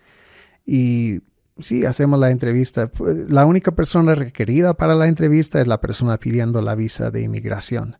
Y 0.65 1.21
sí, 1.59 1.85
hacemos 1.85 2.19
la 2.19 2.31
entrevista. 2.31 2.89
La 3.27 3.45
única 3.45 3.71
persona 3.71 4.15
requerida 4.15 4.73
para 4.73 4.95
la 4.95 5.07
entrevista 5.07 5.59
es 5.59 5.67
la 5.67 5.81
persona 5.81 6.17
pidiendo 6.17 6.61
la 6.61 6.75
visa 6.75 7.11
de 7.11 7.21
inmigración. 7.21 7.97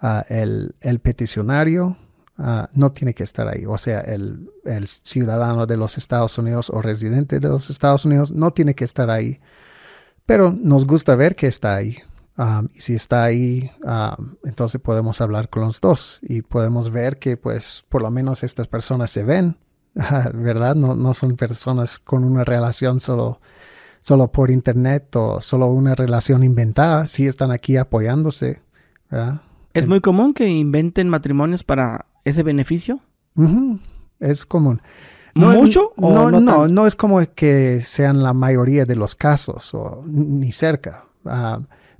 Ah, 0.00 0.24
el, 0.28 0.74
el 0.80 0.98
peticionario 1.00 1.96
Ah, 2.38 2.68
no 2.74 2.92
tiene 2.92 3.14
que 3.14 3.22
estar 3.22 3.48
ahí. 3.48 3.64
O 3.66 3.78
sea, 3.78 4.00
el, 4.00 4.48
ciudadano 5.02 5.66
de 5.66 5.76
los 5.76 5.96
Estados 5.96 6.36
Unidos 6.36 6.70
o 6.70 6.82
residente 6.82 7.40
de 7.40 7.48
los 7.48 7.70
Estados 7.70 8.04
Unidos 8.04 8.32
no 8.32 8.52
tiene 8.52 8.74
que 8.74 8.84
estar 8.84 9.10
ahí. 9.10 9.40
Pero 10.26 10.52
nos 10.52 10.86
gusta 10.86 11.16
ver 11.16 11.34
que 11.34 11.46
está 11.46 11.76
ahí. 11.76 11.98
Ah, 12.38 12.62
y 12.74 12.80
si 12.80 12.94
está 12.94 13.24
ahí, 13.24 13.70
ah, 13.84 14.16
entonces 14.44 14.80
podemos 14.80 15.20
hablar 15.20 15.48
con 15.48 15.62
los 15.62 15.80
dos 15.80 16.20
y 16.22 16.42
podemos 16.42 16.90
ver 16.90 17.18
que 17.18 17.38
pues 17.38 17.84
por 17.88 18.02
lo 18.02 18.10
menos 18.10 18.44
estas 18.44 18.68
personas 18.68 19.10
se 19.10 19.24
ven, 19.24 19.56
¿verdad? 19.94 20.74
No, 20.74 20.94
no 20.94 21.14
son 21.14 21.36
personas 21.36 21.98
con 21.98 22.24
una 22.24 22.44
relación 22.44 23.00
solo, 23.00 23.40
solo 24.02 24.30
por 24.30 24.50
internet 24.50 25.16
o 25.16 25.40
solo 25.40 25.66
una 25.68 25.94
relación 25.94 26.44
inventada, 26.44 27.06
sí 27.06 27.26
están 27.26 27.50
aquí 27.50 27.78
apoyándose, 27.78 28.60
Es 29.72 29.86
muy 29.86 30.00
común 30.00 30.34
que 30.34 30.46
inventen 30.46 31.08
matrimonios 31.08 31.64
para 31.64 32.04
ese 32.24 32.42
beneficio? 32.42 33.00
Es 34.20 34.44
común. 34.44 34.82
No, 35.34 35.52
¿Mucho? 35.52 35.92
no, 35.96 36.30
no, 36.30 36.66
no, 36.66 36.86
es 36.86 36.96
como 36.96 37.20
que 37.34 37.80
sean 37.82 38.22
la 38.22 38.32
mayoría 38.32 38.84
de 38.84 38.96
los 38.96 39.14
casos, 39.14 39.72
o 39.74 40.02
ni 40.06 40.50
cerca. 40.52 41.04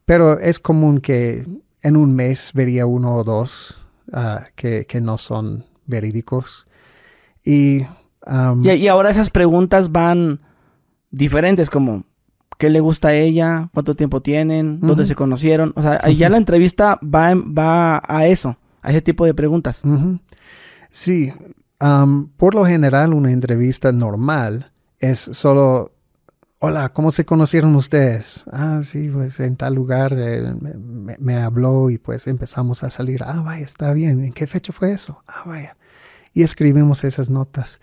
Pero 0.06 0.40
es 0.40 0.58
común 0.58 1.00
que 1.00 1.46
en 1.82 1.96
un 1.96 2.14
mes 2.14 2.52
vería 2.54 2.86
uno 2.86 3.16
o 3.16 3.24
dos 3.24 3.86
ah, 4.12 4.44
que, 4.54 4.86
no 5.02 5.18
son 5.18 5.66
verídicos. 5.84 6.66
Y, 7.44 7.82
y, 8.62 8.88
ahora 8.88 9.10
esas 9.10 9.30
preguntas 9.30 9.92
van 9.92 10.40
diferentes, 11.10 11.68
como 11.68 12.04
qué 12.58 12.70
le 12.70 12.80
gusta 12.80 13.08
a 13.08 13.14
ella, 13.14 13.68
cuánto 13.74 13.94
tiempo 13.94 14.22
tienen, 14.22 14.80
dónde 14.80 15.04
se 15.04 15.14
conocieron. 15.14 15.72
O 15.76 15.82
sea, 15.82 16.08
ya 16.08 16.28
la 16.28 16.38
entrevista 16.38 16.98
va, 17.02 17.34
va 17.34 18.02
a 18.06 18.26
eso 18.26 18.56
a 18.86 18.90
ese 18.90 19.02
tipo 19.02 19.26
de 19.26 19.34
preguntas. 19.34 19.82
Sí, 20.90 21.32
por 22.36 22.54
lo 22.54 22.64
general 22.64 23.14
una 23.14 23.32
entrevista 23.32 23.90
normal 23.90 24.70
es 25.00 25.18
solo, 25.18 25.92
hola, 26.58 26.88
¿cómo 26.92 27.10
se 27.12 27.24
conocieron 27.24 27.74
ustedes? 27.76 28.44
Ah, 28.50 28.80
sí, 28.84 29.10
pues 29.12 29.38
en 29.40 29.56
tal 29.56 29.74
lugar 29.74 30.14
eh, 30.16 30.54
me, 31.18 31.36
habló 31.36 31.90
y 31.90 31.98
pues 31.98 32.26
empezamos 32.26 32.82
a 32.82 32.90
salir. 32.90 33.22
Ah, 33.24 33.42
vaya, 33.44 33.64
está 33.64 33.92
bien. 33.92 34.24
¿En 34.24 34.32
qué 34.32 34.46
fecha 34.46 34.72
fue 34.72 34.92
eso? 34.92 35.22
Ah, 35.26 35.42
vaya. 35.46 35.76
Y 36.32 36.42
escribimos 36.42 37.04
esas 37.04 37.30
notas. 37.30 37.80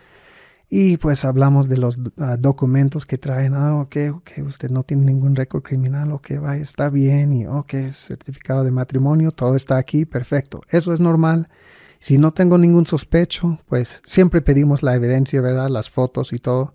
Y 0.70 0.98
pues 0.98 1.24
hablamos 1.24 1.70
de 1.70 1.78
los 1.78 2.00
ah, 2.18 2.38
documentos 2.38 3.06
que 3.06 3.18
traen. 3.18 3.54
Ah, 3.54 3.80
ok, 3.80 3.96
ok, 4.16 4.32
usted 4.46 4.72
no 4.72 4.84
tiene 4.84 5.06
ningún 5.06 5.36
récord 5.36 5.62
criminal. 5.62 6.12
Ok, 6.12 6.32
vaya, 6.42 6.62
está 6.62 6.90
bien. 6.90 7.34
Y 7.34 7.46
ok, 7.46 7.74
certificado 7.92 8.64
de 8.64 8.72
matrimonio, 8.72 9.32
todo 9.32 9.56
está 9.56 9.78
aquí, 9.78 10.06
perfecto. 10.06 10.62
Eso 10.70 10.94
es 10.94 11.00
normal. 11.00 11.50
Si 12.00 12.18
no 12.18 12.34
tengo 12.34 12.58
ningún 12.58 12.86
sospecho, 12.86 13.60
pues 13.68 14.02
siempre 14.06 14.42
pedimos 14.42 14.84
la 14.84 14.96
evidencia, 14.96 15.40
¿verdad? 15.42 15.70
Las 15.70 15.90
fotos 15.90 16.34
y 16.34 16.40
todo. 16.40 16.74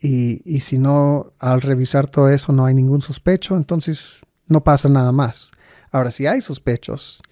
Y, 0.00 0.60
si 0.60 0.78
no, 0.78 1.32
al 1.38 1.62
revisar 1.62 2.10
todo 2.10 2.28
eso 2.28 2.52
no 2.52 2.66
hay 2.66 2.74
ningún 2.74 3.00
sospecho, 3.00 3.56
entonces 3.56 4.20
no 4.46 4.62
pasa 4.62 4.90
nada 4.90 5.12
más. 5.12 5.50
Ahora, 5.90 6.10
si 6.10 6.26
hay 6.26 6.42
sospechos, 6.42 7.22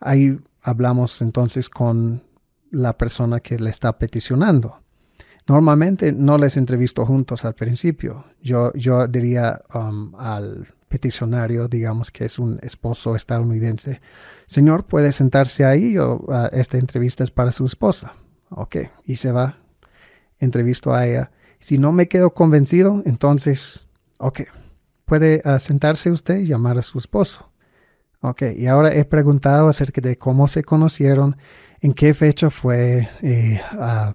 ahí 0.00 0.38
hablamos 0.62 1.20
entonces 1.20 1.68
con 1.68 2.22
la 2.70 2.96
persona 2.96 3.40
que 3.40 3.58
le 3.58 3.68
está 3.68 3.98
peticionando 3.98 4.84
Normalmente 5.46 6.12
no 6.12 6.38
les 6.38 6.56
entrevisto 6.56 7.04
juntos 7.04 7.44
al 7.44 7.54
principio. 7.54 8.24
Yo, 8.40 8.72
yo 8.74 9.06
diría 9.06 9.60
um, 9.74 10.14
al 10.16 10.74
peticionario, 10.88 11.68
digamos 11.68 12.10
que 12.10 12.24
es 12.24 12.38
un 12.38 12.58
esposo 12.62 13.14
estadounidense, 13.14 14.00
señor, 14.46 14.86
puede 14.86 15.12
sentarse 15.12 15.64
ahí 15.64 15.98
o 15.98 16.24
uh, 16.26 16.48
esta 16.52 16.78
entrevista 16.78 17.24
es 17.24 17.30
para 17.30 17.52
su 17.52 17.66
esposa. 17.66 18.14
Ok, 18.50 18.76
y 19.04 19.16
se 19.16 19.32
va, 19.32 19.58
entrevisto 20.38 20.94
a 20.94 21.06
ella. 21.06 21.30
Si 21.64 21.78
no 21.78 21.92
me 21.92 22.08
quedo 22.08 22.34
convencido, 22.34 23.02
entonces, 23.06 23.86
ok, 24.18 24.42
puede 25.06 25.40
uh, 25.46 25.58
sentarse 25.58 26.10
usted 26.10 26.40
y 26.40 26.46
llamar 26.46 26.76
a 26.76 26.82
su 26.82 26.98
esposo. 26.98 27.50
Ok, 28.20 28.42
y 28.54 28.66
ahora 28.66 28.94
he 28.94 29.06
preguntado 29.06 29.68
acerca 29.68 30.02
de 30.02 30.18
cómo 30.18 30.46
se 30.46 30.62
conocieron, 30.62 31.38
en 31.80 31.94
qué 31.94 32.12
fecha 32.12 32.50
fue, 32.50 33.08
eh, 33.22 33.62
uh, 33.72 34.14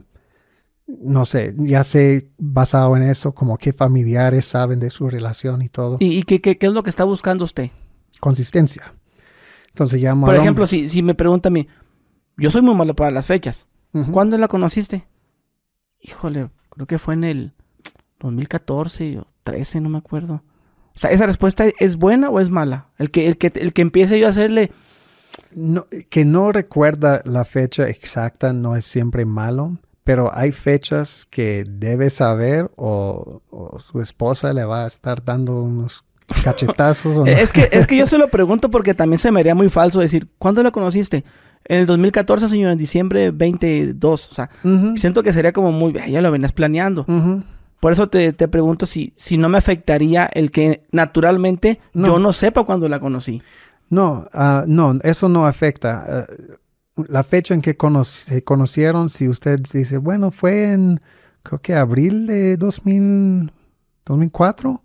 no 0.85 1.25
sé, 1.25 1.55
ya 1.57 1.83
sé 1.83 2.29
basado 2.37 2.95
en 2.95 3.01
eso, 3.01 3.33
como 3.33 3.57
qué 3.57 3.73
familiares 3.73 4.45
saben 4.45 4.79
de 4.79 4.91
su 4.91 5.09
relación 5.09 5.63
y 5.63 5.69
todo. 5.69 5.97
¿Y, 5.99 6.21
qué, 6.25 6.39
qué, 6.39 6.55
es 6.61 6.71
lo 6.71 6.83
que 6.83 6.91
está 6.91 7.03
buscando 7.03 7.45
usted? 7.45 7.71
Consistencia. 8.19 8.93
Entonces 9.69 9.99
llamo 9.99 10.27
Por 10.27 10.35
ejemplo, 10.35 10.67
si, 10.67 10.87
si 10.87 11.01
me 11.01 11.15
pregunta 11.15 11.49
a 11.49 11.51
mí, 11.51 11.67
yo 12.37 12.51
soy 12.51 12.61
muy 12.61 12.75
malo 12.75 12.95
para 12.95 13.09
las 13.09 13.25
fechas. 13.25 13.67
¿Cuándo 14.11 14.37
la 14.37 14.47
conociste? 14.47 15.07
Híjole, 15.99 16.51
creo 16.79 16.87
que 16.87 16.99
fue 16.99 17.13
en 17.13 17.25
el 17.25 17.51
2014 18.21 19.19
o 19.19 19.27
13, 19.43 19.81
no 19.81 19.89
me 19.89 19.97
acuerdo. 19.97 20.43
O 20.95 20.99
sea, 20.99 21.11
¿esa 21.11 21.25
respuesta 21.25 21.65
es 21.77 21.97
buena 21.97 22.29
o 22.29 22.39
es 22.39 22.49
mala? 22.49 22.87
El 22.97 23.11
que, 23.11 23.27
el 23.27 23.37
que, 23.37 23.51
el 23.55 23.73
que 23.73 23.81
empiece 23.81 24.17
yo 24.17 24.27
a 24.27 24.29
hacerle, 24.29 24.71
No, 25.53 25.87
que 26.09 26.23
no 26.23 26.53
recuerda 26.53 27.21
la 27.25 27.43
fecha 27.43 27.89
exacta 27.89 28.53
no 28.53 28.77
es 28.77 28.85
siempre 28.85 29.25
malo, 29.25 29.77
pero 30.05 30.31
hay 30.33 30.53
fechas 30.53 31.27
que 31.29 31.65
debe 31.67 32.09
saber 32.09 32.71
o, 32.77 33.41
o 33.49 33.79
su 33.79 33.99
esposa 33.99 34.53
le 34.53 34.63
va 34.63 34.85
a 34.85 34.87
estar 34.87 35.21
dando 35.21 35.61
unos 35.61 36.05
cachetazos. 36.45 37.17
o 37.17 37.19
no. 37.25 37.31
Es 37.31 37.51
que, 37.51 37.67
es 37.73 37.87
que 37.87 37.97
yo 37.97 38.07
se 38.07 38.17
lo 38.17 38.29
pregunto 38.29 38.71
porque 38.71 38.93
también 38.93 39.17
se 39.17 39.31
me 39.31 39.41
haría 39.41 39.53
muy 39.53 39.67
falso 39.67 39.99
decir, 39.99 40.29
¿cuándo 40.37 40.63
la 40.63 40.71
conociste? 40.71 41.25
En 41.65 41.79
el 41.81 41.85
2014, 41.85 42.49
señor, 42.49 42.71
en 42.71 42.77
diciembre 42.77 43.31
22. 43.31 44.31
O 44.31 44.35
sea, 44.35 44.49
siento 44.97 45.21
que 45.23 45.33
sería 45.33 45.51
como 45.53 45.71
muy, 45.71 45.95
"Ay, 45.99 46.13
ya 46.13 46.21
lo 46.21 46.31
venías 46.31 46.51
planeando. 46.53 47.05
Por 47.79 47.91
eso 47.93 48.09
te, 48.09 48.33
te 48.33 48.47
pregunto 48.47 48.85
si, 48.85 49.13
si 49.15 49.37
no 49.37 49.47
me 49.49 49.57
afectaría 49.57 50.25
el 50.25 50.51
que 50.51 50.83
naturalmente 50.91 51.79
No. 51.93 52.07
yo 52.07 52.19
no 52.19 52.33
sepa 52.33 52.65
cuándo 52.65 52.89
la 52.89 52.99
conocí. 52.99 53.41
No, 53.89 54.27
ah, 54.33 54.65
no, 54.67 54.97
eso 55.03 55.29
no 55.29 55.45
afecta. 55.45 56.03
Ah, 56.07 56.25
la 57.07 57.23
fecha 57.23 57.53
en 57.53 57.61
que 57.61 57.77
cono- 57.77 58.03
se 58.03 58.43
conocieron, 58.43 59.09
si 59.09 59.29
usted 59.29 59.61
dice, 59.71 59.97
bueno, 59.97 60.31
fue 60.31 60.73
en, 60.73 60.99
creo 61.43 61.61
que 61.61 61.73
abril 61.75 62.27
de 62.27 62.57
2000, 62.57 63.51
2004, 64.05 64.83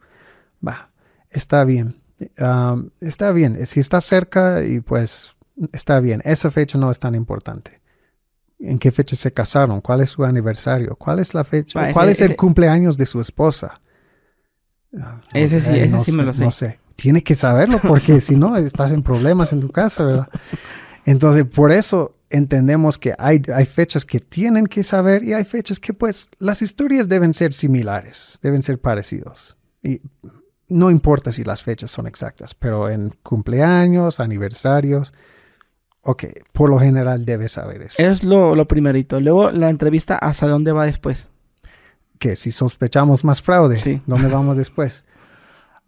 va, 0.66 0.90
está 1.30 1.64
bien. 1.64 1.96
Ah, 2.38 2.76
está 3.00 3.32
bien. 3.32 3.66
Si 3.66 3.80
está 3.80 4.00
cerca 4.00 4.64
y 4.64 4.80
pues 4.80 5.33
está 5.72 6.00
bien. 6.00 6.20
Esa 6.24 6.50
fecha 6.50 6.78
no 6.78 6.90
es 6.90 6.98
tan 6.98 7.14
importante. 7.14 7.80
¿En 8.58 8.78
qué 8.78 8.92
fecha 8.92 9.16
se 9.16 9.32
casaron? 9.32 9.80
¿Cuál 9.80 10.00
es 10.00 10.10
su 10.10 10.24
aniversario? 10.24 10.96
¿Cuál 10.96 11.18
es 11.18 11.34
la 11.34 11.44
fecha? 11.44 11.84
Ese- 11.84 11.92
¿Cuál 11.92 12.08
es 12.10 12.20
el 12.20 12.26
ese- 12.28 12.36
cumpleaños 12.36 12.96
de 12.96 13.06
su 13.06 13.20
esposa? 13.20 13.80
Ah, 14.98 15.20
no 15.22 15.40
Ese 15.40 15.60
sí, 15.60 15.72
ese 15.76 15.88
no 15.88 16.04
sí 16.04 16.12
me 16.12 16.22
lo 16.22 16.32
sé. 16.32 16.44
No 16.44 16.50
sé. 16.50 16.78
Tiene 16.96 17.22
que 17.22 17.34
saberlo 17.34 17.80
porque 17.82 18.20
si 18.20 18.36
no, 18.36 18.56
estás 18.56 18.92
en 18.92 19.02
problemas 19.02 19.52
en 19.52 19.60
tu 19.60 19.70
casa, 19.70 20.04
¿verdad? 20.04 20.28
Entonces, 21.04 21.44
por 21.44 21.72
eso 21.72 22.16
entendemos 22.30 22.98
que 22.98 23.14
hay, 23.18 23.42
hay 23.52 23.66
fechas 23.66 24.04
que 24.04 24.20
tienen 24.20 24.66
que 24.66 24.82
saber 24.84 25.24
y 25.24 25.32
hay 25.34 25.44
fechas 25.44 25.80
que, 25.80 25.92
pues, 25.92 26.30
las 26.38 26.62
historias 26.62 27.08
deben 27.08 27.34
ser 27.34 27.52
similares, 27.52 28.38
deben 28.42 28.62
ser 28.62 28.80
parecidos. 28.80 29.56
Y 29.82 30.00
no 30.68 30.90
importa 30.90 31.32
si 31.32 31.42
las 31.44 31.62
fechas 31.62 31.90
son 31.90 32.06
exactas, 32.06 32.54
pero 32.54 32.88
en 32.88 33.12
cumpleaños, 33.22 34.20
aniversarios, 34.20 35.12
ok, 36.04 36.24
por 36.52 36.70
lo 36.70 36.78
general 36.78 37.24
debes 37.24 37.52
saber 37.52 37.82
eso. 37.82 38.02
Es 38.02 38.22
lo, 38.22 38.54
lo 38.54 38.66
primerito. 38.68 39.20
Luego 39.20 39.50
la 39.50 39.70
entrevista, 39.70 40.16
¿hasta 40.16 40.46
dónde 40.48 40.72
va 40.72 40.86
después? 40.86 41.30
que 42.18 42.36
si 42.36 42.52
sospechamos 42.52 43.24
más 43.24 43.42
fraude, 43.42 43.76
Sí. 43.76 44.00
¿dónde 44.06 44.28
vamos 44.28 44.56
después? 44.56 45.04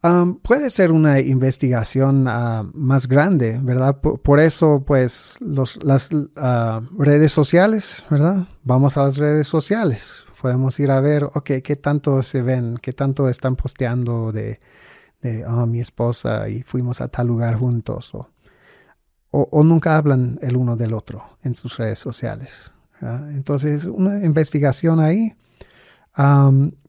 Um, 0.03 0.37
puede 0.37 0.71
ser 0.71 0.93
una 0.93 1.19
investigación 1.21 2.27
ah, 2.29 2.65
más 2.75 3.09
grande, 3.09 3.59
¿verdad? 3.61 4.01
Por, 4.01 4.21
por 4.21 4.39
eso, 4.39 4.85
pues, 4.87 5.37
los, 5.41 5.83
las 5.83 6.11
ah, 6.37 6.83
redes 6.97 7.33
sociales, 7.33 8.05
¿verdad? 8.09 8.47
Vamos 8.63 8.97
a 8.99 9.05
las 9.05 9.17
redes 9.17 9.49
sociales. 9.49 10.23
Podemos 10.41 10.79
ir 10.79 10.93
a 10.93 11.01
ver, 11.01 11.25
ok, 11.25 11.51
qué 11.65 11.77
tanto 11.77 12.23
se 12.23 12.43
ven, 12.43 12.77
qué 12.81 12.93
tanto 12.93 13.29
están 13.29 13.57
posteando 13.57 14.31
de, 14.31 14.61
de 15.23 15.45
"Ah, 15.45 15.67
mi 15.67 15.81
esposa 15.81 16.49
y 16.51 16.63
fuimos 16.63 17.01
a 17.01 17.09
tal 17.09 17.27
lugar 17.27 17.57
juntos. 17.57 18.15
O, 18.15 18.29
o, 19.31 19.65
nunca 19.65 19.97
hablan 19.97 20.39
el 20.41 20.57
uno 20.57 20.77
del 20.77 20.95
otro 20.95 21.39
en 21.43 21.55
sus 21.55 21.77
redes 21.77 21.99
sociales. 21.99 22.73
Entonces, 23.01 23.85
una 23.85 24.25
investigación 24.25 25.01
ahí. 25.01 25.35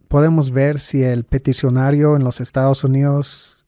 Podemos 0.08 0.52
ver 0.52 0.80
si 0.80 1.04
el 1.04 1.26
peticionario 1.26 2.16
en 2.16 2.24
los 2.24 2.40
Estados 2.40 2.84
Unidos 2.84 3.66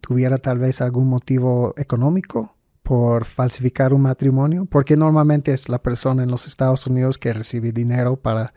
tuviera 0.00 0.38
tal 0.38 0.58
vez 0.58 0.80
algún 0.80 1.08
motivo 1.08 1.74
económico 1.76 2.56
por 2.82 3.26
falsificar 3.26 3.92
un 3.92 4.02
matrimonio, 4.02 4.64
porque 4.64 4.96
normalmente 4.96 5.52
es 5.52 5.68
la 5.68 5.82
persona 5.82 6.22
en 6.22 6.30
los 6.30 6.46
Estados 6.46 6.86
Unidos 6.86 7.18
que 7.18 7.34
recibe 7.34 7.70
dinero 7.70 8.16
para 8.16 8.54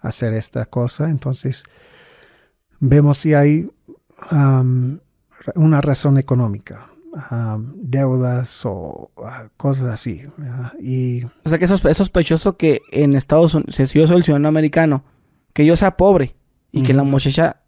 hacer 0.00 0.32
esta 0.32 0.64
cosa. 0.66 1.10
Entonces, 1.10 1.64
vemos 2.78 3.18
si 3.18 3.34
hay 3.34 3.68
am, 4.30 5.00
una 5.56 5.80
razón 5.80 6.18
económica, 6.18 6.88
am, 7.30 7.72
deudas 7.76 8.62
o 8.64 9.10
ah, 9.24 9.48
cosas 9.56 9.86
así. 9.86 10.22
Y 10.80 11.24
O 11.44 11.48
sea 11.48 11.58
que 11.58 11.64
eso 11.66 11.74
es 11.88 11.96
sospechoso 11.96 12.56
que 12.56 12.80
en 12.90 13.14
Estados 13.14 13.54
Unidos, 13.54 13.74
si 13.74 13.98
yo 13.98 14.06
soy 14.06 14.16
el 14.18 14.24
ciudadano 14.24 14.48
americano, 14.48 15.04
que 15.52 15.64
yo 15.64 15.76
sea 15.76 15.96
pobre 15.96 16.34
y 16.72 16.82
que 16.82 16.92
la 16.94 17.04
muchacha 17.04 17.60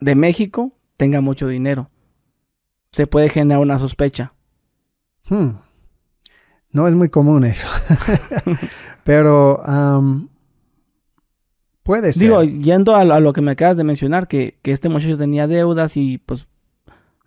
de 0.00 0.14
México 0.14 0.72
tenga 0.96 1.20
mucho 1.20 1.46
dinero. 1.48 1.90
Se 2.92 3.06
puede 3.06 3.28
generar 3.28 3.60
una 3.60 3.78
sospecha. 3.78 4.32
Hmm. 5.28 5.50
No 6.70 6.88
es 6.88 6.94
muy 6.94 7.08
común 7.08 7.44
eso. 7.44 7.68
Pero 9.04 9.62
am, 9.66 10.28
puede 11.82 12.12
ser. 12.12 12.22
Digo, 12.22 12.42
yendo 12.42 12.94
a, 12.96 13.04
lo- 13.04 13.14
a 13.14 13.20
lo 13.20 13.32
que 13.32 13.40
me 13.42 13.50
acabas 13.52 13.76
de 13.76 13.84
mencionar, 13.84 14.28
que, 14.28 14.58
que 14.62 14.72
este 14.72 14.88
muchacho 14.88 15.18
tenía 15.18 15.46
deudas 15.46 15.96
y 15.96 16.18
pues 16.18 16.46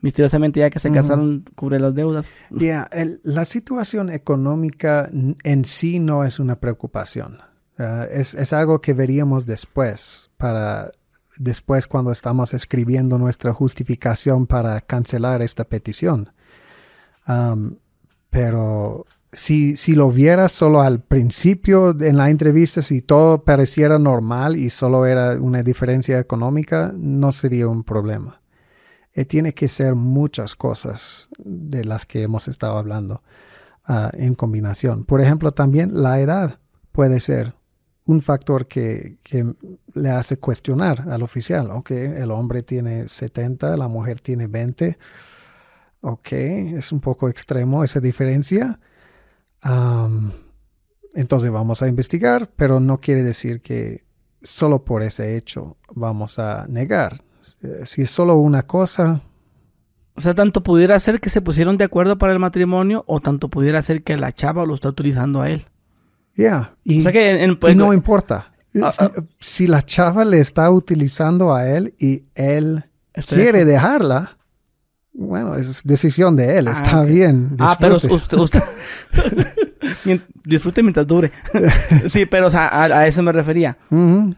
misteriosamente 0.02 0.60
ya 0.60 0.70
que 0.70 0.80
se 0.80 0.92
casaron 0.92 1.46
cubre 1.56 1.80
las 1.80 1.96
deudas. 1.96 2.30
Yeah, 2.50 2.90
la 3.24 3.46
situación 3.46 4.10
económica 4.10 5.10
en 5.12 5.66
sí 5.66 6.00
no 6.00 6.24
es 6.24 6.40
una 6.40 6.60
preocupación. 6.60 7.40
Ah, 7.78 8.06
es, 8.10 8.34
es 8.34 8.54
algo 8.54 8.82
que 8.82 8.94
veríamos 8.94 9.46
después, 9.46 10.30
para 10.38 10.92
después 11.38 11.88
cuando 11.88 12.12
estamos 12.12 12.54
escribiendo 12.54 13.18
nuestra 13.18 13.54
justificación 13.54 14.48
para 14.48 14.82
cancelar 14.82 15.42
esta 15.42 15.64
petición. 15.66 16.32
Pero 18.30 19.06
si, 19.34 19.76
si 19.76 19.96
lo 19.96 20.12
vieras 20.12 20.52
solo 20.52 20.82
al 20.82 21.02
principio 21.02 21.96
en 22.00 22.18
la 22.18 22.30
entrevista, 22.30 22.82
si 22.82 23.02
todo 23.02 23.44
pareciera 23.44 24.00
normal 24.00 24.56
y 24.56 24.70
solo 24.70 25.06
era 25.06 25.34
una 25.40 25.62
diferencia 25.62 26.20
económica, 26.20 26.94
no 26.96 27.32
sería 27.32 27.68
un 27.68 27.84
problema. 27.84 28.42
Eh, 29.18 29.26
tiene 29.26 29.56
que 29.56 29.68
ser 29.68 29.96
muchas 29.96 30.56
cosas 30.56 31.28
de 31.40 31.84
las 31.84 32.06
que 32.06 32.22
hemos 32.22 32.48
estado 32.48 32.78
hablando 32.78 33.24
ah, 33.84 34.12
en 34.14 34.36
combinación. 34.36 35.06
Por 35.06 35.22
ejemplo, 35.22 35.50
también 35.50 36.04
la 36.04 36.20
edad 36.20 36.60
puede 36.92 37.20
ser 37.20 37.56
un 38.06 38.22
factor 38.22 38.68
que, 38.68 39.18
le 39.96 40.10
hace 40.12 40.38
cuestionar 40.38 41.10
al 41.10 41.24
oficial. 41.24 41.72
Ok, 41.72 41.90
el 41.92 42.30
hombre 42.30 42.62
tiene 42.62 43.10
70, 43.10 43.76
la 43.76 43.88
mujer 43.88 44.22
tiene 44.22 44.46
20. 44.46 45.00
Ok, 46.02 46.32
es 46.34 46.92
un 46.92 47.00
poco 47.00 47.28
extremo 47.28 47.84
esa 47.84 48.00
diferencia. 48.00 48.80
Entonces 51.16 51.50
vamos 51.50 51.82
a 51.82 51.88
investigar, 51.88 52.52
pero 52.56 52.80
no 52.80 53.00
quiere 53.00 53.24
decir 53.24 53.62
que 53.62 54.06
solo 54.44 54.86
por 54.86 55.02
ese 55.02 55.36
hecho 55.38 55.78
vamos 55.96 56.38
a 56.38 56.68
negar. 56.68 57.24
Eh, 57.64 57.82
Si 57.86 58.02
es 58.04 58.10
solo 58.10 58.36
una 58.36 58.64
cosa, 58.64 59.22
O 60.16 60.22
sea, 60.22 60.34
tanto 60.34 60.64
pudiera 60.64 61.00
ser 61.00 61.20
que 61.20 61.30
se 61.30 61.42
pusieron 61.42 61.78
de 61.78 61.86
acuerdo 61.86 62.18
para 62.18 62.34
el 62.34 62.40
matrimonio 62.40 63.04
o 63.08 63.20
tanto 63.20 63.50
pudiera 63.50 63.82
ser 63.82 64.04
que 64.04 64.18
la 64.18 64.32
chava 64.32 64.66
lo 64.66 64.74
está 64.76 64.90
utilizando 64.90 65.42
a 65.42 65.50
él. 65.50 65.66
ya. 66.36 66.76
Y, 66.84 67.00
O 67.00 67.02
sea 67.04 67.12
que 67.12 67.44
en, 67.44 67.58
y 67.68 67.76
no 67.76 67.94
importa. 67.94 68.52
Ah, 68.82 68.92
Si- 68.92 69.04
ah. 69.04 69.12
Si 69.40 69.68
la 69.68 69.84
chava 69.86 70.24
le 70.26 70.40
está 70.40 70.70
utilizando 70.72 71.54
a 71.54 71.68
él 71.68 71.94
y 72.00 72.24
él 72.36 72.84
de 73.16 73.22
quiere 73.24 73.66
dejarla, 73.66 74.38
bueno, 75.14 75.56
es 75.56 75.82
decisión 75.84 76.36
de 76.36 76.60
él. 76.60 76.68
Ah, 76.68 76.74
está 76.84 77.04
bien. 77.04 77.56
Ah, 77.60 77.76
pero 77.80 77.96
disfrute. 78.00 78.36
usted, 78.36 78.62
disfrute 80.46 80.84
mientras 80.84 81.08
dure. 81.08 81.32
sí, 82.08 82.26
pero 82.26 82.48
o 82.48 82.52
sea, 82.52 82.68
a, 82.68 82.84
a 82.86 83.08
eso 83.08 83.22
me 83.24 83.32
refería. 83.32 83.78
Ujú. 83.90 84.36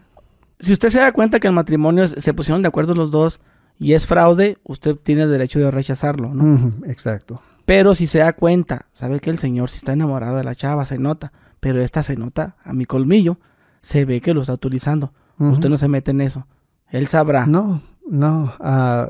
Si 0.59 0.73
usted 0.73 0.89
se 0.89 0.99
da 0.99 1.11
cuenta 1.11 1.39
que 1.39 1.47
el 1.47 1.53
matrimonio 1.53 2.07
se 2.07 2.33
pusieron 2.33 2.61
de 2.61 2.67
acuerdo 2.67 2.93
los 2.93 3.11
dos 3.11 3.39
y 3.77 3.93
es 3.93 4.05
fraude, 4.05 4.57
usted 4.63 4.95
tiene 4.95 5.25
derecho 5.25 5.59
de 5.59 5.71
rechazarlo, 5.71 6.33
¿no? 6.33 6.73
Exacto. 6.85 7.41
Pero 7.65 7.95
si 7.95 8.07
se 8.07 8.19
da 8.19 8.33
cuenta, 8.33 8.87
sabe 8.93 9.19
que 9.19 9.29
el 9.29 9.39
señor 9.39 9.69
si 9.69 9.77
está 9.77 9.93
enamorado 9.93 10.37
de 10.37 10.43
la 10.43 10.55
chava, 10.55 10.85
se 10.85 10.97
nota, 10.97 11.31
pero 11.59 11.81
esta 11.81 12.03
se 12.03 12.15
nota 12.15 12.55
a 12.63 12.73
mi 12.73 12.85
colmillo, 12.85 13.37
se 13.81 14.05
ve 14.05 14.21
que 14.21 14.33
lo 14.33 14.41
está 14.41 14.53
utilizando. 14.53 15.13
Usted 15.37 15.69
no 15.69 15.77
se 15.77 15.87
mete 15.87 16.11
en 16.11 16.19
eso. 16.19 16.45
Él 16.89 17.07
sabrá. 17.07 17.45
No, 17.45 17.81
no. 18.09 18.51
ah, 18.59 19.09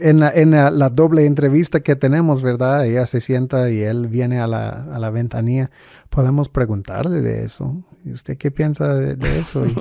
en 0.00 0.20
la, 0.20 0.30
en 0.30 0.52
la, 0.52 0.70
la 0.70 0.88
doble 0.88 1.26
entrevista 1.26 1.80
que 1.80 1.96
tenemos, 1.96 2.42
¿verdad? 2.42 2.86
Ella 2.86 3.04
se 3.04 3.20
sienta 3.20 3.70
y 3.70 3.80
él 3.80 4.06
viene 4.08 4.40
a 4.40 4.46
la, 4.46 4.68
a 4.70 4.98
la 4.98 5.10
ventanilla. 5.10 5.70
Podemos 6.08 6.48
preguntarle 6.48 7.20
de 7.20 7.44
eso. 7.44 7.84
¿Y 8.04 8.12
usted 8.12 8.36
qué 8.36 8.50
piensa 8.50 8.92
de, 8.94 9.16
de 9.16 9.38
eso? 9.38 9.64
Y, 9.66 9.74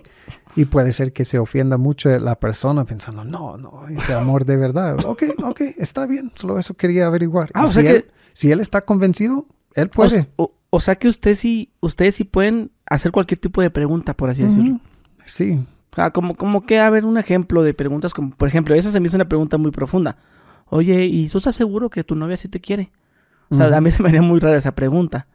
y 0.55 0.65
puede 0.65 0.93
ser 0.93 1.11
que 1.11 1.25
se 1.25 1.39
ofienda 1.39 1.77
mucho 1.77 2.09
la 2.19 2.39
persona 2.39 2.85
pensando, 2.85 3.25
no, 3.25 3.57
no, 3.57 3.87
ese 3.89 4.13
amor 4.13 4.45
de 4.45 4.55
verdad. 4.57 4.97
Ok, 5.05 5.23
ok, 5.43 5.61
está 5.77 6.05
bien. 6.07 6.31
Solo 6.35 6.57
eso 6.57 6.73
quería 6.75 7.07
averiguar. 7.07 7.49
Ah, 7.53 7.65
o 7.65 7.67
sea 7.67 7.81
si 7.81 7.87
que- 7.89 7.95
él, 7.95 8.05
Si 8.33 8.51
él 8.51 8.59
está 8.61 8.81
convencido, 8.85 9.45
él 9.75 9.89
puede. 9.89 10.29
O, 10.37 10.53
o 10.69 10.79
sea 10.79 10.95
que 10.95 11.07
usted 11.09 11.35
sí, 11.35 11.71
ustedes 11.81 12.15
sí 12.15 12.23
pueden 12.23 12.71
hacer 12.85 13.11
cualquier 13.11 13.39
tipo 13.39 13.61
de 13.61 13.69
pregunta, 13.69 14.15
por 14.15 14.29
así 14.29 14.43
decirlo. 14.43 14.79
Sí. 15.25 15.63
O 15.91 15.95
sea, 15.95 16.09
como, 16.11 16.33
como 16.35 16.65
que, 16.65 16.79
a 16.79 16.89
ver, 16.89 17.05
un 17.05 17.17
ejemplo 17.17 17.61
de 17.61 17.73
preguntas 17.73 18.13
como, 18.13 18.31
por 18.35 18.47
ejemplo, 18.47 18.73
esa 18.73 18.89
se 18.89 18.99
me 18.99 19.07
hizo 19.07 19.17
una 19.17 19.27
pregunta 19.29 19.57
muy 19.57 19.71
profunda. 19.71 20.17
Oye, 20.67 21.05
¿y 21.05 21.27
tú 21.29 21.37
estás 21.37 21.55
seguro 21.55 21.89
que 21.89 22.03
tu 22.03 22.15
novia 22.15 22.37
sí 22.37 22.47
te 22.47 22.59
quiere? 22.61 22.91
O 23.49 23.55
sea, 23.55 23.75
a 23.77 23.81
mí 23.81 23.91
se 23.91 24.01
me 24.01 24.09
haría 24.09 24.21
muy 24.23 24.39
rara 24.39 24.57
esa 24.57 24.73
pregunta. 24.73 25.27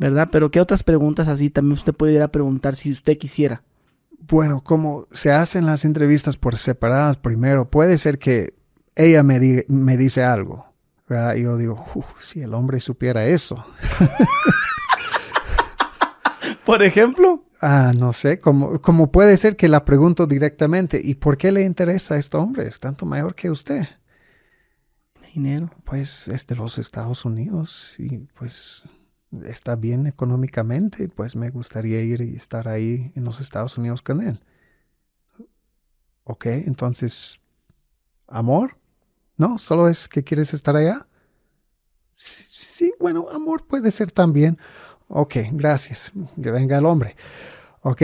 ¿Verdad? 0.00 0.30
Pero 0.32 0.50
¿qué 0.50 0.62
otras 0.62 0.82
preguntas 0.82 1.28
así 1.28 1.50
también 1.50 1.74
usted 1.74 1.92
puede 1.92 2.14
ir 2.14 2.22
a 2.22 2.32
preguntar 2.32 2.74
si 2.74 2.90
usted 2.90 3.18
quisiera? 3.18 3.62
Bueno, 4.18 4.64
como 4.64 5.06
se 5.12 5.30
hacen 5.30 5.66
las 5.66 5.84
entrevistas 5.84 6.38
por 6.38 6.56
separadas 6.56 7.18
primero, 7.18 7.68
puede 7.68 7.98
ser 7.98 8.18
que 8.18 8.54
ella 8.96 9.22
me, 9.22 9.66
me 9.68 9.98
dice 9.98 10.24
algo. 10.24 10.64
¿verdad? 11.06 11.34
Y 11.34 11.42
yo 11.42 11.58
digo, 11.58 11.84
si 12.18 12.40
el 12.40 12.54
hombre 12.54 12.80
supiera 12.80 13.26
eso. 13.26 13.54
por 16.64 16.82
ejemplo. 16.82 17.44
Ah, 17.60 17.92
no 17.94 18.14
sé, 18.14 18.38
como, 18.38 18.80
como 18.80 19.12
puede 19.12 19.36
ser 19.36 19.54
que 19.54 19.68
la 19.68 19.84
pregunto 19.84 20.26
directamente, 20.26 20.98
¿y 21.04 21.16
por 21.16 21.36
qué 21.36 21.52
le 21.52 21.60
interesa 21.60 22.14
a 22.14 22.18
este 22.18 22.38
hombre? 22.38 22.66
Es 22.66 22.80
tanto 22.80 23.04
mayor 23.04 23.34
que 23.34 23.50
usted. 23.50 23.86
Dinero. 25.34 25.70
Pues 25.84 26.26
es 26.28 26.46
de 26.46 26.56
los 26.56 26.78
Estados 26.78 27.26
Unidos 27.26 27.96
y 27.98 28.16
pues 28.38 28.82
está 29.44 29.76
bien 29.76 30.06
económicamente, 30.06 31.08
pues 31.08 31.36
me 31.36 31.50
gustaría 31.50 32.02
ir 32.02 32.20
y 32.20 32.34
estar 32.36 32.68
ahí 32.68 33.12
en 33.14 33.24
los 33.24 33.40
Estados 33.40 33.78
Unidos 33.78 34.02
con 34.02 34.22
él. 34.22 34.40
Ok, 36.24 36.46
entonces, 36.46 37.40
¿amor? 38.28 38.78
No, 39.36 39.58
solo 39.58 39.88
es 39.88 40.08
que 40.08 40.22
quieres 40.22 40.52
estar 40.54 40.76
allá. 40.76 41.06
Sí, 42.14 42.92
bueno, 42.98 43.26
amor 43.32 43.66
puede 43.66 43.90
ser 43.90 44.10
también. 44.10 44.58
Ok, 45.08 45.36
gracias. 45.52 46.12
Que 46.42 46.50
venga 46.50 46.78
el 46.78 46.86
hombre. 46.86 47.16
Ok. 47.82 48.02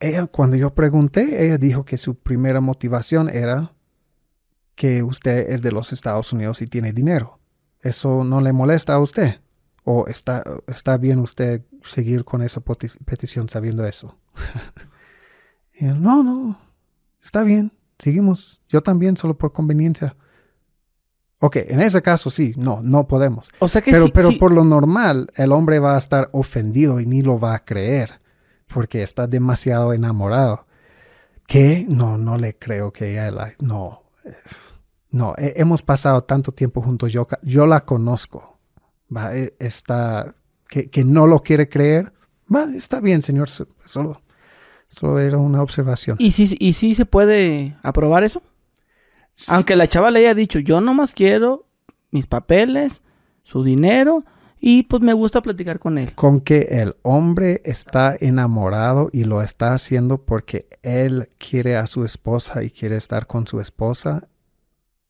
Ella, 0.00 0.26
cuando 0.26 0.56
yo 0.56 0.74
pregunté, 0.74 1.44
ella 1.44 1.56
dijo 1.56 1.84
que 1.84 1.96
su 1.96 2.16
primera 2.16 2.60
motivación 2.60 3.30
era 3.30 3.72
que 4.74 5.02
usted 5.02 5.50
es 5.50 5.62
de 5.62 5.72
los 5.72 5.92
Estados 5.92 6.32
Unidos 6.32 6.60
y 6.62 6.66
tiene 6.66 6.92
dinero. 6.92 7.38
¿Eso 7.80 8.24
no 8.24 8.40
le 8.40 8.52
molesta 8.52 8.94
a 8.94 9.00
usted? 9.00 9.40
¿O 9.84 10.06
está, 10.06 10.42
está 10.66 10.96
bien 10.96 11.18
usted 11.18 11.62
seguir 11.82 12.24
con 12.24 12.42
esa 12.42 12.60
petición 12.60 13.48
sabiendo 13.48 13.86
eso? 13.86 14.16
no, 15.80 16.22
no, 16.22 16.58
está 17.22 17.42
bien, 17.42 17.72
seguimos. 17.98 18.62
Yo 18.68 18.82
también, 18.82 19.16
solo 19.16 19.36
por 19.36 19.52
conveniencia. 19.52 20.16
Ok, 21.38 21.56
en 21.56 21.82
ese 21.82 22.00
caso 22.00 22.30
sí, 22.30 22.54
no, 22.56 22.80
no 22.82 23.06
podemos. 23.06 23.50
O 23.58 23.68
sea 23.68 23.82
que 23.82 23.90
pero, 23.90 24.06
sí, 24.06 24.12
pero 24.14 24.30
sí. 24.30 24.36
por 24.36 24.50
lo 24.52 24.64
normal, 24.64 25.28
el 25.34 25.52
hombre 25.52 25.78
va 25.78 25.96
a 25.96 25.98
estar 25.98 26.30
ofendido 26.32 27.00
y 27.00 27.06
ni 27.06 27.20
lo 27.20 27.38
va 27.38 27.54
a 27.54 27.64
creer, 27.66 28.20
porque 28.72 29.02
está 29.02 29.26
demasiado 29.26 29.92
enamorado. 29.92 30.66
¿Qué? 31.46 31.84
No, 31.86 32.16
no 32.16 32.38
le 32.38 32.58
creo 32.58 32.90
que 32.90 33.12
ella 33.12 33.30
la... 33.30 33.52
No, 33.60 34.04
no, 35.10 35.34
hemos 35.36 35.82
pasado 35.82 36.22
tanto 36.22 36.52
tiempo 36.52 36.80
juntos, 36.80 37.12
yo, 37.12 37.28
yo 37.42 37.66
la 37.66 37.84
conozco. 37.84 38.53
Va, 39.14 39.36
e, 39.36 39.54
está... 39.58 40.34
Que, 40.68 40.90
que 40.90 41.04
no 41.04 41.26
lo 41.26 41.42
quiere 41.42 41.68
creer. 41.68 42.12
Va, 42.52 42.64
está 42.74 43.00
bien, 43.00 43.22
señor, 43.22 43.48
solo, 43.48 44.22
solo 44.88 45.18
era 45.18 45.38
una 45.38 45.62
observación. 45.62 46.16
¿Y 46.18 46.32
si, 46.32 46.56
¿Y 46.58 46.72
si 46.72 46.94
se 46.94 47.06
puede 47.06 47.76
aprobar 47.82 48.24
eso? 48.24 48.42
Aunque 49.48 49.76
la 49.76 49.86
chava 49.86 50.10
le 50.10 50.20
haya 50.20 50.34
dicho, 50.34 50.58
yo 50.58 50.80
nomás 50.80 51.12
quiero 51.12 51.66
mis 52.10 52.26
papeles, 52.26 53.02
su 53.42 53.62
dinero 53.64 54.24
y 54.60 54.84
pues 54.84 55.02
me 55.02 55.12
gusta 55.12 55.42
platicar 55.42 55.78
con 55.78 55.98
él. 55.98 56.14
Con 56.14 56.40
que 56.40 56.60
el 56.70 56.96
hombre 57.02 57.60
está 57.64 58.16
enamorado 58.18 59.10
y 59.12 59.24
lo 59.24 59.42
está 59.42 59.74
haciendo 59.74 60.24
porque 60.24 60.68
él 60.82 61.28
quiere 61.38 61.76
a 61.76 61.86
su 61.86 62.04
esposa 62.04 62.62
y 62.62 62.70
quiere 62.70 62.96
estar 62.96 63.26
con 63.26 63.46
su 63.46 63.60
esposa, 63.60 64.28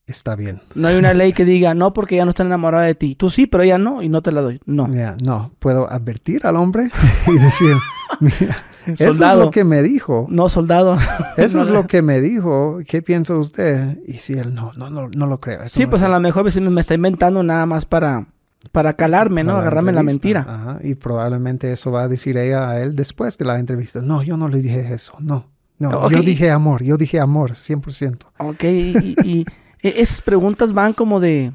está 0.07 0.37
bien. 0.37 0.61
No 0.75 0.89
hay 0.89 0.97
una 0.97 1.15
ley 1.15 1.33
que 1.33 1.45
diga, 1.45 1.75
no, 1.75 1.93
porque 1.93 2.17
ella 2.17 2.25
no 2.25 2.31
está 2.31 2.43
enamorada 2.43 2.85
de 2.85 2.95
ti. 2.95 3.15
Tú 3.15 3.31
sí, 3.31 3.47
pero 3.47 3.63
ella 3.63 3.79
no 3.79 4.03
y 4.03 4.09
no 4.09 4.23
te 4.23 4.33
la 4.33 4.43
doy. 4.43 4.61
No. 4.67 4.91
Yeah, 4.91 5.17
no, 5.25 5.53
puedo 5.59 5.91
advertir 5.91 6.47
al 6.47 6.57
hombre 6.57 6.91
y 7.27 7.39
decir, 7.39 7.77
mira, 8.21 8.57
eso 8.87 9.11
es 9.11 9.19
lo 9.39 9.51
que 9.51 9.65
me 9.65 9.83
dijo. 9.83 10.27
No, 10.29 10.49
soldado. 10.49 10.97
Eso 11.37 11.63
es 11.63 11.69
lo 11.69 11.87
que 11.87 12.03
me 12.03 12.21
dijo. 12.21 12.79
¿Qué 12.87 13.03
piensa 13.03 13.35
usted? 13.37 13.99
Y 14.07 14.15
si 14.15 14.35
él 14.35 14.55
no, 14.55 14.73
no, 14.77 14.91
no, 14.91 15.09
no 15.09 15.27
lo 15.27 15.41
creo. 15.41 15.63
Eso 15.63 15.75
sí, 15.75 15.85
no 15.85 15.91
pues 15.91 16.03
es 16.03 16.07
a 16.07 16.11
lo 16.11 16.21
mejor 16.21 16.45
me, 16.45 16.81
está 16.81 16.95
inventando 16.95 17.43
nada 17.43 17.67
más 17.67 17.87
para, 17.87 18.27
para 18.73 18.95
calarme, 18.95 19.43
¿no? 19.43 19.53
para 19.53 19.63
Agarrarme 19.63 19.93
la 19.93 20.03
mentira. 20.03 20.45
Ajá. 20.47 20.79
Y 20.83 20.95
probablemente 20.95 21.73
eso 21.73 21.91
va 21.91 22.03
a 22.03 22.09
decir 22.09 22.37
ella 22.37 22.71
a 22.71 22.81
él 22.81 22.95
después 22.95 23.39
de 23.39 23.47
la 23.47 23.59
entrevista. 23.59 24.01
No, 24.03 24.23
yo 24.23 24.37
no 24.37 24.49
le 24.49 24.61
dije 24.61 24.93
eso. 24.93 25.15
No, 25.19 25.47
no. 25.79 25.91
Okay. 26.03 26.19
Yo 26.19 26.23
dije 26.23 26.51
amor. 26.51 26.83
Yo 26.83 26.97
dije 26.97 27.21
amor, 27.21 27.53
100%. 27.53 28.19
Ok, 28.39 28.65
y, 28.65 29.17
y 29.25 29.45
esas 29.85 30.23
preguntas 30.23 30.73
van 30.73 30.93
como 30.93 31.21
de 31.21 31.53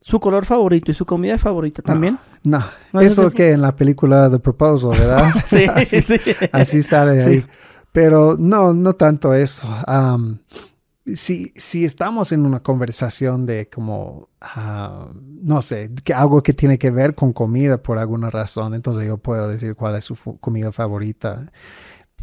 su 0.00 0.20
color 0.20 0.44
favorito 0.44 0.90
y 0.90 0.94
su 0.94 1.04
comida 1.04 1.36
favorita 1.36 1.82
también. 1.82 2.18
No, 2.44 2.58
no. 2.60 2.66
no 2.92 3.00
eso 3.00 3.30
que 3.30 3.50
en 3.50 3.60
la 3.60 3.74
película 3.74 4.30
The 4.30 4.38
Proposal, 4.38 4.90
¿verdad? 4.90 5.32
sí, 5.46 5.64
así, 5.74 6.00
sí. 6.00 6.16
Así 6.52 6.82
sale 6.82 7.22
sí. 7.22 7.28
ahí. 7.28 7.46
Pero 7.92 8.36
no, 8.38 8.72
no 8.72 8.92
tanto 8.92 9.34
eso. 9.34 9.66
Um, 9.88 10.38
si, 11.14 11.52
si 11.56 11.84
estamos 11.84 12.32
en 12.32 12.44
una 12.44 12.62
conversación 12.62 13.46
de 13.46 13.68
como, 13.68 14.28
uh, 14.56 15.12
no 15.42 15.62
sé, 15.62 15.90
que 16.04 16.12
algo 16.12 16.42
que 16.42 16.52
tiene 16.52 16.78
que 16.78 16.90
ver 16.90 17.14
con 17.14 17.32
comida 17.32 17.82
por 17.82 17.98
alguna 17.98 18.30
razón, 18.30 18.74
entonces 18.74 19.06
yo 19.06 19.18
puedo 19.18 19.48
decir 19.48 19.74
cuál 19.74 19.96
es 19.96 20.04
su 20.04 20.16
comida 20.38 20.72
favorita. 20.72 21.50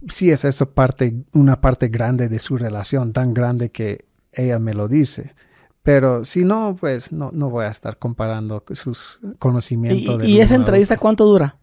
Si 0.09 0.31
es 0.31 0.43
esa 0.43 0.65
parte, 0.65 1.15
una 1.33 1.61
parte 1.61 1.87
grande 1.87 2.27
de 2.27 2.39
su 2.39 2.57
relación, 2.57 3.13
tan 3.13 3.33
grande 3.33 3.71
que 3.71 4.05
ella 4.33 4.59
me 4.59 4.73
lo 4.73 4.87
dice. 4.87 5.35
Pero 5.83 6.23
si 6.23 6.45
no, 6.45 6.77
pues 6.79 7.11
no, 7.11 7.31
no 7.33 7.49
voy 7.49 7.65
a 7.65 7.69
estar 7.69 7.97
comparando 7.97 8.63
sus 8.71 9.19
conocimientos. 9.37 10.23
¿Y, 10.23 10.37
y 10.37 10.39
esa 10.39 10.55
entrevista 10.55 10.97
cuánto 10.97 11.25
dura? 11.25 11.59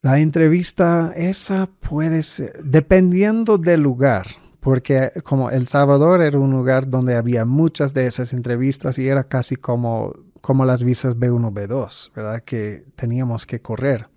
La 0.00 0.18
entrevista, 0.18 1.12
esa 1.14 1.66
puede 1.66 2.22
ser, 2.22 2.60
dependiendo 2.64 3.56
del 3.56 3.82
lugar, 3.82 4.26
porque 4.58 5.12
como 5.22 5.50
El 5.50 5.68
Salvador 5.68 6.22
era 6.22 6.40
un 6.40 6.50
lugar 6.50 6.88
donde 6.88 7.14
había 7.14 7.44
muchas 7.44 7.94
de 7.94 8.06
esas 8.06 8.32
entrevistas 8.32 8.98
y 8.98 9.06
era 9.06 9.24
casi 9.24 9.54
como, 9.54 10.12
como 10.40 10.64
las 10.64 10.82
visas 10.82 11.16
B1, 11.16 11.52
B2, 11.52 12.12
¿verdad? 12.16 12.42
Que 12.42 12.84
teníamos 12.96 13.46
que 13.46 13.60
correr. 13.60 14.08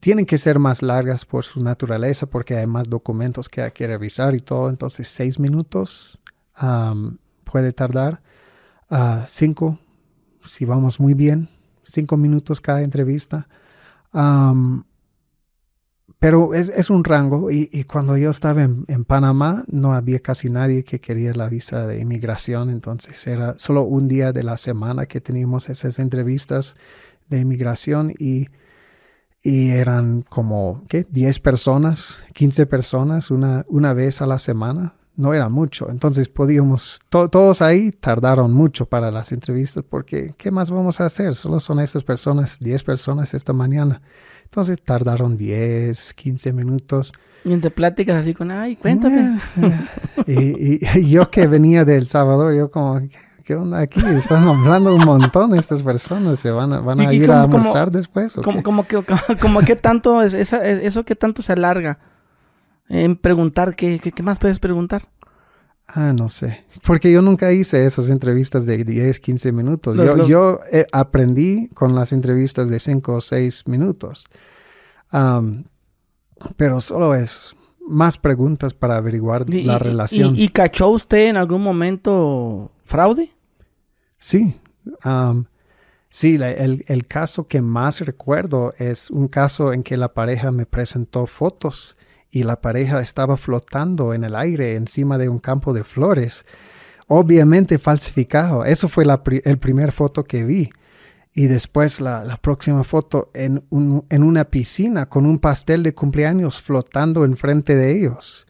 Tienen 0.00 0.26
que 0.26 0.36
ser 0.36 0.58
más 0.58 0.82
largas 0.82 1.24
por 1.24 1.44
su 1.44 1.62
naturaleza 1.62 2.26
porque 2.26 2.56
hay 2.56 2.66
más 2.66 2.86
documentos 2.88 3.48
que 3.48 3.62
hay 3.62 3.70
que 3.70 3.86
revisar 3.86 4.34
y 4.34 4.40
todo, 4.40 4.68
entonces 4.68 5.08
seis 5.08 5.38
minutos 5.38 6.20
um, 6.60 7.18
puede 7.44 7.72
tardar, 7.72 8.22
cinco, 9.26 9.78
si 10.44 10.64
vamos 10.64 11.00
muy 11.00 11.14
bien, 11.14 11.48
cinco 11.82 12.16
minutos 12.16 12.60
cada 12.60 12.82
entrevista. 12.82 13.48
Pero 16.18 16.54
es, 16.54 16.70
es, 16.70 16.88
un 16.88 17.04
rango 17.04 17.50
y, 17.50 17.68
y 17.70 17.84
cuando 17.84 18.16
yo 18.16 18.30
estaba 18.30 18.62
en, 18.62 18.84
en, 18.88 19.04
Panamá 19.04 19.64
no 19.68 19.92
había 19.92 20.20
casi 20.20 20.48
nadie 20.48 20.82
que 20.82 20.98
quería 20.98 21.34
la 21.34 21.50
visa 21.50 21.86
de 21.86 22.00
inmigración, 22.00 22.70
entonces 22.70 23.26
era 23.26 23.56
solo 23.58 23.82
un 23.82 24.08
día 24.08 24.32
de 24.32 24.42
la 24.42 24.56
semana 24.56 25.04
que 25.04 25.20
teníamos 25.20 25.68
esas 25.68 25.98
entrevistas 25.98 26.76
de 27.28 27.40
inmigración 27.40 28.12
y, 28.18 28.48
y 29.42 29.70
eran 29.70 30.22
como, 30.22 30.84
¿qué? 30.88 31.06
10 31.10 31.40
personas, 31.40 32.24
15 32.32 32.66
personas 32.66 33.30
una, 33.30 33.66
una 33.68 33.92
vez 33.92 34.22
a 34.22 34.26
la 34.26 34.38
semana. 34.38 34.94
No 35.16 35.32
era 35.32 35.48
mucho, 35.48 35.90
entonces 35.90 36.28
podíamos, 36.28 36.98
to 37.08 37.28
todos 37.28 37.62
ahí 37.62 37.92
tardaron 37.92 38.52
mucho 38.52 38.86
para 38.86 39.12
las 39.12 39.30
entrevistas 39.30 39.84
porque 39.88 40.34
¿qué 40.36 40.50
más 40.50 40.70
vamos 40.70 41.00
a 41.00 41.04
hacer? 41.04 41.36
Solo 41.36 41.60
son 41.60 41.78
esas 41.78 42.02
personas, 42.02 42.58
10 42.58 42.82
personas 42.82 43.32
esta 43.32 43.52
mañana. 43.52 44.02
Entonces 44.42 44.82
tardaron 44.82 45.36
10, 45.36 46.14
15 46.14 46.52
minutos. 46.52 47.12
Y 47.44 47.52
entre 47.52 47.70
pláticas 47.70 48.16
así 48.16 48.34
con, 48.34 48.50
ay, 48.50 48.74
cuéntame. 48.74 49.38
y, 50.26 50.76
y, 50.76 50.80
y, 50.94 51.10
yo 51.10 51.30
que 51.30 51.46
venía 51.46 51.84
de 51.84 51.96
El 51.96 52.06
Salvador, 52.06 52.54
yo 52.56 52.70
como, 52.70 52.98
¿qué, 53.00 53.10
qué 53.44 53.54
onda 53.54 53.80
aquí? 53.80 54.00
Están 54.00 54.48
hablando 54.48 54.94
un 54.94 55.04
montón 55.04 55.54
estas 55.54 55.82
personas, 55.82 56.40
¿se 56.40 56.50
van 56.50 56.72
a, 56.72 56.80
van 56.80 57.00
a 57.00 57.12
ir 57.12 57.26
como, 57.26 57.38
a 57.38 57.42
almorzar 57.42 57.86
como, 57.86 57.98
después? 57.98 58.32
Como, 58.34 58.62
como, 58.62 58.86
que, 58.86 59.04
como 59.40 59.60
que 59.60 59.76
tanto, 59.76 60.22
es, 60.22 60.34
esa, 60.34 60.64
eso 60.64 61.04
que 61.04 61.14
tanto 61.14 61.42
se 61.42 61.52
alarga 61.52 61.98
en 62.88 63.16
preguntar, 63.16 63.76
¿qué, 63.76 63.98
qué, 63.98 64.12
qué 64.12 64.22
más 64.22 64.38
puedes 64.38 64.58
preguntar? 64.58 65.08
Ah, 65.86 66.12
no 66.12 66.28
sé. 66.28 66.64
Porque 66.86 67.12
yo 67.12 67.20
nunca 67.20 67.52
hice 67.52 67.84
esas 67.84 68.08
entrevistas 68.08 68.64
de 68.66 68.84
10, 68.84 69.20
15 69.20 69.52
minutos. 69.52 69.96
Los, 69.96 70.06
yo 70.06 70.16
los... 70.16 70.28
yo 70.28 70.60
eh, 70.72 70.86
aprendí 70.92 71.68
con 71.74 71.94
las 71.94 72.12
entrevistas 72.12 72.70
de 72.70 72.78
5 72.78 73.14
o 73.14 73.20
6 73.20 73.68
minutos. 73.68 74.26
Um, 75.12 75.64
pero 76.56 76.80
solo 76.80 77.14
es 77.14 77.54
más 77.86 78.16
preguntas 78.16 78.72
para 78.72 78.96
averiguar 78.96 79.44
y, 79.48 79.64
la 79.64 79.78
relación. 79.78 80.36
Y, 80.36 80.44
¿Y, 80.44 80.48
cachó 80.48 80.88
usted 80.88 81.28
en 81.28 81.36
algún 81.36 81.62
momento 81.62 82.72
fraude? 82.84 83.30
Sí. 84.18 84.56
Um, 85.04 85.44
Sí, 86.14 86.38
la- 86.38 86.52
el, 86.52 86.84
el 86.86 87.08
caso 87.08 87.48
que 87.48 87.60
más 87.60 87.98
recuerdo 87.98 88.72
es 88.78 89.10
un 89.10 89.26
caso 89.26 89.72
en 89.72 89.82
que 89.82 89.96
la 89.96 90.14
pareja 90.14 90.52
me 90.52 90.64
presentó 90.64 91.26
fotos 91.26 91.96
y 92.34 92.42
la 92.42 92.60
pareja 92.60 93.00
estaba 93.00 93.36
flotando 93.36 94.12
en 94.12 94.24
el 94.24 94.34
aire 94.34 94.74
encima 94.74 95.18
de 95.18 95.28
un 95.28 95.38
campo 95.38 95.72
de 95.72 95.84
flores, 95.84 96.44
obviamente 97.06 97.78
falsificado. 97.78 98.64
Eso 98.64 98.88
fue 98.88 99.04
la 99.04 99.22
el 99.44 99.58
primer 99.58 99.92
foto 99.92 100.24
que 100.24 100.42
vi. 100.42 100.70
Y 101.32 101.46
después 101.46 102.00
la, 102.00 102.36
próxima 102.42 102.82
foto 102.82 103.30
en, 103.34 103.62
en 103.70 104.22
una 104.24 104.46
piscina 104.46 105.08
con 105.08 105.26
un 105.26 105.38
pastel 105.38 105.84
de 105.84 105.94
cumpleaños 105.94 106.60
flotando 106.60 107.24
enfrente 107.24 107.76
de 107.76 107.96
ellos. 107.96 108.48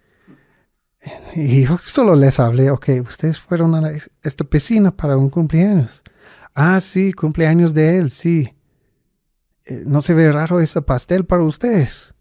Y 1.35 1.65
yo 1.65 1.78
solo 1.85 2.16
les 2.16 2.40
hablé, 2.40 2.70
ok, 2.70 2.89
ustedes 3.06 3.39
fueron 3.39 3.74
a 3.74 3.93
esta 4.23 4.44
piscina 4.44 4.93
para 4.93 5.19
un 5.19 5.28
cumpleaños. 5.28 6.02
Ah, 6.55 6.81
sí, 6.81 7.12
cumpleaños 7.12 7.74
de 7.74 7.98
él, 7.98 8.11
sí. 8.11 8.55
Eh, 9.66 9.82
¿No 9.85 10.01
se 10.01 10.15
ve 10.15 10.32
raro 10.32 10.59
ese 10.61 10.81
pastel 10.81 11.27
para 11.27 11.43
ustedes? 11.43 12.15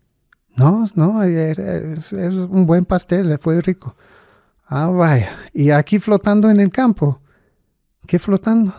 No, 0.55 0.85
no, 0.95 1.23
es, 1.23 2.13
es 2.13 2.33
un 2.33 2.65
buen 2.65 2.85
pastel, 2.85 3.37
fue 3.39 3.59
rico. 3.61 3.95
Ah, 4.65 4.87
vaya. 4.87 5.35
Y 5.53 5.71
aquí 5.71 5.99
flotando 5.99 6.49
en 6.49 6.59
el 6.59 6.71
campo. 6.71 7.19
¿Qué 8.05 8.19
flotando? 8.19 8.73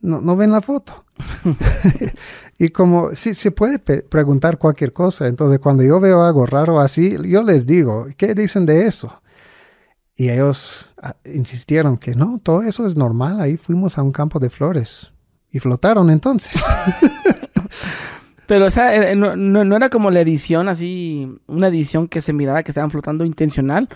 No, 0.00 0.20
no 0.20 0.36
ven 0.36 0.52
la 0.52 0.60
foto. 0.60 1.04
y 2.58 2.68
como 2.70 3.14
sí, 3.14 3.34
se 3.34 3.50
puede 3.50 3.78
preguntar 3.78 4.58
cualquier 4.58 4.92
cosa, 4.92 5.26
entonces 5.26 5.58
cuando 5.58 5.82
yo 5.82 6.00
veo 6.00 6.22
algo 6.22 6.46
raro 6.46 6.80
así, 6.80 7.16
yo 7.28 7.42
les 7.42 7.66
digo, 7.66 8.06
¿qué 8.16 8.34
dicen 8.34 8.66
de 8.66 8.86
eso? 8.86 9.20
Y 10.16 10.30
ellos 10.30 10.94
ah, 11.02 11.16
insistieron 11.24 11.98
que 11.98 12.14
no, 12.14 12.38
todo 12.42 12.62
eso 12.62 12.86
es 12.86 12.96
normal, 12.96 13.40
ahí 13.40 13.56
fuimos 13.56 13.98
a 13.98 14.02
un 14.02 14.12
campo 14.12 14.38
de 14.38 14.50
flores 14.50 15.12
y 15.50 15.58
flotaron 15.58 16.10
entonces. 16.10 16.52
Pero, 18.46 18.66
o 18.66 18.70
sea, 18.70 18.94
eh, 19.10 19.16
no, 19.16 19.36
no- 19.36 19.64
no 19.64 19.76
era 19.76 19.88
como 19.88 20.10
la 20.10 20.20
edición 20.20 20.68
así, 20.68 21.28
una 21.46 21.68
edición 21.68 22.08
que 22.08 22.20
se 22.20 22.32
mirara 22.32 22.62
que 22.62 22.70
estaban 22.70 22.90
flotando 22.90 23.24
intencional. 23.24 23.88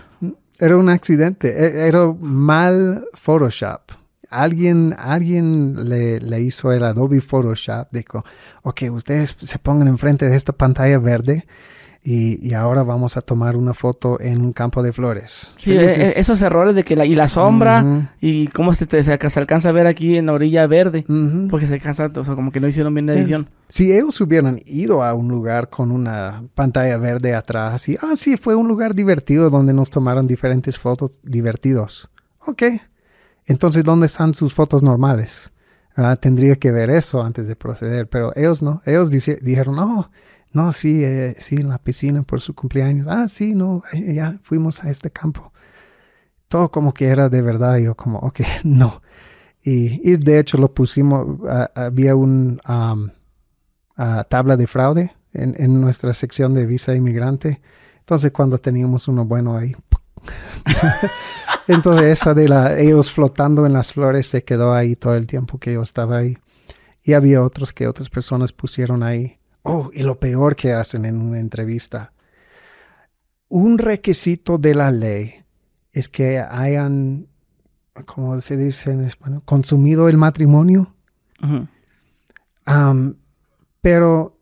Era 0.59 0.77
un 0.77 0.89
accidente, 0.89 1.49
e- 1.49 1.87
era 1.89 2.07
mal 2.21 3.05
Photoshop. 3.15 3.83
Alguien, 4.31 4.95
alguien 4.99 5.89
le, 5.89 6.21
le 6.21 6.41
hizo 6.43 6.71
el 6.73 6.83
Adobe 6.85 7.21
Photoshop, 7.21 7.89
dijo, 7.93 8.25
ok, 8.63 8.83
ustedes 8.93 9.37
se 9.43 9.59
pongan 9.59 9.89
enfrente 9.89 10.29
de 10.29 10.37
esta 10.37 10.53
pantalla 10.53 10.99
verde 10.99 11.47
y, 12.11 12.39
y 12.49 12.55
ahora 12.55 12.83
vamos 12.85 13.17
a 13.19 13.21
tomar 13.21 13.55
una 13.57 13.75
foto 13.75 14.19
en 14.21 14.41
un 14.41 14.53
campo 14.55 14.83
de 14.83 14.93
flores. 14.95 15.53
Sí, 15.59 15.73
eh, 15.73 15.81
Felices. 15.81 16.09
eh, 16.17 16.21
esos 16.21 16.41
errores 16.41 16.75
de 16.75 16.83
que 16.83 16.97
la, 16.97 17.05
y 17.05 17.15
la 17.15 17.29
sombra 17.29 17.83
Ujú, 17.85 18.07
y 18.21 18.47
cómo 18.49 18.73
se, 18.73 18.87
te, 18.87 19.03
se, 19.03 19.19
se 19.31 19.39
alcanza 19.41 19.69
a 19.69 19.73
ver 19.73 19.87
aquí 19.87 20.17
en 20.17 20.25
la 20.27 20.33
orilla 20.33 20.67
verde. 20.67 21.05
Porque 21.51 21.67
se 21.67 21.75
alcanza, 21.75 22.11
o 22.17 22.25
sea, 22.25 22.35
como 22.35 22.51
que 22.51 22.61
no 22.61 22.69
hicieron 22.69 22.95
bien 22.95 23.07
la 23.07 23.13
Sí. 23.13 23.19
edición. 23.19 23.51
Si 23.69 23.93
ellos 23.93 24.19
hubieran 24.23 24.59
ido 24.65 25.03
a 25.03 25.13
un 25.13 25.29
lugar 25.29 25.69
con 25.69 25.91
una 25.91 26.45
pantalla 26.55 26.97
verde 26.97 27.35
atrás 27.35 27.87
y, 27.91 27.97
ah, 28.01 28.15
sí, 28.17 28.39
fue 28.39 28.55
un 28.55 28.69
lugar 28.69 28.95
divertido 28.95 29.51
donde 29.51 29.75
nos 29.75 29.91
tomaron 29.91 30.27
diferentes 30.27 30.79
fotos 30.79 31.19
divertidos. 31.23 32.09
Ok. 32.47 32.63
Entonces, 33.47 33.85
¿dónde 33.85 34.07
están 34.07 34.35
sus 34.35 34.55
fotos 34.55 34.83
normales? 34.83 35.53
Ah, 35.97 36.17
tendría 36.17 36.57
que 36.57 36.71
ver 36.71 36.91
eso 36.91 37.23
antes 37.23 37.47
de 37.49 37.57
proceder, 37.57 38.09
pero 38.09 38.33
ellos 38.37 38.63
no. 38.63 38.81
Ellos 38.87 39.11
dice- 39.11 39.39
dijeron, 39.43 39.77
no, 39.77 40.11
no, 40.53 40.73
sí, 40.73 41.05
eh, 41.05 41.37
sí, 41.39 41.57
en 41.57 41.69
la 41.69 41.79
piscina 41.79 42.23
por 42.23 42.41
su 42.41 42.55
cumpleaños. 42.55 43.07
Ah, 43.09 43.29
sí, 43.29 43.55
no, 43.55 43.83
eh, 43.93 44.15
ya 44.15 44.39
fuimos 44.43 44.83
a 44.83 44.91
este 44.91 45.11
campo. 45.11 45.53
Todo 46.49 46.71
como 46.71 46.95
que 46.95 47.07
era 47.07 47.29
de 47.29 47.43
verdad. 47.43 47.79
Yo 47.79 47.95
como, 47.95 48.19
ok, 48.19 48.41
no. 48.65 49.03
Y, 49.63 50.01
y 50.09 50.17
de 50.17 50.39
hecho 50.39 50.59
lo 50.59 50.73
pusimos, 50.73 51.41
había 51.75 52.15
un... 52.17 52.59
am, 52.65 53.13
ah, 53.97 54.25
tabla 54.29 54.57
de 54.57 54.67
fraude 54.67 55.13
en, 55.33 55.55
en 55.59 55.81
nuestra 55.81 56.13
sección 56.15 56.55
de 56.55 56.65
visa 56.67 56.95
inmigrante. 56.95 57.61
Entonces, 57.99 58.33
cuando 58.33 58.57
teníamos 58.59 59.09
uno 59.09 59.25
bueno 59.27 59.57
ahí. 59.57 59.77
Entonces, 61.69 62.05
esa 62.07 62.33
de 62.33 62.49
la, 62.49 62.79
ellos 62.79 63.13
flotando 63.13 63.67
en 63.67 63.75
las 63.75 63.93
flores 63.93 64.27
se 64.27 64.45
quedó 64.45 64.73
ahí 64.73 64.97
todo 64.97 65.15
el 65.15 65.27
tiempo 65.27 65.59
que 65.59 65.75
yo 65.75 65.83
estaba 65.83 66.19
ahí. 66.19 66.39
Y 67.03 67.13
había 67.13 67.43
otros 67.43 67.73
que 67.73 67.87
otras 67.87 68.09
personas 68.09 68.53
pusieron 68.53 69.03
ahí. 69.03 69.38
Oh, 69.69 69.91
y 69.93 70.03
lo 70.03 70.19
peor 70.19 70.57
que 70.57 70.73
hacen 70.73 71.05
en 71.05 71.21
una 71.21 71.41
entrevista. 71.41 72.13
Un 73.49 73.79
requisito 73.79 74.57
de 74.57 74.75
la 74.75 74.91
ley 74.91 75.45
es 75.93 76.09
que 76.09 76.39
hayan, 76.39 77.29
como 78.07 78.41
se 78.41 78.57
dice 78.57 78.93
en 78.93 79.05
español, 79.05 79.43
consumido 79.45 80.09
el 80.09 80.17
matrimonio. 80.17 80.95
Ujú. 81.43 81.69
Am, 82.65 83.17
pero 83.81 84.39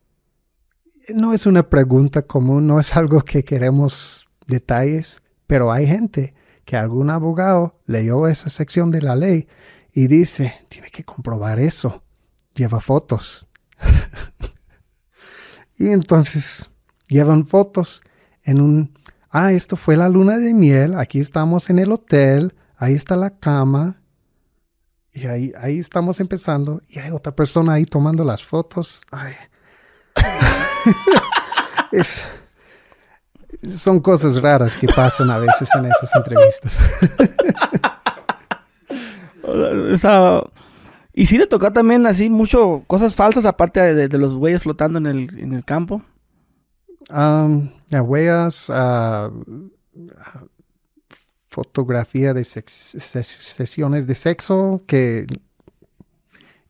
no 1.15 1.32
es 1.32 1.47
una 1.47 1.69
pregunta 1.69 2.23
común, 2.23 2.66
no 2.66 2.78
es 2.78 2.97
algo 2.97 3.23
que 3.23 3.44
queremos 3.44 4.28
detalles, 4.47 5.23
pero 5.47 5.73
hay 5.73 5.86
gente 5.86 6.35
que 6.65 6.77
algún 6.77 7.11
abogado 7.11 7.81
leyó 7.86 8.28
esa 8.28 8.48
sección 8.48 8.90
de 8.90 9.03
la 9.03 9.15
ley 9.15 9.48
y 9.93 10.09
dice, 10.09 10.55
tiene 10.69 10.90
que 10.90 11.05
comprobar 11.05 11.59
eso, 11.59 12.03
lleva 12.55 12.81
fotos. 12.81 13.48
y 15.77 15.89
entonces 15.89 16.70
llevan 17.09 17.47
fotos 17.47 18.03
en 18.43 18.61
un, 18.61 18.98
ah, 19.31 19.53
esto 19.53 19.77
fue 19.77 19.97
la 19.97 20.09
luna 20.09 20.39
de 20.39 20.55
miel, 20.55 20.94
aquí 20.94 21.20
estamos 21.20 21.70
en 21.70 21.78
el 21.78 21.93
hotel, 21.93 22.55
ahí 22.77 22.94
está 22.94 23.16
la 23.16 23.31
cama, 23.31 24.01
y 25.16 25.27
ahí, 25.27 25.53
ahí 25.59 25.78
estamos 25.78 26.20
empezando. 26.20 26.82
Y 26.89 26.98
hay 26.98 27.11
otra 27.11 27.35
persona 27.35 27.73
ahí 27.73 27.86
tomando 27.86 28.23
las 28.23 28.44
fotos. 28.44 29.01
Son 33.77 34.01
cosas 34.01 34.43
raras 34.43 34.77
que 34.77 34.89
pasan 34.89 35.31
a 35.31 35.39
veces 35.39 35.70
en 35.74 35.86
esas 35.86 36.15
entrevistas. 36.15 36.78
O 39.48 39.97
sea, 39.97 40.43
y 41.16 41.26
sí 41.26 41.36
le 41.38 41.48
tocó 41.48 41.72
también 41.72 42.06
así 42.06 42.30
mucho 42.30 42.84
cosas 42.86 43.16
falsas 43.16 43.44
aparte 43.47 43.80
de, 43.80 44.06
de 44.06 44.18
los 44.18 44.34
güeyes 44.34 44.62
flotando 44.62 44.98
en 45.01 45.06
el, 45.06 45.38
en 45.40 45.52
el 45.55 45.64
campo. 45.64 46.02
Am, 47.10 47.70
a 47.93 48.02
huellas, 48.02 48.66
ah, 48.70 49.30
fotografía 51.48 52.34
de 52.34 52.44
sex- 52.44 52.94
ses- 52.97 53.22
sesiones 53.56 54.06
de 54.06 54.14
sexo 54.14 54.82
que 54.86 55.26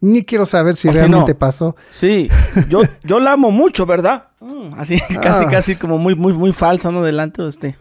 ni 0.01 0.23
quiero 0.25 0.47
saber 0.47 0.77
si 0.77 0.89
O 0.89 0.93
si 0.93 0.99
realmente 0.99 1.33
no. 1.33 1.39
pasó. 1.39 1.75
Sí, 1.91 2.29
yo, 2.69 2.83
yo 3.03 3.19
la 3.19 3.33
amo 3.33 3.51
mucho, 3.51 3.87
¿verdad? 3.87 4.29
Mm, 4.41 4.75
así, 4.79 5.01
casi, 5.23 5.45
Ah. 5.45 5.49
casi 5.51 5.77
como 5.77 5.99
muy, 5.99 6.15
muy, 6.15 6.33
muy 6.35 6.53
falso, 6.53 6.93
¿no? 6.93 7.03
Delante 7.03 7.43
de 7.43 7.49
usted. 7.49 7.75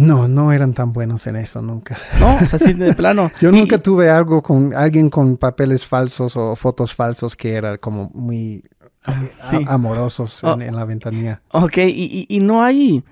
No, 0.00 0.28
no 0.28 0.52
eran 0.52 0.74
tan 0.74 0.92
buenos 0.92 1.26
en 1.26 1.34
eso 1.34 1.60
nunca. 1.60 1.98
No, 2.20 2.36
o 2.36 2.46
sea, 2.46 2.56
así 2.56 2.72
de 2.72 2.94
plano. 2.94 3.32
Yo 3.40 3.50
Y- 3.50 3.52
nunca 3.60 3.78
tuve 3.78 4.08
algo 4.08 4.42
con 4.42 4.72
alguien 4.72 5.10
con 5.10 5.36
papeles 5.36 5.84
falsos 5.84 6.36
o 6.36 6.54
fotos 6.54 6.94
falsos 6.94 7.34
que 7.34 7.54
era 7.54 7.78
como 7.78 8.08
muy 8.14 8.62
eh, 9.08 9.32
a- 9.40 9.50
Sí. 9.50 9.58
amorosos 9.66 10.44
Oh. 10.44 10.54
en, 10.54 10.62
en 10.62 10.76
la 10.76 10.84
ventanilla. 10.84 11.42
Ok, 11.50 11.78
y, 11.78 11.82
y- 11.90 12.26
y 12.28 12.38
no 12.40 12.62
hay, 12.62 13.02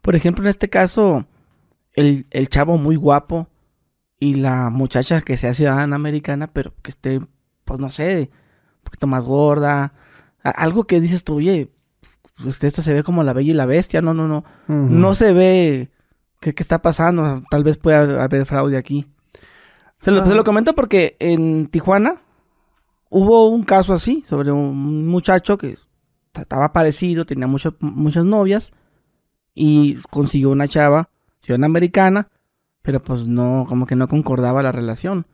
por 0.00 0.16
ejemplo, 0.16 0.42
en 0.44 0.48
este 0.48 0.70
caso, 0.70 1.26
el, 1.92 2.26
el 2.30 2.48
chavo 2.48 2.78
muy 2.78 2.96
guapo 2.96 3.48
y 4.18 4.34
la 4.34 4.70
muchacha 4.70 5.20
que 5.20 5.36
sea 5.36 5.52
ciudadana 5.52 5.96
americana, 5.96 6.46
pero 6.52 6.72
que 6.82 6.90
esté, 6.90 7.20
pues 7.66 7.80
no 7.80 7.90
sé, 7.90 8.30
un 8.78 8.84
poquito 8.84 9.06
más 9.06 9.26
gorda. 9.26 9.92
Algo 10.42 10.84
que 10.84 11.02
dices 11.02 11.22
tú, 11.22 11.34
oye, 11.36 11.70
pues 12.42 12.64
esto 12.64 12.80
se 12.80 12.94
ve 12.94 13.02
como 13.02 13.24
la 13.24 13.34
bella 13.34 13.50
y 13.50 13.54
la 13.54 13.66
bestia. 13.66 14.00
No, 14.00 14.14
no, 14.14 14.26
no. 14.26 14.42
No 14.68 15.12
se 15.14 15.34
ve 15.34 15.90
qué, 16.40 16.54
qué 16.54 16.62
está 16.62 16.82
pasando. 16.82 17.42
Tal 17.50 17.62
vez 17.64 17.76
pueda 17.76 18.22
haber 18.22 18.46
fraude 18.46 18.76
aquí. 18.76 19.06
Se 19.98 20.10
lo, 20.10 20.22
Ah. 20.22 20.26
se 20.26 20.34
lo 20.34 20.44
comento 20.44 20.74
porque 20.74 21.16
en 21.18 21.66
Tijuana 21.66 22.22
hubo 23.10 23.48
un 23.48 23.64
caso 23.64 23.92
así, 23.92 24.24
sobre 24.26 24.50
un 24.50 25.06
muchacho 25.06 25.58
que 25.58 25.76
estaba 26.34 26.72
parecido, 26.72 27.26
tenía 27.26 27.46
muchas, 27.46 27.74
muchas 27.80 28.24
novias 28.24 28.72
y 29.54 29.96
consiguió 30.10 30.50
una 30.50 30.68
chava, 30.68 31.10
ciudadana 31.40 31.66
americana, 31.66 32.28
pero 32.82 33.02
pues 33.02 33.26
no, 33.26 33.66
como 33.68 33.84
que 33.86 33.96
no 33.96 34.08
concordaba 34.08 34.62
la 34.62 34.72
relación. 34.72 35.26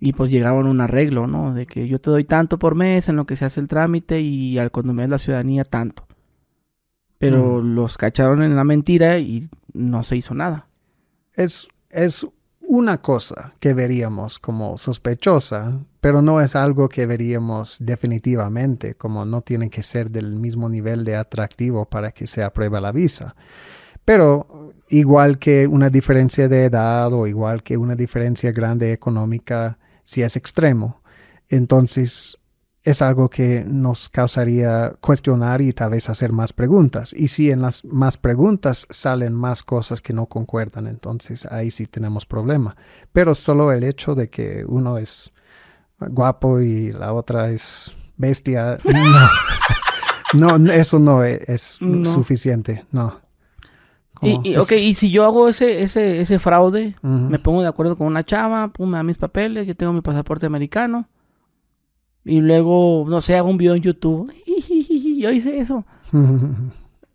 Y 0.00 0.12
pues 0.14 0.30
llegaban 0.30 0.66
a 0.66 0.70
un 0.70 0.80
arreglo, 0.80 1.26
¿no? 1.26 1.52
De 1.52 1.66
que 1.66 1.86
yo 1.86 2.00
te 2.00 2.10
doy 2.10 2.24
tanto 2.24 2.58
por 2.58 2.74
mes 2.74 3.08
en 3.08 3.16
lo 3.16 3.26
que 3.26 3.36
se 3.36 3.44
hace 3.44 3.60
el 3.60 3.68
trámite 3.68 4.20
y 4.20 4.58
al 4.58 4.70
cuando 4.70 4.92
me 4.94 5.06
la 5.06 5.18
ciudadanía 5.18 5.64
tanto. 5.64 6.06
Pero 7.18 7.60
los 7.60 7.98
cacharon 7.98 8.42
en 8.42 8.54
la 8.56 8.62
mentira 8.64 9.18
y 9.18 9.48
no 9.78 10.02
se 10.02 10.16
hizo 10.16 10.34
nada. 10.34 10.66
Es, 11.34 11.68
es 11.90 12.26
una 12.60 13.00
cosa 13.00 13.54
que 13.60 13.72
veríamos 13.72 14.38
como 14.38 14.76
sospechosa, 14.76 15.80
pero 16.00 16.20
no 16.20 16.40
es 16.40 16.54
algo 16.54 16.88
que 16.88 17.06
veríamos 17.06 17.78
definitivamente, 17.80 18.94
como 18.94 19.24
no 19.24 19.40
tiene 19.40 19.70
que 19.70 19.82
ser 19.82 20.10
del 20.10 20.36
mismo 20.36 20.68
nivel 20.68 21.04
de 21.04 21.16
atractivo 21.16 21.86
para 21.86 22.12
que 22.12 22.26
se 22.26 22.42
apruebe 22.42 22.80
la 22.80 22.92
visa. 22.92 23.34
Pero 24.04 24.74
igual 24.88 25.38
que 25.38 25.66
una 25.66 25.90
diferencia 25.90 26.48
de 26.48 26.64
edad 26.64 27.12
o 27.12 27.26
igual 27.26 27.62
que 27.62 27.76
una 27.76 27.94
diferencia 27.94 28.52
grande 28.52 28.92
económica, 28.92 29.78
si 30.04 30.22
es 30.22 30.36
extremo, 30.36 31.02
Entonces, 31.50 32.37
es 32.82 33.02
algo 33.02 33.28
que 33.28 33.64
nos 33.66 34.08
causaría 34.08 34.94
cuestionar 35.00 35.60
y 35.60 35.72
tal 35.72 35.90
vez 35.90 36.08
hacer 36.08 36.32
más 36.32 36.52
preguntas. 36.52 37.12
Y 37.12 37.28
si 37.28 37.50
en 37.50 37.62
las 37.62 37.84
más 37.84 38.16
preguntas 38.16 38.86
salen 38.90 39.34
más 39.34 39.62
cosas 39.62 40.00
que 40.00 40.12
no 40.12 40.26
concuerdan, 40.26 40.86
entonces 40.86 41.46
ahí 41.46 41.70
sí 41.70 41.86
tenemos 41.86 42.24
problema. 42.24 42.76
Pero 43.12 43.34
solo 43.34 43.72
el 43.72 43.84
hecho 43.84 44.14
de 44.14 44.30
que 44.30 44.64
uno 44.66 44.98
es 44.98 45.32
guapo 45.98 46.60
y 46.60 46.92
la 46.92 47.12
otra 47.12 47.50
es 47.50 47.96
bestia, 48.16 48.78
no, 50.34 50.58
no 50.58 50.72
eso 50.72 50.98
no 50.98 51.24
es, 51.24 51.78
suficiente, 52.04 52.84
no. 52.92 53.20
Y, 54.20 54.56
ok, 54.56 54.72
y 54.72 54.94
si 54.94 55.12
yo 55.12 55.24
hago 55.24 55.48
ese, 55.48 55.82
ese, 55.82 56.20
ese 56.20 56.40
fraude, 56.40 56.96
me 57.02 57.38
pongo 57.38 57.62
de 57.62 57.68
acuerdo 57.68 57.96
con 57.96 58.08
una 58.08 58.24
chava, 58.24 58.66
pum, 58.68 58.90
me 58.90 58.96
da 58.96 59.04
mis 59.04 59.16
papeles, 59.16 59.68
yo 59.68 59.76
tengo 59.76 59.92
mi 59.92 60.00
pasaporte 60.00 60.44
americano, 60.44 61.08
y 62.24 62.40
luego, 62.40 63.06
no 63.08 63.20
sé, 63.20 63.36
hago 63.36 63.50
un 63.50 63.58
video 63.58 63.74
en 63.74 63.82
YouTube, 63.82 64.32
yo 65.18 65.30
hice 65.30 65.58
eso. 65.58 65.84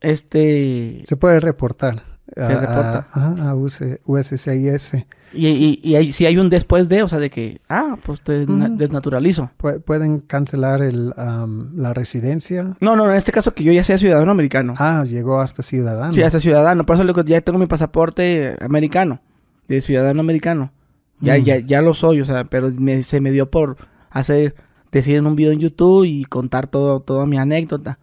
este... 0.02 1.02
Se 1.04 1.18
puede 1.18 1.40
reportar. 1.40 2.04
Se 2.36 2.56
reporta. 2.56 3.08
A, 3.12 3.56
USCIS. 3.56 4.94
Y, 5.34 5.48
y, 5.84 5.98
y 5.98 6.14
si 6.14 6.26
hay 6.26 6.38
un 6.38 6.50
después 6.50 6.90
de, 6.90 7.04
o 7.04 7.08
sea, 7.08 7.20
de 7.20 7.30
que, 7.30 7.62
ah, 7.70 7.98
pues 8.04 8.22
te 8.22 8.46
desnaturalizo. 8.46 9.52
pueden 9.86 10.20
cancelar 10.20 10.82
el, 10.82 11.14
la 11.16 11.94
residencia. 11.94 12.76
No, 12.80 12.96
no, 12.96 13.10
en 13.10 13.18
este 13.18 13.32
caso 13.32 13.54
que 13.54 13.64
yo 13.64 13.72
ya 13.72 13.84
sea 13.84 13.98
ciudadano 13.98 14.32
americano. 14.32 14.76
Ah, 14.78 15.04
llegó 15.08 15.42
hasta 15.42 15.64
ciudadano. 15.64 16.14
Sí, 16.14 16.22
hasta 16.22 16.40
ciudadano. 16.40 16.86
Por 16.86 16.96
eso 16.96 17.24
ya 17.26 17.42
tengo 17.42 17.60
mi 17.60 17.66
pasaporte 17.66 18.56
americano, 18.62 19.22
de 19.68 19.82
ciudadano 19.82 20.22
americano. 20.22 20.72
Ya, 21.20 21.38
ya, 21.38 21.60
ya 21.60 21.82
lo 21.82 21.94
soy, 21.94 22.20
o 22.22 22.26
sea, 22.26 22.44
pero 22.44 22.72
se 23.02 23.22
me 23.22 23.32
dio 23.32 23.50
por 23.50 23.78
hacer, 24.10 24.56
decir 25.00 25.18
en 25.18 25.28
un 25.28 25.36
video 25.36 25.52
en 25.52 25.60
YouTube 25.60 26.06
y 26.06 26.24
contar 26.26 26.68
todo, 26.68 27.02
toda 27.02 27.26
mi 27.26 27.38
anécdota. 27.38 28.00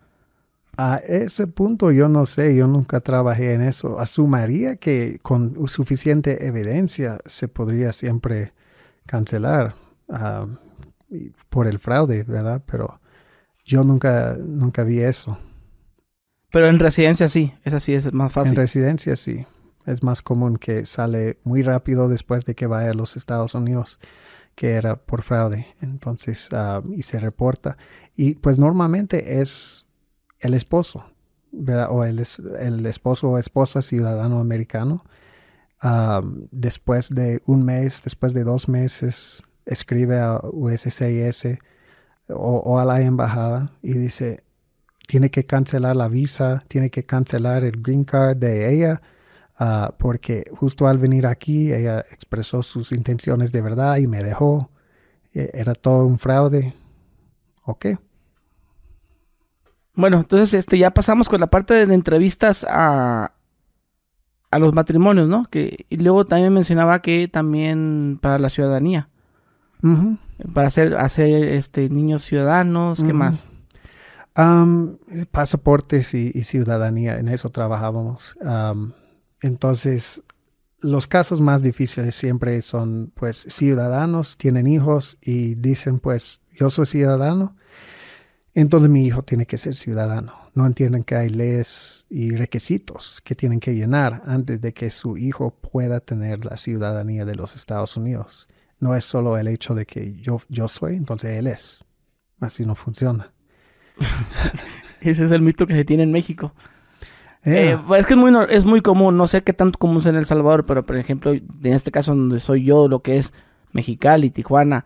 A 0.76 0.96
ese 0.96 1.46
punto 1.46 1.90
yo 1.90 2.08
no 2.08 2.26
sé, 2.26 2.54
yo 2.56 2.66
nunca 2.66 3.00
trabajé 3.00 3.54
en 3.54 3.62
eso. 3.62 3.98
Asumiría 3.98 4.76
que 4.76 5.18
con 5.22 5.68
suficiente 5.68 6.46
evidencia 6.46 7.18
se 7.26 7.48
podría 7.48 7.92
siempre 7.92 8.52
cancelar 9.06 9.74
ah, 10.08 10.46
por 11.48 11.66
el 11.66 11.78
fraude, 11.78 12.24
¿verdad? 12.24 12.62
Pero 12.66 13.00
yo 13.64 13.84
nunca, 13.84 14.36
nunca 14.38 14.84
vi 14.84 15.00
eso. 15.00 15.38
Pero 16.50 16.68
en 16.68 16.78
residencia 16.78 17.28
sí, 17.28 17.52
esa 17.64 17.78
sí 17.78 17.94
es 17.94 18.12
más 18.12 18.32
fácil. 18.32 18.52
En 18.52 18.56
residencia 18.56 19.16
sí, 19.16 19.46
es 19.86 20.02
más 20.02 20.22
común 20.22 20.56
que 20.56 20.86
sale 20.86 21.38
muy 21.44 21.62
rápido 21.62 22.08
después 22.08 22.44
de 22.44 22.54
que 22.54 22.66
vaya 22.66 22.90
a 22.90 22.94
los 22.94 23.16
Estados 23.16 23.54
Unidos, 23.54 24.00
que 24.54 24.70
era 24.72 24.96
por 24.96 25.22
fraude. 25.22 25.66
Entonces, 25.80 26.48
ah, 26.52 26.82
y 26.94 27.02
se 27.02 27.18
reporta. 27.18 27.76
Y 28.14 28.34
pues 28.34 28.58
normalmente 28.58 29.40
es 29.40 29.86
el 30.40 30.54
esposo, 30.54 31.04
o 31.88 32.04
el, 32.04 32.24
el, 32.58 32.86
esposo 32.86 33.30
o 33.30 33.38
esposa 33.38 33.82
ciudadano 33.82 34.38
americano, 34.38 35.04
después 36.50 37.10
de 37.10 37.42
un 37.46 37.64
mes, 37.64 38.02
después 38.02 38.34
de 38.34 38.44
dos 38.44 38.68
meses, 38.68 39.42
escribe 39.66 40.18
a 40.18 40.40
USCIS 40.42 41.58
o, 42.28 42.78
a 42.78 42.84
la 42.84 43.00
embajada 43.00 43.72
y 43.82 43.94
dice, 43.94 44.44
tiene 45.06 45.30
que 45.30 45.44
cancelar 45.44 45.96
la 45.96 46.08
visa, 46.08 46.62
tiene 46.68 46.90
que 46.90 47.04
cancelar 47.04 47.64
el 47.64 47.82
green 47.82 48.04
card 48.04 48.36
de 48.36 48.72
ella, 48.72 49.02
ah, 49.60 49.94
porque 49.98 50.44
justo 50.52 50.88
al 50.88 50.98
venir 50.98 51.26
aquí 51.26 51.72
ella 51.72 52.00
expresó 52.10 52.62
sus 52.62 52.90
intenciones 52.90 53.52
de 53.52 53.60
verdad 53.60 53.98
y 53.98 54.08
me 54.08 54.24
dejó. 54.24 54.70
E, 55.32 55.50
era 55.54 55.74
todo 55.74 56.06
un 56.06 56.18
fraude. 56.18 56.74
¿Ok? 57.64 57.86
Bueno, 59.94 60.18
entonces 60.18 60.54
este, 60.54 60.78
ya 60.78 60.90
pasamos 60.92 61.28
con 61.28 61.40
la 61.40 61.48
parte 61.48 61.86
de 61.86 61.94
entrevistas 61.94 62.66
a, 62.68 63.32
a 64.50 64.58
los 64.58 64.74
matrimonios, 64.74 65.28
¿no? 65.28 65.44
Que, 65.44 65.86
y 65.88 65.96
luego 65.96 66.24
también 66.24 66.52
mencionaba 66.52 67.02
que 67.02 67.28
también 67.28 68.18
para 68.20 68.38
la 68.38 68.48
ciudadanía. 68.48 69.08
Para 70.52 70.68
hacer, 70.68 70.96
hacer 70.96 71.44
este, 71.44 71.88
niños 71.88 72.22
ciudadanos, 72.22 73.02
¿qué 73.02 73.12
más? 73.12 73.48
pasaportes 75.30 76.14
y, 76.14 76.44
ciudadanía, 76.44 77.18
en 77.18 77.28
eso 77.28 77.50
trabajábamos. 77.50 78.36
Entonces, 79.42 80.22
los 80.80 81.06
casos 81.06 81.40
más 81.40 81.62
difíciles 81.62 82.14
siempre 82.14 82.60
son, 82.62 83.12
pues, 83.14 83.46
ciudadanos, 83.48 84.36
tienen 84.36 84.66
hijos 84.66 85.18
y 85.20 85.54
dicen, 85.56 85.98
pues, 85.98 86.40
yo 86.58 86.70
soy 86.70 86.86
ciudadano 86.86 87.56
entonces 88.54 88.90
mi 88.90 89.06
hijo 89.06 89.22
tiene 89.22 89.46
que 89.46 89.58
ser 89.58 89.74
ciudadano. 89.74 90.34
No 90.54 90.66
entienden 90.66 91.04
que 91.04 91.14
hay 91.14 91.28
leyes 91.28 92.06
y 92.10 92.34
requisitos 92.34 93.20
que 93.22 93.34
tienen 93.34 93.60
que 93.60 93.74
llenar 93.74 94.22
antes 94.26 94.60
de 94.60 94.74
que 94.74 94.90
su 94.90 95.16
hijo 95.16 95.52
pueda 95.52 96.00
tener 96.00 96.44
la 96.44 96.56
ciudadanía 96.56 97.24
de 97.24 97.36
los 97.36 97.54
Estados 97.54 97.96
Unidos. 97.96 98.48
No 98.80 98.96
es 98.96 99.04
solo 99.04 99.38
el 99.38 99.46
hecho 99.46 99.74
de 99.74 99.86
que 99.86 100.14
yo, 100.14 100.40
yo 100.48 100.66
soy, 100.66 100.96
entonces 100.96 101.38
él 101.38 101.46
es. 101.46 101.84
Así 102.40 102.64
no 102.66 102.74
funciona. 102.74 103.32
Ese 105.00 105.24
es 105.24 105.30
el 105.30 105.42
mito 105.42 105.66
que 105.66 105.74
se 105.74 105.84
tiene 105.84 106.02
en 106.02 106.10
México. 106.10 106.52
Eh, 107.44 107.78
pues, 107.86 108.00
es 108.00 108.06
que 108.06 108.14
es 108.14 108.20
muy, 108.20 108.32
es 108.50 108.64
muy 108.64 108.82
común, 108.82 109.16
no 109.16 109.26
sé 109.26 109.42
qué 109.42 109.52
tanto 109.52 109.78
común 109.78 109.98
es 109.98 110.06
en 110.06 110.16
El 110.16 110.26
Salvador, 110.26 110.64
pero 110.66 110.84
por 110.84 110.96
ejemplo, 110.96 111.32
en 111.32 111.46
este 111.62 111.90
caso 111.90 112.14
donde 112.14 112.38
soy 112.40 112.64
yo, 112.64 112.86
lo 112.88 113.00
que 113.00 113.16
es 113.16 113.32
Mexicali, 113.72 114.30
Tijuana, 114.30 114.84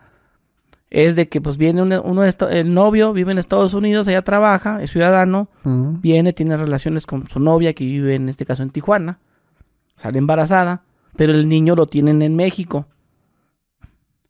es 0.89 1.17
de 1.17 1.27
que 1.27 1.41
pues 1.41 1.57
viene 1.57 1.81
uno, 1.81 2.23
el 2.23 2.73
novio, 2.73 3.11
vive 3.11 3.33
en 3.33 3.37
Estados 3.37 3.73
Unidos, 3.73 4.07
allá 4.07 4.21
trabaja, 4.21 4.81
es 4.81 4.91
ciudadano, 4.91 5.49
viene, 5.63 6.31
tiene 6.31 6.55
relaciones 6.55 7.05
con 7.05 7.27
su 7.27 7.39
novia 7.39 7.73
que 7.73 7.83
vive 7.83 8.15
en 8.15 8.29
este 8.29 8.45
caso 8.45 8.63
en 8.63 8.69
Tijuana, 8.69 9.19
sale 9.95 10.17
embarazada, 10.17 10.83
pero 11.17 11.33
el 11.33 11.49
niño 11.49 11.75
lo 11.75 11.87
tienen 11.87 12.21
en 12.21 12.35
México. 12.35 12.85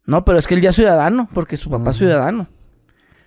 No, 0.08 0.24
pero 0.26 0.38
es 0.40 0.48
que 0.48 0.56
él 0.56 0.62
ya 0.62 0.70
es 0.70 0.76
ciudadano, 0.76 1.28
porque 1.34 1.58
su 1.58 1.70
papá 1.70 1.92
es 1.92 1.98
ciudadano. 1.98 2.48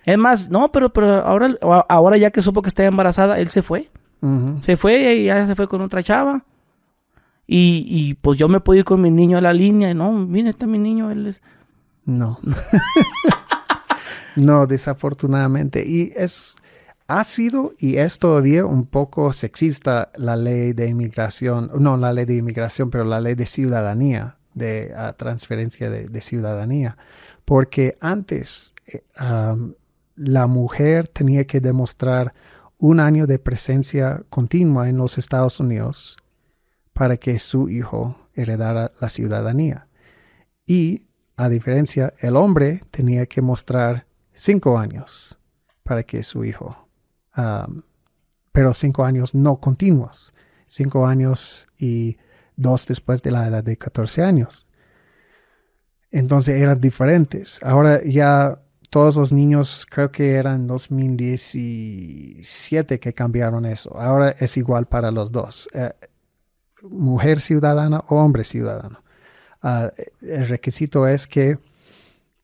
Es 0.05 0.17
más, 0.17 0.49
no, 0.49 0.71
pero, 0.71 0.91
pero 0.91 1.25
ahora, 1.25 1.55
ahora 1.87 2.17
ya 2.17 2.31
que 2.31 2.41
supo 2.41 2.61
que 2.61 2.69
está 2.69 2.85
embarazada, 2.85 3.39
él 3.39 3.49
se 3.49 3.61
fue. 3.61 3.89
Se 4.59 4.75
fue 4.77 5.15
y 5.15 5.25
ya 5.25 5.47
se 5.47 5.55
fue 5.55 5.67
con 5.67 5.81
otra 5.81 6.03
chava. 6.03 6.43
Y, 7.47 7.85
y 7.87 8.13
pues 8.15 8.37
yo 8.37 8.47
me 8.47 8.59
puedo 8.59 8.79
ir 8.79 8.85
con 8.85 9.01
mi 9.01 9.09
niño 9.09 9.37
a 9.37 9.41
la 9.41 9.53
línea. 9.53 9.93
No, 9.93 10.11
mire, 10.11 10.49
está 10.49 10.67
mi 10.67 10.77
niño, 10.77 11.09
él 11.09 11.27
es 11.27 11.41
no. 12.09 12.39
no, 14.35 14.67
desafortunadamente. 14.67 15.85
Y 15.85 16.11
es, 16.15 16.55
ha 17.07 17.23
sido 17.23 17.73
y 17.77 17.97
es 17.97 18.19
todavía 18.19 18.65
un 18.65 18.85
poco 18.85 19.31
sexista 19.31 20.11
la 20.15 20.35
ley 20.35 20.73
de 20.73 20.87
inmigración, 20.87 21.71
no 21.77 21.97
la 21.97 22.11
ley 22.13 22.25
de 22.25 22.37
inmigración, 22.37 22.89
pero 22.89 23.03
la 23.03 23.21
ley 23.21 23.35
de 23.35 23.45
ciudadanía, 23.45 24.37
de 24.53 24.93
transferencia 25.17 25.89
de, 25.89 26.21
ciudadanía. 26.21 26.97
Porque 27.45 27.97
antes 27.99 28.73
eh, 28.87 29.03
la 30.15 30.47
mujer 30.47 31.07
tenía 31.07 31.45
que 31.45 31.59
demostrar 31.61 32.33
un 32.79 33.01
año 33.01 33.27
de 33.27 33.39
presencia 33.39 34.23
continua 34.29 34.89
en 34.89 34.97
los 34.97 35.17
Estados 35.17 35.59
Unidos 35.59 36.17
para 36.93 37.17
que 37.17 37.37
su 37.37 37.69
hijo 37.69 38.15
heredara 38.33 38.91
la 38.99 39.09
ciudadanía. 39.09 39.87
Y 40.65 41.07
a 41.35 41.49
diferencia, 41.49 42.13
el 42.19 42.35
hombre 42.37 42.81
tenía 42.89 43.25
que 43.25 43.41
mostrar 43.41 44.05
cinco 44.33 44.79
años 44.79 45.37
para 45.83 46.03
que 46.03 46.23
su 46.23 46.45
hijo, 46.45 46.87
pero 48.53 48.73
cinco 48.73 49.03
años 49.03 49.35
no 49.35 49.59
continuos, 49.59 50.33
cinco 50.67 51.05
años 51.05 51.67
y 51.77 52.17
dos 52.55 52.85
después 52.87 53.21
de 53.23 53.31
la 53.31 53.47
edad 53.47 53.63
de 53.63 53.77
14 53.77 54.23
años. 54.23 54.67
Entonces 56.11 56.61
eran 56.61 56.79
diferentes. 56.79 57.61
Ahora 57.63 58.01
ya 58.03 58.61
todos 58.89 59.17
los 59.17 59.31
niños, 59.31 59.85
creo 59.89 60.11
que 60.11 60.33
eran 60.33 60.67
2017 60.67 62.99
que 62.99 63.13
cambiaron 63.13 63.65
eso. 63.65 63.97
Ahora 63.97 64.35
es 64.39 64.57
igual 64.57 64.87
para 64.87 65.11
los 65.11 65.31
dos. 65.31 65.69
Eh, 65.73 65.93
mujer 66.81 67.39
ciudadana 67.39 68.03
o 68.07 68.15
hombre 68.15 68.43
ciudadano. 68.43 69.03
Ah, 69.61 69.91
el 70.21 70.47
requisito 70.47 71.07
es 71.07 71.27
que 71.27 71.59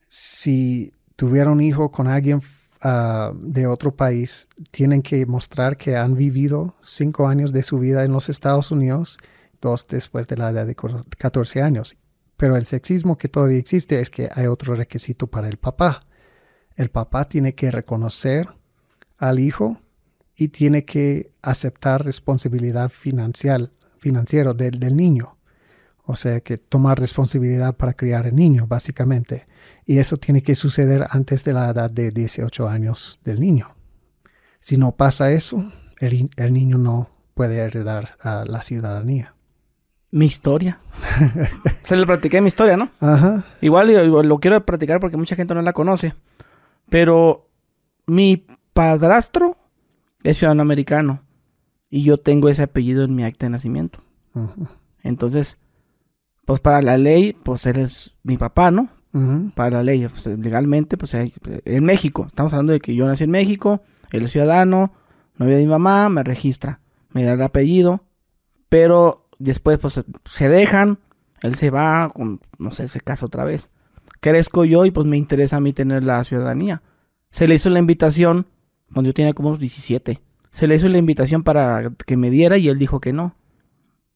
si 0.07 0.93
tuvieron 1.15 1.53
un 1.53 1.61
hijo 1.61 1.91
con 1.91 2.07
alguien 2.07 2.41
ah, 2.81 3.31
de 3.35 3.67
otro 3.67 3.95
país, 3.95 4.47
tienen 4.71 5.01
que 5.01 5.25
mostrar 5.25 5.77
que 5.77 5.95
han 5.95 6.15
vivido 6.15 6.75
cinco 6.83 7.27
años 7.27 7.53
de 7.53 7.63
su 7.63 7.79
vida 7.79 8.03
en 8.03 8.11
los 8.11 8.29
Estados 8.29 8.71
Unidos, 8.71 9.17
dos 9.61 9.87
después 9.87 10.27
de 10.27 10.37
la 10.37 10.49
edad 10.49 10.67
de 10.67 10.75
14 10.75 11.61
años. 11.61 11.95
Pero 12.37 12.57
el 12.57 12.65
sexismo 12.65 13.17
que 13.17 13.29
todavía 13.29 13.57
existe 13.57 13.99
es 13.99 14.09
que 14.09 14.29
hay 14.31 14.47
otro 14.47 14.75
requisito 14.75 15.27
para 15.27 15.47
el 15.47 15.57
papá. 15.57 16.01
El 16.75 16.89
papá 16.89 17.25
tiene 17.25 17.55
que 17.55 17.71
reconocer 17.71 18.49
al 19.17 19.39
hijo 19.39 19.79
y 20.35 20.49
tiene 20.49 20.83
que 20.83 21.31
aceptar 21.41 22.03
responsabilidad 22.03 22.89
financiera, 22.89 23.69
financiera 23.97 24.53
del, 24.53 24.79
del 24.79 24.97
niño. 24.97 25.37
O 26.03 26.15
sea 26.15 26.39
que 26.41 26.57
tomar 26.57 26.99
responsabilidad 26.99 27.75
para 27.75 27.93
criar 27.93 28.27
el 28.27 28.35
niño, 28.35 28.67
básicamente. 28.67 29.47
Y 29.85 29.97
eso 29.97 30.17
tiene 30.17 30.43
que 30.43 30.53
suceder 30.53 31.05
antes 31.09 31.43
de 31.43 31.53
la 31.53 31.69
edad 31.69 31.89
de 31.89 32.11
18 32.11 32.67
años 32.67 33.19
del 33.23 33.39
niño. 33.39 33.75
Si 34.59 34.77
no 34.77 34.91
pasa 34.91 35.31
eso, 35.31 35.71
el, 35.99 36.29
el 36.35 36.53
niño 36.53 36.77
no 36.77 37.09
puede 37.33 37.57
heredar 37.57 38.17
la 38.23 38.61
ciudadanía. 38.61 39.35
Mi 40.11 40.25
historia. 40.25 40.79
Se 41.83 41.95
le 41.95 42.05
platiqué 42.05 42.39
mi 42.41 42.47
historia, 42.47 42.77
¿no? 42.77 42.89
Ajá. 42.99 43.43
Igual 43.61 43.93
lo, 43.93 44.23
lo 44.23 44.39
quiero 44.39 44.65
practicar 44.65 44.99
porque 44.99 45.17
mucha 45.17 45.35
gente 45.35 45.53
no 45.53 45.61
la 45.61 45.73
conoce. 45.73 46.13
Pero 46.89 47.49
mi 48.07 48.45
padrastro 48.73 49.57
es 50.23 50.37
ciudadano 50.37 50.61
americano. 50.61 51.21
Y 51.89 52.03
yo 52.03 52.17
tengo 52.19 52.49
ese 52.49 52.63
apellido 52.63 53.03
en 53.03 53.15
mi 53.15 53.23
acta 53.23 53.45
de 53.45 53.51
nacimiento. 53.51 53.99
Entonces, 55.03 55.59
pues 56.45 56.59
para 56.59 56.81
la 56.81 56.97
ley, 56.97 57.33
pues 57.33 57.65
él 57.65 57.77
es 57.77 58.15
mi 58.23 58.37
papá, 58.37 58.71
¿no? 58.71 58.89
Para 59.51 59.77
la 59.77 59.83
ley, 59.83 60.07
pues, 60.07 60.25
legalmente, 60.27 60.97
pues 60.97 61.13
en 61.13 61.83
México. 61.85 62.25
Estamos 62.27 62.51
hablando 62.53 62.73
de 62.73 62.79
que 62.81 62.93
yo 62.95 63.05
nací 63.07 63.23
en 63.23 63.31
México, 63.31 63.81
él 64.11 64.23
es 64.23 64.31
ciudadano, 64.31 64.93
novia 65.37 65.55
de 65.55 65.61
mi 65.63 65.69
mamá, 65.69 66.09
me 66.09 66.23
registra, 66.23 66.81
me 67.11 67.23
da 67.23 67.33
el 67.33 67.41
apellido, 67.41 68.03
pero 68.67 69.29
después 69.39 69.79
pues 69.79 69.93
se- 69.93 70.05
se 70.25 70.49
dejan, 70.49 70.99
él 71.41 71.55
se 71.55 71.69
va, 71.69 72.09
con, 72.09 72.41
no 72.57 72.71
sé, 72.71 72.87
se 72.89 72.99
casa 72.99 73.25
otra 73.25 73.45
vez. 73.45 73.69
Crezco 74.19 74.65
yo 74.65 74.85
y 74.85 74.91
pues 74.91 75.05
me 75.05 75.17
interesa 75.17 75.57
a 75.57 75.59
mí 75.59 75.73
tener 75.73 76.03
la 76.03 76.23
ciudadanía. 76.23 76.81
Se 77.29 77.47
le 77.47 77.55
hizo 77.55 77.69
la 77.69 77.79
invitación 77.79 78.47
cuando 78.93 79.09
yo 79.09 79.13
tenía 79.13 79.33
como 79.33 79.49
unos 79.49 79.59
17. 79.59 80.21
Se 80.51 80.67
le 80.67 80.75
hizo 80.75 80.87
la 80.89 80.97
invitación 80.97 81.43
para 81.43 81.91
que 82.05 82.17
me 82.17 82.29
diera 82.29 82.57
y 82.57 82.69
él 82.69 82.79
dijo 82.79 82.99
que 83.01 83.11
no. 83.13 83.35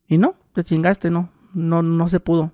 Y 0.07 0.17
no, 0.17 0.35
te 0.53 0.63
chingaste, 0.63 1.09
no. 1.09 1.29
No, 1.53 1.81
no 1.83 2.07
se 2.07 2.19
pudo. 2.19 2.53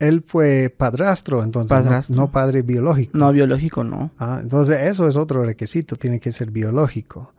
Él 0.00 0.22
fue 0.26 0.74
padrastro, 0.76 1.42
entonces, 1.44 1.70
no- 1.70 1.84
Padrastro. 1.84 2.16
No, 2.16 2.30
padre 2.32 2.62
biológico. 2.62 3.16
No, 3.16 3.32
biológico 3.32 3.84
no. 3.84 4.10
Ah, 4.18 4.40
entonces, 4.42 4.78
eso 4.88 5.06
es 5.06 5.16
otro 5.16 5.44
requisito, 5.44 5.96
tiene 5.96 6.18
que 6.20 6.32
ser 6.32 6.50
biológico. 6.50 7.32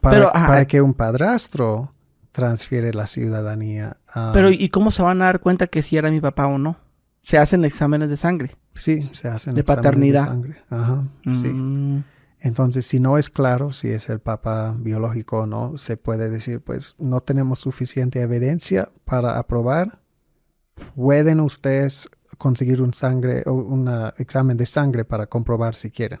Para, 0.00 0.16
Pero, 0.16 0.36
ajá, 0.36 0.46
para 0.48 0.62
eh. 0.62 0.66
que 0.66 0.82
un 0.82 0.94
padrastro 0.94 1.92
transfiere 2.32 2.92
la 2.92 3.06
ciudadanía. 3.06 3.98
ah, 4.12 4.30
Pero 4.34 4.50
¿y 4.50 4.68
cómo 4.70 4.90
se 4.90 5.02
van 5.02 5.22
a 5.22 5.26
dar 5.26 5.40
cuenta 5.40 5.68
que 5.68 5.82
si 5.82 5.96
era 5.96 6.10
mi 6.10 6.20
papá 6.20 6.46
o 6.48 6.58
no? 6.58 6.76
Se 7.22 7.38
hacen 7.38 7.64
exámenes 7.64 8.08
de 8.10 8.16
sangre. 8.16 8.56
sí, 8.74 9.08
se 9.12 9.28
hacen 9.28 9.54
de 9.54 9.60
exámenes 9.60 9.84
paternidad. 9.84 10.24
sangre. 10.26 10.56
Ajá, 10.70 11.08
sí. 11.24 11.48
Mm, 11.48 12.02
Entonces, 12.40 12.84
si 12.86 12.98
no 12.98 13.16
es 13.18 13.30
claro 13.30 13.70
si 13.72 13.88
es 13.88 14.08
el 14.08 14.18
papá 14.18 14.74
biológico 14.76 15.38
o 15.42 15.46
no, 15.46 15.78
se 15.78 15.96
puede 15.96 16.28
decir, 16.28 16.60
pues 16.60 16.96
no 16.98 17.20
tenemos 17.20 17.60
suficiente 17.60 18.20
evidencia 18.20 18.90
para 19.04 19.38
aprobar. 19.38 20.00
Pueden 20.96 21.40
ustedes 21.40 22.08
conseguir 22.38 22.82
un 22.82 22.92
sangre 22.94 23.42
o 23.46 23.52
un 23.52 23.88
examen 24.18 24.56
de 24.56 24.66
sangre 24.66 25.04
para 25.04 25.26
comprobar 25.26 25.74
si 25.76 25.90
quieren. 25.90 26.20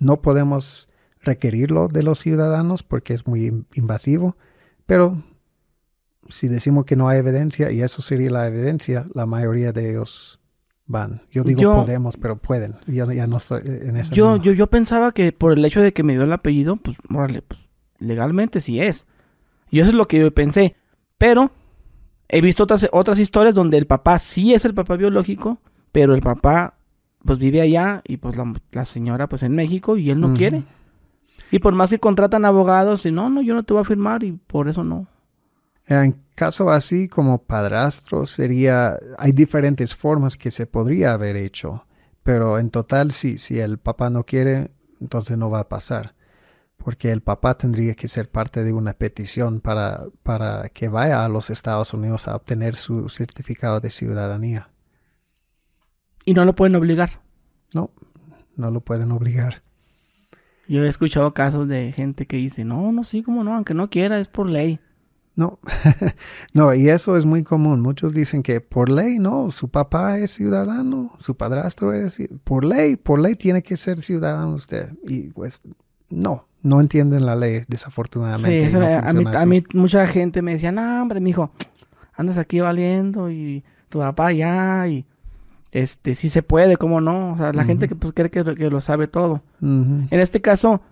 No 0.00 0.22
podemos 0.22 0.88
requerirlo 1.20 1.88
de 1.88 2.02
los 2.02 2.18
ciudadanos 2.20 2.82
porque 2.82 3.12
es 3.12 3.26
muy 3.26 3.46
in- 3.46 3.66
invasivo, 3.74 4.36
pero 4.86 5.22
si 6.32 6.48
decimos 6.48 6.84
que 6.84 6.96
no 6.96 7.08
hay 7.08 7.18
evidencia 7.18 7.70
y 7.70 7.82
eso 7.82 8.02
sería 8.02 8.30
la 8.30 8.46
evidencia, 8.48 9.06
la 9.14 9.26
mayoría 9.26 9.72
de 9.72 9.90
ellos 9.90 10.40
van. 10.86 11.22
Yo 11.30 11.44
digo 11.44 11.60
Yo- 11.60 11.74
podemos, 11.76 12.16
pero 12.16 12.36
pueden. 12.36 12.74
Yo 12.86 13.10
ya 13.12 13.26
no 13.26 13.36
estoy 13.36 13.60
en 13.64 13.96
ese 13.96 14.14
Yo, 14.14 14.28
mundo. 14.30 14.42
yo, 14.44 14.52
yo 14.52 14.66
pensaba 14.68 15.12
que 15.12 15.32
por 15.32 15.52
el 15.56 15.64
hecho 15.64 15.80
de 15.80 15.92
que 15.92 16.02
me 16.02 16.12
dio 16.14 16.22
el 16.22 16.32
apellido, 16.32 16.76
pues, 16.76 16.96
órale, 17.14 17.42
pues, 17.42 17.60
legalmente 17.98 18.60
sí 18.60 18.80
es. 18.80 19.06
Y 19.70 19.80
eso 19.80 19.90
es 19.90 19.94
lo 19.94 20.08
que 20.08 20.18
yo 20.18 20.34
pensé. 20.34 20.74
Pero 21.18 21.52
he 22.28 22.40
visto 22.40 22.64
otras, 22.64 22.88
otras 22.92 23.18
historias 23.18 23.54
donde 23.54 23.78
el 23.78 23.86
papá 23.86 24.18
sí 24.18 24.52
es 24.54 24.64
el 24.64 24.74
papá 24.74 24.96
biológico, 24.96 25.60
pero 25.92 26.14
el 26.14 26.20
papá 26.22 26.74
pues 27.24 27.38
vive 27.38 27.60
allá 27.60 28.02
y 28.04 28.16
pues 28.16 28.36
la, 28.36 28.52
la 28.72 28.84
señora 28.84 29.28
pues 29.28 29.44
en 29.44 29.54
México 29.54 29.96
y 29.96 30.10
él 30.10 30.18
no 30.20 30.34
quiere. 30.34 30.64
Y 31.52 31.58
por 31.60 31.74
más 31.74 31.90
que 31.90 32.00
contratan 32.00 32.44
abogados 32.44 33.06
y 33.06 33.12
no, 33.12 33.30
no, 33.30 33.42
yo 33.42 33.54
no 33.54 33.62
te 33.62 33.72
voy 33.74 33.82
a 33.82 33.84
firmar 33.84 34.24
y 34.24 34.32
por 34.32 34.68
eso 34.68 34.82
no. 34.82 35.06
En 35.86 36.22
caso 36.34 36.70
así 36.70 37.08
como 37.08 37.42
padrastro 37.42 38.24
sería, 38.24 38.98
hay 39.18 39.32
diferentes 39.32 39.94
formas 39.94 40.36
que 40.36 40.50
se 40.50 40.66
podría 40.66 41.12
haber 41.12 41.36
hecho, 41.36 41.86
pero 42.22 42.58
en 42.58 42.70
total 42.70 43.12
si, 43.12 43.38
si 43.38 43.58
el 43.58 43.78
papá 43.78 44.10
no 44.10 44.24
quiere, 44.24 44.70
entonces 45.00 45.36
no 45.36 45.50
va 45.50 45.60
a 45.60 45.68
pasar, 45.68 46.14
porque 46.76 47.10
el 47.10 47.20
papá 47.20 47.58
tendría 47.58 47.94
que 47.94 48.08
ser 48.08 48.30
parte 48.30 48.62
de 48.62 48.72
una 48.72 48.92
petición 48.92 49.60
para, 49.60 50.04
para 50.22 50.68
que 50.68 50.88
vaya 50.88 51.24
a 51.24 51.28
los 51.28 51.50
Estados 51.50 51.92
Unidos 51.94 52.28
a 52.28 52.36
obtener 52.36 52.76
su 52.76 53.08
certificado 53.08 53.80
de 53.80 53.90
ciudadanía. 53.90 54.68
Y 56.24 56.34
no 56.34 56.44
lo 56.44 56.54
pueden 56.54 56.76
obligar. 56.76 57.20
No, 57.74 57.90
no 58.56 58.70
lo 58.70 58.80
pueden 58.80 59.10
obligar. 59.10 59.62
Yo 60.68 60.84
he 60.84 60.88
escuchado 60.88 61.34
casos 61.34 61.68
de 61.68 61.92
gente 61.92 62.26
que 62.26 62.36
dice, 62.36 62.64
no, 62.64 62.92
no, 62.92 63.02
sí, 63.02 63.22
como 63.22 63.42
no, 63.42 63.54
aunque 63.54 63.74
no 63.74 63.90
quiera, 63.90 64.20
es 64.20 64.28
por 64.28 64.48
ley. 64.48 64.78
No, 65.34 65.58
no, 66.54 66.74
y 66.74 66.88
eso 66.90 67.16
es 67.16 67.24
muy 67.24 67.42
común. 67.42 67.80
Muchos 67.80 68.12
dicen 68.14 68.42
que 68.42 68.60
por 68.60 68.90
ley, 68.90 69.18
no, 69.18 69.50
su 69.50 69.68
papá 69.68 70.18
es 70.18 70.32
ciudadano, 70.32 71.12
su 71.18 71.36
padrastro 71.36 71.92
es, 71.94 72.18
por 72.44 72.64
ley, 72.64 72.96
por 72.96 73.18
ley 73.18 73.34
tiene 73.34 73.62
que 73.62 73.76
ser 73.76 74.02
ciudadano 74.02 74.52
usted. 74.54 74.90
Y 75.08 75.28
pues, 75.30 75.62
no, 76.10 76.46
no 76.62 76.80
entienden 76.80 77.24
la 77.24 77.34
ley, 77.34 77.60
Sí, 77.60 77.64
desafortunadamente. 77.68 78.60
y 78.60 78.62
eso 78.64 78.78
no 78.78 78.84
me- 78.86 78.94
a, 78.94 79.12
mí, 79.12 79.24
a 79.36 79.46
mí 79.46 79.64
mucha 79.72 80.06
gente 80.06 80.42
me 80.42 80.52
decía, 80.52 80.70
no, 80.70 81.00
hombre, 81.02 81.20
mijo, 81.20 81.50
andas 82.14 82.36
aquí 82.36 82.60
valiendo 82.60 83.30
y 83.30 83.64
tu 83.88 84.00
papá 84.00 84.26
allá 84.26 84.86
y 84.86 85.06
este 85.70 86.14
sí 86.14 86.28
se 86.28 86.42
puede, 86.42 86.76
¿cómo 86.76 87.00
no? 87.00 87.32
O 87.32 87.36
sea, 87.38 87.54
la 87.54 87.64
gente 87.64 87.88
que 87.88 87.94
pues 87.94 88.12
cree 88.12 88.30
que, 88.30 88.44
que 88.54 88.68
lo 88.68 88.82
sabe 88.82 89.08
todo. 89.08 89.42
En 89.62 90.08
este 90.10 90.42
caso, 90.42 90.82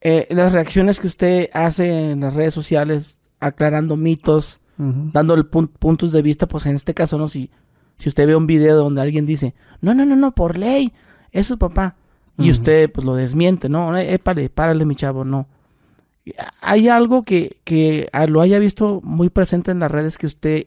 eh, 0.00 0.26
las 0.30 0.54
reacciones 0.54 0.98
que 0.98 1.06
usted 1.06 1.50
hace 1.52 2.12
en 2.12 2.20
las 2.20 2.32
redes 2.32 2.54
sociales, 2.54 3.18
aclarando 3.40 3.96
mitos, 3.96 4.60
ujú, 4.78 5.10
dando 5.12 5.36
pun- 5.50 5.68
puntos 5.68 6.12
de 6.12 6.22
vista, 6.22 6.46
pues 6.46 6.66
en 6.66 6.76
este 6.76 6.94
caso, 6.94 7.18
no, 7.18 7.26
si, 7.28 7.50
si 7.98 8.08
usted 8.08 8.26
ve 8.26 8.36
un 8.36 8.46
video 8.46 8.76
donde 8.76 9.00
alguien 9.00 9.26
dice, 9.26 9.54
no, 9.80 9.94
no, 9.94 10.04
no, 10.06 10.16
no, 10.16 10.32
por 10.32 10.56
ley, 10.58 10.92
es 11.32 11.46
su 11.46 11.58
papá, 11.58 11.96
y 12.38 12.50
usted 12.50 12.90
pues 12.90 13.04
lo 13.04 13.14
desmiente, 13.14 13.68
no, 13.68 13.96
eh, 13.96 14.14
épale, 14.14 14.48
párale, 14.48 14.84
mi 14.86 14.94
chavo, 14.94 15.24
no. 15.24 15.46
Hay 16.60 16.88
algo 16.88 17.22
que, 17.22 17.58
que 17.64 18.08
ah, 18.12 18.26
lo 18.26 18.40
haya 18.40 18.58
visto 18.58 19.00
muy 19.02 19.30
presente 19.30 19.70
en 19.70 19.80
las 19.80 19.90
redes 19.90 20.16
que 20.18 20.26
usted 20.26 20.66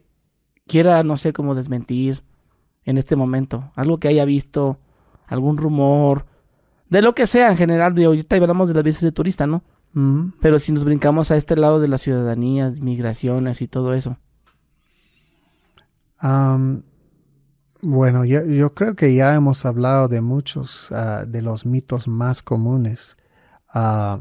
quiera, 0.67 1.03
no 1.03 1.15
sé, 1.17 1.31
como 1.33 1.55
desmentir 1.55 2.23
en 2.85 2.97
este 2.97 3.15
momento, 3.15 3.71
algo 3.75 3.97
que 3.99 4.07
haya 4.09 4.25
visto, 4.25 4.77
algún 5.27 5.57
rumor, 5.57 6.25
de 6.89 7.01
lo 7.01 7.15
que 7.15 7.27
sea 7.27 7.49
en 7.49 7.57
general, 7.57 7.95
de 7.95 8.05
ahorita 8.05 8.35
hablamos 8.35 8.67
de 8.67 8.75
las 8.75 8.83
visas 8.83 9.01
de 9.03 9.11
turista, 9.11 9.47
¿no? 9.47 9.63
Ujú. 9.95 10.31
Pero 10.41 10.59
si 10.59 10.71
nos 10.71 10.85
brincamos 10.85 11.31
a 11.31 11.37
este 11.37 11.55
lado 11.55 11.79
de 11.79 11.87
las 11.87 12.01
ciudadanías, 12.01 12.79
migraciones 12.79 13.61
y 13.61 13.67
todo 13.67 13.93
eso. 13.93 14.17
Bueno, 17.85 18.23
yo, 18.23 18.45
yo 18.45 18.73
creo 18.73 18.95
que 18.95 19.13
ya 19.13 19.35
hemos 19.35 19.65
hablado 19.65 20.07
de 20.07 20.21
muchos 20.21 20.89
ah, 20.93 21.25
de 21.25 21.41
los 21.41 21.65
mitos 21.65 22.07
más 22.07 22.41
comunes. 22.41 23.17
Ah, 23.67 24.19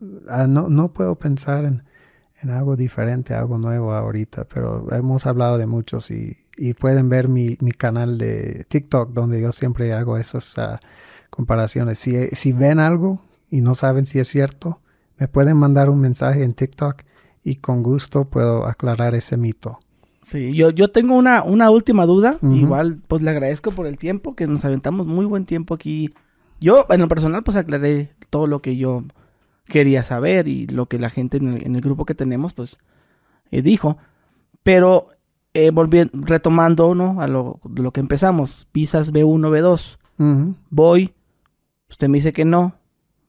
no, 0.00 0.68
no 0.68 0.92
puedo 0.92 1.14
pensar 1.14 1.64
en, 1.64 1.84
en 2.42 2.50
algo 2.50 2.74
diferente, 2.74 3.32
algo 3.32 3.56
nuevo 3.58 3.92
ahorita, 3.92 4.46
pero 4.46 4.92
hemos 4.92 5.26
hablado 5.26 5.58
de 5.58 5.66
muchos 5.66 6.10
y, 6.10 6.36
y 6.56 6.74
pueden 6.74 7.08
ver 7.08 7.28
mi, 7.28 7.56
mi 7.60 7.70
canal 7.70 8.18
de 8.18 8.66
TikTok 8.68 9.12
donde 9.12 9.40
yo 9.40 9.52
siempre 9.52 9.92
hago 9.92 10.18
esas 10.18 10.58
ah, 10.58 10.80
comparaciones. 11.30 12.00
Si, 12.00 12.16
si 12.32 12.52
ven 12.52 12.80
algo 12.80 13.22
y 13.48 13.60
no 13.60 13.76
saben 13.76 14.06
si 14.06 14.18
es 14.18 14.26
cierto, 14.26 14.80
me 15.18 15.28
pueden 15.28 15.56
mandar 15.56 15.90
un 15.90 16.00
mensaje 16.00 16.42
en 16.42 16.52
TikTok 16.52 17.02
y 17.42 17.56
con 17.56 17.82
gusto 17.82 18.24
puedo 18.24 18.66
aclarar 18.66 19.14
ese 19.14 19.36
mito. 19.36 19.78
Sí, 20.22 20.54
yo, 20.54 20.70
yo 20.70 20.90
tengo 20.90 21.14
una, 21.16 21.42
una 21.42 21.70
última 21.70 22.06
duda. 22.06 22.38
Igual, 22.42 22.98
pues 23.06 23.20
le 23.20 23.30
agradezco 23.30 23.72
por 23.72 23.86
el 23.86 23.98
tiempo, 23.98 24.34
que 24.34 24.46
nos 24.46 24.64
aventamos 24.64 25.06
muy 25.06 25.26
buen 25.26 25.44
tiempo 25.44 25.74
aquí. 25.74 26.14
Yo, 26.60 26.86
en 26.88 27.00
lo 27.00 27.08
personal, 27.08 27.42
pues 27.42 27.58
aclaré 27.58 28.14
todo 28.30 28.46
lo 28.46 28.62
que 28.62 28.76
yo 28.76 29.04
quería 29.66 30.02
saber 30.02 30.48
y 30.48 30.66
lo 30.66 30.86
que 30.86 30.98
la 30.98 31.10
gente 31.10 31.36
en 31.36 31.48
el, 31.48 31.66
en 31.66 31.76
el 31.76 31.82
grupo 31.82 32.06
que 32.06 32.14
tenemos, 32.14 32.54
pues, 32.54 32.78
eh, 33.50 33.60
dijo. 33.60 33.98
Pero, 34.62 35.08
eh, 35.52 35.70
volviendo, 35.70 36.12
retomando, 36.14 36.94
¿no? 36.94 37.20
A 37.20 37.28
lo, 37.28 37.60
lo 37.74 37.90
que 37.92 38.00
empezamos. 38.00 38.66
Visas 38.72 39.12
B1, 39.12 39.50
B2. 39.50 39.98
Ujú. 40.18 40.54
Voy. 40.70 41.12
Usted 41.90 42.08
me 42.08 42.16
dice 42.16 42.32
que 42.32 42.46
no. 42.46 42.76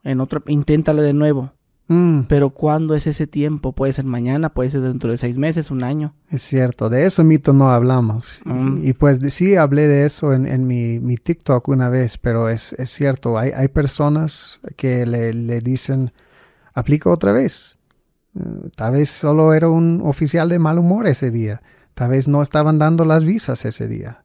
En 0.04 0.22
otro, 0.22 0.42
inténtale 0.48 1.02
de 1.02 1.12
nuevo. 1.12 1.52
Mm. 1.88 2.22
Pero 2.28 2.50
¿cuándo 2.50 2.96
es 2.96 3.06
ese 3.06 3.28
tiempo? 3.28 3.74
Puede 3.74 3.94
ser 3.94 4.06
mañana, 4.06 4.50
puede 4.50 4.72
ser 4.72 4.82
dentro 4.82 5.12
de 5.12 5.18
seis 5.18 5.38
meses, 5.38 5.70
un 5.70 5.84
año. 5.84 6.16
Es 6.32 6.42
cierto, 6.42 6.90
de 6.90 7.06
eso 7.06 7.24
mito 7.24 7.54
no 7.54 7.70
hablamos. 7.70 8.42
Mm. 8.46 8.84
Y, 8.84 8.90
y 8.90 8.94
pues 8.94 9.20
sí 9.34 9.56
hablé 9.56 9.88
de 9.88 10.06
eso 10.06 10.34
en, 10.34 10.48
en 10.48 10.66
mi, 10.66 11.00
mi 11.00 11.18
TikTok 11.18 11.68
una 11.68 11.90
vez, 11.90 12.18
pero 12.18 12.50
es, 12.50 12.74
es 12.74 12.90
cierto, 12.90 13.38
hay, 13.38 13.52
hay 13.56 13.68
personas 13.68 14.60
que 14.78 15.06
le, 15.06 15.34
le 15.34 15.62
dicen, 15.62 16.12
aplica 16.74 17.10
otra 17.12 17.32
vez. 17.32 17.78
Eh, 18.36 18.70
Tal 18.76 18.94
vez 18.94 19.10
solo 19.12 19.54
era 19.54 19.70
un 19.70 20.02
oficial 20.04 20.50
de 20.50 20.58
mal 20.60 20.80
humor 20.80 21.06
ese 21.06 21.30
día. 21.30 21.62
tal 21.94 22.10
vez 22.10 22.28
no 22.28 22.42
estaban 22.42 22.80
dando 22.80 23.06
las 23.06 23.24
visas 23.24 23.64
ese 23.64 23.88
día. 23.88 24.24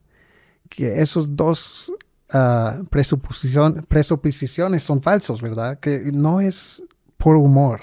Que 0.69 1.01
esos 1.01 1.35
dos 1.35 1.91
uh, 2.33 2.83
presuposiciones 2.89 4.83
son 4.83 5.01
falsos, 5.01 5.41
¿verdad? 5.41 5.79
Que 5.79 6.11
no 6.13 6.41
es 6.41 6.81
por 7.21 7.35
humor. 7.35 7.81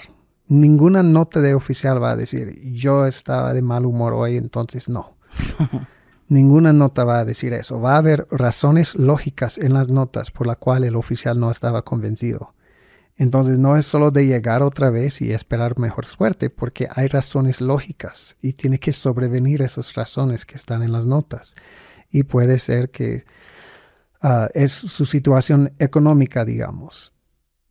Ninguna 0.49 1.01
nota 1.01 1.39
de 1.39 1.53
oficial 1.53 2.03
va 2.03 2.11
a 2.11 2.15
decir, 2.15 2.59
yo 2.73 3.05
estaba 3.05 3.53
de 3.53 3.61
mal 3.61 3.85
humor 3.85 4.13
hoy, 4.13 4.35
entonces 4.35 4.89
no. 4.89 5.15
Ninguna 6.27 6.73
nota 6.73 7.05
va 7.05 7.19
a 7.19 7.25
decir 7.25 7.53
eso. 7.53 7.79
Va 7.79 7.95
a 7.95 7.99
haber 7.99 8.27
razones 8.31 8.95
lógicas 8.95 9.57
en 9.57 9.73
las 9.73 9.89
notas 9.89 10.31
por 10.31 10.45
la 10.45 10.55
cual 10.55 10.83
el 10.83 10.95
oficial 10.95 11.39
no 11.39 11.51
estaba 11.51 11.83
convencido. 11.83 12.53
Entonces 13.15 13.57
no 13.59 13.77
es 13.77 13.85
solo 13.85 14.11
de 14.11 14.25
llegar 14.25 14.61
otra 14.61 14.89
vez 14.89 15.21
y 15.21 15.31
esperar 15.31 15.79
mejor 15.79 16.05
suerte, 16.05 16.49
porque 16.49 16.87
hay 16.93 17.07
razones 17.07 17.61
lógicas 17.61 18.35
y 18.41 18.53
tiene 18.53 18.79
que 18.79 18.91
sobrevenir 18.91 19.61
esas 19.61 19.93
razones 19.93 20.45
que 20.45 20.55
están 20.55 20.83
en 20.83 20.91
las 20.91 21.05
notas. 21.05 21.55
Y 22.11 22.23
puede 22.23 22.57
ser 22.57 22.91
que 22.91 23.23
ah, 24.21 24.49
es 24.53 24.71
su 24.71 25.05
situación 25.05 25.73
económica, 25.79 26.43
digamos. 26.43 27.13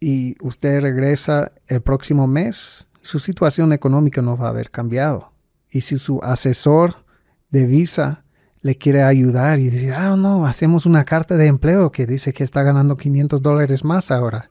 Y 0.00 0.36
usted 0.40 0.80
regresa 0.80 1.52
el 1.66 1.80
próximo 1.80 2.26
mes, 2.26 2.88
su 3.02 3.18
situación 3.18 3.72
económica 3.72 4.22
no 4.22 4.36
va 4.36 4.46
a 4.46 4.50
haber 4.50 4.70
cambiado. 4.70 5.32
Y 5.70 5.82
si 5.82 5.98
su 5.98 6.20
asesor 6.22 7.04
de 7.50 7.66
visa 7.66 8.24
le 8.60 8.76
quiere 8.76 9.02
ayudar 9.02 9.58
y 9.58 9.70
dice, 9.70 9.94
ah, 9.94 10.16
no, 10.16 10.46
hacemos 10.46 10.86
una 10.86 11.04
carta 11.04 11.36
de 11.36 11.46
empleo 11.46 11.90
que 11.90 12.06
dice 12.06 12.32
que 12.32 12.44
está 12.44 12.62
ganando 12.62 12.96
500 12.96 13.42
dólares 13.42 13.84
más 13.84 14.10
ahora. 14.10 14.50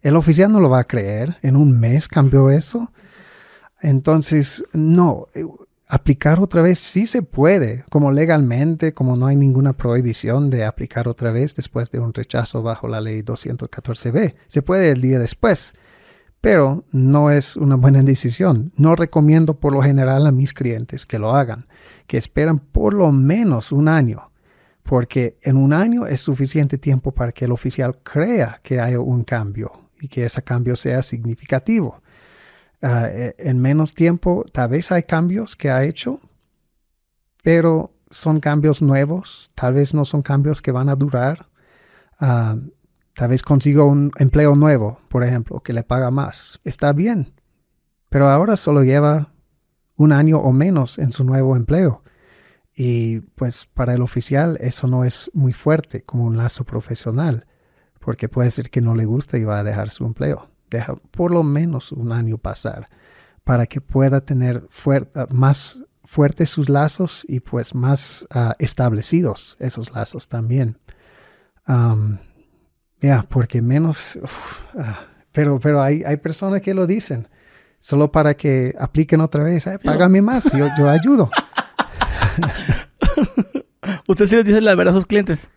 El 0.00 0.16
oficial 0.16 0.52
no 0.52 0.60
lo 0.60 0.70
va 0.70 0.80
a 0.80 0.84
creer. 0.84 1.36
En 1.42 1.56
un 1.56 1.78
mes 1.78 2.08
cambió 2.08 2.50
eso. 2.50 2.92
Entonces, 3.80 4.64
no, 4.72 5.26
aplicar 5.88 6.40
otra 6.40 6.62
vez 6.62 6.78
sí 6.78 7.06
se 7.06 7.22
puede, 7.22 7.84
como 7.90 8.12
legalmente, 8.12 8.92
como 8.92 9.16
no 9.16 9.26
hay 9.26 9.36
ninguna 9.36 9.72
prohibición 9.72 10.50
de 10.50 10.64
aplicar 10.64 11.08
otra 11.08 11.32
vez 11.32 11.54
después 11.54 11.90
de 11.90 11.98
un 11.98 12.12
rechazo 12.12 12.62
bajo 12.62 12.88
la 12.88 13.00
ley 13.00 13.22
214b. 13.22 14.34
Se 14.46 14.62
puede 14.62 14.90
el 14.90 15.00
día 15.00 15.18
después, 15.18 15.74
pero 16.40 16.84
no 16.92 17.30
es 17.30 17.56
una 17.56 17.76
buena 17.76 18.02
decisión. 18.02 18.72
No 18.76 18.94
recomiendo 18.94 19.58
por 19.58 19.72
lo 19.72 19.82
general 19.82 20.26
a 20.26 20.32
mis 20.32 20.52
clientes 20.52 21.06
que 21.06 21.18
lo 21.18 21.34
hagan 21.34 21.66
que 22.08 22.16
esperan 22.16 22.58
por 22.58 22.94
lo 22.94 23.12
menos 23.12 23.70
un 23.70 23.86
año, 23.86 24.32
porque 24.82 25.36
en 25.42 25.56
un 25.56 25.72
año 25.72 26.06
es 26.06 26.20
suficiente 26.20 26.78
tiempo 26.78 27.12
para 27.12 27.30
que 27.30 27.44
el 27.44 27.52
oficial 27.52 27.98
crea 28.02 28.58
que 28.64 28.80
hay 28.80 28.96
un 28.96 29.22
cambio 29.22 29.70
y 30.00 30.08
que 30.08 30.24
ese 30.24 30.42
cambio 30.42 30.74
sea 30.74 31.02
significativo. 31.02 32.00
Ah, 32.80 33.08
e, 33.10 33.34
en 33.38 33.58
menos 33.60 33.94
tiempo 33.94 34.44
tal 34.52 34.70
vez 34.70 34.92
hay 34.92 35.02
cambios 35.02 35.56
que 35.56 35.70
ha 35.70 35.84
hecho, 35.84 36.20
pero 37.42 37.92
son 38.10 38.40
cambios 38.40 38.82
nuevos, 38.82 39.50
tal 39.54 39.74
vez 39.74 39.94
no 39.94 40.04
son 40.04 40.22
cambios 40.22 40.62
que 40.62 40.72
van 40.72 40.88
a 40.88 40.96
durar. 40.96 41.48
Ah, 42.20 42.56
tal 43.14 43.30
vez 43.30 43.42
consigo 43.42 43.86
un 43.86 44.12
empleo 44.18 44.54
nuevo, 44.54 45.00
por 45.08 45.24
ejemplo, 45.24 45.60
que 45.60 45.72
le 45.72 45.82
paga 45.82 46.10
más. 46.10 46.60
Está 46.64 46.92
bien, 46.92 47.34
pero 48.08 48.28
ahora 48.28 48.56
solo 48.56 48.84
lleva 48.84 49.32
un 49.96 50.12
año 50.12 50.38
o 50.38 50.52
menos 50.52 50.98
en 50.98 51.12
su 51.12 51.24
nuevo 51.24 51.56
empleo. 51.56 52.02
Y 52.74 53.20
pues 53.20 53.66
para 53.66 53.94
el 53.94 54.02
oficial 54.02 54.56
eso 54.60 54.86
no 54.86 55.04
es 55.04 55.30
muy 55.34 55.52
fuerte 55.52 56.04
como 56.04 56.24
un 56.24 56.36
lazo 56.36 56.64
profesional, 56.64 57.46
porque 57.98 58.28
puede 58.28 58.52
ser 58.52 58.70
que 58.70 58.80
no 58.80 58.94
le 58.94 59.04
guste 59.04 59.38
y 59.38 59.44
va 59.44 59.58
a 59.58 59.64
dejar 59.64 59.90
su 59.90 60.06
empleo. 60.06 60.48
Deja 60.70 60.96
por 61.10 61.30
lo 61.30 61.42
menos 61.42 61.92
un 61.92 62.12
año 62.12 62.38
pasar 62.38 62.88
para 63.44 63.66
que 63.66 63.80
pueda 63.80 64.20
tener 64.20 64.66
más 65.30 65.82
fuertes 66.04 66.50
sus 66.50 66.68
lazos 66.68 67.24
y 67.28 67.40
pues 67.40 67.74
más 67.74 68.26
ah, 68.30 68.54
establecidos 68.58 69.56
esos 69.60 69.92
lazos 69.92 70.28
también. 70.28 70.78
ya, 73.00 73.26
porque 73.28 73.62
menos... 73.62 74.18
Ah, 74.76 75.00
pero 75.32 75.60
pero 75.60 75.82
hay, 75.82 76.02
hay 76.04 76.16
personas 76.16 76.62
que 76.62 76.74
lo 76.74 76.86
dicen 76.86 77.28
solo 77.78 78.10
para 78.10 78.34
que 78.34 78.74
apliquen 78.78 79.20
otra 79.20 79.44
vez. 79.44 79.66
págame 79.84 80.22
más, 80.22 80.50
yo, 80.52 80.66
yo 80.76 80.88
ayudo. 80.88 81.30
¿Usted 84.06 84.26
sí 84.26 84.36
les 84.36 84.44
dice 84.44 84.60
la 84.60 84.74
verdad 84.74 84.94
a 84.94 84.96
sus 84.96 85.06
clientes? 85.06 85.48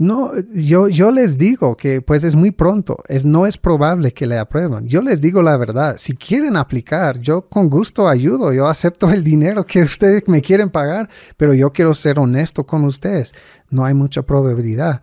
No, 0.00 0.30
yo, 0.54 0.86
yo 0.88 1.10
les 1.10 1.38
digo 1.38 1.76
que 1.76 2.00
pues 2.00 2.22
es 2.22 2.36
muy 2.36 2.52
pronto, 2.52 2.98
es, 3.08 3.24
no 3.24 3.46
es 3.46 3.58
probable 3.58 4.12
que 4.12 4.28
le 4.28 4.38
aprueben. 4.38 4.86
Yo 4.86 5.02
les 5.02 5.20
digo 5.20 5.42
la 5.42 5.56
verdad, 5.56 5.96
si 5.98 6.14
quieren 6.14 6.56
aplicar, 6.56 7.18
yo 7.18 7.48
con 7.48 7.68
gusto 7.68 8.08
ayudo, 8.08 8.52
yo 8.52 8.68
acepto 8.68 9.10
el 9.10 9.24
dinero 9.24 9.66
que 9.66 9.82
ustedes 9.82 10.22
me 10.28 10.40
quieren 10.40 10.70
pagar, 10.70 11.08
pero 11.36 11.52
yo 11.52 11.72
quiero 11.72 11.94
ser 11.94 12.20
honesto 12.20 12.64
con 12.64 12.84
ustedes. 12.84 13.32
No 13.70 13.84
hay 13.84 13.94
mucha 13.94 14.22
probabilidad. 14.22 15.02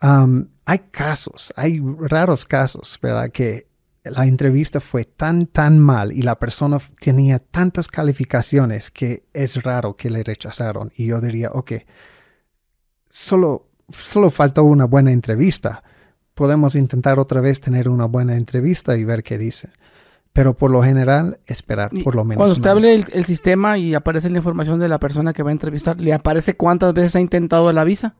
hay 0.00 0.78
casos, 0.92 1.52
hay 1.56 1.80
raros 1.80 2.46
casos, 2.46 2.96
¿verdad? 3.02 3.30
Que 3.32 3.66
la 4.04 4.24
entrevista 4.26 4.80
fue 4.80 5.04
tan, 5.04 5.46
tan 5.46 5.80
mal 5.80 6.12
y 6.12 6.22
la 6.22 6.38
persona 6.38 6.78
tenía 7.00 7.40
tantas 7.40 7.88
calificaciones 7.88 8.92
que 8.92 9.24
es 9.32 9.60
raro 9.64 9.96
que 9.96 10.10
le 10.10 10.22
rechazaron. 10.22 10.92
Y 10.94 11.06
yo 11.06 11.20
diría, 11.20 11.50
ok, 11.52 11.72
solo, 13.10 13.67
solo 13.88 14.30
faltó 14.30 14.64
una 14.64 14.84
buena 14.84 15.12
entrevista. 15.12 15.82
Podemos 16.34 16.74
intentar 16.74 17.18
otra 17.18 17.40
vez 17.40 17.60
tener 17.60 17.88
una 17.88 18.06
buena 18.06 18.36
entrevista 18.36 18.96
y 18.96 19.04
ver 19.04 19.22
qué 19.22 19.38
dice. 19.38 19.70
Pero 20.32 20.54
por 20.54 20.70
lo 20.70 20.82
general, 20.82 21.40
esperar 21.46 21.90
por 22.04 22.14
lo 22.14 22.24
menos. 22.24 22.38
Cuando 22.38 22.52
usted 22.52 22.70
abre 22.70 22.94
el, 22.94 23.24
sistema 23.24 23.76
y 23.76 23.94
aparece 23.94 24.30
la 24.30 24.36
información 24.36 24.78
de 24.78 24.88
la 24.88 24.98
persona 24.98 25.32
que 25.32 25.42
va 25.42 25.50
a 25.50 25.52
entrevistar, 25.52 25.98
¿le 26.00 26.12
aparece 26.12 26.54
cuántas 26.54 26.94
veces 26.94 27.16
ha 27.16 27.20
intentado 27.20 27.72
la 27.72 27.82
visa? 27.82 28.14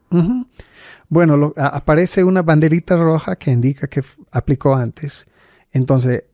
Bueno, 1.09 1.53
aparece 1.57 2.25
una 2.25 2.43
banderita 2.43 2.97
roja 2.97 3.37
que 3.37 3.53
indica 3.53 3.87
que 3.87 4.03
aplicó 4.33 4.75
antes 4.75 5.27
entonces, 5.73 6.25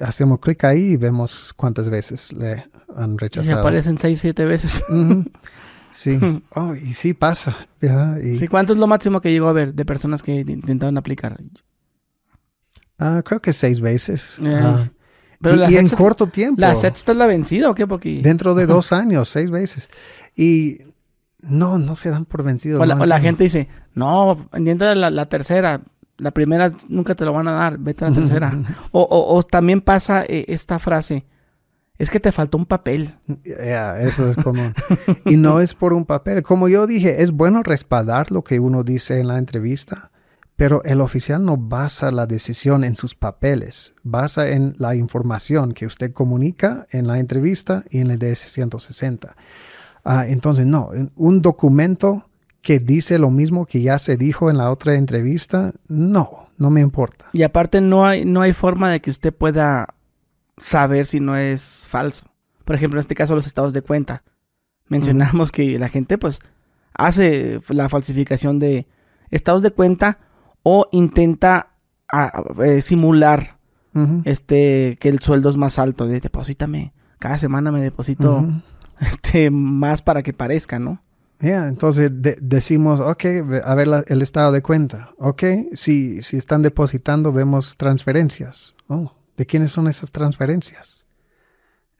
hacemos 0.00 0.40
clic 0.40 0.64
ahí 0.64 0.92
y 0.92 0.96
vemos 0.96 1.52
cuántas 1.56 1.88
veces 1.88 2.32
le 2.32 2.64
han 2.94 3.18
rechazado. 3.18 3.56
Y 3.56 3.58
aparecen 3.58 3.98
seis, 3.98 4.20
siete 4.20 4.44
veces. 4.44 4.82
Sí. 5.96 6.18
Oh, 6.54 6.74
y 6.74 6.92
sí 6.92 7.14
pasa. 7.14 7.56
Sí, 7.80 8.48
¿Cuánto 8.48 8.72
es 8.72 8.78
lo 8.78 8.86
máximo 8.86 9.20
que 9.20 9.32
llegó 9.32 9.48
a 9.48 9.52
ver 9.52 9.74
de 9.74 9.84
personas 9.84 10.22
que 10.22 10.40
intentaron 10.40 10.96
aplicar? 10.96 11.36
Ah, 12.98 13.22
creo 13.24 13.40
que 13.40 13.52
seis 13.52 13.80
veces. 13.80 14.40
Eh, 14.42 14.90
pero 15.40 15.68
y, 15.68 15.76
en 15.76 15.88
corto 15.88 16.26
tiempo. 16.28 16.60
¿La 16.60 16.74
sexta 16.74 17.12
es 17.12 17.18
la 17.18 17.26
vencida 17.26 17.70
o 17.70 17.74
qué? 17.74 17.86
Porque... 17.86 18.20
Dentro 18.22 18.54
de 18.54 18.66
dos 18.66 18.92
años, 18.92 19.28
seis 19.28 19.50
veces. 19.50 19.90
Y 20.34 20.78
no, 21.40 21.78
no 21.78 21.94
se 21.96 22.10
dan 22.10 22.24
por 22.24 22.42
vencidos. 22.42 22.80
O, 22.80 22.84
la, 22.84 23.20
gente 23.20 23.44
dice, 23.44 23.68
no, 23.94 24.48
entiendo 24.52 24.94
la, 24.94 25.10
la 25.10 25.28
tercera 25.28 25.82
la 26.18 26.30
primera 26.30 26.72
nunca 26.88 27.14
te 27.14 27.24
lo 27.24 27.32
van 27.32 27.48
a 27.48 27.52
dar, 27.52 27.78
vete 27.78 28.04
a 28.04 28.08
la 28.08 28.14
tercera. 28.14 28.52
o, 28.92 29.42
también 29.42 29.80
pasa 29.80 30.24
eh, 30.24 30.46
esta 30.48 30.78
frase, 30.78 31.26
es 31.98 32.10
que 32.10 32.20
te 32.20 32.32
faltó 32.32 32.58
un 32.58 32.66
papel. 32.66 33.14
eso 33.44 34.28
es 34.28 34.36
común. 34.36 34.74
y 35.24 35.36
no 35.36 35.60
es 35.60 35.74
por 35.74 35.92
un 35.92 36.04
papel. 36.04 36.42
Como 36.42 36.68
yo 36.68 36.86
dije, 36.86 37.22
es 37.22 37.32
bueno 37.32 37.62
respaldar 37.62 38.30
lo 38.30 38.42
que 38.42 38.60
uno 38.60 38.82
dice 38.82 39.18
en 39.18 39.28
la 39.28 39.38
entrevista, 39.38 40.10
pero 40.56 40.82
el 40.84 41.00
oficial 41.00 41.44
no 41.44 41.56
basa 41.56 42.10
la 42.10 42.26
decisión 42.26 42.84
en 42.84 42.96
sus 42.96 43.14
papeles, 43.14 43.94
basa 44.02 44.48
en 44.48 44.74
la 44.78 44.94
información 44.94 45.72
que 45.72 45.86
usted 45.86 46.12
comunica 46.12 46.86
en 46.90 47.06
la 47.06 47.18
entrevista 47.18 47.84
y 47.90 48.00
en 48.00 48.10
el 48.10 48.18
DS-160. 48.18 49.34
Ah, 50.04 50.26
entonces, 50.26 50.66
no, 50.66 50.90
un 51.16 51.42
documento 51.42 52.28
que 52.62 52.78
dice 52.78 53.18
lo 53.18 53.30
mismo 53.30 53.66
que 53.66 53.80
ya 53.80 53.98
se 53.98 54.16
dijo 54.16 54.50
en 54.50 54.56
la 54.56 54.70
otra 54.70 54.96
entrevista, 54.96 55.72
no, 55.88 56.48
no 56.58 56.70
me 56.70 56.80
importa. 56.80 57.26
Y 57.32 57.42
aparte 57.42 57.80
no 57.80 58.06
hay, 58.06 58.24
no 58.24 58.40
hay 58.40 58.52
forma 58.52 58.90
de 58.90 59.00
que 59.00 59.10
usted 59.10 59.32
pueda 59.32 59.95
saber 60.56 61.06
si 61.06 61.20
no 61.20 61.36
es 61.36 61.86
falso. 61.88 62.26
Por 62.64 62.76
ejemplo, 62.76 62.98
en 62.98 63.02
este 63.02 63.14
caso 63.14 63.34
los 63.34 63.46
estados 63.46 63.72
de 63.72 63.82
cuenta. 63.82 64.22
Mencionamos 64.88 65.52
que 65.52 65.78
la 65.78 65.88
gente 65.88 66.18
pues 66.18 66.40
hace 66.94 67.60
la 67.68 67.88
falsificación 67.88 68.58
de 68.58 68.86
estados 69.30 69.62
de 69.62 69.70
cuenta 69.70 70.18
o 70.62 70.88
intenta 70.92 71.70
eh, 72.64 72.82
simular 72.82 73.56
este 74.24 74.98
que 75.00 75.08
el 75.08 75.20
sueldo 75.20 75.48
es 75.48 75.56
más 75.56 75.78
alto. 75.78 76.06
De 76.06 76.20
deposítame, 76.20 76.92
cada 77.18 77.38
semana 77.38 77.72
me 77.72 77.80
deposito 77.80 78.46
este 79.00 79.50
más 79.50 80.02
para 80.02 80.22
que 80.22 80.32
parezca, 80.32 80.78
¿no? 80.78 81.02
Ya, 81.40 81.68
entonces 81.68 82.10
decimos, 82.12 83.00
ok, 83.00 83.24
a 83.62 83.74
ver 83.74 83.88
el 84.06 84.22
estado 84.22 84.52
de 84.52 84.62
cuenta. 84.62 85.10
Ok, 85.18 85.44
si, 85.74 86.22
si 86.22 86.36
están 86.36 86.62
depositando, 86.62 87.30
vemos 87.32 87.76
transferencias. 87.76 88.74
Oh, 88.88 89.12
¿de 89.36 89.46
quiénes 89.46 89.72
son 89.72 89.88
esas 89.88 90.10
transferencias? 90.10 91.06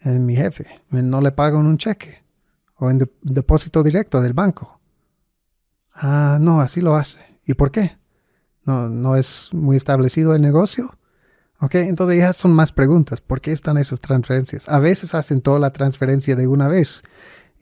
En 0.01 0.25
mi 0.25 0.37
jefe. 0.37 0.67
No 0.91 1.21
le 1.21 1.33
pagan 1.33 1.67
un 1.67 1.79
cheque. 1.79 2.25
O 2.77 2.91
en 2.91 3.11
depósito 3.23 3.83
directo 3.83 4.21
del 4.21 4.35
banco. 4.35 4.81
Ah, 5.95 6.39
no, 6.41 6.61
así 6.61 6.81
lo 6.81 6.97
hace. 6.97 7.21
¿Y 7.45 7.55
por 7.55 7.71
qué? 7.71 7.97
¿No, 8.65 8.89
no 8.89 9.17
es 9.17 9.51
muy 9.53 9.77
establecido 9.77 10.35
el 10.35 10.43
negocio? 10.43 10.97
Ok, 11.61 11.77
entonces 11.77 12.19
ya 12.19 12.33
son 12.33 12.53
más 12.53 12.73
preguntas. 12.73 13.21
¿Por 13.21 13.41
qué 13.41 13.53
están 13.53 13.79
esas 13.79 14.01
transferencias? 14.01 14.69
A 14.69 14.79
veces 14.79 15.15
hacen 15.15 15.41
toda 15.41 15.59
la 15.59 15.71
transferencia 15.71 16.37
de 16.37 16.47
una 16.47 16.69
vez 16.69 17.03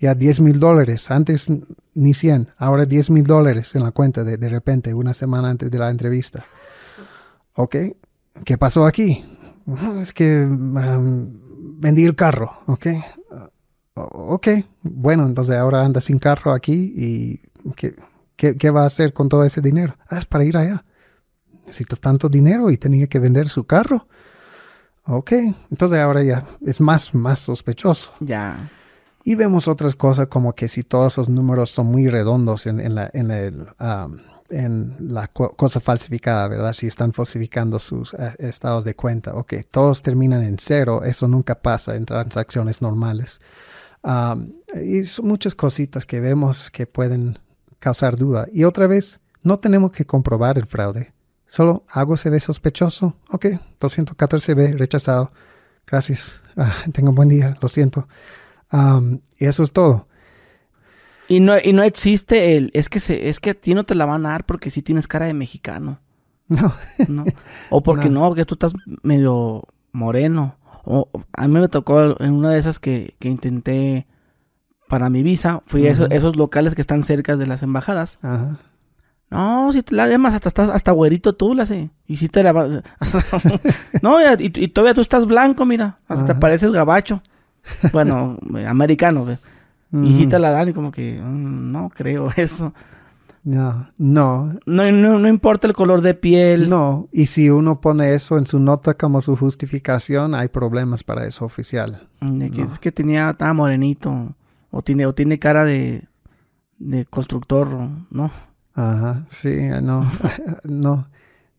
ya 0.01 0.15
10 0.15 0.41
mil 0.41 0.59
dólares, 0.59 1.11
antes 1.11 1.47
ni 1.95 2.15
100, 2.15 2.49
ahora 2.59 2.85
10 2.85 3.11
mil 3.11 3.25
dólares 3.25 3.75
en 3.75 3.85
la 3.85 3.93
cuenta 3.93 4.25
de, 4.25 4.37
de 4.37 4.49
repente, 4.49 4.93
una 4.93 5.15
semana 5.15 5.51
antes 5.51 5.71
de 5.71 5.79
la 5.79 5.91
entrevista. 5.91 6.45
Ok, 7.55 7.77
¿qué 8.45 8.59
pasó 8.59 8.87
aquí? 8.87 9.25
"Ah, 9.67 9.99
Es 10.01 10.13
que 10.13 10.45
um, 10.45 11.29
vendí 11.81 12.05
el 12.05 12.15
carro, 12.15 12.53
ok. 12.67 12.87
Uh, 13.97 14.01
ok, 14.35 14.49
bueno, 14.83 15.27
entonces 15.27 15.57
ahora 15.57 15.85
anda 15.85 16.01
sin 16.01 16.19
carro 16.19 16.53
aquí 16.53 16.93
y 16.97 17.41
¿qué, 17.77 17.95
qué, 18.37 18.57
qué 18.57 18.71
va 18.71 18.83
a 18.83 18.87
hacer 18.87 19.13
con 19.13 19.29
todo 19.29 19.45
ese 19.45 19.61
dinero? 19.61 19.97
Ah, 20.09 20.19
es 20.19 20.25
para 20.25 20.45
ir 20.45 20.57
allá. 20.57 20.85
Necesita 21.67 21.97
tanto 21.97 22.29
dinero 22.29 22.71
y 22.71 22.77
tenía 22.77 23.07
que 23.07 23.19
vender 23.19 23.49
su 23.49 23.65
carro. 23.65 24.07
Ok, 25.07 25.33
entonces 25.71 25.99
ahora 25.99 26.23
ya 26.23 26.47
es 26.65 26.81
más, 26.81 27.15
más 27.15 27.39
sospechoso. 27.39 28.13
Ya. 28.21 28.71
Y 29.23 29.35
vemos 29.37 29.69
otras 29.69 29.97
cosas 29.97 30.27
como 30.29 30.55
que 30.55 30.69
si 30.69 30.83
todos 30.83 31.15
esos 31.15 31.29
números 31.29 31.71
son 31.71 31.87
muy 31.87 32.09
redondos 32.09 32.67
en, 32.67 32.81
en 32.81 32.95
la, 32.95 33.11
en, 33.13 33.31
el, 33.31 33.67
um, 33.81 34.19
en 34.51 34.97
la 35.13 35.29
co- 35.29 35.55
cosa 35.57 35.81
falsificada, 35.81 36.49
¿verdad? 36.49 36.73
Si 36.73 36.87
están 36.87 37.13
falsificando 37.13 37.79
sus 37.79 38.15
eh, 38.15 38.35
estados 38.39 38.85
de 38.85 38.95
cuenta. 38.95 39.35
Ok, 39.35 39.55
todos 39.71 40.03
terminan 40.03 40.43
en 40.43 40.57
cero. 40.59 41.03
Eso 41.05 41.27
nunca 41.29 41.55
pasa 41.63 41.95
en 41.97 42.05
transacciones 42.07 42.83
normales. 42.83 43.41
Y 44.83 45.05
son 45.05 45.27
muchas 45.29 45.55
cositas 45.55 46.05
que 46.05 46.21
vemos 46.21 46.71
que 46.71 46.87
pueden 46.87 47.39
causar 47.79 48.17
duda. 48.17 48.47
Y 48.53 48.65
otra 48.65 48.87
vez, 48.87 49.21
no 49.43 49.59
tenemos 49.59 49.93
que 49.93 50.05
comprobar 50.05 50.59
el 50.59 50.67
fraude. 50.67 51.13
Solo 51.47 51.85
algo 51.89 52.17
se 52.17 52.31
ve 52.31 52.41
sospechoso. 52.41 53.17
Ok, 53.31 53.47
214B 53.81 54.77
rechazado. 54.77 55.33
Gracias. 55.87 56.43
Ah, 56.57 56.73
tenga 56.93 57.11
un 57.11 57.15
buen 57.15 57.29
día. 57.29 57.57
Lo 57.61 57.69
siento. 57.69 58.07
Y 59.39 59.47
eso 59.47 59.63
es 59.63 59.73
todo. 59.73 60.09
Y 61.29 61.41
no, 61.41 61.55
y 61.63 61.73
no 61.73 61.83
existe 61.83 62.57
el, 62.57 62.71
es 62.75 62.89
que 62.89 63.01
se, 63.01 63.29
es 63.29 63.41
que 63.41 63.51
a 63.51 63.55
ti 63.55 63.75
no 63.75 63.85
te 63.85 63.95
la 63.95 64.05
van 64.05 64.27
a 64.27 64.31
dar 64.31 64.45
porque 64.45 64.71
sí 64.71 64.83
tienes 64.83 65.09
cara 65.09 65.27
de 65.27 65.35
mexicano, 65.35 66.01
No. 66.49 66.75
¿no? 67.09 67.25
O 67.71 67.83
porque 67.83 68.11
No. 68.11 68.21
no, 68.21 68.29
porque 68.29 68.45
tú 68.45 68.55
estás 68.55 68.75
medio 69.03 69.65
moreno. 69.93 70.57
O 70.85 71.09
a 71.33 71.49
mí 71.49 71.59
me 71.59 71.69
tocó 71.69 72.21
en 72.21 72.33
una 72.33 72.51
de 72.51 72.59
esas 72.59 72.79
que, 72.79 73.15
que 73.19 73.29
intenté 73.29 74.07
para 74.87 75.09
mi 75.09 75.23
visa, 75.23 75.63
fui 75.67 75.87
a 75.89 75.93
esos, 75.93 76.37
locales 76.37 76.75
que 76.75 76.83
están 76.83 77.05
cerca 77.05 77.37
de 77.37 77.47
las 77.47 77.63
embajadas. 77.63 78.19
Ajá. 78.21 78.59
No, 79.31 79.73
si 79.73 79.83
te 79.83 79.95
la 79.95 80.05
además 80.05 80.35
hasta 80.35 80.49
estás 80.49 80.69
hasta 80.69 80.93
güerito 80.93 81.35
tú, 81.35 81.55
la 81.55 81.65
sé. 81.65 81.91
Y 82.07 82.17
si 82.17 82.29
te 82.29 82.43
la 82.43 82.53
No, 84.03 84.21
y, 84.21 84.53
y 84.55 84.69
todavía 84.69 84.95
tú 84.95 85.01
estás 85.01 85.27
blanco, 85.27 85.65
mira, 85.65 85.99
hasta 86.07 86.27
te 86.27 86.35
pareces 86.35 86.71
gabacho. 86.71 87.23
Bueno, 87.93 88.39
americano, 88.69 89.25
ve. 89.25 89.39
Ujú. 90.03 90.29
te 90.29 90.39
la 90.39 90.51
dan 90.51 90.69
y 90.69 90.73
como 90.73 90.91
que 90.91 91.21
mm, 91.23 91.73
no 91.73 91.91
creo 91.95 92.29
eso. 92.37 92.73
No, 93.45 93.89
no, 93.99 94.55
No, 94.65 94.91
no, 94.91 95.19
no 95.19 95.29
importa 95.29 95.67
el 95.67 95.75
color 95.75 96.01
de 96.01 96.15
piel. 96.15 96.71
no. 96.71 97.09
Y 97.13 97.27
si 97.27 97.51
uno 97.51 97.79
pone 97.81 98.15
eso 98.15 98.39
en 98.39 98.47
su 98.47 98.59
nota 98.59 98.95
como 98.95 99.21
su 99.21 99.37
justificación, 99.37 100.35
hay 100.35 100.49
problemas 100.49 101.05
para 101.05 101.27
eso 101.27 101.45
oficial. 101.45 102.09
De 102.23 102.51
que 102.51 102.63
No. 102.63 102.67
Es 102.67 102.79
que 102.79 102.91
tenía, 102.91 103.31
estaba 103.31 103.53
morenito. 103.53 104.35
O 104.71 104.81
tiene, 104.83 105.05
o 105.07 105.15
tiene 105.15 105.39
cara 105.39 105.65
de, 105.65 106.09
de 106.79 107.05
constructor, 107.05 107.69
¿no? 108.11 108.31
Ajá, 108.75 109.25
sí, 109.29 109.55
no, 109.83 110.11
no. 110.65 111.07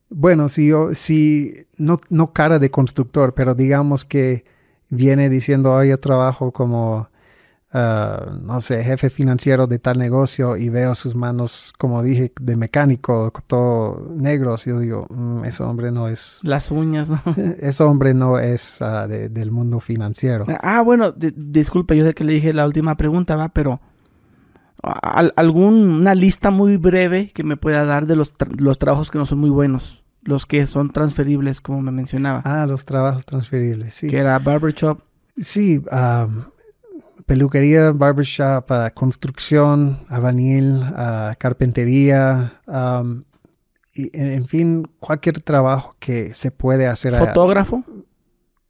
Bueno, 0.10 0.50
si 0.50 0.68
yo, 0.68 0.94
si, 0.96 1.66
no, 1.78 1.98
no 2.10 2.34
cara 2.34 2.58
de 2.60 2.72
constructor, 2.72 3.34
pero 3.36 3.54
digamos 3.56 4.06
que 4.06 4.44
viene 4.90 5.30
diciendo, 5.30 5.72
hoy 5.74 5.90
yo 5.90 5.98
trabajo 6.00 6.52
como, 6.52 7.10
ah, 7.78 8.38
no 8.42 8.62
sé, 8.62 8.84
jefe 8.84 9.10
financiero 9.10 9.68
de 9.68 9.80
tal 9.80 9.98
negocio 9.98 10.56
y 10.56 10.70
veo 10.70 10.96
sus 10.96 11.14
manos, 11.16 11.74
como 11.78 12.02
dije, 12.02 12.32
de 12.40 12.56
mecánico, 12.56 13.34
todo 13.48 14.08
negros, 14.16 14.64
yo 14.66 14.80
digo, 14.80 15.08
"Mm, 15.10 15.44
ese 15.44 15.62
hombre 15.64 15.92
no 15.92 16.08
es, 16.08 16.40
Las 16.44 16.72
uñas, 16.72 17.10
¿no? 17.10 17.22
ese 17.60 17.84
hombre 17.84 18.14
no 18.14 18.40
es 18.40 18.80
de- 19.10 19.28
del 19.30 19.52
mundo 19.52 19.80
financiero. 19.80 20.46
Ah, 20.62 20.82
bueno, 20.82 21.12
di- 21.12 21.34
disculpe, 21.36 21.98
yo 21.98 22.06
sé 22.06 22.14
que 22.14 22.24
le 22.24 22.34
dije 22.34 22.54
la 22.54 22.66
última 22.66 22.96
pregunta, 22.96 23.36
va, 23.36 23.50
pero 23.50 23.82
al- 24.84 25.34
alguna 25.36 26.14
lista 26.16 26.52
muy 26.52 26.78
breve 26.78 27.32
que 27.34 27.44
me 27.44 27.58
pueda 27.58 27.86
dar 27.86 28.06
de 28.08 28.16
los, 28.16 28.34
tra- 28.38 28.56
los 28.60 28.78
trabajos 28.78 29.10
que 29.12 29.18
no 29.18 29.26
son 29.26 29.40
muy 29.40 29.50
buenos, 29.50 30.04
los 30.22 30.46
que 30.46 30.68
son 30.68 30.92
transferibles, 30.92 31.62
como 31.62 31.82
me 31.82 31.92
mencionaba, 31.92 32.42
Ah, 32.46 32.66
los 32.68 32.86
trabajos 32.86 33.26
transferibles, 33.26 33.94
sí. 33.94 34.08
que 34.08 34.18
era 34.20 34.38
barbershop, 34.40 35.00
Sí, 35.38 35.82
am, 35.92 36.46
peluquería, 37.26 37.92
barbershop, 37.92 38.72
ah, 38.72 38.92
construcción, 38.92 40.06
albañil, 40.10 40.82
ah, 40.84 41.36
carpintería, 41.38 42.62
am, 42.68 43.24
y, 43.94 44.16
en, 44.20 44.32
en 44.32 44.48
fin, 44.48 44.88
cualquier 45.00 45.42
trabajo 45.42 45.96
que 46.00 46.34
se 46.34 46.52
puede 46.52 46.88
hacer. 46.88 47.16
a- 47.16 47.20
fotógrafo, 47.20 47.84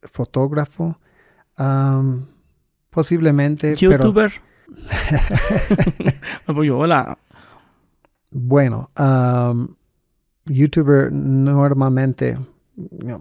fotógrafo, 0.02 0.98
am, 1.56 2.26
posiblemente, 2.90 3.74
pero 3.78 3.92
youtuber. 4.04 4.32
pues 6.46 6.66
yo, 6.66 6.78
hola. 6.78 7.18
bueno, 8.32 8.90
youtuber 10.46 11.12
normalmente, 11.12 12.34
no, 12.34 12.46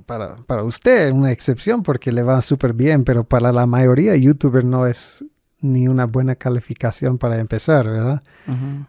para, 0.06 0.36
para 0.36 0.64
usted 0.64 1.11
una 1.11 1.32
excepción 1.32 1.84
porque 1.84 2.11
le 2.11 2.23
va 2.23 2.41
súper 2.41 2.73
bien, 2.73 3.03
pero 3.03 3.23
para 3.23 3.52
la 3.52 3.65
mayoría 3.65 4.15
youtuber 4.15 4.65
no 4.65 4.86
es 4.88 5.23
ni 5.61 5.88
una 5.88 6.06
buena 6.06 6.36
calificación 6.36 7.18
para 7.18 7.40
empezar, 7.40 7.88
¿verdad? 7.88 8.22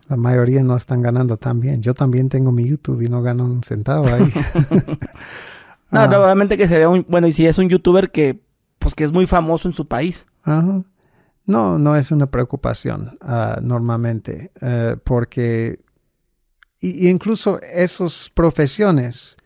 La 0.09 0.17
mayoría 0.17 0.63
no 0.63 0.77
están 0.77 1.01
ganando 1.01 1.37
tan 1.39 1.61
bien. 1.61 1.81
Yo 1.81 1.95
también 1.95 2.29
tengo 2.29 2.53
mi 2.53 2.69
YouTube 2.69 3.01
y 3.03 3.07
no 3.07 3.23
gano 3.23 3.45
un 3.45 3.63
centavo 3.63 4.07
ahí. 4.09 4.33
No, 5.89 6.01
Ah, 6.01 6.07
no, 6.09 6.19
obviamente 6.19 6.59
que 6.59 6.67
se 6.67 6.79
vea 6.79 6.89
un, 6.89 7.07
bueno, 7.09 7.29
y 7.29 7.33
si 7.33 7.47
es 7.47 7.59
un 7.59 7.69
youtuber 7.69 8.11
que, 8.11 8.41
pues 8.81 8.97
que 8.97 9.05
es 9.05 9.13
muy 9.13 9.27
famoso 9.27 9.69
en 9.69 9.75
su 9.75 9.87
país. 9.87 10.27
ajá. 10.43 10.83
No, 11.49 11.79
no 11.79 11.95
es 11.95 12.11
una 12.11 12.27
preocupación 12.27 13.17
ah, 13.21 13.61
normalmente, 13.63 14.51
eh, 14.61 14.97
porque 15.05 15.79
y, 16.81 17.07
y 17.07 17.09
incluso 17.09 17.61
esas 17.63 18.33
profesiones, 18.35 19.37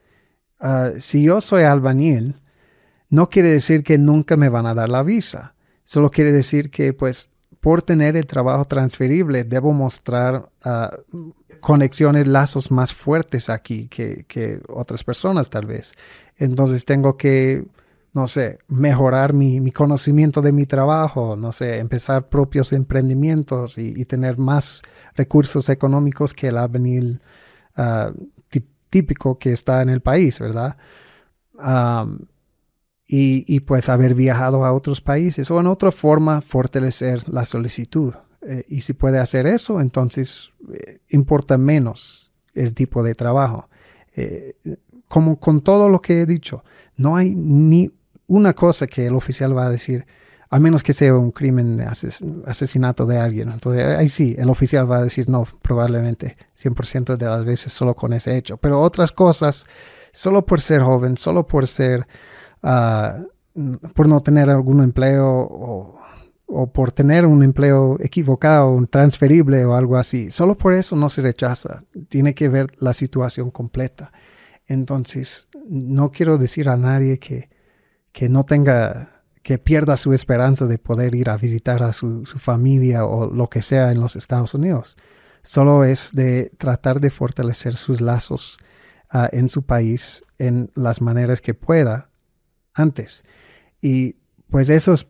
ah, 0.61 0.91
si 0.99 1.25
yo 1.25 1.41
soy 1.41 1.63
albañil, 1.63 2.37
no 3.09 3.29
quiere 3.29 3.49
decir 3.49 3.83
que 3.83 3.99
nunca 3.99 4.37
me 4.37 4.49
van 4.49 4.67
a 4.67 4.75
dar 4.75 4.89
la 4.89 5.03
visa. 5.03 5.55
Solo 5.85 6.11
quiere 6.11 6.33
decir 6.33 6.71
que, 6.71 6.93
pues, 6.93 7.29
por 7.61 7.83
tener 7.83 8.17
el 8.17 8.27
trabajo 8.27 8.65
transferible, 8.65 9.45
debo 9.45 9.73
mostrar 9.73 10.49
ah, 10.65 10.91
conexiones, 11.61 12.27
lazos 12.27 12.71
más 12.71 12.95
fuertes 12.95 13.51
aquí 13.51 13.89
que, 13.89 14.61
otras 14.69 15.05
personas, 15.05 15.51
tal 15.51 15.67
vez. 15.67 15.93
Entonces 16.37 16.85
tengo 16.85 17.17
que, 17.17 17.65
no 18.15 18.27
sé, 18.27 18.59
mejorar 18.69 19.35
mi, 19.35 19.61
mi 19.61 19.73
conocimiento 19.73 20.41
de 20.41 20.53
mi 20.53 20.65
trabajo, 20.65 21.37
no 21.37 21.53
sé, 21.53 21.79
empezar 21.79 22.29
propios 22.29 22.73
emprendimientos 22.73 23.77
y, 23.77 24.05
tener 24.07 24.39
más 24.39 24.83
recursos 25.15 25.69
económicos 25.69 26.33
que 26.33 26.49
el 26.49 26.57
albañil 26.57 27.21
ah, 27.77 28.13
típico 28.91 29.39
que 29.39 29.53
está 29.53 29.81
en 29.83 29.89
el 29.89 30.01
país, 30.01 30.39
¿verdad? 30.41 30.77
Y, 33.07 33.61
pues 33.61 33.89
haber 33.89 34.15
viajado 34.15 34.65
a 34.65 34.73
otros 34.73 35.01
países 35.01 35.51
o 35.51 35.59
en 35.59 35.67
otra 35.67 35.91
forma 35.91 36.41
fortalecer 36.41 37.29
la 37.29 37.45
solicitud. 37.45 38.15
Eh, 38.43 38.65
y 38.69 38.83
si 38.83 38.93
puede 38.93 39.19
hacer 39.19 39.47
eso, 39.47 39.81
entonces 39.81 40.53
eh, 40.73 41.01
importa 41.09 41.59
menos 41.59 42.31
el 42.55 42.75
tipo 42.75 43.03
de 43.03 43.15
trabajo. 43.15 43.69
Eh, 44.15 44.55
como 45.09 45.39
con 45.39 45.61
todo 45.61 45.89
lo 45.89 46.01
que 46.01 46.21
he 46.21 46.27
dicho, 46.27 46.65
no 46.97 47.17
hay 47.17 47.35
ni 47.35 47.91
una 48.27 48.55
cosa 48.55 48.87
que 48.87 49.07
el 49.07 49.17
oficial 49.17 49.57
va 49.57 49.67
a 49.67 49.71
decir, 49.71 50.07
a 50.53 50.59
menos 50.59 50.83
que 50.83 50.93
sea 50.93 51.15
un 51.15 51.31
crimen, 51.31 51.79
ases- 51.81 52.21
asesinato 52.47 53.07
de 53.07 53.19
alguien. 53.19 53.51
Entonces, 53.53 53.85
ahí 53.97 54.09
sí, 54.09 54.35
el 54.37 54.51
oficial 54.51 54.91
va 54.91 54.99
a 54.99 55.05
decir 55.05 55.29
no, 55.29 55.47
probablemente 55.63 56.37
100% 56.55 57.17
de 57.17 57.27
las 57.27 57.45
veces 57.45 57.73
solo 57.73 57.95
con 57.95 58.13
ese 58.13 58.37
hecho. 58.37 58.57
Pero 58.57 58.81
otras 58.81 59.13
cosas, 59.13 59.67
solo 60.13 60.45
por 60.45 60.61
ser 60.61 60.83
joven, 60.83 61.17
solo 61.17 61.47
por 61.47 61.69
ser, 61.69 62.07
ah, 62.63 63.19
por 63.95 64.09
no 64.09 64.21
tener 64.21 64.51
algún 64.51 64.83
empleo 64.83 65.27
o, 65.29 66.01
o 66.47 66.73
por 66.73 66.91
tener 66.91 67.27
un 67.27 67.45
empleo 67.45 67.97
equivocado, 68.01 68.73
un 68.73 68.89
transferible 68.89 69.65
o 69.65 69.75
algo 69.77 69.97
así, 69.97 70.33
solo 70.33 70.57
por 70.59 70.73
eso 70.75 70.97
no 70.97 71.09
se 71.09 71.23
rechaza. 71.23 71.85
Tiene 72.09 72.35
que 72.35 72.49
ver 72.49 72.67
la 72.79 72.93
situación 72.93 73.53
completa. 73.53 74.13
Entonces, 74.67 75.49
no 75.69 76.11
quiero 76.11 76.39
decir 76.39 76.69
a 76.69 76.77
nadie 76.77 77.19
que, 77.19 77.51
que 78.13 78.29
no 78.29 78.45
tenga, 78.45 79.20
que 79.43 79.59
pierda 79.59 79.97
su 79.97 80.13
esperanza 80.13 80.67
de 80.67 80.79
poder 80.79 81.15
ir 81.15 81.31
a 81.31 81.37
visitar 81.37 81.83
a 81.83 81.93
su, 81.93 82.27
su 82.27 82.39
familia 82.39 83.05
o 83.05 83.33
lo 83.33 83.49
que 83.49 83.63
sea 83.63 83.91
en 83.91 84.01
los 84.01 84.17
Estados 84.17 84.55
Unidos. 84.55 84.97
Solo 85.43 85.85
es 85.85 86.13
de 86.13 86.53
tratar 86.59 87.01
de 87.01 87.11
fortalecer 87.11 87.75
sus 87.75 88.01
lazos 88.01 88.59
ah, 89.11 89.29
en 89.33 89.49
su 89.49 89.63
país 89.63 90.23
en 90.39 90.71
las 90.75 91.01
maneras 91.01 91.41
que 91.41 91.55
pueda 91.55 92.11
antes. 92.75 93.25
Y 93.81 94.17
pues 94.51 94.69
eso 94.69 94.93
es 94.93 95.07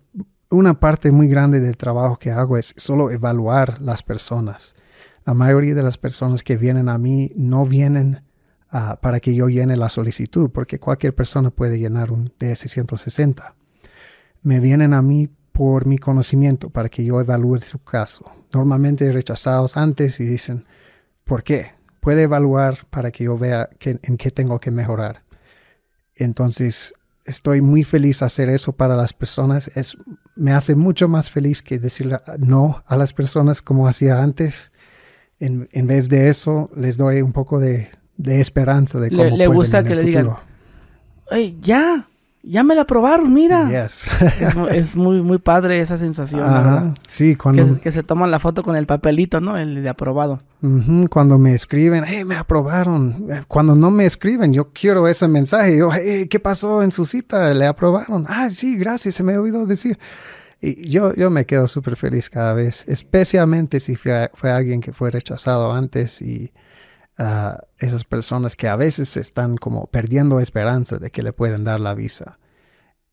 una 0.51 0.78
parte 0.78 1.11
muy 1.11 1.28
grande 1.28 1.61
del 1.61 1.77
trabajo 1.77 2.16
que 2.16 2.31
hago 2.31 2.57
es 2.57 2.74
solo 2.77 3.11
evaluar 3.11 3.81
las 3.81 4.02
personas. 4.02 4.74
La 5.24 5.35
mayoría 5.35 5.74
de 5.74 5.82
las 5.82 5.98
personas 5.98 6.43
que 6.43 6.57
vienen 6.57 6.89
a 6.89 6.98
mí 6.98 7.32
no 7.36 7.66
vienen 7.66 8.23
ah, 8.70 8.98
para 9.02 9.20
que 9.20 9.35
yo 9.35 9.48
llene 9.48 9.77
la 9.77 9.89
solicitud, 9.89 10.51
porque 10.51 10.78
cualquier 10.78 11.15
persona 11.15 11.51
puede 11.51 11.78
llenar 11.78 12.12
un 12.12 12.32
DS-160. 12.39 13.55
Me 14.43 14.61
vienen 14.61 14.95
a 14.95 15.03
mí 15.03 15.29
por 15.53 15.87
mi 15.87 15.99
conocimiento, 15.99 16.71
para 16.71 16.89
que 16.89 17.05
yo 17.05 17.21
evalúe 17.21 17.59
su 17.59 17.79
caso. 17.79 18.25
Normalmente 18.53 19.11
rechazados 19.12 19.77
antes 19.77 20.19
y 20.21 20.25
dicen, 20.25 20.65
¿por 21.25 21.43
qué? 21.43 21.73
Puede 22.01 22.23
evaluar 22.23 22.79
para 22.89 23.11
que 23.11 23.25
yo 23.25 23.37
vea 23.37 23.69
en 23.81 24.17
qué 24.17 24.31
tengo 24.31 24.59
que 24.59 24.71
mejorar. 24.71 25.23
Entonces, 26.17 26.95
estoy 27.25 27.61
muy 27.61 27.85
feliz 27.85 28.23
hacer 28.23 28.49
eso 28.49 28.73
para 28.73 28.97
las 28.97 29.12
personas. 29.12 29.71
Es, 29.75 29.97
me 30.37 30.53
hace 30.53 30.75
mucho 30.75 31.09
más 31.09 31.31
feliz 31.31 31.62
que 31.62 31.79
decirle 31.79 32.19
no 32.39 32.83
a 32.87 32.97
las 32.97 33.12
personas 33.12 33.62
como 33.62 33.87
hacía 33.87 34.23
antes. 34.23 34.73
En, 35.39 35.69
en 35.73 35.87
vez 35.87 36.09
de 36.09 36.29
eso, 36.29 36.71
les 36.77 36.97
doy 36.97 37.23
un 37.23 37.33
poco 37.33 37.59
de, 37.59 37.91
de 38.17 38.41
esperanza 38.41 38.99
de 38.99 39.11
cómo 39.11 39.25
Le, 39.25 39.37
le 39.37 39.47
gusta 39.47 39.83
que 39.83 39.95
le 39.95 40.03
digan, 40.03 40.35
¡ay, 41.31 41.59
ya! 41.62 42.10
Ya 42.43 42.62
me 42.62 42.75
la 42.75 42.83
aprobaron, 42.83 43.35
mira. 43.35 43.69
Yes. 43.69 44.11
es, 44.41 44.57
es 44.75 44.97
muy, 44.97 45.21
muy 45.21 45.37
padre 45.39 45.81
esa 45.81 45.99
sensación, 45.99 46.41
Ajá, 46.43 46.53
¿verdad? 46.62 46.95
Sí, 47.07 47.37
cuando, 47.37 47.75
Que, 47.75 47.81
que 47.83 47.93
se 47.93 48.03
toman 48.03 48.31
la 48.31 48.39
foto 48.39 48.62
con 48.62 48.77
el 48.77 48.87
papelito, 48.87 49.41
¿no? 49.41 49.59
El 49.59 49.83
de 49.83 49.89
aprobado. 49.89 50.41
Ujú, 50.62 51.07
cuando 51.11 51.37
me 51.39 51.53
escriben, 51.55 52.03
hey, 52.07 52.25
me 52.25 52.37
aprobaron. 52.37 53.27
Eh, 53.31 53.43
Cuando 53.47 53.75
no 53.75 53.91
me 53.91 54.07
escriben, 54.07 54.55
yo 54.55 54.71
quiero 54.73 55.07
ese 55.07 55.29
mensaje. 55.29 55.77
Yo, 55.77 55.91
hey, 55.93 56.29
¿qué 56.29 56.41
pasó 56.41 56.83
en 56.83 56.93
su 56.93 57.05
cita? 57.05 57.53
¿Le 57.53 57.67
aprobaron? 57.67 58.25
Ah, 58.27 58.49
sí, 58.49 58.77
gracias, 58.77 59.17
se 59.17 59.23
me 59.23 59.35
ha 59.35 59.41
oído 59.41 59.67
decir. 59.67 59.99
Y 60.62 60.89
yo, 60.89 61.15
yo 61.15 61.31
me 61.31 61.45
quedo 61.47 61.67
súper 61.69 61.97
feliz 61.97 62.29
cada 62.31 62.53
vez, 62.55 62.85
especialmente 62.87 63.81
si 63.81 63.97
fue, 63.97 64.31
fue 64.35 64.51
alguien 64.51 64.81
que 64.81 64.93
fue 64.93 65.11
rechazado 65.11 65.73
antes 65.73 66.21
y 66.21 66.53
ah, 67.21 67.61
esas 67.79 68.05
personas 68.05 68.57
que 68.57 68.67
a 68.67 68.77
veces 68.77 69.17
están 69.17 69.57
como 69.57 69.87
perdiendo 69.87 70.41
esperanza 70.41 70.99
de 70.99 71.11
que 71.11 71.23
le 71.23 71.33
pueden 71.33 71.63
dar 71.63 71.79
la 71.79 71.95
visa. 71.95 72.39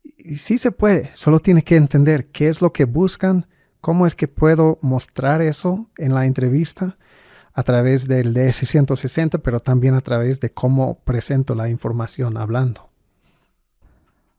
Y 0.02 0.36
sí 0.36 0.58
se 0.58 0.72
puede, 0.72 1.14
solo 1.14 1.38
tiene 1.38 1.62
que 1.62 1.76
entender 1.76 2.26
qué 2.26 2.48
es 2.48 2.60
lo 2.60 2.72
que 2.72 2.84
buscan, 2.84 3.46
cómo 3.80 4.06
es 4.06 4.14
que 4.14 4.26
puedo 4.26 4.78
mostrar 4.82 5.42
eso 5.42 5.88
en 5.96 6.14
la 6.14 6.26
entrevista 6.26 6.96
a 7.52 7.62
través 7.62 8.06
del 8.06 8.34
DS-160, 8.34 9.40
pero 9.42 9.60
también 9.60 9.94
a 9.94 10.00
través 10.00 10.40
de 10.40 10.50
cómo 10.50 11.00
presento 11.04 11.54
la 11.54 11.68
información 11.68 12.36
hablando. 12.36 12.88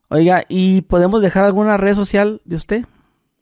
Oiga, 0.09 0.43
¿y 0.47 0.81
podemos 0.81 1.21
dejar 1.21 1.45
alguna 1.45 1.77
red 1.77 1.95
social 1.95 2.41
de 2.45 2.55
usted? 2.55 2.85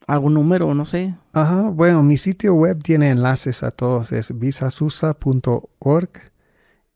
¿Algún 0.08 0.34
número? 0.34 0.74
No 0.74 0.86
sé. 0.86 1.14
Ajá, 1.32 1.68
bueno, 1.68 2.02
mi 2.02 2.16
sitio 2.16 2.54
web 2.54 2.82
tiene 2.82 3.10
enlaces 3.10 3.62
a 3.62 3.70
todos, 3.70 4.10
es 4.10 4.36
visasusa.org 4.36 6.08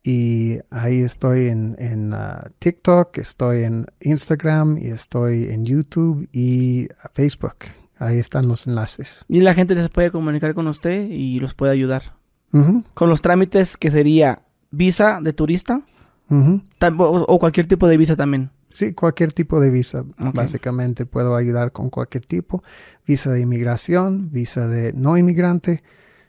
y 0.03 0.59
ahí 0.71 1.03
estoy 1.03 1.49
en, 1.49 1.77
en 1.79 2.15
ah, 2.15 2.51
TikTok, 2.59 3.19
estoy 3.19 3.65
en 3.65 3.87
Instagram 4.01 4.79
y 4.79 4.89
estoy 4.89 5.45
en 5.51 5.65
YouTube 5.65 6.29
y 6.33 6.89
Facebook. 7.15 7.57
Ahí 7.99 8.19
están 8.19 8.49
los 8.49 8.67
enlaces. 8.67 9.25
Y 9.29 9.41
la 9.41 9.55
gente 9.55 9.75
les 9.75 9.89
puede 9.91 10.11
comunicar 10.11 10.55
con 10.55 10.67
usted 10.67 11.09
y 11.09 11.39
los 11.39 11.55
puede 11.55 11.73
ayudar. 11.73 12.15
Con 12.95 13.09
los 13.09 13.23
trámites 13.23 13.77
que 13.77 13.91
sería 13.91 14.43
visa 14.71 15.21
de 15.23 15.33
turista 15.33 15.83
o 16.29 17.39
cualquier 17.39 17.69
tipo 17.69 17.87
de 17.89 17.97
visa 17.97 18.17
también. 18.17 18.51
Sí, 18.73 18.93
cualquier 18.95 19.33
tipo 19.33 19.61
de 19.61 19.71
visa. 19.71 20.05
Básicamente 20.35 21.07
puedo 21.07 21.37
ayudar 21.37 21.73
con 21.73 21.91
cualquier 21.91 22.25
tipo. 22.25 22.63
Visa 23.07 23.31
de 23.31 23.41
inmigración, 23.41 24.31
visa 24.33 24.67
de 24.67 24.93
no 24.93 25.17
inmigrante, 25.17 25.83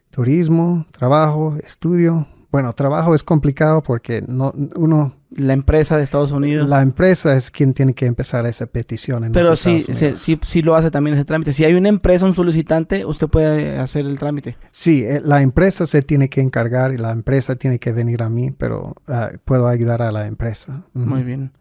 turismo, 0.09 0.85
trabajo, 0.91 1.57
estudio. 1.63 2.27
Bueno, 2.51 2.73
trabajo 2.73 3.15
es 3.15 3.23
complicado 3.23 3.81
porque 3.81 4.23
no, 4.27 4.53
uno, 4.75 5.15
La 5.31 5.53
empresa 5.53 5.97
de 5.97 6.03
Estados 6.03 6.31
Unidos. 6.31 6.69
la 6.69 6.83
empresa 6.83 7.35
es 7.35 7.49
quien 7.49 7.73
tiene 7.73 7.95
que 7.95 8.05
empezar 8.05 8.45
esa 8.45 8.67
petición 8.67 9.23
en 9.23 9.31
Pero 9.31 9.49
los 9.49 9.59
sí, 9.59 9.83
sí, 10.15 10.39
sí 10.43 10.61
lo 10.61 10.75
hace 10.75 10.91
también 10.91 11.15
ese 11.15 11.25
trámite. 11.25 11.51
Si 11.51 11.65
hay 11.65 11.73
una 11.73 11.89
empresa, 11.89 12.27
un 12.27 12.35
solicitante, 12.35 13.05
usted 13.05 13.27
puede 13.27 13.79
hacer 13.79 14.05
el 14.05 14.19
trámite. 14.19 14.55
Sí, 14.69 15.03
eh, 15.03 15.19
la 15.23 15.41
empresa 15.41 15.87
se 15.87 16.03
tiene 16.03 16.29
que 16.29 16.41
encargar 16.41 16.93
y 16.93 16.97
la 16.97 17.11
empresa 17.11 17.55
tiene 17.55 17.79
que 17.79 17.91
venir 17.91 18.21
a 18.21 18.29
mí, 18.29 18.51
pero 18.51 18.95
ah, 19.07 19.31
puedo 19.45 19.67
ayudar 19.67 20.03
a 20.03 20.11
la 20.11 20.27
empresa. 20.27 20.85
Muy 20.93 21.23
bien. 21.23 21.53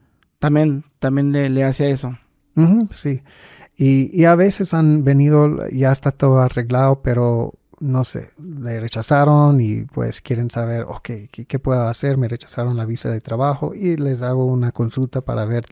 También, 0.43 0.85
también 0.99 1.31
le, 1.31 1.49
le 1.49 1.63
hace 1.63 1.93
eso. 1.93 2.19
Sí. 2.91 3.23
Y, 3.77 4.11
y 4.13 4.25
a 4.25 4.35
veces 4.35 4.75
han 4.75 5.05
venido, 5.05 5.69
ya 5.71 5.93
está 5.93 6.11
todo 6.11 6.41
arreglado, 6.41 7.01
pero 7.01 7.55
no 7.79 8.03
sé, 8.03 8.31
le 8.39 8.81
rechazaron 8.81 9.61
y 9.61 9.83
pues 9.83 10.21
quieren 10.21 10.51
saber, 10.51 10.83
ok, 10.83 11.11
¿qué, 11.31 11.47
qué 11.47 11.59
puedo 11.61 11.83
hacer? 11.83 12.19
Me 12.19 12.27
rechazaron 12.27 12.77
la 12.77 12.87
visa 12.87 13.09
de 13.09 13.21
trabajo 13.21 13.73
y 13.73 13.97
les 13.97 14.23
hago 14.23 14.45
una 14.45 14.73
consulta 14.73 15.21
para 15.21 15.45
ver 15.45 15.65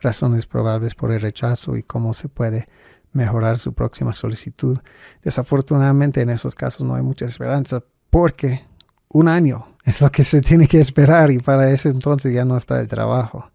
razones 0.00 0.46
probables 0.46 0.96
por 0.96 1.12
el 1.12 1.20
rechazo 1.20 1.76
y 1.76 1.84
cómo 1.84 2.12
se 2.12 2.28
puede 2.28 2.66
mejorar 3.12 3.60
su 3.60 3.74
próxima 3.74 4.12
solicitud. 4.12 4.76
Desafortunadamente 5.22 6.20
en 6.20 6.30
esos 6.30 6.56
casos 6.56 6.84
no 6.84 6.96
hay 6.96 7.02
mucha 7.02 7.26
esperanza 7.26 7.84
porque 8.10 8.64
un 9.08 9.28
año 9.28 9.76
es 9.84 10.00
lo 10.00 10.10
que 10.10 10.24
se 10.24 10.40
tiene 10.40 10.66
que 10.66 10.80
esperar 10.80 11.30
y 11.30 11.38
para 11.38 11.70
ese 11.70 11.90
entonces 11.90 12.34
ya 12.34 12.44
no 12.44 12.56
está 12.56 12.80
el 12.80 12.88
trabajo. 12.88 13.52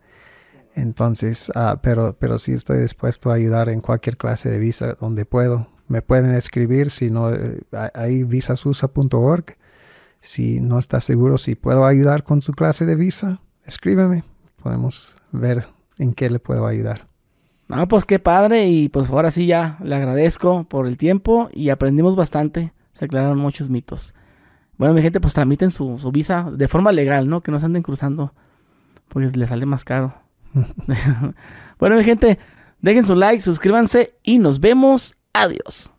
Entonces, 0.75 1.49
ah, 1.55 1.79
pero, 1.81 2.17
pero 2.19 2.37
sí 2.37 2.51
estoy 2.51 2.79
dispuesto 2.79 3.31
a 3.31 3.35
ayudar 3.35 3.69
en 3.69 3.79
cualquier 3.79 4.17
clase 4.17 4.49
de 4.49 4.59
visa 4.59 4.95
donde 4.99 5.25
puedo. 5.25 5.67
Me 5.87 6.01
pueden 6.01 6.35
escribir, 6.35 6.91
si 6.91 7.09
no, 7.09 7.33
eh, 7.33 7.61
ahí 7.93 8.23
visasusa.org. 8.23 9.57
Si 10.19 10.59
no 10.59 10.77
está 10.77 10.99
seguro 10.99 11.37
si 11.37 11.55
puedo 11.55 11.85
ayudar 11.85 12.23
con 12.23 12.41
su 12.41 12.51
clase 12.51 12.85
de 12.85 12.95
visa, 12.95 13.39
escríbeme. 13.63 14.25
Podemos 14.61 15.17
ver 15.31 15.67
en 15.97 16.13
qué 16.13 16.29
le 16.29 16.39
puedo 16.39 16.67
ayudar. 16.67 17.07
Ah, 17.69 17.87
pues 17.87 18.03
qué 18.03 18.19
padre. 18.19 18.67
Y 18.67 18.89
pues 18.89 19.07
ahora 19.09 19.31
sí 19.31 19.45
ya 19.45 19.77
le 19.81 19.95
agradezco 19.95 20.65
por 20.65 20.87
el 20.87 20.97
tiempo 20.97 21.49
y 21.53 21.69
aprendimos 21.69 22.17
bastante. 22.17 22.73
Se 22.91 23.05
aclararon 23.05 23.37
muchos 23.37 23.69
mitos. 23.69 24.13
Bueno, 24.77 24.93
mi 24.93 25.01
gente, 25.01 25.21
pues 25.21 25.33
tramiten 25.33 25.71
su, 25.71 25.97
su 25.99 26.11
visa 26.11 26.49
de 26.51 26.67
forma 26.67 26.91
legal, 26.91 27.29
¿no? 27.29 27.41
Que 27.41 27.51
no 27.51 27.59
se 27.61 27.67
anden 27.67 27.83
cruzando. 27.83 28.33
Porque 29.07 29.29
les 29.37 29.47
sale 29.47 29.65
más 29.65 29.85
caro. 29.85 30.24
bueno, 31.79 31.95
mi 31.97 32.03
gente, 32.03 32.39
dejen 32.81 33.05
su 33.05 33.15
like, 33.15 33.41
suscríbanse 33.41 34.15
y 34.23 34.39
nos 34.39 34.59
vemos. 34.59 35.15
Adiós. 35.33 35.91